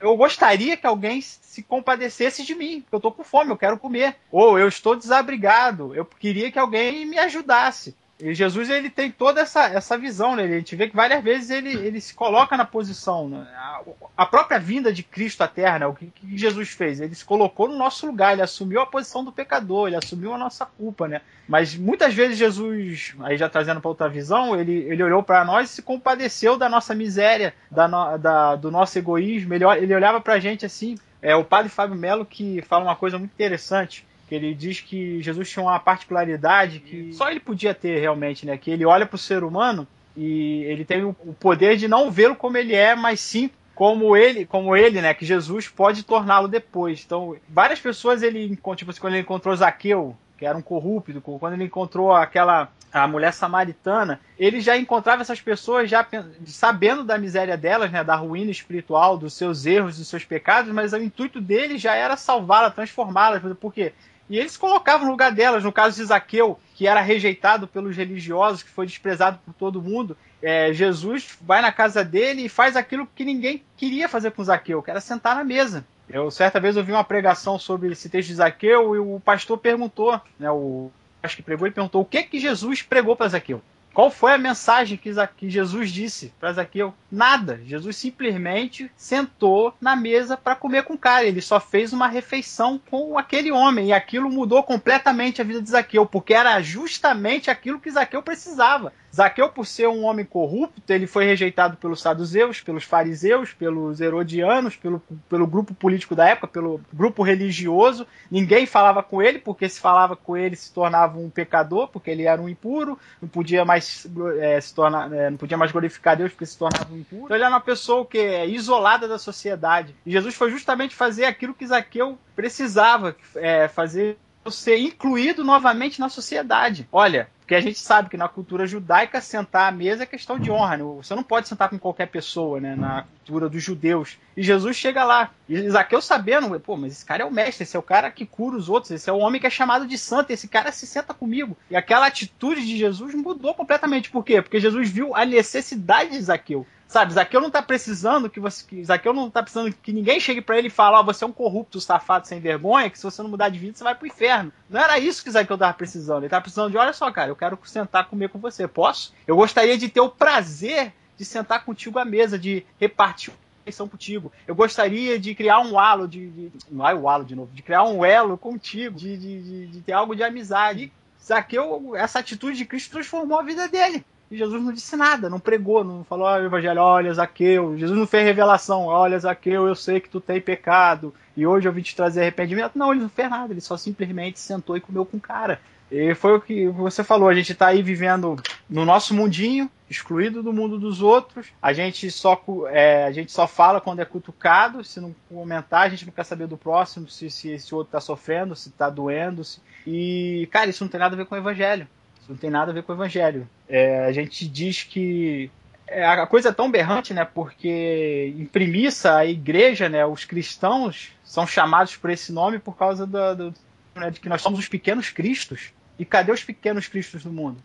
Eu 0.01 0.17
gostaria 0.17 0.75
que 0.75 0.87
alguém 0.87 1.21
se 1.21 1.63
compadecesse 1.63 2.45
de 2.45 2.55
mim, 2.55 2.81
porque 2.81 2.97
eu 2.97 3.01
tô 3.01 3.13
com 3.13 3.23
fome, 3.23 3.51
eu 3.51 3.59
quero 3.59 3.77
comer. 3.77 4.17
Ou 4.33 4.59
eu 4.59 4.69
estou 4.69 4.97
desabrigado, 4.97 5.95
eu 5.95 6.07
queria 6.07 6.51
que 6.51 6.59
alguém 6.59 7.05
me 7.05 7.19
ajudasse. 7.19 7.95
E 8.23 8.35
Jesus 8.35 8.69
ele 8.71 8.91
tem 8.91 9.11
toda 9.11 9.41
essa, 9.41 9.67
essa 9.67 9.97
visão, 9.97 10.37
né? 10.37 10.45
A 10.45 10.49
gente 10.49 10.77
vê 10.77 10.89
que 10.89 10.97
várias 10.97 11.23
vezes 11.23 11.51
ele, 11.51 11.71
ele 11.73 12.01
se 12.01 12.15
coloca 12.15 12.57
na 12.57 12.65
posição. 12.65 13.29
Né? 13.29 13.47
A, 13.57 13.81
a 14.17 14.27
própria 14.27 14.59
vinda 14.59 14.93
de 14.93 15.03
Cristo 15.03 15.43
à 15.43 15.49
Terra, 15.49 15.79
né? 15.79 15.87
o 15.87 15.95
que, 15.95 16.07
que 16.07 16.37
Jesus 16.39 16.71
fez? 16.71 17.01
Ele 17.01 17.15
se 17.15 17.25
colocou 17.25 17.69
no 17.69 17.77
nosso 17.77 18.07
lugar, 18.07 18.33
ele 18.33 18.43
assumiu 18.43 18.81
a 18.81 18.87
posição 18.87 19.25
do 19.25 19.33
pecador, 19.33 19.89
ele 19.89 19.97
assumiu 19.97 20.35
a 20.35 20.39
nossa 20.39 20.67
culpa, 20.67 21.09
né? 21.09 21.21
Mas 21.49 21.75
muitas 21.75 22.15
vezes 22.15 22.37
Jesus, 22.39 23.15
aí 23.21 23.37
já 23.37 23.49
trazendo 23.49 23.81
para 23.81 23.89
outra 23.89 24.09
visão, 24.09 24.59
ele, 24.59 24.73
ele 24.73 25.03
olhou 25.03 25.23
para 25.23 25.45
nós 25.45 25.71
e 25.71 25.75
se 25.75 25.83
compadeceu 25.83 26.57
da 26.57 26.69
nossa 26.69 26.95
miséria, 26.95 27.55
da, 27.71 27.89
no- 27.89 28.19
da- 28.19 28.57
do 28.57 28.71
nosso 28.71 28.99
egoísmo. 28.99 29.55
Ele, 29.55 29.65
ele 29.65 29.95
olhava 29.95 30.21
para 30.21 30.35
a 30.35 30.39
gente 30.41 30.65
assim. 30.67 30.97
É 31.23 31.35
o 31.37 31.45
padre 31.45 31.69
Fábio 31.71 31.97
Melo 31.97 32.25
que 32.25 32.63
fala 32.63 32.85
uma 32.85 32.97
coisa 32.97 33.19
muito 33.19 33.33
interessante 33.33 34.07
que 34.31 34.35
ele 34.37 34.55
diz 34.55 34.81
que 34.81 35.21
Jesus 35.21 35.51
tinha 35.51 35.65
uma 35.65 35.81
particularidade 35.81 36.79
que 36.79 37.13
só 37.13 37.29
ele 37.29 37.41
podia 37.41 37.75
ter 37.75 37.99
realmente, 37.99 38.47
né? 38.47 38.57
Que 38.57 38.71
ele 38.71 38.87
olha 38.87 39.05
para 39.05 39.17
o 39.17 39.19
ser 39.19 39.43
humano 39.43 39.89
e 40.17 40.63
ele 40.69 40.85
tem 40.85 41.03
o 41.03 41.13
poder 41.41 41.77
de 41.77 41.89
não 41.89 42.13
vê-lo 42.13 42.37
como 42.37 42.57
ele 42.57 42.73
é, 42.73 42.95
mas 42.95 43.19
sim 43.19 43.51
como 43.75 44.17
ele, 44.17 44.47
como 44.47 44.77
ele, 44.77 45.01
né, 45.01 45.15
que 45.15 45.25
Jesus 45.25 45.67
pode 45.67 46.05
torná-lo 46.05 46.47
depois. 46.47 47.03
Então, 47.05 47.35
várias 47.49 47.81
pessoas 47.81 48.23
ele, 48.23 48.57
tipo 48.77 48.91
assim, 48.91 49.01
quando 49.01 49.15
ele 49.15 49.23
encontrou 49.23 49.57
Zaqueu, 49.57 50.17
que 50.39 50.47
era 50.47 50.57
um 50.57 50.63
corrupto, 50.63 51.21
quando 51.21 51.55
ele 51.55 51.65
encontrou 51.65 52.13
aquela 52.13 52.71
a 52.93 53.07
mulher 53.07 53.33
samaritana, 53.33 54.21
ele 54.39 54.61
já 54.61 54.77
encontrava 54.77 55.23
essas 55.23 55.41
pessoas 55.41 55.89
já 55.89 56.07
sabendo 56.45 57.05
da 57.05 57.17
miséria 57.17 57.57
delas, 57.57 57.91
né, 57.91 58.03
da 58.03 58.17
ruína 58.17 58.51
espiritual, 58.51 59.17
dos 59.17 59.35
seus 59.35 59.65
erros, 59.65 59.97
dos 59.97 60.09
seus 60.09 60.25
pecados, 60.25 60.73
mas 60.73 60.93
o 60.93 60.97
intuito 60.97 61.41
dele 61.41 61.79
já 61.79 61.95
era 61.95 62.17
salvá-las, 62.17 62.75
transformá-las, 62.75 63.43
por 63.59 63.73
quê? 63.73 63.93
E 64.31 64.39
eles 64.39 64.57
colocavam 64.57 65.07
no 65.07 65.11
lugar 65.11 65.33
delas. 65.33 65.65
No 65.65 65.73
caso 65.73 65.97
de 65.97 66.05
Zaqueu, 66.05 66.59
que 66.77 66.87
era 66.87 67.01
rejeitado 67.01 67.67
pelos 67.67 67.97
religiosos, 67.97 68.63
que 68.63 68.71
foi 68.71 68.87
desprezado 68.87 69.41
por 69.45 69.53
todo 69.53 69.83
mundo, 69.83 70.17
é, 70.41 70.73
Jesus 70.73 71.37
vai 71.43 71.61
na 71.61 71.73
casa 71.73 72.05
dele 72.05 72.45
e 72.45 72.49
faz 72.49 72.77
aquilo 72.77 73.09
que 73.15 73.25
ninguém 73.25 73.65
queria 73.77 74.09
fazer 74.09 74.31
com 74.31 74.45
Zaqueu, 74.45 74.81
que 74.83 74.91
era 74.91 75.01
sentar 75.01 75.35
na 75.35 75.43
mesa. 75.43 75.85
Eu 76.09 76.31
certa 76.31 76.61
vez 76.61 76.77
ouvi 76.77 76.93
uma 76.93 77.03
pregação 77.03 77.59
sobre 77.59 77.91
esse 77.91 78.09
texto 78.09 78.29
de 78.29 78.37
Zaqueu 78.37 78.95
e 78.95 78.99
o 79.01 79.21
pastor 79.21 79.59
perguntou, 79.59 80.21
né, 80.39 80.51
o 80.51 80.91
acho 81.21 81.37
que 81.37 81.43
pregou 81.43 81.67
e 81.67 81.73
perguntou 81.73 82.01
o 82.01 82.07
que 82.07 82.23
que 82.23 82.39
Jesus 82.39 82.83
pregou 82.83 83.17
para 83.17 83.29
Zaqueu. 83.29 83.61
Qual 83.93 84.11
foi 84.11 84.33
a 84.33 84.39
mensagem 84.39 84.97
que, 84.97 85.13
que 85.37 85.51
Jesus 85.51 85.91
disse 85.91 86.33
para 86.39 86.53
Zaqueu? 86.53 86.95
Nada. 87.11 87.61
Jesus 87.65 87.97
simplesmente 87.97 88.91
sentou 88.97 89.75
na 89.81 89.97
mesa 89.97 90.37
para 90.37 90.55
comer 90.55 90.85
com 90.85 90.95
o 90.95 90.99
cara. 90.99 91.25
Ele 91.25 91.41
só 91.41 91.59
fez 91.59 91.93
uma 91.93 92.07
refeição 92.07 92.81
com 92.91 93.19
aquele 93.19 93.51
homem. 93.51 93.89
E 93.89 93.93
aquilo 93.93 94.31
mudou 94.31 94.63
completamente 94.63 95.41
a 95.41 95.45
vida 95.45 95.61
de 95.61 95.71
Zaqueu, 95.71 96.07
porque 96.07 96.33
era 96.33 96.61
justamente 96.63 97.51
aquilo 97.51 97.81
que 97.81 97.91
Zaqueu 97.91 98.23
precisava. 98.23 98.93
Zaqueu, 99.15 99.49
por 99.49 99.67
ser 99.67 99.89
um 99.89 100.05
homem 100.05 100.25
corrupto, 100.25 100.81
ele 100.89 101.07
foi 101.07 101.25
rejeitado 101.25 101.77
pelos 101.77 102.01
saduceus, 102.01 102.61
pelos 102.61 102.85
fariseus, 102.85 103.53
pelos 103.53 104.01
herodianos, 104.01 104.77
pelo, 104.77 105.03
pelo 105.29 105.47
grupo 105.47 105.75
político 105.75 106.15
da 106.15 106.29
época, 106.29 106.47
pelo 106.47 106.81
grupo 106.93 107.23
religioso. 107.23 108.07
Ninguém 108.31 108.67
falava 108.67 109.03
com 109.03 109.21
ele, 109.21 109.39
porque 109.39 109.69
se 109.69 109.81
falava 109.81 110.15
com 110.15 110.37
ele 110.37 110.57
se 110.57 110.73
tornava 110.73 111.19
um 111.19 111.29
pecador, 111.29 111.89
porque 111.89 112.11
ele 112.11 112.25
era 112.25 112.41
um 112.41 112.49
impuro, 112.49 112.99
não 113.21 113.29
podia 113.29 113.65
mais 113.65 114.07
é, 114.39 114.61
se 114.61 114.75
tornar, 114.75 115.13
é, 115.13 115.31
não 115.31 115.37
podia 115.37 115.57
mais 115.57 115.73
glorificar 115.73 116.17
Deus 116.17 116.33
porque 116.33 116.47
se 116.47 116.57
tornava 116.57 116.93
um 116.93 116.99
impuro. 116.99 117.25
Então 117.25 117.37
ele 117.37 117.45
era 117.45 117.53
uma 117.53 117.61
pessoa 117.61 118.07
que 118.07 118.19
é 118.19 118.47
isolada 118.47 119.09
da 119.09 119.19
sociedade. 119.19 119.95
E 120.07 120.11
Jesus 120.13 120.35
foi 120.35 120.51
justamente 120.51 120.95
fazer 120.95 121.25
aquilo 121.25 121.55
que 121.55 121.67
Zaqueu 121.67 122.19
precisava, 122.37 123.17
é, 123.35 123.69
fazer 123.69 124.17
ser 124.49 124.79
incluído 124.79 125.45
novamente 125.45 126.01
na 126.01 126.09
sociedade. 126.09 126.89
Olha, 126.91 127.29
porque 127.51 127.57
a 127.57 127.61
gente 127.61 127.81
sabe 127.81 128.09
que 128.09 128.17
na 128.17 128.29
cultura 128.29 128.65
judaica 128.65 129.21
sentar 129.21 129.69
à 129.69 129.73
mesa 129.73 130.05
é 130.05 130.07
questão 130.07 130.39
de 130.39 130.53
honra. 130.53 130.77
Né? 130.77 130.85
Você 130.85 131.17
não 131.17 131.25
pode 131.25 131.49
sentar 131.49 131.69
com 131.69 131.81
qualquer 131.81 132.07
pessoa, 132.07 132.61
né? 132.61 132.77
Na 132.77 133.03
cultura 133.03 133.49
dos 133.49 133.61
judeus. 133.61 134.19
E 134.37 134.43
Jesus 134.45 134.77
chega 134.77 135.03
lá. 135.03 135.33
E 135.49 135.69
Zaqueu 135.69 136.01
sabendo, 136.01 136.61
pô, 136.61 136.77
mas 136.77 136.93
esse 136.93 137.05
cara 137.05 137.25
é 137.25 137.27
o 137.27 137.33
mestre, 137.33 137.65
esse 137.65 137.77
é 137.77 137.81
o 137.81 137.83
cara 137.83 138.09
que 138.09 138.25
cura 138.25 138.57
os 138.57 138.69
outros, 138.69 138.93
esse 138.93 139.11
é 139.11 139.13
o 139.13 139.19
homem 139.19 139.41
que 139.41 139.49
é 139.49 139.51
chamado 139.51 139.85
de 139.85 139.99
santo, 139.99 140.31
esse 140.31 140.47
cara 140.47 140.71
se 140.71 140.87
senta 140.87 141.13
comigo. 141.13 141.57
E 141.69 141.75
aquela 141.75 142.07
atitude 142.07 142.65
de 142.65 142.79
Jesus 142.79 143.17
mudou 143.17 143.53
completamente. 143.53 144.11
Por 144.11 144.25
quê? 144.25 144.41
Porque 144.41 144.61
Jesus 144.61 144.89
viu 144.89 145.17
a 145.17 145.25
necessidade 145.25 146.11
de 146.11 146.21
Zaqueu. 146.21 146.65
Sabe, 146.91 147.13
Zaqueu 147.13 147.41
não 147.41 147.53
tá 147.53 147.63
precisando 147.63 148.29
que 148.29 148.41
você. 148.41 148.67
Que, 148.67 148.85
Zaqueu 148.85 149.15
não 149.15 149.31
tá 149.31 149.45
precisando 149.45 149.73
que 149.73 149.93
ninguém 149.93 150.19
chegue 150.19 150.41
para 150.41 150.59
ele 150.59 150.67
e 150.67 150.71
fale, 150.71 150.97
ó, 150.97 151.05
você 151.05 151.23
é 151.23 151.27
um 151.27 151.33
corrupto, 151.33 151.81
safado, 151.81 152.27
sem 152.27 152.41
vergonha, 152.41 152.91
que 152.91 152.99
se 152.99 153.05
você 153.05 153.23
não 153.23 153.31
mudar 153.31 153.49
de 153.49 153.61
vida, 153.61 153.79
você 153.79 153.85
vai 153.85 153.95
pro 153.95 154.09
inferno. 154.09 154.53
Não 154.69 154.81
era 154.81 154.99
isso 154.99 155.23
que 155.23 155.31
Zaqueu 155.31 155.57
tava 155.57 155.73
precisando. 155.73 156.25
Ele 156.25 156.29
tava 156.29 156.43
precisando 156.43 156.73
de, 156.73 156.77
olha 156.77 156.93
só, 156.93 157.09
cara, 157.13 157.31
eu 157.31 157.37
quero 157.37 157.57
sentar 157.63 158.09
comer 158.09 158.29
com 158.29 158.41
você. 158.41 158.67
Posso? 158.67 159.15
Eu 159.25 159.37
gostaria 159.37 159.79
de 159.79 159.89
ter 159.89 160.01
o 160.01 160.09
prazer 160.09 160.93
de 161.17 161.25
sentar 161.25 161.65
contigo 161.65 161.97
à 161.97 162.05
mesa, 162.05 162.37
de 162.37 162.67
repartir 162.81 163.33
refeição 163.61 163.87
contigo. 163.87 164.33
Eu 164.45 164.57
gostaria 164.57 165.17
de 165.17 165.33
criar 165.33 165.61
um 165.61 165.79
halo 165.79 166.09
de. 166.09 166.29
de 166.29 166.53
não 166.69 166.89
é 166.89 166.93
o 166.93 167.09
halo 167.09 167.25
de 167.25 167.37
novo, 167.37 167.53
de 167.55 167.63
criar 167.63 167.85
um 167.85 168.05
elo 168.05 168.37
contigo, 168.37 168.99
de, 168.99 169.17
de, 169.17 169.43
de, 169.43 169.67
de 169.69 169.81
ter 169.81 169.93
algo 169.93 170.17
de 170.17 170.25
amizade. 170.25 170.85
E 170.85 171.25
Zaqueu, 171.25 171.95
essa 171.95 172.19
atitude 172.19 172.57
de 172.59 172.65
Cristo 172.65 172.91
transformou 172.91 173.39
a 173.39 173.45
vida 173.45 173.69
dele. 173.69 174.05
E 174.31 174.37
Jesus 174.37 174.63
não 174.63 174.73
disse 174.73 174.97
nada, 174.97 175.29
não 175.29 175.41
pregou, 175.41 175.83
não 175.83 176.05
falou, 176.05 176.27
ó, 176.27 176.39
evangelho, 176.39 176.81
olha, 176.81 177.13
Zaqueu. 177.13 177.77
Jesus 177.77 177.99
não 177.99 178.07
fez 178.07 178.25
revelação, 178.25 178.85
olha, 178.85 179.19
Zaqueu, 179.19 179.67
eu 179.67 179.75
sei 179.75 179.99
que 179.99 180.09
tu 180.09 180.21
tem 180.21 180.41
pecado, 180.41 181.13
e 181.37 181.45
hoje 181.45 181.67
eu 181.67 181.73
vim 181.73 181.83
te 181.83 181.97
trazer 181.97 182.21
arrependimento. 182.21 182.79
Não, 182.79 182.93
ele 182.93 183.03
não 183.03 183.09
fez 183.09 183.29
nada, 183.29 183.53
ele 183.53 183.61
só 183.61 183.77
simplesmente 183.77 184.39
sentou 184.39 184.77
e 184.77 184.81
comeu 184.81 185.05
com 185.05 185.17
o 185.17 185.21
cara. 185.21 185.61
E 185.91 186.15
foi 186.15 186.37
o 186.37 186.41
que 186.41 186.69
você 186.69 187.03
falou, 187.03 187.29
a 187.29 187.35
gente 187.35 187.53
tá 187.53 187.67
aí 187.67 187.83
vivendo 187.83 188.37
no 188.69 188.85
nosso 188.85 189.13
mundinho, 189.13 189.69
excluído 189.89 190.41
do 190.41 190.53
mundo 190.53 190.79
dos 190.79 191.03
outros. 191.03 191.49
A 191.61 191.73
gente 191.73 192.09
só, 192.13 192.41
é, 192.69 193.07
a 193.07 193.11
gente 193.11 193.33
só 193.33 193.49
fala 193.49 193.81
quando 193.81 193.99
é 193.99 194.05
cutucado, 194.05 194.85
se 194.85 195.01
não 195.01 195.13
comentar, 195.29 195.87
a 195.87 195.89
gente 195.89 196.07
não 196.07 196.13
quer 196.13 196.25
saber 196.25 196.47
do 196.47 196.57
próximo, 196.57 197.09
se, 197.09 197.29
se 197.29 197.51
esse 197.51 197.75
outro 197.75 197.91
tá 197.91 198.01
sofrendo, 198.01 198.55
se 198.55 198.71
tá 198.71 198.89
doendo. 198.89 199.43
Se... 199.43 199.59
E, 199.85 200.49
cara, 200.53 200.71
isso 200.71 200.85
não 200.85 200.91
tem 200.91 201.01
nada 201.01 201.17
a 201.17 201.19
ver 201.19 201.27
com 201.27 201.35
o 201.35 201.39
evangelho. 201.39 201.89
Isso 202.21 202.31
não 202.31 202.37
tem 202.37 202.51
nada 202.51 202.71
a 202.71 202.75
ver 202.75 202.83
com 202.83 202.93
o 202.93 202.95
evangelho. 202.95 203.49
É, 203.69 204.05
a 204.05 204.13
gente 204.13 204.47
diz 204.47 204.83
que 204.83 205.51
é, 205.87 206.07
a 206.07 206.27
coisa 206.27 206.51
é 206.51 206.53
tão 206.53 206.71
berrante, 206.71 207.13
né? 207.13 207.25
Porque 207.25 208.33
em 208.39 208.47
premissa 208.47 209.17
a 209.17 209.27
igreja, 209.27 209.89
né? 209.89 210.07
Os 210.07 210.25
cristãos 210.25 211.11
são 211.25 211.47
chamados 211.47 211.97
por 211.97 212.11
esse 212.11 212.33
nome 212.33 212.59
por 212.59 212.77
causa 212.77 213.07
do, 213.07 213.53
né, 213.95 214.11
de 214.11 214.21
que 214.21 214.29
nós 214.29 214.41
somos 214.41 214.59
os 214.59 214.69
pequenos 214.69 215.11
cristos. 215.11 215.73
E 215.99 216.05
cadê 216.05 216.33
os 216.33 216.43
pequenos 216.43 216.89
cristos 216.89 217.25
do 217.25 217.33
mundo? 217.33 217.59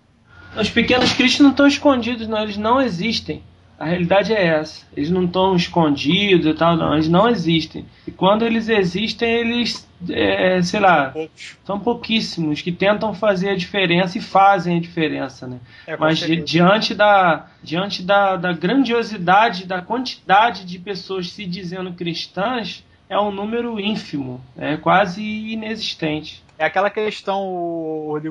Os 0.58 0.70
pequenos 0.70 1.14
cristos 1.14 1.42
não 1.42 1.52
estão 1.52 1.68
escondidos, 1.68 2.28
não, 2.28 2.42
eles 2.42 2.58
não 2.58 2.82
existem. 2.82 3.44
A 3.78 3.86
realidade 3.86 4.32
é 4.34 4.46
essa. 4.46 4.86
Eles 4.96 5.10
não 5.10 5.26
estão 5.26 5.56
escondidos 5.56 6.46
e 6.48 6.54
tal, 6.54 6.78
não. 6.78 6.94
Eles 6.94 7.10
não 7.10 7.28
existem. 7.28 7.86
E 8.08 8.12
quando 8.12 8.46
eles 8.46 8.70
existem, 8.70 9.30
eles, 9.30 9.86
é, 10.10 10.62
sei 10.62 10.80
lá, 10.80 11.14
são 11.66 11.78
pouquíssimos 11.80 12.62
que 12.62 12.72
tentam 12.72 13.14
fazer 13.14 13.50
a 13.50 13.56
diferença 13.56 14.18
e 14.18 14.22
fazem 14.22 14.78
a 14.78 14.82
diferença, 14.82 15.46
né? 15.46 15.58
É, 15.86 15.98
Mas 15.98 16.20
di- 16.20 16.38
diante, 16.44 16.94
da, 16.96 17.48
diante 17.62 18.02
da, 18.02 18.38
da 18.38 18.54
grandiosidade, 18.54 19.66
da 19.66 19.82
quantidade 19.82 20.66
de 20.66 20.80
pessoas 20.80 21.32
se 21.32 21.46
dizendo 21.46 21.92
cristãs, 21.94 22.84
é 23.10 23.20
um 23.20 23.32
número 23.32 23.80
ínfimo, 23.80 24.42
é 24.58 24.78
quase 24.78 25.22
inexistente. 25.22 26.44
É 26.58 26.66
aquela 26.66 26.90
questão, 26.90 27.44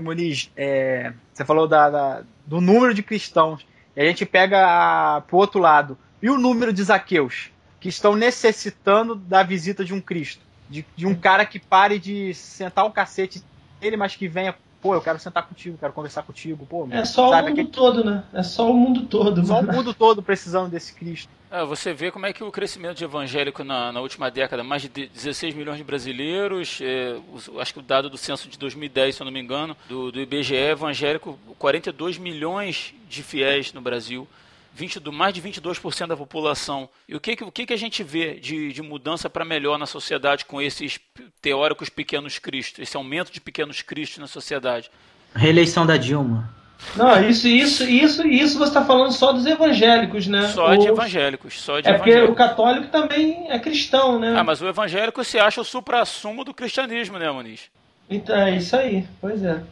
Muniz, 0.03 0.51
é, 0.57 1.13
você 1.33 1.45
falou 1.45 1.69
da, 1.69 1.91
da- 1.91 2.23
do 2.47 2.61
número 2.61 2.95
de 2.95 3.03
cristãos, 3.03 3.65
e 3.97 4.01
a 4.01 4.05
gente 4.05 4.27
pega 4.27 4.67
a, 4.67 5.21
pro 5.21 5.37
outro 5.37 5.61
lado. 5.61 5.97
E 6.23 6.31
o 6.31 6.39
número 6.39 6.73
de 6.73 6.83
Zaqueus, 6.83 7.51
que 7.79 7.89
estão 7.89 8.17
necessitando 8.17 9.15
da 9.15 9.43
visita 9.43 9.85
de 9.85 9.93
um 9.93 10.01
Cristo? 10.01 10.43
De, 10.69 10.85
de 10.97 11.07
um 11.07 11.15
cara 11.15 11.45
que 11.45 11.59
pare 11.59 11.99
de 11.99 12.33
sentar 12.35 12.87
o 12.87 12.91
cacete 12.91 13.43
dele, 13.81 13.97
mas 13.97 14.17
que 14.17 14.27
venha, 14.27 14.55
pô, 14.81 14.95
eu 14.95 15.03
quero 15.03 15.19
sentar 15.19 15.47
contigo, 15.47 15.77
quero 15.79 15.93
conversar 15.93 16.23
contigo, 16.23 16.65
pô. 16.65 16.89
É 16.91 17.05
só 17.05 17.31
sabe, 17.31 17.53
o 17.53 17.57
mundo 17.57 17.69
todo, 17.69 18.05
né? 18.05 18.25
É 18.33 18.43
só 18.43 18.71
o 18.71 18.75
mundo 18.75 19.03
todo. 19.07 19.47
Só 19.47 19.61
o 19.61 19.63
mano. 19.63 19.79
mundo 19.79 19.93
todo 19.93 20.23
precisando 20.23 20.71
desse 20.71 20.95
Cristo. 20.95 21.29
É, 21.55 21.65
você 21.65 21.93
vê 21.93 22.11
como 22.11 22.27
é 22.27 22.33
que 22.33 22.43
o 22.43 22.51
crescimento 22.51 22.97
de 22.99 23.05
evangélico 23.05 23.63
na, 23.63 23.93
na 23.93 24.01
última 24.01 24.29
década, 24.29 24.65
mais 24.65 24.83
de 24.83 24.89
16 24.89 25.55
milhões 25.55 25.79
de 25.79 25.85
brasileiros, 25.85 26.81
é, 26.83 27.17
acho 27.61 27.73
que 27.73 27.79
o 27.79 27.83
dado 27.83 28.11
do 28.11 28.19
censo 28.19 28.49
de 28.49 28.59
2010, 28.59 29.15
se 29.15 29.23
eu 29.23 29.25
não 29.25 29.31
me 29.33 29.39
engano, 29.39 29.77
do, 29.89 30.11
do 30.11 30.21
IBGE 30.21 30.57
evangélico, 30.57 31.39
42 31.57 32.19
milhões 32.19 32.93
de 33.09 33.23
fiéis 33.23 33.73
no 33.73 33.81
Brasil, 33.81 34.27
20, 34.75 34.99
do, 34.99 35.13
mais 35.13 35.33
de 35.33 35.41
22% 35.41 36.09
da 36.09 36.17
população. 36.17 36.89
E 37.09 37.15
o 37.15 37.21
que, 37.21 37.37
que- 37.37 37.45
o 37.45 37.53
que, 37.53 37.67
que 37.67 37.73
a 37.73 37.79
gente 37.79 38.03
vê 38.03 38.35
de, 38.35 38.73
de 38.73 38.83
mudança 38.83 39.31
para 39.31 39.45
melhor 39.45 39.79
na 39.79 39.87
sociedade 39.87 40.45
com 40.47 40.61
esses 40.61 40.99
teóricos 41.41 41.89
pequenos 41.89 42.37
cristos, 42.41 42.81
esse 42.81 42.97
aumento 42.97 43.31
de 43.31 43.41
pequenos 43.41 43.81
cristos 43.81 44.19
na 44.19 44.27
sociedade? 44.27 44.91
Reeleição 45.33 45.87
da 45.87 45.97
Dilma. 45.97 46.53
Não, 46.97 47.29
isso, 47.29 47.49
isso, 47.49 47.83
isso, 47.85 48.27
isso 48.27 48.59
você 48.59 48.69
está 48.71 48.85
falando 48.85 49.11
só 49.13 49.33
dos 49.33 49.45
evangélicos, 49.47 50.27
né? 50.27 50.43
Só 50.49 50.75
de 50.75 50.87
evangélicos, 50.87 51.61
só 51.61 51.81
de 51.81 51.89
É 51.89 51.95
porque 51.95 52.21
o 52.23 52.35
católico 52.35 52.87
também 52.89 53.51
é 53.51 53.59
cristão, 53.59 54.19
né? 54.19 54.35
Ah, 54.37 54.45
mas 54.45 54.61
o 54.63 54.69
evangélico 54.69 55.25
se 55.25 55.39
acha 55.39 55.61
o 55.61 55.65
supra-sumo 55.65 56.45
do 56.45 56.55
cristianismo, 56.55 57.19
né, 57.19 57.31
Muniz? 57.31 57.71
Então, 58.09 58.37
é 58.37 58.57
isso 58.57 58.77
aí, 58.77 59.07
pois 59.21 59.43
é. 59.43 59.63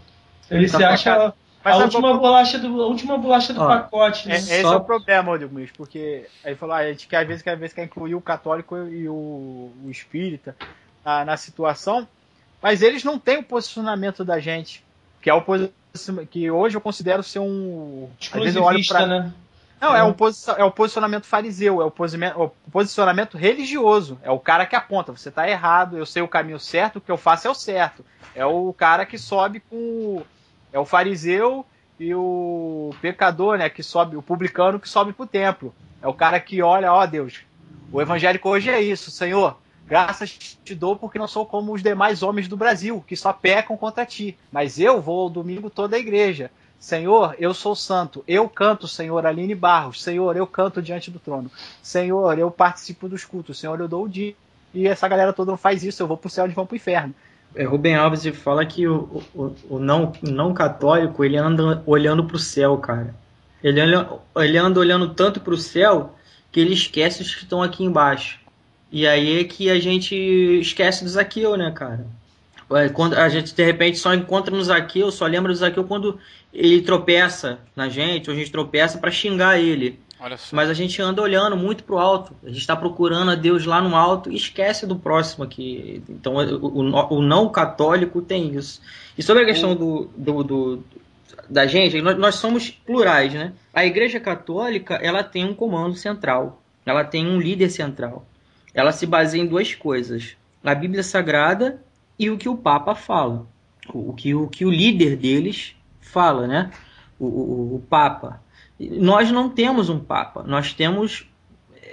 Ele 0.50 0.68
Tá 0.68 0.78
se 0.78 0.84
acha 0.84 1.14
a, 1.14 1.32
Mas 1.64 1.74
a 1.74 1.78
sabe 1.78 1.84
última 1.84 2.16
bolacha 2.18 2.58
do, 2.58 2.82
a 2.82 2.86
última 2.86 3.16
bolacha 3.18 3.52
do 3.52 3.60
Ó, 3.62 3.66
pacote. 3.68 4.26
É, 4.26 4.32
né? 4.32 4.36
esse 4.38 4.62
Só- 4.62 4.74
é 4.74 4.76
o 4.76 4.80
problema, 4.80 5.30
Rodrigo 5.30 5.52
Muniz, 5.54 5.70
porque 5.76 6.26
aí 6.44 6.54
falou, 6.56 6.74
ah, 6.74 6.78
a 6.78 6.88
gente 6.88 7.06
quer, 7.06 7.18
às 7.18 7.28
vezes, 7.28 7.42
quer, 7.42 7.52
às 7.52 7.58
vezes 7.60 7.74
quer 7.74 7.84
incluir 7.84 8.14
o 8.14 8.20
católico 8.20 8.76
e 8.88 9.08
o, 9.08 9.12
o 9.84 9.90
espírita 9.90 10.56
na, 11.04 11.24
na 11.24 11.36
situação, 11.36 12.08
mas 12.60 12.82
eles 12.82 13.04
não 13.04 13.18
têm 13.18 13.38
o 13.38 13.42
posicionamento 13.44 14.24
da 14.24 14.40
gente, 14.40 14.82
que 15.20 15.30
é 15.30 15.34
o 15.34 15.42
posi- 15.42 15.70
que 16.30 16.50
hoje 16.50 16.76
eu 16.76 16.80
considero 16.80 17.22
ser 17.22 17.38
um. 17.38 18.08
Às 18.38 18.40
vezes 18.40 18.56
eu 18.56 18.62
olho 18.64 18.78
pra, 18.88 19.06
né? 19.06 19.32
Não, 19.80 19.96
é, 19.96 20.02
um 20.04 20.12
posi- 20.12 20.50
é 20.56 20.62
o 20.64 20.70
posicionamento 20.70 21.26
fariseu, 21.26 21.82
é 21.82 21.84
o, 21.84 21.88
o 21.88 22.50
posicionamento 22.70 23.36
religioso. 23.36 24.16
É 24.22 24.30
o 24.30 24.38
cara 24.38 24.64
que 24.64 24.76
aponta, 24.76 25.10
você 25.10 25.28
tá 25.30 25.48
errado, 25.48 25.98
eu 25.98 26.06
sei 26.06 26.22
o 26.22 26.28
caminho 26.28 26.58
certo, 26.60 26.96
o 26.96 27.00
que 27.00 27.10
eu 27.10 27.16
faço 27.16 27.48
é 27.48 27.50
o 27.50 27.54
certo. 27.54 28.04
É 28.34 28.46
o 28.46 28.72
cara 28.72 29.04
que 29.04 29.18
sobe 29.18 29.60
com. 29.60 29.76
o- 29.76 30.26
É 30.72 30.78
o 30.78 30.84
fariseu 30.86 31.66
e 32.00 32.14
o 32.14 32.94
pecador, 33.02 33.58
né? 33.58 33.68
Que 33.68 33.82
sobe, 33.82 34.16
o 34.16 34.22
publicano 34.22 34.80
que 34.80 34.88
sobe 34.88 35.12
pro 35.12 35.26
templo. 35.26 35.74
É 36.00 36.08
o 36.08 36.14
cara 36.14 36.40
que 36.40 36.62
olha, 36.62 36.92
ó 36.92 37.04
Deus, 37.06 37.40
O 37.92 38.00
evangélico 38.00 38.48
hoje 38.48 38.70
é 38.70 38.80
isso, 38.80 39.10
Senhor. 39.10 39.58
Graças 39.86 40.58
te 40.64 40.74
dou 40.74 40.96
porque 40.96 41.18
não 41.18 41.28
sou 41.28 41.44
como 41.44 41.72
os 41.72 41.82
demais 41.82 42.22
homens 42.22 42.48
do 42.48 42.56
Brasil, 42.56 43.04
que 43.06 43.16
só 43.16 43.32
pecam 43.32 43.76
contra 43.76 44.06
ti. 44.06 44.36
Mas 44.50 44.78
eu 44.78 45.00
vou 45.00 45.22
ao 45.22 45.30
domingo 45.30 45.68
toda 45.68 45.96
a 45.96 45.98
igreja. 45.98 46.50
Senhor, 46.78 47.36
eu 47.38 47.54
sou 47.54 47.76
santo. 47.76 48.24
Eu 48.26 48.48
canto, 48.48 48.88
Senhor, 48.88 49.24
Aline 49.24 49.54
Barros. 49.54 50.02
Senhor, 50.02 50.36
eu 50.36 50.46
canto 50.46 50.82
diante 50.82 51.10
do 51.10 51.20
trono. 51.20 51.50
Senhor, 51.80 52.36
eu 52.38 52.50
participo 52.50 53.08
dos 53.08 53.24
cultos. 53.24 53.58
Senhor, 53.58 53.78
eu 53.78 53.86
dou 53.86 54.04
o 54.04 54.08
dia. 54.08 54.34
E 54.74 54.88
essa 54.88 55.06
galera 55.06 55.32
toda 55.32 55.52
não 55.52 55.58
faz 55.58 55.84
isso. 55.84 56.02
Eu 56.02 56.08
vou 56.08 56.16
pro 56.16 56.30
céu, 56.30 56.44
eles 56.44 56.56
vão 56.56 56.66
pro 56.66 56.74
inferno. 56.74 57.14
É, 57.54 57.64
Rubem 57.64 57.94
Alves 57.94 58.26
fala 58.36 58.64
que 58.64 58.88
o, 58.88 59.22
o, 59.34 59.54
o 59.68 59.78
não, 59.78 60.12
não 60.22 60.54
católico 60.54 61.22
ele 61.22 61.36
anda 61.36 61.82
olhando 61.86 62.24
para 62.24 62.36
o 62.36 62.40
céu, 62.40 62.76
cara. 62.78 63.14
Ele 63.62 63.80
anda, 63.80 64.18
ele 64.36 64.58
anda 64.58 64.80
olhando 64.80 65.14
tanto 65.14 65.40
para 65.40 65.54
o 65.54 65.58
céu 65.58 66.16
que 66.50 66.58
ele 66.58 66.74
esquece 66.74 67.22
os 67.22 67.34
que 67.34 67.44
estão 67.44 67.62
aqui 67.62 67.84
embaixo. 67.84 68.40
E 68.92 69.06
aí 69.06 69.40
é 69.40 69.44
que 69.44 69.70
a 69.70 69.80
gente 69.80 70.14
esquece 70.60 71.02
do 71.02 71.08
Zaqueu, 71.10 71.56
né, 71.56 71.70
cara? 71.74 72.06
É, 72.74 72.88
Quando 72.90 73.14
a 73.14 73.28
gente 73.28 73.54
de 73.54 73.64
repente 73.64 73.98
só 73.98 74.12
encontra 74.14 74.54
no 74.54 74.62
Zaqueu, 74.62 75.10
só 75.10 75.26
lembra 75.26 75.50
do 75.52 75.58
Zaqueu 75.58 75.84
quando 75.84 76.18
ele 76.52 76.82
tropeça 76.82 77.58
na 77.74 77.88
gente, 77.88 78.28
ou 78.30 78.36
a 78.36 78.38
gente 78.38 78.50
tropeça 78.52 78.98
para 78.98 79.10
xingar 79.10 79.58
ele. 79.58 79.98
Olha 80.20 80.36
só. 80.36 80.54
Mas 80.54 80.70
a 80.70 80.74
gente 80.74 81.00
anda 81.02 81.20
olhando 81.20 81.56
muito 81.56 81.82
pro 81.84 81.98
alto. 81.98 82.32
A 82.44 82.48
gente 82.48 82.58
está 82.60 82.76
procurando 82.76 83.30
a 83.30 83.34
Deus 83.34 83.64
lá 83.64 83.80
no 83.80 83.96
alto 83.96 84.30
e 84.30 84.36
esquece 84.36 84.86
do 84.86 84.94
próximo 84.96 85.42
aqui. 85.42 86.02
Então 86.08 86.34
o, 86.36 86.66
o- 86.66 87.14
o 87.18 87.22
não 87.22 87.48
católico 87.48 88.22
tem 88.22 88.54
isso. 88.54 88.80
E 89.18 89.22
sobre 89.22 89.42
a 89.42 89.46
questão 89.46 89.74
do, 89.74 90.08
do- 90.16 90.44
do- 90.44 90.84
da 91.48 91.66
gente, 91.66 92.00
nós, 92.00 92.16
nós 92.16 92.34
somos 92.36 92.70
plurais, 92.70 93.32
né? 93.34 93.52
A 93.74 93.84
Igreja 93.84 94.20
Católica 94.20 94.94
ela 94.94 95.24
tem 95.24 95.44
um 95.44 95.54
comando 95.54 95.96
central. 95.96 96.62
Ela 96.86 97.04
tem 97.04 97.26
um 97.26 97.40
líder 97.40 97.68
central. 97.70 98.24
Ela 98.74 98.92
se 98.92 99.06
baseia 99.06 99.42
em 99.42 99.46
duas 99.46 99.74
coisas: 99.74 100.36
a 100.62 100.74
Bíblia 100.74 101.02
Sagrada 101.02 101.82
e 102.18 102.30
o 102.30 102.36
que 102.38 102.48
o 102.48 102.56
Papa 102.56 102.94
fala. 102.94 103.46
O, 103.92 104.12
que, 104.12 104.34
o 104.34 104.46
que 104.48 104.64
o 104.64 104.70
líder 104.70 105.16
deles 105.16 105.74
fala, 106.00 106.46
né? 106.46 106.70
o, 107.18 107.26
o- 107.26 107.74
o 107.76 107.84
Papa. 107.88 108.40
Nós 108.78 109.30
não 109.30 109.48
temos 109.48 109.88
um 109.88 109.98
Papa, 109.98 110.42
nós 110.44 110.72
temos 110.72 111.26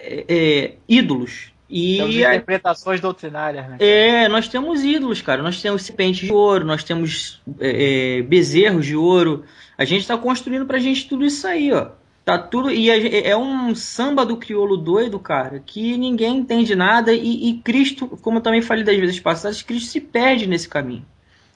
é, 0.01 0.25
é, 0.27 0.75
ídolos. 0.87 1.51
E 1.71 1.97
Temos 1.97 2.15
a- 2.15 2.19
interpretações 2.35 2.99
doutrinárias, 2.99 3.67
né? 3.69 3.77
é, 3.79 4.27
nós 4.27 4.47
temos 4.47 4.83
ídolos, 4.83 5.21
cara. 5.21 5.43
Nós 5.43 5.61
temos 5.61 5.83
serpentes 5.83 6.25
de 6.27 6.33
ouro, 6.33 6.65
nós 6.65 6.83
temos 6.83 7.39
é, 7.59 8.17
é, 8.17 8.21
bezerros 8.23 8.87
de 8.87 8.95
ouro. 8.95 9.43
A 9.77 9.85
gente 9.85 10.01
está 10.01 10.17
construindo 10.17 10.65
pra 10.65 10.79
gente 10.79 11.07
tudo 11.07 11.23
isso 11.23 11.45
aí, 11.45 11.71
ó. 11.71 11.91
Tá 12.29 12.37
tudo. 12.37 12.69
E 12.69 12.91
a 12.91 12.99
gen- 12.99 13.23
é 13.25 13.35
um 13.35 13.73
samba 13.73 14.23
do 14.23 14.37
crioulo 14.37 14.77
doido, 14.77 15.19
cara, 15.19 15.59
que 15.59 15.97
ninguém 15.97 16.37
entende 16.37 16.75
nada. 16.75 17.11
E, 17.11 17.49
e 17.49 17.57
Cristo, 17.61 18.07
como 18.21 18.37
eu 18.37 18.41
também 18.43 18.61
falei 18.61 18.83
das 18.83 18.95
vezes 18.97 19.19
passadas, 19.19 19.63
Cristo 19.63 19.89
se 19.89 19.99
perde 19.99 20.45
nesse 20.45 20.69
caminho. 20.69 21.03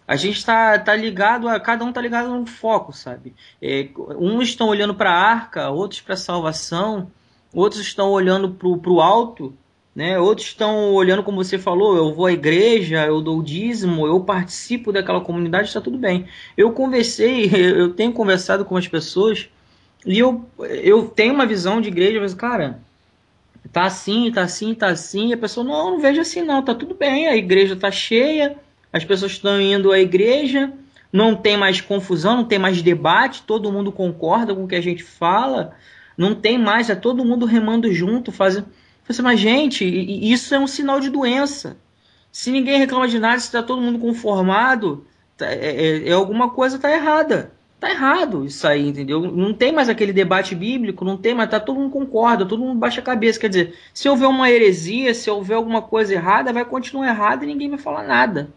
A 0.07 0.15
gente 0.15 0.43
tá, 0.45 0.79
tá 0.79 0.95
ligado 0.95 1.47
a. 1.47 1.59
Cada 1.59 1.85
um 1.85 1.93
tá 1.93 2.01
ligado 2.01 2.29
num 2.29 2.45
foco, 2.47 2.91
sabe? 2.91 3.35
É, 3.61 3.87
uns 4.19 4.49
estão 4.49 4.67
olhando 4.67 4.95
para 4.95 5.11
a 5.11 5.15
arca, 5.15 5.69
outros 5.69 6.01
para 6.01 6.15
a 6.15 6.17
salvação, 6.17 7.11
outros 7.53 7.81
estão 7.81 8.09
olhando 8.11 8.49
pro, 8.51 8.77
pro 8.79 8.99
alto, 8.99 9.53
né? 9.95 10.19
Outros 10.19 10.47
estão 10.47 10.91
olhando, 10.93 11.23
como 11.23 11.43
você 11.43 11.59
falou, 11.59 11.95
eu 11.95 12.13
vou 12.15 12.25
à 12.25 12.31
igreja, 12.33 13.05
eu 13.05 13.21
dou 13.21 13.39
o 13.39 13.43
dízimo, 13.43 14.07
eu 14.07 14.19
participo 14.21 14.91
daquela 14.91 15.21
comunidade, 15.21 15.67
está 15.67 15.79
tudo 15.81 15.99
bem. 15.99 16.27
Eu 16.57 16.71
conversei, 16.73 17.45
eu 17.53 17.93
tenho 17.93 18.11
conversado 18.13 18.65
com 18.65 18.75
as 18.75 18.87
pessoas 18.87 19.49
e 20.05 20.19
eu, 20.19 20.45
eu 20.59 21.07
tenho 21.07 21.33
uma 21.33 21.45
visão 21.45 21.79
de 21.79 21.87
igreja, 21.89 22.19
mas, 22.19 22.33
cara, 22.33 22.79
tá 23.71 23.85
assim, 23.85 24.31
tá 24.31 24.41
assim, 24.43 24.73
tá 24.73 24.87
assim, 24.87 25.29
e 25.29 25.33
a 25.33 25.37
pessoa, 25.37 25.65
não, 25.65 25.91
não 25.91 25.99
vejo 25.99 26.21
assim 26.21 26.41
não, 26.41 26.61
tá 26.63 26.75
tudo 26.75 26.93
bem, 26.95 27.27
a 27.27 27.35
igreja 27.35 27.75
tá 27.75 27.89
cheia, 27.91 28.57
as 28.91 29.05
pessoas 29.05 29.31
estão 29.33 29.59
indo 29.61 29.91
à 29.91 29.99
igreja, 29.99 30.71
não 31.11 31.35
tem 31.35 31.55
mais 31.57 31.79
confusão, 31.79 32.37
não 32.37 32.45
tem 32.45 32.59
mais 32.59 32.81
debate, 32.81 33.43
todo 33.43 33.71
mundo 33.71 33.91
concorda 33.91 34.53
com 34.53 34.63
o 34.63 34.67
que 34.67 34.75
a 34.75 34.81
gente 34.81 35.03
fala, 35.03 35.75
não 36.17 36.35
tem 36.35 36.57
mais, 36.57 36.89
é 36.89 36.95
todo 36.95 37.25
mundo 37.25 37.45
remando 37.45 37.91
junto, 37.93 38.31
fazendo. 38.31 38.67
Você, 39.07 39.21
mas, 39.21 39.39
gente, 39.39 39.83
isso 39.85 40.53
é 40.55 40.59
um 40.59 40.67
sinal 40.67 40.99
de 40.99 41.09
doença. 41.09 41.77
Se 42.31 42.51
ninguém 42.51 42.79
reclama 42.79 43.07
de 43.07 43.19
nada, 43.19 43.39
se 43.39 43.45
está 43.45 43.61
todo 43.61 43.81
mundo 43.81 43.99
conformado, 43.99 45.05
tá- 45.37 45.47
é, 45.51 46.05
é- 46.05 46.09
é 46.09 46.11
alguma 46.13 46.49
coisa 46.49 46.79
tá 46.79 46.91
errada. 46.91 47.51
Tá 47.83 47.91
errado 47.91 48.45
isso 48.45 48.65
aí, 48.65 48.87
entendeu? 48.87 49.19
Não 49.19 49.53
tem 49.53 49.73
mais 49.73 49.89
aquele 49.89 50.13
debate 50.13 50.55
bíblico, 50.55 51.03
não 51.03 51.17
tem 51.17 51.35
mais, 51.35 51.49
tá 51.49 51.59
todo 51.59 51.77
mundo 51.77 51.91
concorda, 51.91 52.45
todo 52.45 52.63
mundo 52.63 52.79
baixa 52.79 53.01
a 53.01 53.03
cabeça. 53.03 53.37
Quer 53.37 53.49
dizer, 53.49 53.75
se 53.93 54.07
houver 54.07 54.29
uma 54.29 54.49
heresia, 54.49 55.13
se 55.13 55.29
houver 55.29 55.55
alguma 55.55 55.81
coisa 55.81 56.13
errada, 56.13 56.53
vai 56.53 56.63
continuar 56.63 57.09
errado 57.09 57.43
e 57.43 57.45
ninguém 57.45 57.69
vai 57.69 57.77
falar 57.77 58.03
nada. 58.03 58.53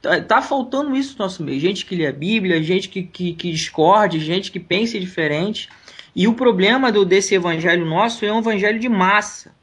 Tá, 0.00 0.18
tá 0.22 0.40
faltando 0.40 0.96
isso 0.96 1.14
no 1.18 1.26
nosso 1.26 1.42
meio. 1.42 1.60
Gente 1.60 1.84
que 1.84 1.94
lê 1.94 2.06
a 2.06 2.12
Bíblia, 2.12 2.62
gente 2.62 2.88
que, 2.88 3.02
que, 3.02 3.34
que 3.34 3.50
discorde, 3.50 4.18
gente 4.18 4.50
que 4.50 4.58
pensa 4.58 4.98
diferente. 4.98 5.68
E 6.16 6.26
o 6.26 6.32
problema 6.32 6.90
do, 6.90 7.04
desse 7.04 7.34
evangelho 7.34 7.84
nosso 7.84 8.24
é 8.24 8.32
um 8.32 8.38
evangelho 8.38 8.78
de 8.78 8.88
massa. 8.88 9.54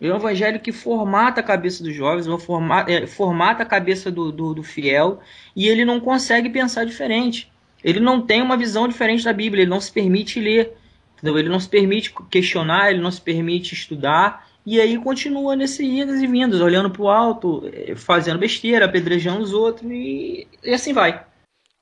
É 0.00 0.06
um 0.06 0.16
evangelho 0.18 0.60
que 0.60 0.70
formata 0.70 1.40
a 1.40 1.44
cabeça 1.44 1.82
dos 1.82 1.96
jovens, 1.96 2.28
é 2.28 2.30
um 2.30 2.38
forma- 2.38 2.86
é, 2.88 3.08
formata 3.08 3.64
a 3.64 3.66
cabeça 3.66 4.08
do, 4.08 4.30
do, 4.30 4.54
do 4.54 4.62
fiel, 4.62 5.18
e 5.56 5.66
ele 5.66 5.84
não 5.84 5.98
consegue 5.98 6.48
pensar 6.48 6.86
diferente. 6.86 7.51
Ele 7.82 8.00
não 8.00 8.20
tem 8.20 8.42
uma 8.42 8.56
visão 8.56 8.86
diferente 8.86 9.24
da 9.24 9.32
Bíblia, 9.32 9.62
ele 9.62 9.70
não 9.70 9.80
se 9.80 9.92
permite 9.92 10.40
ler, 10.40 10.72
entendeu? 11.14 11.38
ele 11.38 11.48
não 11.48 11.60
se 11.60 11.68
permite 11.68 12.14
questionar, 12.30 12.90
ele 12.90 13.00
não 13.00 13.10
se 13.10 13.20
permite 13.20 13.74
estudar, 13.74 14.48
e 14.64 14.80
aí 14.80 14.96
continua 14.98 15.56
nesse 15.56 15.84
idas 15.84 16.22
e 16.22 16.26
vindas, 16.26 16.60
olhando 16.60 16.90
para 16.90 17.02
o 17.02 17.08
alto, 17.08 17.68
eh, 17.72 17.96
fazendo 17.96 18.38
besteira, 18.38 18.86
apedrejando 18.86 19.42
os 19.42 19.52
outros, 19.52 19.90
e, 19.90 20.46
e 20.62 20.72
assim 20.72 20.92
vai. 20.92 21.24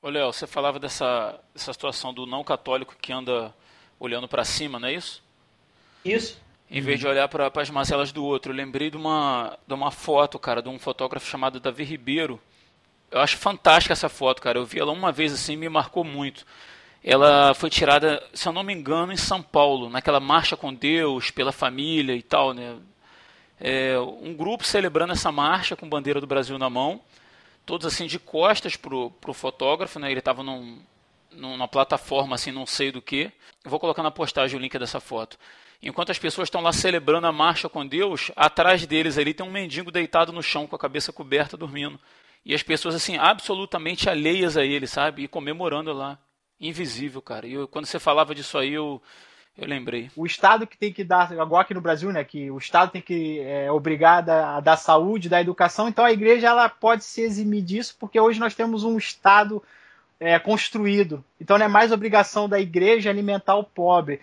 Ô, 0.01 0.09
Léo, 0.09 0.33
você 0.33 0.47
falava 0.47 0.79
dessa, 0.79 1.39
dessa 1.53 1.71
situação 1.71 2.11
do 2.11 2.25
não 2.25 2.43
católico 2.43 2.95
que 2.99 3.13
anda 3.13 3.53
olhando 3.99 4.27
pra 4.27 4.43
cima, 4.43 4.79
não 4.79 4.87
é 4.87 4.93
isso? 4.95 5.23
Isso. 6.03 6.41
Em 6.69 6.81
vez 6.81 6.99
de 6.99 7.05
olhar 7.05 7.27
para 7.27 7.51
as 7.53 7.69
mazelas 7.69 8.11
do 8.11 8.25
outro. 8.25 8.51
Eu 8.51 8.55
lembrei 8.55 8.89
de 8.89 8.97
uma, 8.97 9.57
de 9.67 9.73
uma 9.73 9.91
foto, 9.91 10.39
cara, 10.39 10.61
de 10.61 10.69
um 10.69 10.79
fotógrafo 10.79 11.27
chamado 11.27 11.59
Davi 11.59 11.83
Ribeiro. 11.83 12.39
Eu 13.11 13.19
acho 13.19 13.37
fantástica 13.37 13.91
essa 13.91 14.07
foto, 14.07 14.41
cara. 14.41 14.57
Eu 14.57 14.65
vi 14.65 14.79
ela 14.79 14.91
uma 14.91 15.11
vez 15.11 15.33
assim 15.33 15.57
me 15.57 15.67
marcou 15.67 16.03
muito. 16.03 16.45
Ela 17.03 17.53
foi 17.53 17.69
tirada, 17.69 18.23
se 18.33 18.47
eu 18.47 18.53
não 18.53 18.63
me 18.63 18.73
engano, 18.73 19.11
em 19.11 19.17
São 19.17 19.41
Paulo, 19.41 19.89
naquela 19.89 20.19
marcha 20.19 20.55
com 20.55 20.73
Deus, 20.73 21.31
pela 21.31 21.51
família 21.51 22.15
e 22.15 22.21
tal, 22.21 22.53
né? 22.53 22.77
É, 23.59 23.99
um 23.99 24.33
grupo 24.33 24.63
celebrando 24.63 25.13
essa 25.13 25.31
marcha 25.31 25.75
com 25.75 25.89
bandeira 25.89 26.21
do 26.21 26.27
Brasil 26.27 26.57
na 26.57 26.69
mão, 26.69 27.01
todos 27.65 27.85
assim 27.85 28.07
de 28.07 28.17
costas 28.17 28.75
pro, 28.75 29.11
pro 29.11 29.33
fotógrafo, 29.33 29.99
né? 29.99 30.09
Ele 30.09 30.19
estava 30.19 30.41
num, 30.41 30.79
numa 31.31 31.67
plataforma 31.67 32.35
assim, 32.35 32.51
não 32.51 32.65
sei 32.65 32.91
do 32.91 33.01
que. 33.01 33.31
Vou 33.65 33.79
colocar 33.79 34.03
na 34.03 34.11
postagem 34.11 34.57
o 34.57 34.61
link 34.61 34.77
dessa 34.79 34.99
foto. 34.99 35.37
Enquanto 35.83 36.11
as 36.11 36.19
pessoas 36.19 36.47
estão 36.47 36.61
lá 36.61 36.71
celebrando 36.71 37.27
a 37.27 37.31
marcha 37.31 37.67
com 37.67 37.85
Deus, 37.85 38.31
atrás 38.35 38.85
deles 38.85 39.17
ali 39.17 39.33
tem 39.33 39.45
um 39.45 39.51
mendigo 39.51 39.91
deitado 39.91 40.31
no 40.31 40.43
chão 40.43 40.67
com 40.67 40.75
a 40.75 40.79
cabeça 40.79 41.11
coberta 41.11 41.57
dormindo. 41.57 41.99
E 42.45 42.53
as 42.55 42.63
pessoas 42.63 42.95
assim 42.95 43.17
absolutamente 43.17 44.09
alheias 44.09 44.57
a 44.57 44.63
ele, 44.63 44.87
sabe? 44.87 45.23
E 45.23 45.27
comemorando 45.27 45.93
lá, 45.93 46.17
invisível, 46.59 47.21
cara. 47.21 47.47
E 47.47 47.53
eu, 47.53 47.67
quando 47.67 47.85
você 47.85 47.99
falava 47.99 48.33
disso 48.33 48.57
aí, 48.57 48.73
eu 48.73 49.01
eu 49.57 49.67
lembrei. 49.67 50.09
o 50.15 50.25
Estado 50.25 50.65
que 50.65 50.77
tem 50.77 50.93
que 50.93 51.03
dar, 51.03 51.31
igual 51.31 51.57
aqui 51.57 51.73
no 51.73 51.81
Brasil, 51.81 52.11
né, 52.11 52.23
que 52.23 52.49
o 52.49 52.57
Estado 52.57 52.91
tem 52.91 53.01
que 53.01 53.39
é 53.41 53.71
obrigado 53.71 54.29
a 54.29 54.59
dar 54.59 54.77
saúde, 54.77 55.29
dar 55.29 55.41
educação, 55.41 55.89
então 55.89 56.05
a 56.05 56.11
igreja 56.11 56.47
ela 56.47 56.69
pode 56.69 57.03
se 57.03 57.21
eximir 57.21 57.61
disso, 57.61 57.95
porque 57.99 58.19
hoje 58.19 58.39
nós 58.39 58.55
temos 58.55 58.83
um 58.83 58.97
Estado 58.97 59.61
é, 60.19 60.39
construído. 60.39 61.23
Então 61.39 61.57
não 61.57 61.65
é 61.65 61.69
mais 61.69 61.91
obrigação 61.91 62.47
da 62.47 62.59
igreja 62.59 63.09
alimentar 63.09 63.55
o 63.55 63.63
pobre. 63.63 64.21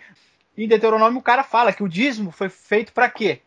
Em 0.57 0.67
Deuteronômio 0.67 1.19
o 1.19 1.23
cara 1.23 1.43
fala 1.43 1.71
que 1.71 1.83
o 1.83 1.89
dízimo 1.89 2.31
foi 2.31 2.49
feito 2.49 2.91
para 2.91 3.09
quê? 3.09 3.41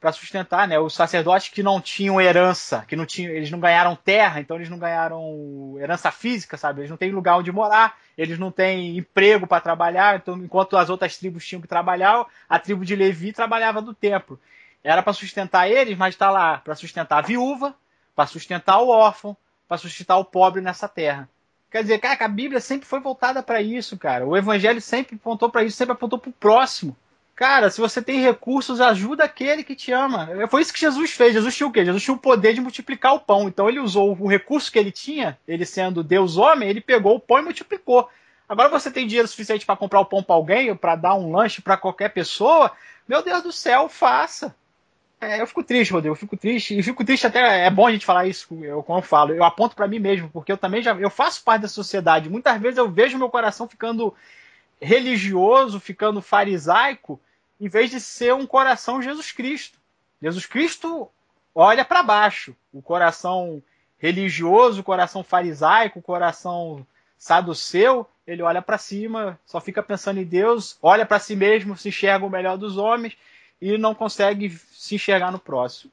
Para 0.00 0.12
sustentar, 0.12 0.68
né, 0.68 0.78
os 0.78 0.94
sacerdotes 0.94 1.48
que 1.48 1.62
não 1.62 1.80
tinham 1.80 2.20
herança, 2.20 2.84
que 2.86 2.94
não 2.94 3.04
tinham, 3.04 3.32
eles 3.32 3.50
não 3.50 3.58
ganharam 3.58 3.96
terra, 3.96 4.40
então 4.40 4.56
eles 4.56 4.68
não 4.68 4.78
ganharam 4.78 5.76
herança 5.80 6.12
física, 6.12 6.56
sabe? 6.56 6.82
Eles 6.82 6.90
não 6.90 6.96
têm 6.96 7.10
lugar 7.10 7.36
onde 7.36 7.50
morar, 7.50 7.98
eles 8.16 8.38
não 8.38 8.52
têm 8.52 8.96
emprego 8.96 9.44
para 9.44 9.60
trabalhar, 9.60 10.16
então 10.16 10.38
enquanto 10.38 10.76
as 10.76 10.88
outras 10.88 11.16
tribos 11.16 11.44
tinham 11.44 11.60
que 11.60 11.66
trabalhar, 11.66 12.24
a 12.48 12.58
tribo 12.60 12.84
de 12.84 12.94
Levi 12.94 13.32
trabalhava 13.32 13.82
do 13.82 13.92
templo. 13.92 14.38
Era 14.84 15.02
para 15.02 15.12
sustentar 15.12 15.68
eles, 15.68 15.98
mas 15.98 16.14
está 16.14 16.30
lá 16.30 16.58
para 16.58 16.76
sustentar 16.76 17.18
a 17.18 17.26
viúva, 17.26 17.74
para 18.14 18.26
sustentar 18.26 18.78
o 18.80 18.88
órfão, 18.88 19.36
para 19.66 19.78
sustentar 19.78 20.16
o 20.16 20.24
pobre 20.24 20.60
nessa 20.60 20.88
terra. 20.88 21.28
Quer 21.70 21.82
dizer, 21.82 21.98
cara, 21.98 22.24
a 22.24 22.28
Bíblia 22.28 22.60
sempre 22.60 22.86
foi 22.86 23.00
voltada 23.00 23.42
para 23.42 23.60
isso, 23.60 23.98
cara. 23.98 24.26
O 24.26 24.36
Evangelho 24.36 24.80
sempre 24.80 25.16
apontou 25.16 25.50
para 25.50 25.64
isso, 25.64 25.76
sempre 25.76 25.92
apontou 25.92 26.18
para 26.18 26.30
o 26.30 26.32
próximo. 26.32 26.96
Cara, 27.38 27.70
se 27.70 27.80
você 27.80 28.02
tem 28.02 28.20
recursos, 28.20 28.80
ajuda 28.80 29.22
aquele 29.22 29.62
que 29.62 29.76
te 29.76 29.92
ama. 29.92 30.28
Foi 30.50 30.60
isso 30.60 30.72
que 30.72 30.80
Jesus 30.80 31.12
fez. 31.12 31.32
Jesus 31.32 31.56
tinha 31.56 31.68
o 31.68 31.70
quê? 31.70 31.84
Jesus 31.84 32.02
tinha 32.02 32.12
o 32.12 32.18
poder 32.18 32.52
de 32.52 32.60
multiplicar 32.60 33.14
o 33.14 33.20
pão. 33.20 33.46
Então 33.46 33.68
ele 33.68 33.78
usou 33.78 34.10
o 34.18 34.26
recurso 34.26 34.72
que 34.72 34.76
ele 34.76 34.90
tinha, 34.90 35.38
ele 35.46 35.64
sendo 35.64 36.02
Deus 36.02 36.36
homem, 36.36 36.68
ele 36.68 36.80
pegou 36.80 37.14
o 37.14 37.20
pão 37.20 37.38
e 37.38 37.42
multiplicou. 37.42 38.08
Agora 38.48 38.68
você 38.68 38.90
tem 38.90 39.06
dinheiro 39.06 39.28
suficiente 39.28 39.64
para 39.64 39.76
comprar 39.76 40.00
o 40.00 40.04
pão 40.04 40.20
para 40.20 40.34
alguém, 40.34 40.74
para 40.74 40.96
dar 40.96 41.14
um 41.14 41.30
lanche 41.30 41.62
para 41.62 41.76
qualquer 41.76 42.08
pessoa? 42.08 42.72
Meu 43.06 43.22
Deus 43.22 43.40
do 43.44 43.52
céu, 43.52 43.88
faça. 43.88 44.52
É, 45.20 45.40
eu 45.40 45.46
fico 45.46 45.62
triste, 45.62 45.92
Rodrigo, 45.92 46.14
eu 46.14 46.18
fico 46.18 46.36
triste. 46.36 46.76
E 46.76 46.82
fico 46.82 47.04
triste 47.04 47.28
até, 47.28 47.64
é 47.64 47.70
bom 47.70 47.86
a 47.86 47.92
gente 47.92 48.04
falar 48.04 48.26
isso, 48.26 48.48
eu, 48.64 48.82
como 48.82 48.98
eu 48.98 49.02
falo. 49.02 49.32
Eu 49.32 49.44
aponto 49.44 49.76
pra 49.76 49.86
mim 49.86 50.00
mesmo, 50.00 50.28
porque 50.30 50.50
eu 50.50 50.58
também 50.58 50.82
já 50.82 50.92
eu 50.96 51.08
faço 51.08 51.44
parte 51.44 51.62
da 51.62 51.68
sociedade. 51.68 52.28
Muitas 52.28 52.60
vezes 52.60 52.78
eu 52.78 52.90
vejo 52.90 53.16
meu 53.16 53.30
coração 53.30 53.68
ficando 53.68 54.12
religioso, 54.80 55.78
ficando 55.78 56.20
farisaico, 56.20 57.20
em 57.60 57.68
vez 57.68 57.90
de 57.90 58.00
ser 58.00 58.34
um 58.34 58.46
coração 58.46 59.02
Jesus 59.02 59.32
Cristo. 59.32 59.78
Jesus 60.20 60.46
Cristo 60.46 61.08
olha 61.54 61.84
para 61.84 62.02
baixo. 62.02 62.54
O 62.72 62.80
coração 62.80 63.62
religioso, 63.98 64.80
o 64.80 64.84
coração 64.84 65.24
farisaico, 65.24 65.98
o 65.98 66.02
coração 66.02 66.86
saduceu, 67.18 68.06
ele 68.26 68.42
olha 68.42 68.62
para 68.62 68.78
cima, 68.78 69.38
só 69.44 69.60
fica 69.60 69.82
pensando 69.82 70.20
em 70.20 70.24
Deus, 70.24 70.78
olha 70.80 71.04
para 71.04 71.18
si 71.18 71.34
mesmo, 71.34 71.76
se 71.76 71.88
enxerga 71.88 72.24
o 72.24 72.30
melhor 72.30 72.56
dos 72.56 72.76
homens 72.76 73.16
e 73.60 73.76
não 73.76 73.94
consegue 73.94 74.50
se 74.50 74.94
enxergar 74.94 75.32
no 75.32 75.38
próximo. 75.38 75.90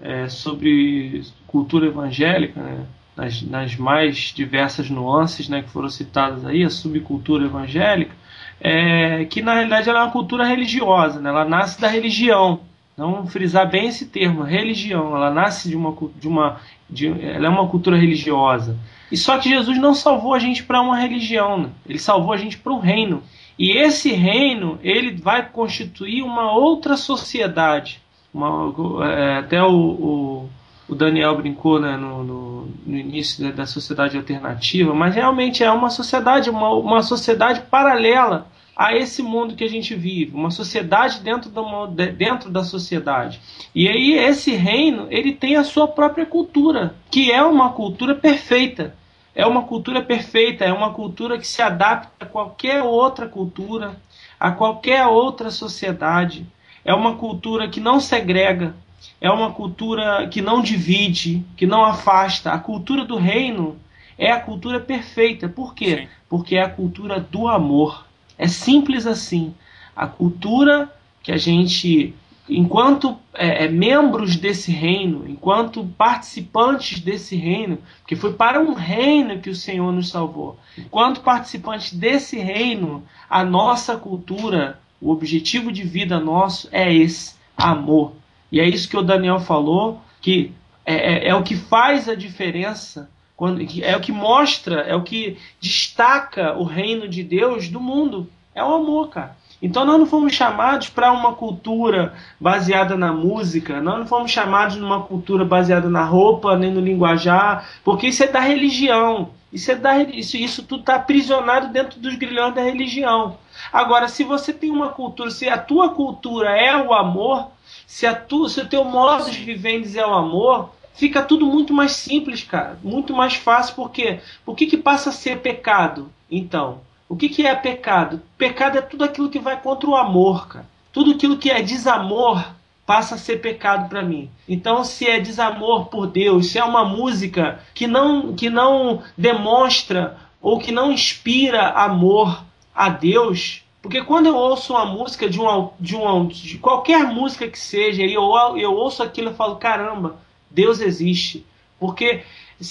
é, 0.00 0.28
sobre 0.28 1.22
cultura 1.46 1.86
evangélica, 1.86 2.60
né, 2.60 2.86
nas, 3.16 3.42
nas 3.42 3.76
mais 3.76 4.16
diversas 4.34 4.90
nuances 4.90 5.48
né, 5.48 5.62
que 5.62 5.70
foram 5.70 5.88
citadas 5.88 6.44
aí, 6.44 6.64
a 6.64 6.70
subcultura 6.70 7.44
evangélica, 7.44 8.14
é, 8.60 9.24
que 9.26 9.42
na 9.42 9.54
realidade 9.54 9.88
ela 9.88 10.00
é 10.00 10.02
uma 10.02 10.10
cultura 10.10 10.44
religiosa, 10.44 11.20
né, 11.20 11.30
ela 11.30 11.44
nasce 11.44 11.80
da 11.80 11.88
religião. 11.88 12.60
Não 12.96 13.26
frisar 13.26 13.68
bem 13.68 13.88
esse 13.88 14.06
termo, 14.06 14.42
religião. 14.42 15.16
Ela 15.16 15.28
nasce 15.28 15.68
de 15.68 15.76
uma, 15.76 15.96
de 16.16 16.28
uma, 16.28 16.60
de, 16.88 17.08
ela 17.08 17.46
é 17.46 17.48
uma 17.48 17.68
cultura 17.68 17.96
religiosa. 17.96 18.78
E 19.10 19.16
só 19.16 19.36
que 19.38 19.48
Jesus 19.48 19.78
não 19.78 19.94
salvou 19.94 20.32
a 20.32 20.38
gente 20.38 20.62
para 20.62 20.80
uma 20.80 20.96
religião, 20.96 21.58
né? 21.58 21.70
ele 21.88 21.98
salvou 21.98 22.32
a 22.32 22.36
gente 22.36 22.56
para 22.56 22.72
um 22.72 22.78
reino. 22.78 23.22
E 23.58 23.76
esse 23.76 24.12
reino 24.12 24.78
ele 24.82 25.12
vai 25.12 25.48
constituir 25.48 26.22
uma 26.22 26.52
outra 26.52 26.96
sociedade. 26.96 28.00
Uma, 28.32 28.72
é, 29.06 29.38
até 29.38 29.62
o, 29.62 29.72
o, 29.72 30.50
o 30.88 30.94
Daniel 30.94 31.36
brincou 31.36 31.80
né, 31.80 31.96
no, 31.96 32.22
no, 32.22 32.68
no 32.86 32.96
início 32.96 33.42
da, 33.44 33.50
da 33.50 33.66
sociedade 33.66 34.16
alternativa, 34.16 34.94
mas 34.94 35.14
realmente 35.14 35.62
é 35.64 35.70
uma 35.70 35.90
sociedade, 35.90 36.50
uma, 36.50 36.70
uma 36.74 37.02
sociedade 37.02 37.62
paralela 37.70 38.46
a 38.76 38.94
esse 38.94 39.22
mundo 39.22 39.54
que 39.54 39.64
a 39.64 39.68
gente 39.68 39.94
vive, 39.94 40.34
uma 40.34 40.50
sociedade 40.50 41.20
dentro 41.20 41.50
de- 41.94 42.12
dentro 42.12 42.50
da 42.50 42.64
sociedade. 42.64 43.40
E 43.74 43.88
aí 43.88 44.12
esse 44.14 44.52
reino 44.52 45.06
ele 45.10 45.32
tem 45.32 45.56
a 45.56 45.64
sua 45.64 45.86
própria 45.86 46.26
cultura, 46.26 46.94
que 47.10 47.30
é 47.30 47.42
uma 47.42 47.70
cultura 47.70 48.14
perfeita. 48.14 48.94
É 49.36 49.44
uma 49.46 49.62
cultura 49.62 50.00
perfeita, 50.00 50.64
é 50.64 50.72
uma 50.72 50.92
cultura 50.92 51.38
que 51.38 51.46
se 51.46 51.60
adapta 51.60 52.24
a 52.24 52.26
qualquer 52.26 52.82
outra 52.82 53.26
cultura, 53.26 53.96
a 54.38 54.52
qualquer 54.52 55.06
outra 55.06 55.50
sociedade. 55.50 56.46
É 56.84 56.94
uma 56.94 57.16
cultura 57.16 57.68
que 57.68 57.80
não 57.80 57.98
segrega, 57.98 58.76
é 59.20 59.30
uma 59.30 59.52
cultura 59.52 60.26
que 60.28 60.42
não 60.42 60.62
divide, 60.62 61.44
que 61.56 61.66
não 61.66 61.84
afasta. 61.84 62.52
A 62.52 62.58
cultura 62.58 63.04
do 63.04 63.16
reino 63.16 63.78
é 64.18 64.30
a 64.30 64.40
cultura 64.40 64.80
perfeita. 64.80 65.48
Por 65.48 65.74
quê? 65.74 65.96
Sim. 66.02 66.08
Porque 66.28 66.56
é 66.56 66.62
a 66.62 66.68
cultura 66.68 67.20
do 67.20 67.48
amor. 67.48 68.06
É 68.36 68.46
simples 68.46 69.06
assim. 69.06 69.54
A 69.94 70.06
cultura 70.06 70.92
que 71.22 71.32
a 71.32 71.38
gente, 71.38 72.14
enquanto 72.48 73.16
é, 73.32 73.64
é, 73.64 73.68
membros 73.68 74.36
desse 74.36 74.70
reino, 74.70 75.24
enquanto 75.26 75.86
participantes 75.96 77.00
desse 77.00 77.34
reino, 77.34 77.78
porque 78.00 78.14
foi 78.14 78.34
para 78.34 78.60
um 78.60 78.74
reino 78.74 79.40
que 79.40 79.48
o 79.48 79.56
Senhor 79.56 79.90
nos 79.90 80.10
salvou. 80.10 80.58
Enquanto 80.76 81.22
participantes 81.22 81.92
desse 81.94 82.38
reino, 82.38 83.02
a 83.30 83.42
nossa 83.42 83.96
cultura, 83.96 84.78
o 85.00 85.10
objetivo 85.10 85.72
de 85.72 85.82
vida 85.82 86.20
nosso 86.20 86.68
é 86.70 86.92
esse, 86.92 87.36
amor. 87.56 88.12
E 88.54 88.60
é 88.60 88.68
isso 88.68 88.88
que 88.88 88.96
o 88.96 89.02
Daniel 89.02 89.40
falou, 89.40 90.00
que 90.20 90.52
é, 90.86 90.94
é- 90.94 91.28
é 91.30 91.34
o 91.34 91.42
que 91.42 91.56
faz 91.56 92.08
a 92.08 92.14
diferença, 92.14 93.10
quando, 93.36 93.60
é 93.82 93.96
o 93.96 94.00
que 94.00 94.12
mostra, 94.12 94.82
é 94.82 94.94
o 94.94 95.02
que 95.02 95.36
destaca 95.60 96.56
o 96.56 96.62
reino 96.62 97.08
de 97.08 97.24
Deus 97.24 97.68
do 97.68 97.80
mundo. 97.80 98.30
É 98.54 98.62
o 98.62 98.72
amor, 98.72 99.08
cara. 99.08 99.36
Então 99.60 99.84
nós 99.84 99.98
não 99.98 100.06
fomos 100.06 100.34
chamados 100.34 100.88
para 100.88 101.10
uma 101.10 101.32
cultura 101.32 102.14
baseada 102.38 102.96
na 102.96 103.12
música, 103.12 103.80
nós 103.80 103.98
não 103.98 104.06
fomos 104.06 104.30
chamados 104.30 104.76
numa 104.76 105.02
cultura 105.02 105.44
baseada 105.44 105.90
na 105.90 106.04
roupa, 106.04 106.56
nem 106.56 106.70
no 106.70 106.80
linguajar, 106.80 107.68
porque 107.82 108.06
isso 108.06 108.22
é 108.22 108.28
da 108.28 108.38
religião. 108.38 109.30
Isso, 109.52 109.72
é 109.72 109.74
da, 109.74 110.00
isso, 110.00 110.36
isso 110.36 110.62
tudo 110.62 110.82
está 110.82 110.94
aprisionado 110.94 111.72
dentro 111.72 111.98
dos 111.98 112.14
grilhões 112.14 112.54
da 112.54 112.62
religião. 112.62 113.36
Agora, 113.72 114.06
se 114.06 114.22
você 114.22 114.52
tem 114.52 114.70
uma 114.70 114.90
cultura, 114.90 115.28
se 115.32 115.48
a 115.48 115.58
tua 115.58 115.88
cultura 115.88 116.50
é 116.50 116.76
o 116.76 116.92
amor, 116.94 117.50
se, 117.94 118.08
a 118.08 118.12
tu, 118.12 118.48
se 118.48 118.60
o 118.60 118.66
teu 118.66 118.84
modo 118.84 119.30
de 119.30 119.38
viver 119.38 119.80
é 119.96 120.04
o 120.04 120.12
amor, 120.12 120.70
fica 120.94 121.22
tudo 121.22 121.46
muito 121.46 121.72
mais 121.72 121.92
simples, 121.92 122.42
cara. 122.42 122.76
Muito 122.82 123.14
mais 123.14 123.34
fácil, 123.34 123.76
porque 123.76 124.18
o 124.44 124.52
que, 124.52 124.66
que 124.66 124.76
passa 124.76 125.10
a 125.10 125.12
ser 125.12 125.38
pecado? 125.38 126.10
Então, 126.28 126.80
o 127.08 127.14
que, 127.14 127.28
que 127.28 127.46
é 127.46 127.54
pecado? 127.54 128.20
Pecado 128.36 128.78
é 128.78 128.80
tudo 128.80 129.04
aquilo 129.04 129.30
que 129.30 129.38
vai 129.38 129.60
contra 129.60 129.88
o 129.88 129.94
amor, 129.94 130.48
cara. 130.48 130.66
Tudo 130.92 131.12
aquilo 131.12 131.38
que 131.38 131.52
é 131.52 131.62
desamor 131.62 132.44
passa 132.84 133.14
a 133.14 133.18
ser 133.18 133.36
pecado 133.36 133.88
para 133.88 134.02
mim. 134.02 134.28
Então, 134.48 134.82
se 134.82 135.08
é 135.08 135.20
desamor 135.20 135.86
por 135.86 136.08
Deus, 136.08 136.50
se 136.50 136.58
é 136.58 136.64
uma 136.64 136.84
música 136.84 137.60
que 137.72 137.86
não, 137.86 138.34
que 138.34 138.50
não 138.50 139.04
demonstra 139.16 140.18
ou 140.42 140.58
que 140.58 140.72
não 140.72 140.90
inspira 140.90 141.68
amor 141.68 142.42
a 142.74 142.88
Deus, 142.88 143.63
porque 143.84 144.02
quando 144.02 144.24
eu 144.24 144.34
ouço 144.34 144.72
uma 144.72 144.86
música 144.86 145.28
de, 145.28 145.38
um, 145.38 145.68
de, 145.78 145.94
um, 145.94 146.26
de 146.26 146.56
qualquer 146.56 147.04
música 147.04 147.46
que 147.46 147.58
seja, 147.58 148.02
e 148.02 148.14
eu, 148.14 148.32
eu 148.56 148.72
ouço 148.72 149.02
aquilo 149.02 149.30
e 149.30 149.34
falo, 149.34 149.56
caramba, 149.56 150.16
Deus 150.50 150.80
existe. 150.80 151.44
Porque 151.78 152.22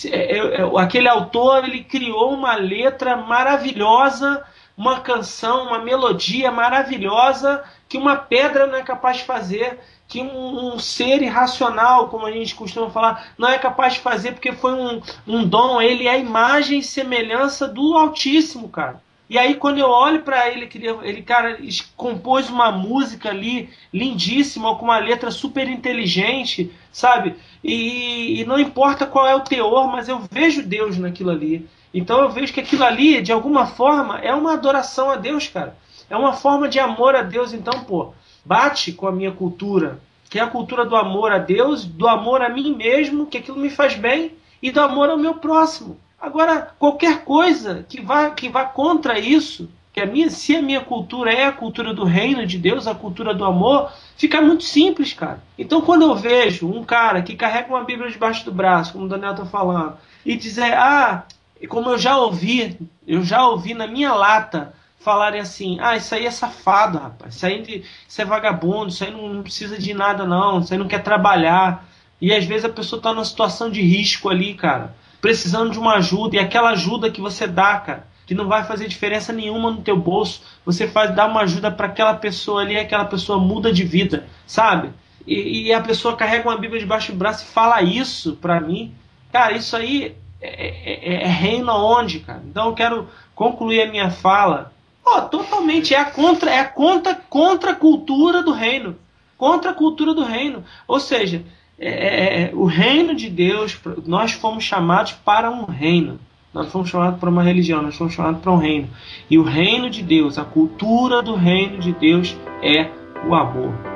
é- 0.06 0.38
é- 0.38 0.62
é- 0.62 0.82
aquele 0.82 1.08
autor 1.08 1.66
ele 1.66 1.84
criou 1.84 2.34
uma 2.34 2.56
letra 2.56 3.16
maravilhosa, 3.16 4.44
uma 4.76 5.02
canção, 5.02 5.68
uma 5.68 5.78
melodia 5.78 6.52
maravilhosa 6.52 7.64
que 7.88 7.96
uma 7.96 8.16
pedra 8.16 8.66
não 8.66 8.80
é 8.80 8.82
capaz 8.82 9.18
de 9.18 9.26
fazer, 9.26 9.80
que 10.08 10.20
um, 10.20 10.74
um 10.74 10.80
ser 10.80 11.22
irracional, 11.22 12.10
como 12.10 12.26
a 12.26 12.32
gente 12.32 12.56
costuma 12.56 12.90
falar, 12.90 13.34
não 13.38 13.50
é 13.50 13.60
capaz 13.60 13.94
de 13.94 14.00
fazer 14.00 14.32
porque 14.32 14.52
foi 14.52 14.74
um, 14.74 15.00
um 15.28 15.48
dom. 15.48 15.80
Ele 15.80 16.08
é 16.08 16.14
a 16.14 16.18
imagem 16.18 16.80
e 16.80 16.84
semelhança 16.84 17.68
do 17.68 17.96
Altíssimo, 17.96 18.68
cara. 18.68 19.00
E 19.34 19.38
aí 19.40 19.56
quando 19.56 19.80
eu 19.80 19.90
olho 19.90 20.22
para 20.22 20.48
ele, 20.48 20.70
ele, 21.02 21.24
cara, 21.24 21.58
compôs 21.98 22.52
uma 22.52 22.72
música 22.72 23.30
ali 23.30 23.68
lindíssima, 23.92 24.76
com 24.76 24.86
uma 24.86 25.00
letra 25.00 25.32
super 25.32 25.68
inteligente, 25.68 26.72
sabe? 26.92 27.34
E, 27.64 28.42
e 28.42 28.46
não 28.46 28.60
importa 28.60 29.08
qual 29.08 29.26
é 29.26 29.36
o 29.36 29.40
teor, 29.40 29.88
mas 29.88 30.08
eu 30.08 30.22
vejo 30.32 30.62
Deus 30.62 31.00
naquilo 31.00 31.32
ali. 31.32 31.68
Então 31.92 32.22
eu 32.22 32.30
vejo 32.30 32.54
que 32.54 32.60
aquilo 32.60 32.84
ali, 32.84 33.24
de 33.24 33.32
alguma 33.32 33.66
forma, 33.66 34.20
é 34.20 34.32
uma 34.36 34.54
adoração 34.54 35.10
a 35.10 35.16
Deus, 35.16 35.48
cara. 35.48 35.76
É 36.12 36.16
uma 36.16 36.34
forma 36.34 36.70
de 36.70 36.80
amor 36.80 37.16
a 37.16 37.24
Deus. 37.24 37.54
Então, 37.54 37.86
pô, 37.86 38.14
bate 38.46 38.92
com 38.92 39.08
a 39.08 39.12
minha 39.12 39.32
cultura, 39.32 40.00
que 40.30 40.38
é 40.38 40.44
a 40.44 40.48
cultura 40.48 40.86
do 40.86 40.96
amor 40.96 41.32
a 41.32 41.40
Deus, 41.40 41.84
do 41.84 42.08
amor 42.08 42.44
a 42.44 42.50
mim 42.50 42.76
mesmo, 42.76 43.26
que 43.26 43.40
aquilo 43.40 43.58
me 43.58 43.72
faz 43.72 43.96
bem, 43.96 44.34
e 44.62 44.70
do 44.70 44.80
amor 44.80 45.10
ao 45.10 45.18
meu 45.18 45.34
próximo. 45.34 45.98
Agora, 46.24 46.72
qualquer 46.80 47.26
coisa 47.26 47.86
que 47.90 48.00
vá, 48.00 48.30
que 48.30 48.48
vá 48.48 48.64
contra 48.64 49.20
isso, 49.20 49.70
que 49.92 50.00
a 50.00 50.06
minha, 50.06 50.30
se 50.30 50.56
a 50.56 50.62
minha 50.62 50.80
cultura 50.80 51.34
é 51.34 51.44
a 51.48 51.52
cultura 51.52 51.94
do 51.94 52.06
reino 52.06 52.48
de 52.48 52.58
Deus, 52.58 52.88
a 52.88 52.96
cultura 52.96 53.34
do 53.34 53.44
amor, 53.44 53.92
fica 54.16 54.42
muito 54.42 54.64
simples, 54.64 55.12
cara. 55.12 55.44
Então, 55.60 55.82
quando 55.82 56.04
eu 56.04 56.16
vejo 56.16 56.66
um 56.66 56.82
cara 56.82 57.22
que 57.22 57.36
carrega 57.36 57.68
uma 57.68 57.84
Bíblia 57.84 58.10
debaixo 58.10 58.46
do 58.46 58.54
braço, 58.54 58.94
como 58.94 59.04
o 59.04 59.10
Daniel 59.10 59.32
está 59.32 59.46
falando, 59.46 59.98
e 60.26 60.38
dizer, 60.38 60.74
ah, 60.76 61.26
como 61.68 61.90
eu 61.90 61.98
já 61.98 62.16
ouvi, 62.18 62.80
eu 63.06 63.22
já 63.22 63.46
ouvi 63.46 63.74
na 63.74 63.86
minha 63.86 64.14
lata 64.14 64.74
falarem 65.02 65.42
assim, 65.42 65.78
ah, 65.82 65.98
isso 65.98 66.16
aí 66.16 66.26
é 66.26 66.32
safado, 66.32 67.00
rapaz, 67.00 67.36
isso 67.36 67.46
aí 67.46 67.62
de- 67.62 67.84
isso 68.08 68.22
é 68.22 68.24
vagabundo, 68.24 68.88
isso 68.88 69.04
aí 69.04 69.12
não, 69.12 69.28
não 69.28 69.44
precisa 69.44 69.78
de 69.78 69.94
nada 69.94 70.26
não, 70.26 70.62
isso 70.62 70.72
aí 70.72 70.80
não 70.80 70.88
quer 70.88 71.04
trabalhar. 71.04 71.86
E 72.22 72.34
às 72.34 72.46
vezes 72.46 72.64
a 72.64 72.70
pessoa 72.70 72.98
está 72.98 73.12
numa 73.14 73.26
situação 73.26 73.70
de 73.70 73.82
risco 73.82 74.30
ali, 74.30 74.54
cara, 74.54 74.96
precisando 75.24 75.72
de 75.72 75.80
uma 75.80 75.94
ajuda, 75.94 76.36
e 76.36 76.40
aquela 76.40 76.72
ajuda 76.72 77.10
que 77.10 77.22
você 77.22 77.48
dá, 77.48 77.78
cara, 77.78 78.06
que 78.28 78.36
não 78.36 78.46
vai 78.46 78.66
fazer 78.66 78.90
diferença 78.90 79.32
nenhuma 79.32 79.72
no 79.72 79.82
teu 79.82 79.96
bolso, 79.96 80.42
você 80.66 80.86
faz 80.86 81.16
dar 81.16 81.28
uma 81.28 81.44
ajuda 81.44 81.72
para 81.72 81.88
aquela 81.88 82.14
pessoa 82.16 82.62
ali, 82.62 82.78
aquela 82.78 83.06
pessoa 83.06 83.40
muda 83.40 83.72
de 83.72 83.86
vida, 83.86 84.28
sabe? 84.46 84.90
E, 85.26 85.68
e 85.68 85.74
a 85.74 85.80
pessoa 85.80 86.18
carrega 86.18 86.50
uma 86.50 86.58
Bíblia 86.58 86.82
debaixo 86.82 87.14
do 87.14 87.18
braço 87.18 87.46
e 87.46 87.54
fala 87.54 87.82
isso 87.82 88.36
para 88.36 88.60
mim, 88.60 88.94
cara, 89.32 89.54
isso 89.54 89.78
aí 89.78 90.14
é, 90.42 91.22
é, 91.22 91.24
é 91.24 91.28
reino 91.28 91.72
aonde, 91.72 92.20
cara? 92.20 92.44
Então 92.46 92.68
eu 92.68 92.74
quero 92.74 93.08
concluir 93.34 93.84
a 93.84 93.90
minha 93.90 94.12
fala. 94.12 94.74
Pô, 95.02 95.22
totalmente 95.22 95.96
é 95.96 96.00
a 96.00 96.06
contra, 96.12 96.52
é 96.52 96.60
a 96.60 96.68
contra, 96.68 97.16
contra 97.16 97.74
cultura 97.74 98.44
do 98.44 98.52
reino. 98.52 98.98
Contra 99.38 99.72
a 99.72 99.74
cultura 99.74 100.14
do 100.14 100.26
reino. 100.26 100.66
Ou 100.86 101.00
seja, 101.00 101.38
é, 101.38 101.63
é, 101.88 102.44
é, 102.44 102.52
o 102.54 102.66
reino 102.66 103.16
de 103.16 103.30
Deus, 103.30 103.80
nós 104.06 104.32
fomos 104.32 104.64
chamados 104.64 105.12
para 105.12 105.50
um 105.52 105.66
reino. 105.66 106.20
Nós 106.54 106.72
fomos 106.72 106.90
chamados 106.90 107.20
para 107.20 107.30
uma 107.30 107.44
religião, 107.44 107.82
nós 107.82 107.96
fomos 107.96 108.14
chamados 108.14 108.42
para 108.42 108.52
um 108.52 108.58
reino. 108.58 108.88
E 109.30 109.38
o 109.38 109.44
reino 109.44 109.90
de 109.90 110.04
Deus, 110.04 110.38
a 110.38 110.46
cultura 110.46 111.22
do 111.22 111.36
reino 111.36 111.80
de 111.80 111.92
Deus 111.92 112.38
é 112.62 112.90
o 113.28 113.34
amor. 113.34 113.93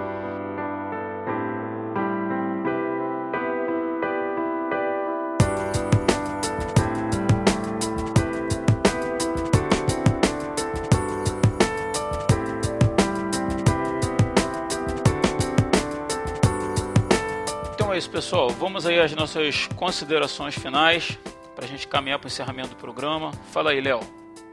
Pessoal. 18.18 18.50
Vamos 18.50 18.88
aí 18.88 19.00
às 19.00 19.14
nossas 19.14 19.68
considerações 19.76 20.56
finais 20.56 21.20
para 21.56 21.66
a 21.66 21.68
gente 21.68 21.88
caminhar 21.88 22.18
para 22.18 22.26
o 22.26 22.30
encerramento 22.32 22.70
do 22.70 22.76
programa. 22.76 23.30
Fala 23.52 23.70
aí, 23.70 23.80
Léo. 23.80 24.00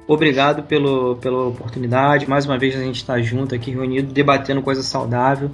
Obrigado 0.06 0.64
pelo, 0.64 1.16
pela 1.16 1.46
oportunidade. 1.46 2.28
Mais 2.28 2.44
uma 2.44 2.58
vez 2.58 2.76
a 2.76 2.80
gente 2.80 2.96
está 2.96 3.18
junto 3.22 3.54
aqui, 3.54 3.70
reunido, 3.70 4.12
debatendo 4.12 4.60
coisa 4.60 4.82
saudável. 4.82 5.50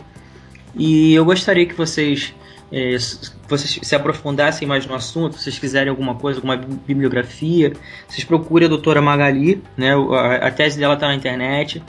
E 0.75 1.15
eu 1.15 1.25
gostaria 1.25 1.65
que 1.65 1.73
vocês, 1.75 2.35
s- 2.73 3.33
vocês 3.49 3.79
se 3.81 3.95
aprofundassem 3.95 4.67
mais 4.67 4.85
no 4.87 4.95
assunto. 4.97 5.37
Se 5.37 5.45
vocês 5.45 5.61
quiserem 5.61 5.89
alguma 5.89 6.17
coisa, 6.17 6.39
alguma 6.41 6.57
bi- 6.57 6.67
bibliografia, 6.89 7.75
vocês 8.09 8.25
procurem 8.25 8.67
a 8.67 8.69
doutora 8.69 9.01
Magali. 9.01 9.63
Né? 9.77 9.93
A, 9.95 10.49
a 10.49 10.51
tese 10.51 10.81
dela 10.81 10.95
está 10.95 11.07
na 11.07 11.15
internet, 11.15 11.81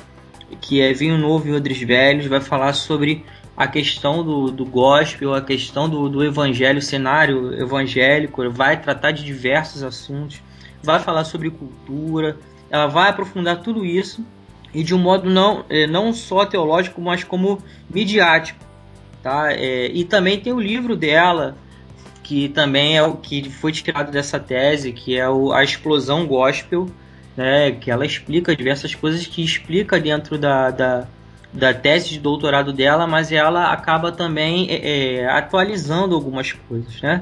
que 0.62 0.82
é 0.82 0.94
Vinho 0.94 1.18
Novo 1.18 1.48
e 1.48 1.52
Odres 1.52 1.82
Velhos. 1.82 2.28
Vai 2.28 2.42
falar 2.42 2.74
sobre 2.74 3.26
a 3.62 3.68
questão 3.68 4.24
do, 4.24 4.50
do 4.50 4.66
gospel, 4.66 5.36
a 5.36 5.42
questão 5.42 5.88
do, 5.88 6.10
do 6.10 6.24
evangelho, 6.24 6.82
cenário 6.82 7.54
evangélico. 7.62 8.50
Vai 8.50 8.82
tratar 8.82 9.12
de 9.12 9.24
diversos 9.24 9.84
assuntos. 9.84 10.42
Vai 10.82 11.00
falar 11.00 11.24
sobre 11.26 11.52
cultura, 11.52 12.40
ela 12.72 12.88
vai 12.88 13.12
aprofundar 13.12 13.62
tudo 13.62 13.86
isso 13.86 14.26
e 14.74 14.84
de 14.84 14.96
um 14.96 14.98
modo 14.98 15.30
não, 15.30 15.64
eh, 15.70 15.86
não 15.86 16.12
só 16.12 16.44
teológico, 16.44 17.00
mas 17.00 17.24
como 17.24 17.62
midiático. 17.88 18.58
Tá? 19.22 19.54
Eh, 19.54 19.92
e 19.94 20.06
também 20.06 20.40
tem 20.40 20.52
o 20.52 20.60
livro 20.60 20.96
dela, 20.96 21.56
que 22.24 22.50
também 22.50 22.98
é 22.98 23.04
o 23.04 23.16
que 23.16 23.48
foi 23.48 23.72
tirado 23.72 24.12
dessa 24.12 24.40
tese, 24.40 24.92
que 24.92 25.16
é 25.16 25.30
o, 25.30 25.54
a 25.54 25.64
explosão 25.64 26.26
gospel, 26.26 26.88
né? 27.38 27.74
que 27.74 27.92
ela 27.92 28.08
explica 28.08 28.56
diversas 28.56 28.96
coisas 28.96 29.28
que 29.28 29.44
explica 29.44 30.00
dentro 30.00 30.36
da, 30.36 30.72
da, 30.72 31.08
da 31.54 31.74
tese 31.74 32.10
de 32.10 32.20
doutorado 32.20 32.72
dela, 32.72 33.06
mas 33.06 33.32
ela 33.32 33.72
acaba 33.72 34.12
também 34.12 34.68
eh, 34.70 35.20
eh, 35.20 35.28
atualizando 35.28 36.16
algumas 36.16 36.54
coisas. 36.54 37.02
Né? 37.02 37.22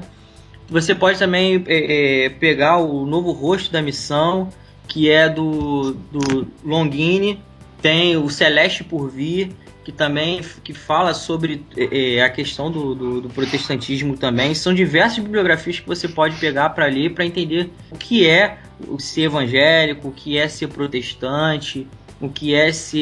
Você 0.68 0.94
pode 0.94 1.18
também 1.18 1.64
eh, 1.66 2.26
eh, 2.26 2.28
pegar 2.28 2.78
o 2.78 3.04
novo 3.04 3.32
rosto 3.32 3.72
da 3.72 3.82
missão, 3.82 4.48
que 4.86 5.10
é 5.10 5.28
do, 5.28 5.92
do 6.12 6.46
Longini, 6.64 7.42
tem 7.82 8.16
o 8.16 8.28
Celeste 8.28 8.84
por 8.84 9.08
Vir, 9.10 9.52
que 9.84 9.90
também 9.90 10.40
que 10.62 10.72
fala 10.72 11.14
sobre 11.14 11.64
eh, 11.76 12.16
eh, 12.16 12.22
a 12.22 12.30
questão 12.30 12.70
do, 12.70 12.94
do, 12.94 13.20
do 13.22 13.28
protestantismo 13.30 14.16
também. 14.16 14.54
São 14.54 14.72
diversas 14.72 15.18
bibliografias 15.18 15.80
que 15.80 15.86
você 15.86 16.06
pode 16.06 16.36
pegar 16.36 16.70
para 16.70 16.86
ler 16.86 17.14
para 17.14 17.24
entender 17.24 17.70
o 17.90 17.96
que 17.96 18.26
é 18.26 18.58
ser 18.98 19.22
evangélico, 19.22 20.08
o 20.08 20.12
que 20.12 20.38
é 20.38 20.48
ser 20.48 20.68
protestante, 20.68 21.86
o 22.20 22.28
que 22.28 22.54
é 22.54 22.70
ser 22.72 22.98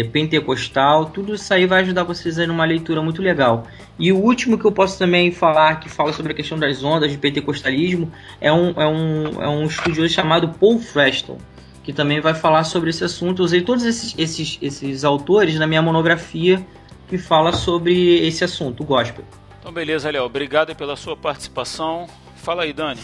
eh, 0.00 0.04
pentecostal. 0.04 1.06
Tudo 1.06 1.34
isso 1.34 1.52
aí 1.52 1.66
vai 1.66 1.82
ajudar 1.82 2.04
vocês 2.04 2.38
a 2.38 2.46
numa 2.46 2.64
leitura 2.64 3.02
muito 3.02 3.20
legal. 3.20 3.66
E 3.98 4.10
o 4.12 4.16
último 4.16 4.58
que 4.58 4.64
eu 4.64 4.72
posso 4.72 4.98
também 4.98 5.30
falar, 5.30 5.78
que 5.78 5.90
fala 5.90 6.12
sobre 6.12 6.32
a 6.32 6.34
questão 6.34 6.58
das 6.58 6.82
ondas 6.82 7.10
de 7.12 7.18
pentecostalismo, 7.18 8.10
é 8.40 8.50
um, 8.50 8.70
é 8.70 8.86
um, 8.86 9.42
é 9.42 9.48
um 9.48 9.64
estudioso 9.64 10.08
chamado 10.08 10.48
Paul 10.58 10.80
Freston, 10.80 11.36
que 11.84 11.92
também 11.92 12.20
vai 12.20 12.32
falar 12.32 12.64
sobre 12.64 12.88
esse 12.88 13.04
assunto. 13.04 13.42
Eu 13.42 13.44
usei 13.44 13.60
todos 13.60 13.84
esses, 13.84 14.14
esses, 14.16 14.58
esses 14.62 15.04
autores 15.04 15.56
na 15.56 15.66
minha 15.66 15.82
monografia 15.82 16.64
que 17.08 17.18
fala 17.18 17.52
sobre 17.52 18.26
esse 18.26 18.42
assunto, 18.42 18.82
o 18.82 18.86
gospel. 18.86 19.24
Então, 19.58 19.70
beleza, 19.70 20.10
Léo. 20.10 20.24
Obrigado 20.24 20.74
pela 20.74 20.96
sua 20.96 21.14
participação. 21.14 22.06
Fala 22.36 22.62
aí, 22.62 22.72
Dani. 22.72 23.00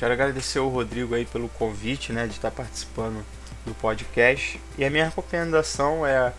Quero 0.00 0.12
agradecer 0.12 0.58
ao 0.58 0.68
Rodrigo 0.68 1.14
aí 1.14 1.24
pelo 1.24 1.48
convite, 1.48 2.12
né, 2.12 2.26
de 2.26 2.32
estar 2.32 2.50
participando 2.50 3.24
do 3.64 3.74
podcast. 3.74 4.60
E 4.76 4.84
a 4.84 4.90
minha 4.90 5.04
recomendação 5.04 6.06
é 6.06 6.32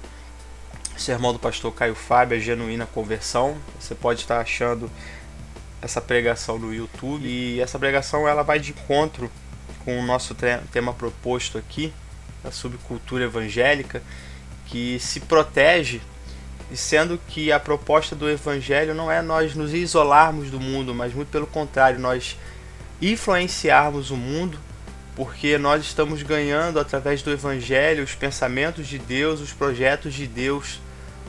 o 0.95 0.99
sermão 0.99 1.33
do 1.33 1.39
pastor 1.39 1.73
Caio 1.73 1.95
Fábio, 1.95 2.37
a 2.37 2.39
Genuína 2.39 2.85
Conversão. 2.85 3.57
Você 3.79 3.95
pode 3.95 4.21
estar 4.21 4.39
achando 4.39 4.89
essa 5.81 5.99
pregação 5.99 6.57
no 6.57 6.73
YouTube 6.73 7.27
e 7.27 7.59
essa 7.59 7.77
pregação 7.77 8.27
ela 8.27 8.43
vai 8.43 8.59
de 8.59 8.71
encontro 8.71 9.29
com 9.83 9.99
o 9.99 10.03
nosso 10.03 10.33
te- 10.33 10.59
tema 10.71 10.93
proposto 10.93 11.57
aqui, 11.57 11.93
a 12.43 12.51
subcultura 12.51 13.25
evangélica, 13.25 14.01
que 14.67 14.97
se 14.99 15.19
protege 15.19 16.01
sendo 16.73 17.19
que 17.27 17.51
a 17.51 17.59
proposta 17.59 18.15
do 18.15 18.27
evangelho 18.29 18.95
não 18.95 19.11
é 19.11 19.21
nós 19.21 19.53
nos 19.53 19.73
isolarmos 19.73 20.49
do 20.49 20.59
mundo, 20.59 20.93
mas 20.95 21.13
muito 21.13 21.29
pelo 21.29 21.45
contrário, 21.45 21.99
nós 21.99 22.37
influenciarmos 23.01 24.09
o 24.09 24.17
mundo, 24.17 24.57
porque 25.15 25.57
nós 25.57 25.83
estamos 25.83 26.23
ganhando 26.23 26.79
através 26.79 27.21
do 27.21 27.31
evangelho 27.31 28.03
os 28.03 28.15
pensamentos 28.15 28.87
de 28.87 28.97
Deus, 28.97 29.39
os 29.39 29.53
projetos 29.53 30.13
de 30.13 30.25
Deus, 30.25 30.79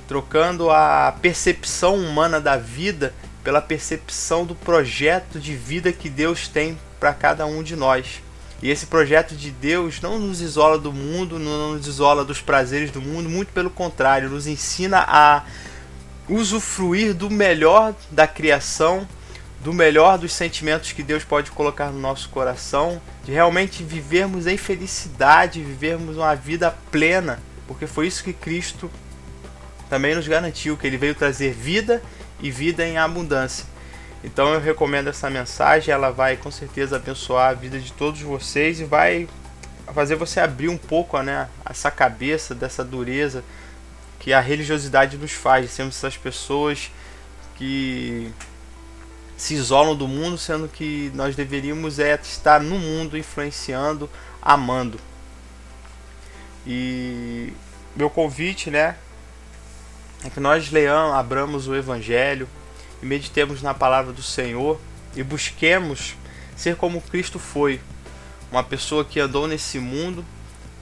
trocando 0.09 0.71
a 0.71 1.15
percepção 1.21 1.97
humana 1.97 2.41
da 2.41 2.57
vida 2.57 3.15
pela 3.43 3.61
percepção 3.61 4.45
do 4.47 4.55
projeto 4.55 5.39
de 5.39 5.55
vida 5.55 5.93
que 5.93 6.09
Deus 6.09 6.49
tem 6.49 6.79
para 6.99 7.13
cada 7.13 7.45
um 7.45 7.63
de 7.63 7.77
nós. 7.77 8.23
E 8.63 8.71
esse 8.71 8.87
projeto 8.87 9.37
de 9.37 9.51
Deus 9.51 10.01
não 10.01 10.19
nos 10.19 10.41
isola 10.41 10.79
do 10.79 10.91
mundo, 10.91 11.39
não 11.39 11.75
nos 11.75 11.87
isola 11.87 12.25
dos 12.25 12.41
prazeres 12.41 12.91
do 12.91 13.03
mundo, 13.03 13.29
muito 13.29 13.53
pelo 13.53 13.69
contrário, 13.69 14.31
nos 14.31 14.47
ensina 14.47 15.05
a 15.07 15.43
usufruir 16.27 17.13
do 17.13 17.29
melhor 17.29 17.95
da 18.11 18.27
criação, 18.27 19.07
do 19.61 19.75
melhor 19.75 20.17
dos 20.17 20.33
sentimentos 20.33 20.93
que 20.93 21.03
Deus 21.03 21.23
pode 21.25 21.51
colocar 21.51 21.91
no 21.91 22.01
nosso 22.01 22.31
coração, 22.31 23.03
de 23.25 23.33
realmente 23.33 23.83
vivermos 23.83 24.47
em 24.47 24.57
felicidade, 24.57 25.63
vivermos 25.63 26.17
uma 26.17 26.35
vida 26.35 26.77
plena, 26.91 27.41
porque 27.67 27.87
foi 27.87 28.07
isso 28.07 28.23
que 28.23 28.33
Cristo 28.33 28.91
também 29.89 30.15
nos 30.15 30.29
garantiu, 30.29 30.77
que 30.77 30.87
ele 30.87 30.99
veio 30.99 31.15
trazer 31.15 31.53
vida 31.53 32.03
e 32.41 32.51
vida 32.51 32.87
em 32.87 32.99
abundância. 32.99 33.65
Então 34.23 34.53
eu 34.53 34.61
recomendo 34.61 35.09
essa 35.09 35.29
mensagem, 35.31 35.93
ela 35.93 36.11
vai 36.11 36.37
com 36.37 36.51
certeza 36.51 36.97
abençoar 36.97 37.51
a 37.51 37.55
vida 37.55 37.79
de 37.79 37.93
todos 37.93 38.21
vocês 38.21 38.81
e 38.81 38.85
vai 38.85 39.29
fazer 39.93 40.17
você 40.17 40.41
abrir 40.41 40.69
um 40.69 40.79
pouco 40.79 41.21
né, 41.21 41.49
essa 41.65 41.91
cabeça 41.91 42.55
dessa 42.55 42.83
dureza 42.83 43.45
que 44.19 44.33
a 44.33 44.41
religiosidade 44.41 45.19
nos 45.19 45.33
faz, 45.33 45.71
sermos 45.71 45.97
essas 45.97 46.17
pessoas 46.17 46.91
que 47.57 48.33
se 49.45 49.53
isolam 49.53 49.95
do 49.95 50.09
mundo, 50.09 50.39
sendo 50.39 50.67
que 50.67 51.13
nós 51.15 51.37
deveríamos 51.37 51.99
é 51.99 52.19
estar 52.23 52.63
no 52.63 52.79
mundo 52.79 53.15
influenciando, 53.15 54.09
amando. 54.41 54.99
E 56.67 57.53
meu 57.95 58.09
convite, 58.09 58.71
né, 58.71 58.97
é 60.25 60.31
que 60.31 60.41
nós 60.41 60.71
leamos, 60.71 61.15
abramos 61.15 61.69
o 61.69 61.75
evangelho 61.75 62.49
e 63.03 63.05
meditemos 63.05 63.61
na 63.61 63.75
palavra 63.75 64.15
do 64.15 64.23
Senhor 64.23 64.81
e 65.15 65.23
busquemos 65.23 66.17
ser 66.57 66.77
como 66.77 67.03
Cristo 67.03 67.39
foi, 67.39 67.83
uma 68.51 68.65
pessoa 68.65 69.05
que 69.05 69.21
andou 69.21 69.47
nesse 69.47 69.79
mundo, 69.79 70.25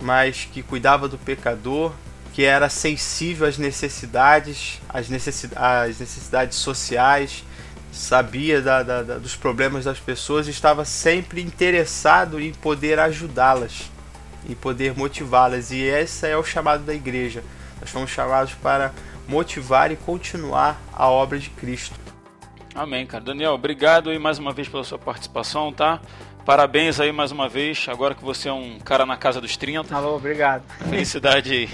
mas 0.00 0.48
que 0.52 0.62
cuidava 0.62 1.08
do 1.08 1.18
pecador, 1.18 1.92
que 2.32 2.44
era 2.44 2.68
sensível 2.68 3.44
às 3.44 3.58
necessidades, 3.58 4.80
às 4.88 5.08
necessidades, 5.08 5.58
às 5.60 5.98
necessidades 5.98 6.58
sociais, 6.58 7.42
sabia 7.92 8.62
da, 8.62 8.82
da, 8.82 9.02
da, 9.02 9.18
dos 9.18 9.36
problemas 9.36 9.84
das 9.84 10.00
pessoas 10.00 10.48
e 10.48 10.50
estava 10.50 10.84
sempre 10.84 11.42
interessado 11.42 12.40
em 12.40 12.52
poder 12.52 12.98
ajudá-las, 12.98 13.90
em 14.48 14.54
poder 14.54 14.96
motivá-las. 14.96 15.70
E 15.70 15.82
esse 15.82 16.26
é 16.26 16.36
o 16.36 16.42
chamado 16.42 16.84
da 16.84 16.94
igreja. 16.94 17.44
Nós 17.80 17.90
fomos 17.90 18.10
chamados 18.10 18.54
para 18.54 18.92
motivar 19.28 19.92
e 19.92 19.96
continuar 19.96 20.80
a 20.92 21.08
obra 21.08 21.38
de 21.38 21.50
Cristo. 21.50 22.00
Amém, 22.74 23.06
cara. 23.06 23.22
Daniel, 23.22 23.52
obrigado 23.52 24.08
aí 24.08 24.18
mais 24.18 24.38
uma 24.38 24.52
vez 24.52 24.66
pela 24.68 24.82
sua 24.82 24.98
participação, 24.98 25.70
tá? 25.70 26.00
Parabéns 26.44 26.98
aí 26.98 27.12
mais 27.12 27.30
uma 27.30 27.48
vez, 27.48 27.86
agora 27.88 28.14
que 28.14 28.24
você 28.24 28.48
é 28.48 28.52
um 28.52 28.78
cara 28.80 29.04
na 29.04 29.16
casa 29.16 29.40
dos 29.40 29.56
30. 29.56 29.94
Alô, 29.94 30.16
obrigado. 30.16 30.62
Felicidade 30.88 31.52
aí. 31.52 31.70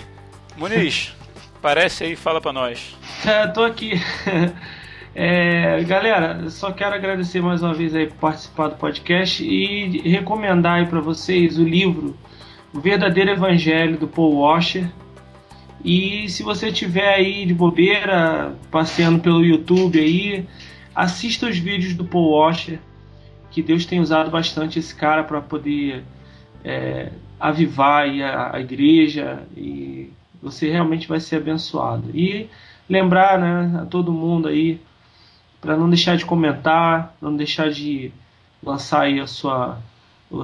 Muniz, 0.57 1.15
parece 1.63 2.05
aí, 2.05 2.17
fala 2.17 2.41
pra 2.41 2.53
nós. 2.53 2.97
É, 3.25 3.47
tô 3.47 3.63
aqui. 3.63 3.93
É, 5.21 5.83
galera, 5.83 6.49
só 6.49 6.71
quero 6.71 6.95
agradecer 6.95 7.43
mais 7.43 7.61
uma 7.61 7.75
vez 7.75 7.93
aí 7.93 8.07
por 8.07 8.19
participar 8.19 8.69
do 8.69 8.77
podcast 8.77 9.45
e 9.45 9.99
recomendar 10.09 10.75
aí 10.75 10.87
para 10.87 11.01
vocês 11.01 11.59
o 11.59 11.65
livro 11.65 12.17
O 12.73 12.79
Verdadeiro 12.79 13.33
Evangelho 13.33 13.99
do 13.99 14.07
Paul 14.07 14.37
Washer. 14.37 14.89
E 15.85 16.29
se 16.29 16.45
você 16.45 16.71
tiver 16.71 17.13
aí 17.13 17.45
de 17.45 17.53
bobeira, 17.53 18.55
passeando 18.71 19.19
pelo 19.19 19.45
YouTube 19.45 19.99
aí, 19.99 20.47
assista 20.95 21.49
os 21.49 21.59
vídeos 21.59 21.95
do 21.95 22.05
Paul 22.05 22.31
Washer, 22.31 22.79
que 23.51 23.61
Deus 23.61 23.85
tem 23.85 23.99
usado 23.99 24.31
bastante 24.31 24.79
esse 24.79 24.95
cara 24.95 25.25
para 25.25 25.41
poder 25.41 26.05
é, 26.65 27.11
avivar 27.41 28.05
a, 28.09 28.55
a 28.57 28.61
igreja 28.61 29.43
e 29.57 30.13
você 30.41 30.71
realmente 30.71 31.09
vai 31.09 31.19
ser 31.19 31.39
abençoado. 31.39 32.09
E 32.15 32.49
lembrar 32.89 33.37
né, 33.37 33.81
a 33.83 33.85
todo 33.85 34.13
mundo 34.13 34.47
aí 34.47 34.81
para 35.61 35.77
não 35.77 35.89
deixar 35.89 36.17
de 36.17 36.25
comentar, 36.25 37.15
não 37.21 37.35
deixar 37.35 37.71
de 37.71 38.13
lançar 38.63 39.03
aí 39.03 39.21
a 39.21 39.27
sua, 39.27 39.79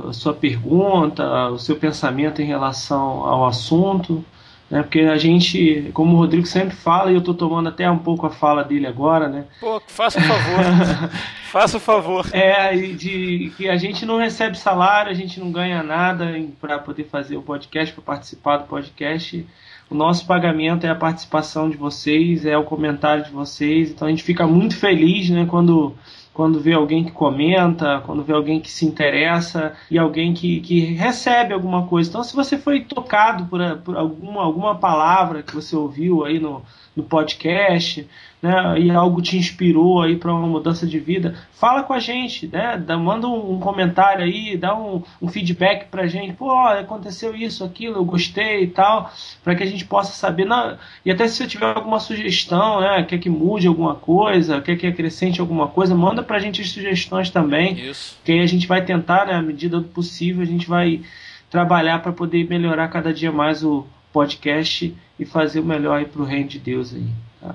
a 0.09 0.12
sua 0.12 0.35
pergunta, 0.35 1.49
o 1.51 1.59
seu 1.59 1.77
pensamento 1.77 2.41
em 2.43 2.47
relação 2.47 3.24
ao 3.24 3.47
assunto. 3.47 4.24
né? 4.70 4.82
Porque 4.82 5.01
a 5.01 5.16
gente, 5.16 5.91
como 5.93 6.15
o 6.15 6.19
Rodrigo 6.19 6.47
sempre 6.47 6.74
fala, 6.74 7.11
e 7.11 7.15
eu 7.15 7.20
estou 7.20 7.35
tomando 7.35 7.69
até 7.69 7.91
um 7.91 7.99
pouco 7.99 8.27
a 8.27 8.31
fala 8.31 8.65
dele 8.65 8.86
agora, 8.86 9.28
né? 9.28 9.45
Pô, 9.61 9.81
faça 9.86 10.19
o 10.19 10.23
favor. 10.23 11.11
faça 11.53 11.77
o 11.77 11.81
favor. 11.81 12.27
É, 12.32 12.74
de 12.74 13.53
que 13.57 13.69
a 13.69 13.77
gente 13.77 14.05
não 14.05 14.19
recebe 14.19 14.59
salário, 14.59 15.11
a 15.11 15.15
gente 15.15 15.39
não 15.39 15.53
ganha 15.53 15.82
nada 15.82 16.27
para 16.61 16.78
poder 16.78 17.05
fazer 17.05 17.36
o 17.36 17.43
podcast, 17.43 17.95
para 17.95 18.03
participar 18.03 18.59
do 18.59 18.65
podcast. 18.65 19.47
O 19.95 19.97
nosso 19.97 20.27
pagamento 20.27 20.85
é 20.85 20.91
a 20.91 20.95
participação 20.97 21.71
de 21.71 21.77
vocês, 21.77 22.45
é 22.45 22.59
o 22.59 22.65
comentário 22.65 23.23
de 23.23 23.31
vocês. 23.31 23.93
Então 23.93 24.09
a 24.09 24.11
gente 24.11 24.25
fica 24.25 24.45
muito 24.45 24.77
feliz, 24.77 25.31
né, 25.31 25.47
quando 25.49 25.95
quando 26.33 26.59
vê 26.59 26.73
alguém 26.73 27.05
que 27.05 27.12
comenta, 27.12 28.03
quando 28.05 28.25
vê 28.25 28.33
alguém 28.33 28.59
que 28.59 28.69
se 28.69 28.85
interessa 28.85 29.73
e 29.89 29.97
alguém 29.97 30.35
que, 30.35 30.59
que 30.62 30.81
recebe 30.81 31.55
alguma 31.55 31.87
coisa. 31.87 32.11
Então, 32.11 32.25
se 32.25 32.35
você 32.35 32.59
foi 32.59 32.81
tocado 32.81 33.45
por, 33.45 33.61
por 33.85 33.97
alguma, 33.97 34.43
alguma 34.43 34.75
palavra 34.75 35.45
que 35.45 35.55
você 35.55 35.77
ouviu 35.77 36.25
aí 36.25 36.41
no, 36.41 36.61
no 36.97 37.03
podcast, 37.03 38.07
né, 38.45 38.79
e 38.79 38.91
algo 38.91 39.23
te 39.23 39.39
inspirou 39.39 40.03
aí 40.03 40.16
para 40.16 40.33
uma 40.33 40.47
mudança 40.47 40.87
de 40.87 40.99
vida, 40.99 41.35
fala 41.55 41.83
com 41.83 41.95
a 41.95 41.99
gente, 41.99 42.47
né, 42.47 42.77
dá, 42.77 42.97
manda 42.97 43.27
um, 43.27 43.55
um, 43.55 43.59
comentário 43.59 44.23
aí, 44.23 44.55
dá 44.55 44.79
um, 44.79 45.03
um 45.21 45.29
feedback 45.29 45.89
pra 45.89 46.07
gente, 46.07 46.35
pô, 46.35 46.53
aconteceu 46.53 47.35
isso, 47.35 47.65
aquilo, 47.65 47.97
eu 47.97 48.05
gostei 48.05 48.65
e 48.65 48.66
tal, 48.66 49.11
para 49.43 49.55
que 49.55 49.62
a 49.62 49.66
gente 49.66 49.87
possa 49.87 50.12
saber, 50.12 50.45
não, 50.45 50.77
e 51.07 51.11
até 51.11 51.27
se 51.27 51.37
você 51.37 51.47
tiver 51.47 51.75
alguma 51.75 51.99
sugestão, 51.99 52.81
né, 52.81 53.03
quer 53.05 53.19
que 53.19 53.31
mude 53.31 53.66
alguma 53.66 53.95
coisa, 53.95 54.61
quer 54.61 54.77
que 54.77 54.87
acrescente 54.87 55.41
alguma 55.41 55.69
coisa, 55.69 55.95
manda 55.95 56.23
pra 56.23 56.39
gente 56.39 56.61
as 56.61 56.69
sugestões 56.69 57.31
também, 57.31 57.75
Isso. 57.75 58.19
que 58.23 58.31
aí 58.31 58.41
a 58.41 58.47
gente 58.47 58.66
vai 58.66 58.85
tentar, 58.85 59.25
né, 59.25 59.33
à 59.33 59.43
medida 59.43 59.81
do 59.81 59.89
possível, 59.89 60.43
a 60.43 60.47
gente 60.47 60.69
vai 60.69 61.01
trabalhar 61.49 62.01
para 62.01 62.12
poder 62.12 62.47
melhorar 62.47 62.89
cada 62.89 63.12
dia 63.12 63.33
mais 63.33 63.65
o 63.65 63.87
podcast 64.12 64.95
e 65.19 65.24
fazer 65.24 65.61
o 65.61 65.65
melhor 65.65 65.99
aí 65.99 66.07
pro 66.07 66.24
reino 66.24 66.49
de 66.49 66.59
Deus 66.59 66.95
aí. 66.95 67.07
Tá? 67.41 67.55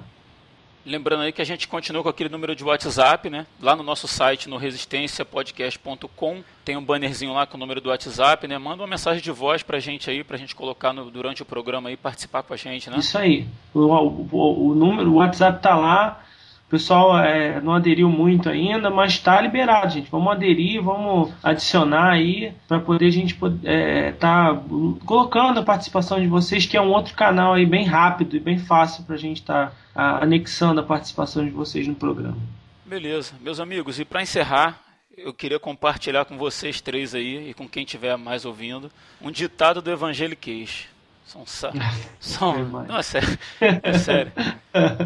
Lembrando 0.86 1.23
aí 1.23 1.31
que 1.31 1.41
a 1.41 1.45
gente 1.45 1.68
continua 1.68 2.02
com 2.02 2.10
aquele 2.10 2.30
número 2.30 2.56
de 2.56 2.64
WhatsApp, 2.64 3.30
né? 3.30 3.45
Lá 3.61 3.76
no 3.76 3.84
nosso 3.84 4.07
site, 4.07 4.49
no 4.49 4.57
resistenciapodcast.com, 4.57 6.44
tem 6.64 6.77
um 6.77 6.84
bannerzinho 6.84 7.34
lá 7.34 7.45
com 7.45 7.57
o 7.57 7.60
número 7.60 7.81
do 7.81 7.90
WhatsApp, 7.90 8.48
né? 8.48 8.57
Manda 8.57 8.81
uma 8.81 8.88
mensagem 8.88 9.22
de 9.22 9.31
voz 9.31 9.61
pra 9.61 9.80
gente 9.80 10.10
aí, 10.10 10.23
pra 10.23 10.38
gente 10.38 10.56
colocar 10.56 10.94
no, 10.94 11.11
durante 11.11 11.41
o 11.41 11.45
programa 11.45 11.90
aí, 11.90 11.98
participar 11.98 12.44
com 12.44 12.53
a 12.53 12.57
gente, 12.57 12.90
né? 12.90 12.98
Isso 12.98 13.18
aí. 13.18 13.45
O, 13.73 13.81
o, 13.81 14.69
o 14.69 14.76
número, 14.76 15.11
o 15.11 15.15
WhatsApp 15.15 15.61
tá 15.61 15.76
lá. 15.76 16.23
O 16.69 16.77
pessoal 16.77 17.17
é, 17.17 17.59
não 17.61 17.73
aderiu 17.73 18.07
muito 18.11 18.47
ainda, 18.47 18.91
mas 18.91 19.13
está 19.13 19.41
liberado, 19.41 19.91
gente. 19.91 20.11
Vamos 20.11 20.31
aderir, 20.31 20.79
vamos 20.79 21.33
adicionar 21.41 22.11
aí 22.11 22.53
para 22.67 22.79
poder 22.79 23.07
a 23.07 23.11
gente 23.11 23.35
é, 23.63 24.11
tá 24.11 24.55
colocando 25.03 25.59
a 25.59 25.63
participação 25.63 26.21
de 26.21 26.27
vocês, 26.27 26.67
que 26.67 26.77
é 26.77 26.81
um 26.81 26.91
outro 26.91 27.15
canal 27.15 27.53
aí 27.53 27.65
bem 27.65 27.85
rápido 27.85 28.35
e 28.35 28.39
bem 28.39 28.59
fácil 28.59 29.03
para 29.03 29.15
a 29.15 29.17
gente 29.17 29.37
estar 29.37 29.73
tá, 29.95 30.19
anexando 30.21 30.79
a 30.79 30.83
participação 30.83 31.43
de 31.43 31.49
vocês 31.49 31.87
no 31.87 31.95
programa. 31.95 32.37
Beleza, 32.85 33.33
meus 33.41 33.59
amigos. 33.59 33.99
E 33.99 34.05
para 34.05 34.21
encerrar, 34.21 34.79
eu 35.17 35.33
queria 35.33 35.59
compartilhar 35.59 36.25
com 36.25 36.37
vocês 36.37 36.79
três 36.79 37.15
aí 37.15 37.49
e 37.49 37.53
com 37.55 37.67
quem 37.67 37.83
estiver 37.83 38.15
mais 38.15 38.45
ouvindo 38.45 38.91
um 39.19 39.31
ditado 39.31 39.81
do 39.81 39.89
Evangeliquez. 39.89 40.87
São, 41.30 41.45
são 42.19 42.65
não, 42.65 42.97
é 42.97 43.03
sério. 43.03 43.39
É 43.61 43.93
sério. 43.99 44.31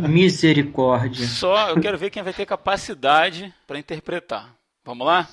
Misericórdia. 0.07 1.27
Só 1.27 1.69
eu 1.69 1.81
quero 1.81 1.97
ver 1.97 2.09
quem 2.09 2.23
vai 2.23 2.31
ter 2.31 2.45
capacidade 2.45 3.53
para 3.67 3.77
interpretar. 3.77 4.55
Vamos 4.85 5.05
lá? 5.05 5.27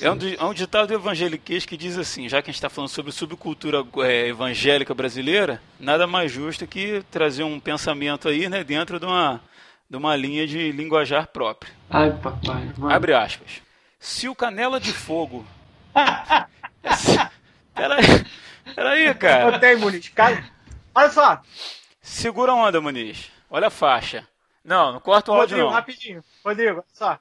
É 0.00 0.10
um, 0.10 0.18
é 0.38 0.44
um, 0.44 0.54
ditado 0.54 0.88
do 0.88 0.94
evangeliquez 0.94 1.66
que 1.66 1.76
diz 1.76 1.98
assim: 1.98 2.28
já 2.28 2.40
que 2.40 2.48
a 2.48 2.52
gente 2.52 2.58
está 2.58 2.68
falando 2.70 2.90
sobre 2.90 3.10
subcultura 3.10 3.84
é, 4.04 4.28
evangélica 4.28 4.94
brasileira, 4.94 5.60
nada 5.80 6.06
mais 6.06 6.30
justo 6.30 6.64
que 6.66 7.04
trazer 7.10 7.42
um 7.42 7.58
pensamento 7.58 8.28
aí 8.28 8.48
né, 8.48 8.62
dentro 8.62 9.00
de 9.00 9.06
uma, 9.06 9.40
de 9.90 9.96
uma 9.96 10.14
linha 10.14 10.46
de 10.46 10.70
linguajar 10.70 11.26
própria. 11.26 11.72
Ai, 11.90 12.10
papai. 12.22 12.72
Vai. 12.76 12.94
Abre 12.94 13.14
aspas. 13.14 13.62
Se 13.98 14.28
o 14.28 14.34
canela 14.34 14.78
de 14.78 14.92
fogo. 14.92 15.44
Peraí. 17.74 18.02
Peraí, 18.74 19.14
cara. 19.14 19.50
Botei, 19.50 19.76
Muniz. 19.76 20.08
Cara, 20.10 20.44
olha 20.94 21.10
só. 21.10 21.42
Segura 22.00 22.52
a 22.52 22.54
onda, 22.54 22.80
Muniz. 22.80 23.30
Olha 23.50 23.68
a 23.68 23.70
faixa. 23.70 24.26
Não, 24.64 24.92
não 24.92 25.00
corta 25.00 25.30
o 25.30 25.34
áudio 25.34 25.56
Rodrigo, 25.56 25.66
não. 25.68 25.74
rapidinho. 25.74 26.24
Rodrigo, 26.44 26.76
olha 26.76 26.84
só. 26.92 27.18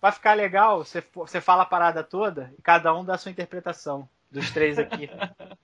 Vai 0.00 0.12
ficar 0.12 0.34
legal, 0.34 0.84
você, 0.84 1.02
você 1.14 1.40
fala 1.40 1.62
a 1.62 1.66
parada 1.66 2.02
toda 2.04 2.52
e 2.58 2.62
cada 2.62 2.94
um 2.94 3.04
dá 3.04 3.14
a 3.14 3.18
sua 3.18 3.30
interpretação 3.30 4.08
dos 4.30 4.50
três 4.50 4.78
aqui. 4.78 5.08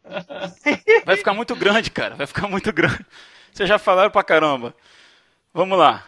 Vai 1.04 1.16
ficar 1.16 1.34
muito 1.34 1.54
grande, 1.54 1.90
cara. 1.90 2.14
Vai 2.14 2.26
ficar 2.26 2.48
muito 2.48 2.72
grande. 2.72 3.04
Vocês 3.52 3.68
já 3.68 3.78
falaram 3.78 4.10
pra 4.10 4.24
caramba. 4.24 4.74
Vamos 5.52 5.78
lá. 5.78 6.04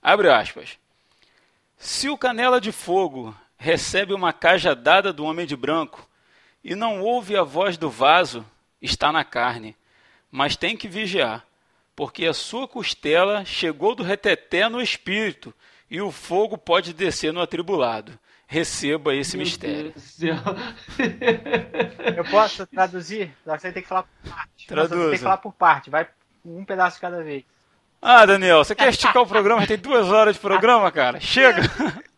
Abre 0.00 0.30
aspas. 0.30 0.78
Se 1.76 2.08
o 2.08 2.16
canela 2.16 2.60
de 2.60 2.70
fogo 2.70 3.34
recebe 3.58 4.14
uma 4.14 4.32
cajadada 4.32 5.12
do 5.12 5.24
homem 5.24 5.46
de 5.46 5.56
branco, 5.56 6.08
e 6.66 6.74
não 6.74 7.00
ouve 7.00 7.36
a 7.36 7.44
voz 7.44 7.78
do 7.78 7.88
vaso, 7.88 8.44
está 8.82 9.12
na 9.12 9.22
carne, 9.22 9.76
mas 10.32 10.56
tem 10.56 10.76
que 10.76 10.88
vigiar, 10.88 11.46
porque 11.94 12.26
a 12.26 12.34
sua 12.34 12.66
costela 12.66 13.44
chegou 13.44 13.94
do 13.94 14.02
reteté 14.02 14.68
no 14.68 14.82
espírito, 14.82 15.54
e 15.88 16.00
o 16.00 16.10
fogo 16.10 16.58
pode 16.58 16.92
descer 16.92 17.32
no 17.32 17.40
atribulado. 17.40 18.18
Receba 18.48 19.14
esse 19.14 19.36
Meu 19.36 19.46
mistério. 19.46 19.94
Eu 22.16 22.24
posso 22.24 22.66
traduzir? 22.66 23.32
Você 23.44 23.70
tem 23.70 23.82
que 23.84 23.88
falar 23.88 24.02
por 24.02 24.28
parte. 24.28 24.66
Traduza. 24.66 24.96
Você 24.96 25.08
tem 25.10 25.18
que 25.18 25.22
falar 25.22 25.36
por 25.36 25.52
parte. 25.52 25.90
Vai 25.90 26.08
um 26.44 26.64
pedaço 26.64 27.00
cada 27.00 27.22
vez. 27.22 27.44
Ah, 28.02 28.26
Daniel, 28.26 28.64
você 28.64 28.74
quer 28.74 28.88
esticar 28.88 29.22
o 29.22 29.26
programa? 29.26 29.64
Tem 29.66 29.78
duas 29.78 30.08
horas 30.08 30.34
de 30.34 30.40
programa, 30.40 30.90
cara. 30.90 31.20
Chega! 31.20 31.62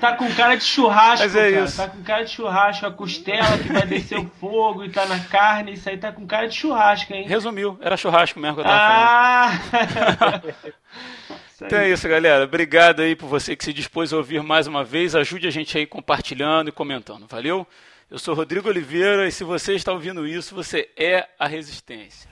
Tá 0.00 0.14
com 0.16 0.32
cara 0.34 0.54
de 0.56 0.64
churrasco, 0.64 1.24
Mas 1.24 1.34
é 1.36 1.50
cara. 1.52 1.64
isso. 1.64 1.76
Tá 1.76 1.88
com 1.88 2.02
cara 2.02 2.24
de 2.24 2.30
churrasco, 2.30 2.86
a 2.86 2.90
costela 2.90 3.58
que 3.58 3.72
vai 3.72 3.86
descer 3.86 4.18
o 4.18 4.30
fogo 4.40 4.84
e 4.84 4.90
tá 4.90 5.06
na 5.06 5.18
carne, 5.20 5.72
isso 5.72 5.88
aí 5.88 5.96
tá 5.98 6.12
com 6.12 6.26
cara 6.26 6.46
de 6.48 6.54
churrasco, 6.54 7.12
hein? 7.12 7.26
Resumiu, 7.26 7.78
era 7.80 7.96
churrasco 7.96 8.38
mesmo 8.38 8.56
que 8.56 8.60
eu 8.60 8.64
tava 8.64 8.78
falando. 8.78 10.54
Ah! 11.58 11.62
Então 11.62 11.78
é 11.78 11.88
isso, 11.90 12.06
galera. 12.06 12.44
Obrigado 12.44 13.00
aí 13.00 13.16
por 13.16 13.28
você 13.28 13.56
que 13.56 13.64
se 13.64 13.72
dispôs 13.72 14.12
a 14.12 14.16
ouvir 14.18 14.42
mais 14.42 14.66
uma 14.66 14.84
vez. 14.84 15.14
Ajude 15.14 15.48
a 15.48 15.50
gente 15.50 15.76
aí 15.78 15.86
compartilhando 15.86 16.68
e 16.68 16.72
comentando. 16.72 17.26
Valeu? 17.26 17.66
Eu 18.10 18.18
sou 18.18 18.34
Rodrigo 18.34 18.68
Oliveira 18.68 19.26
e 19.26 19.32
se 19.32 19.42
você 19.42 19.74
está 19.74 19.90
ouvindo 19.92 20.26
isso, 20.26 20.54
você 20.54 20.88
é 20.96 21.26
a 21.38 21.46
Resistência. 21.48 22.28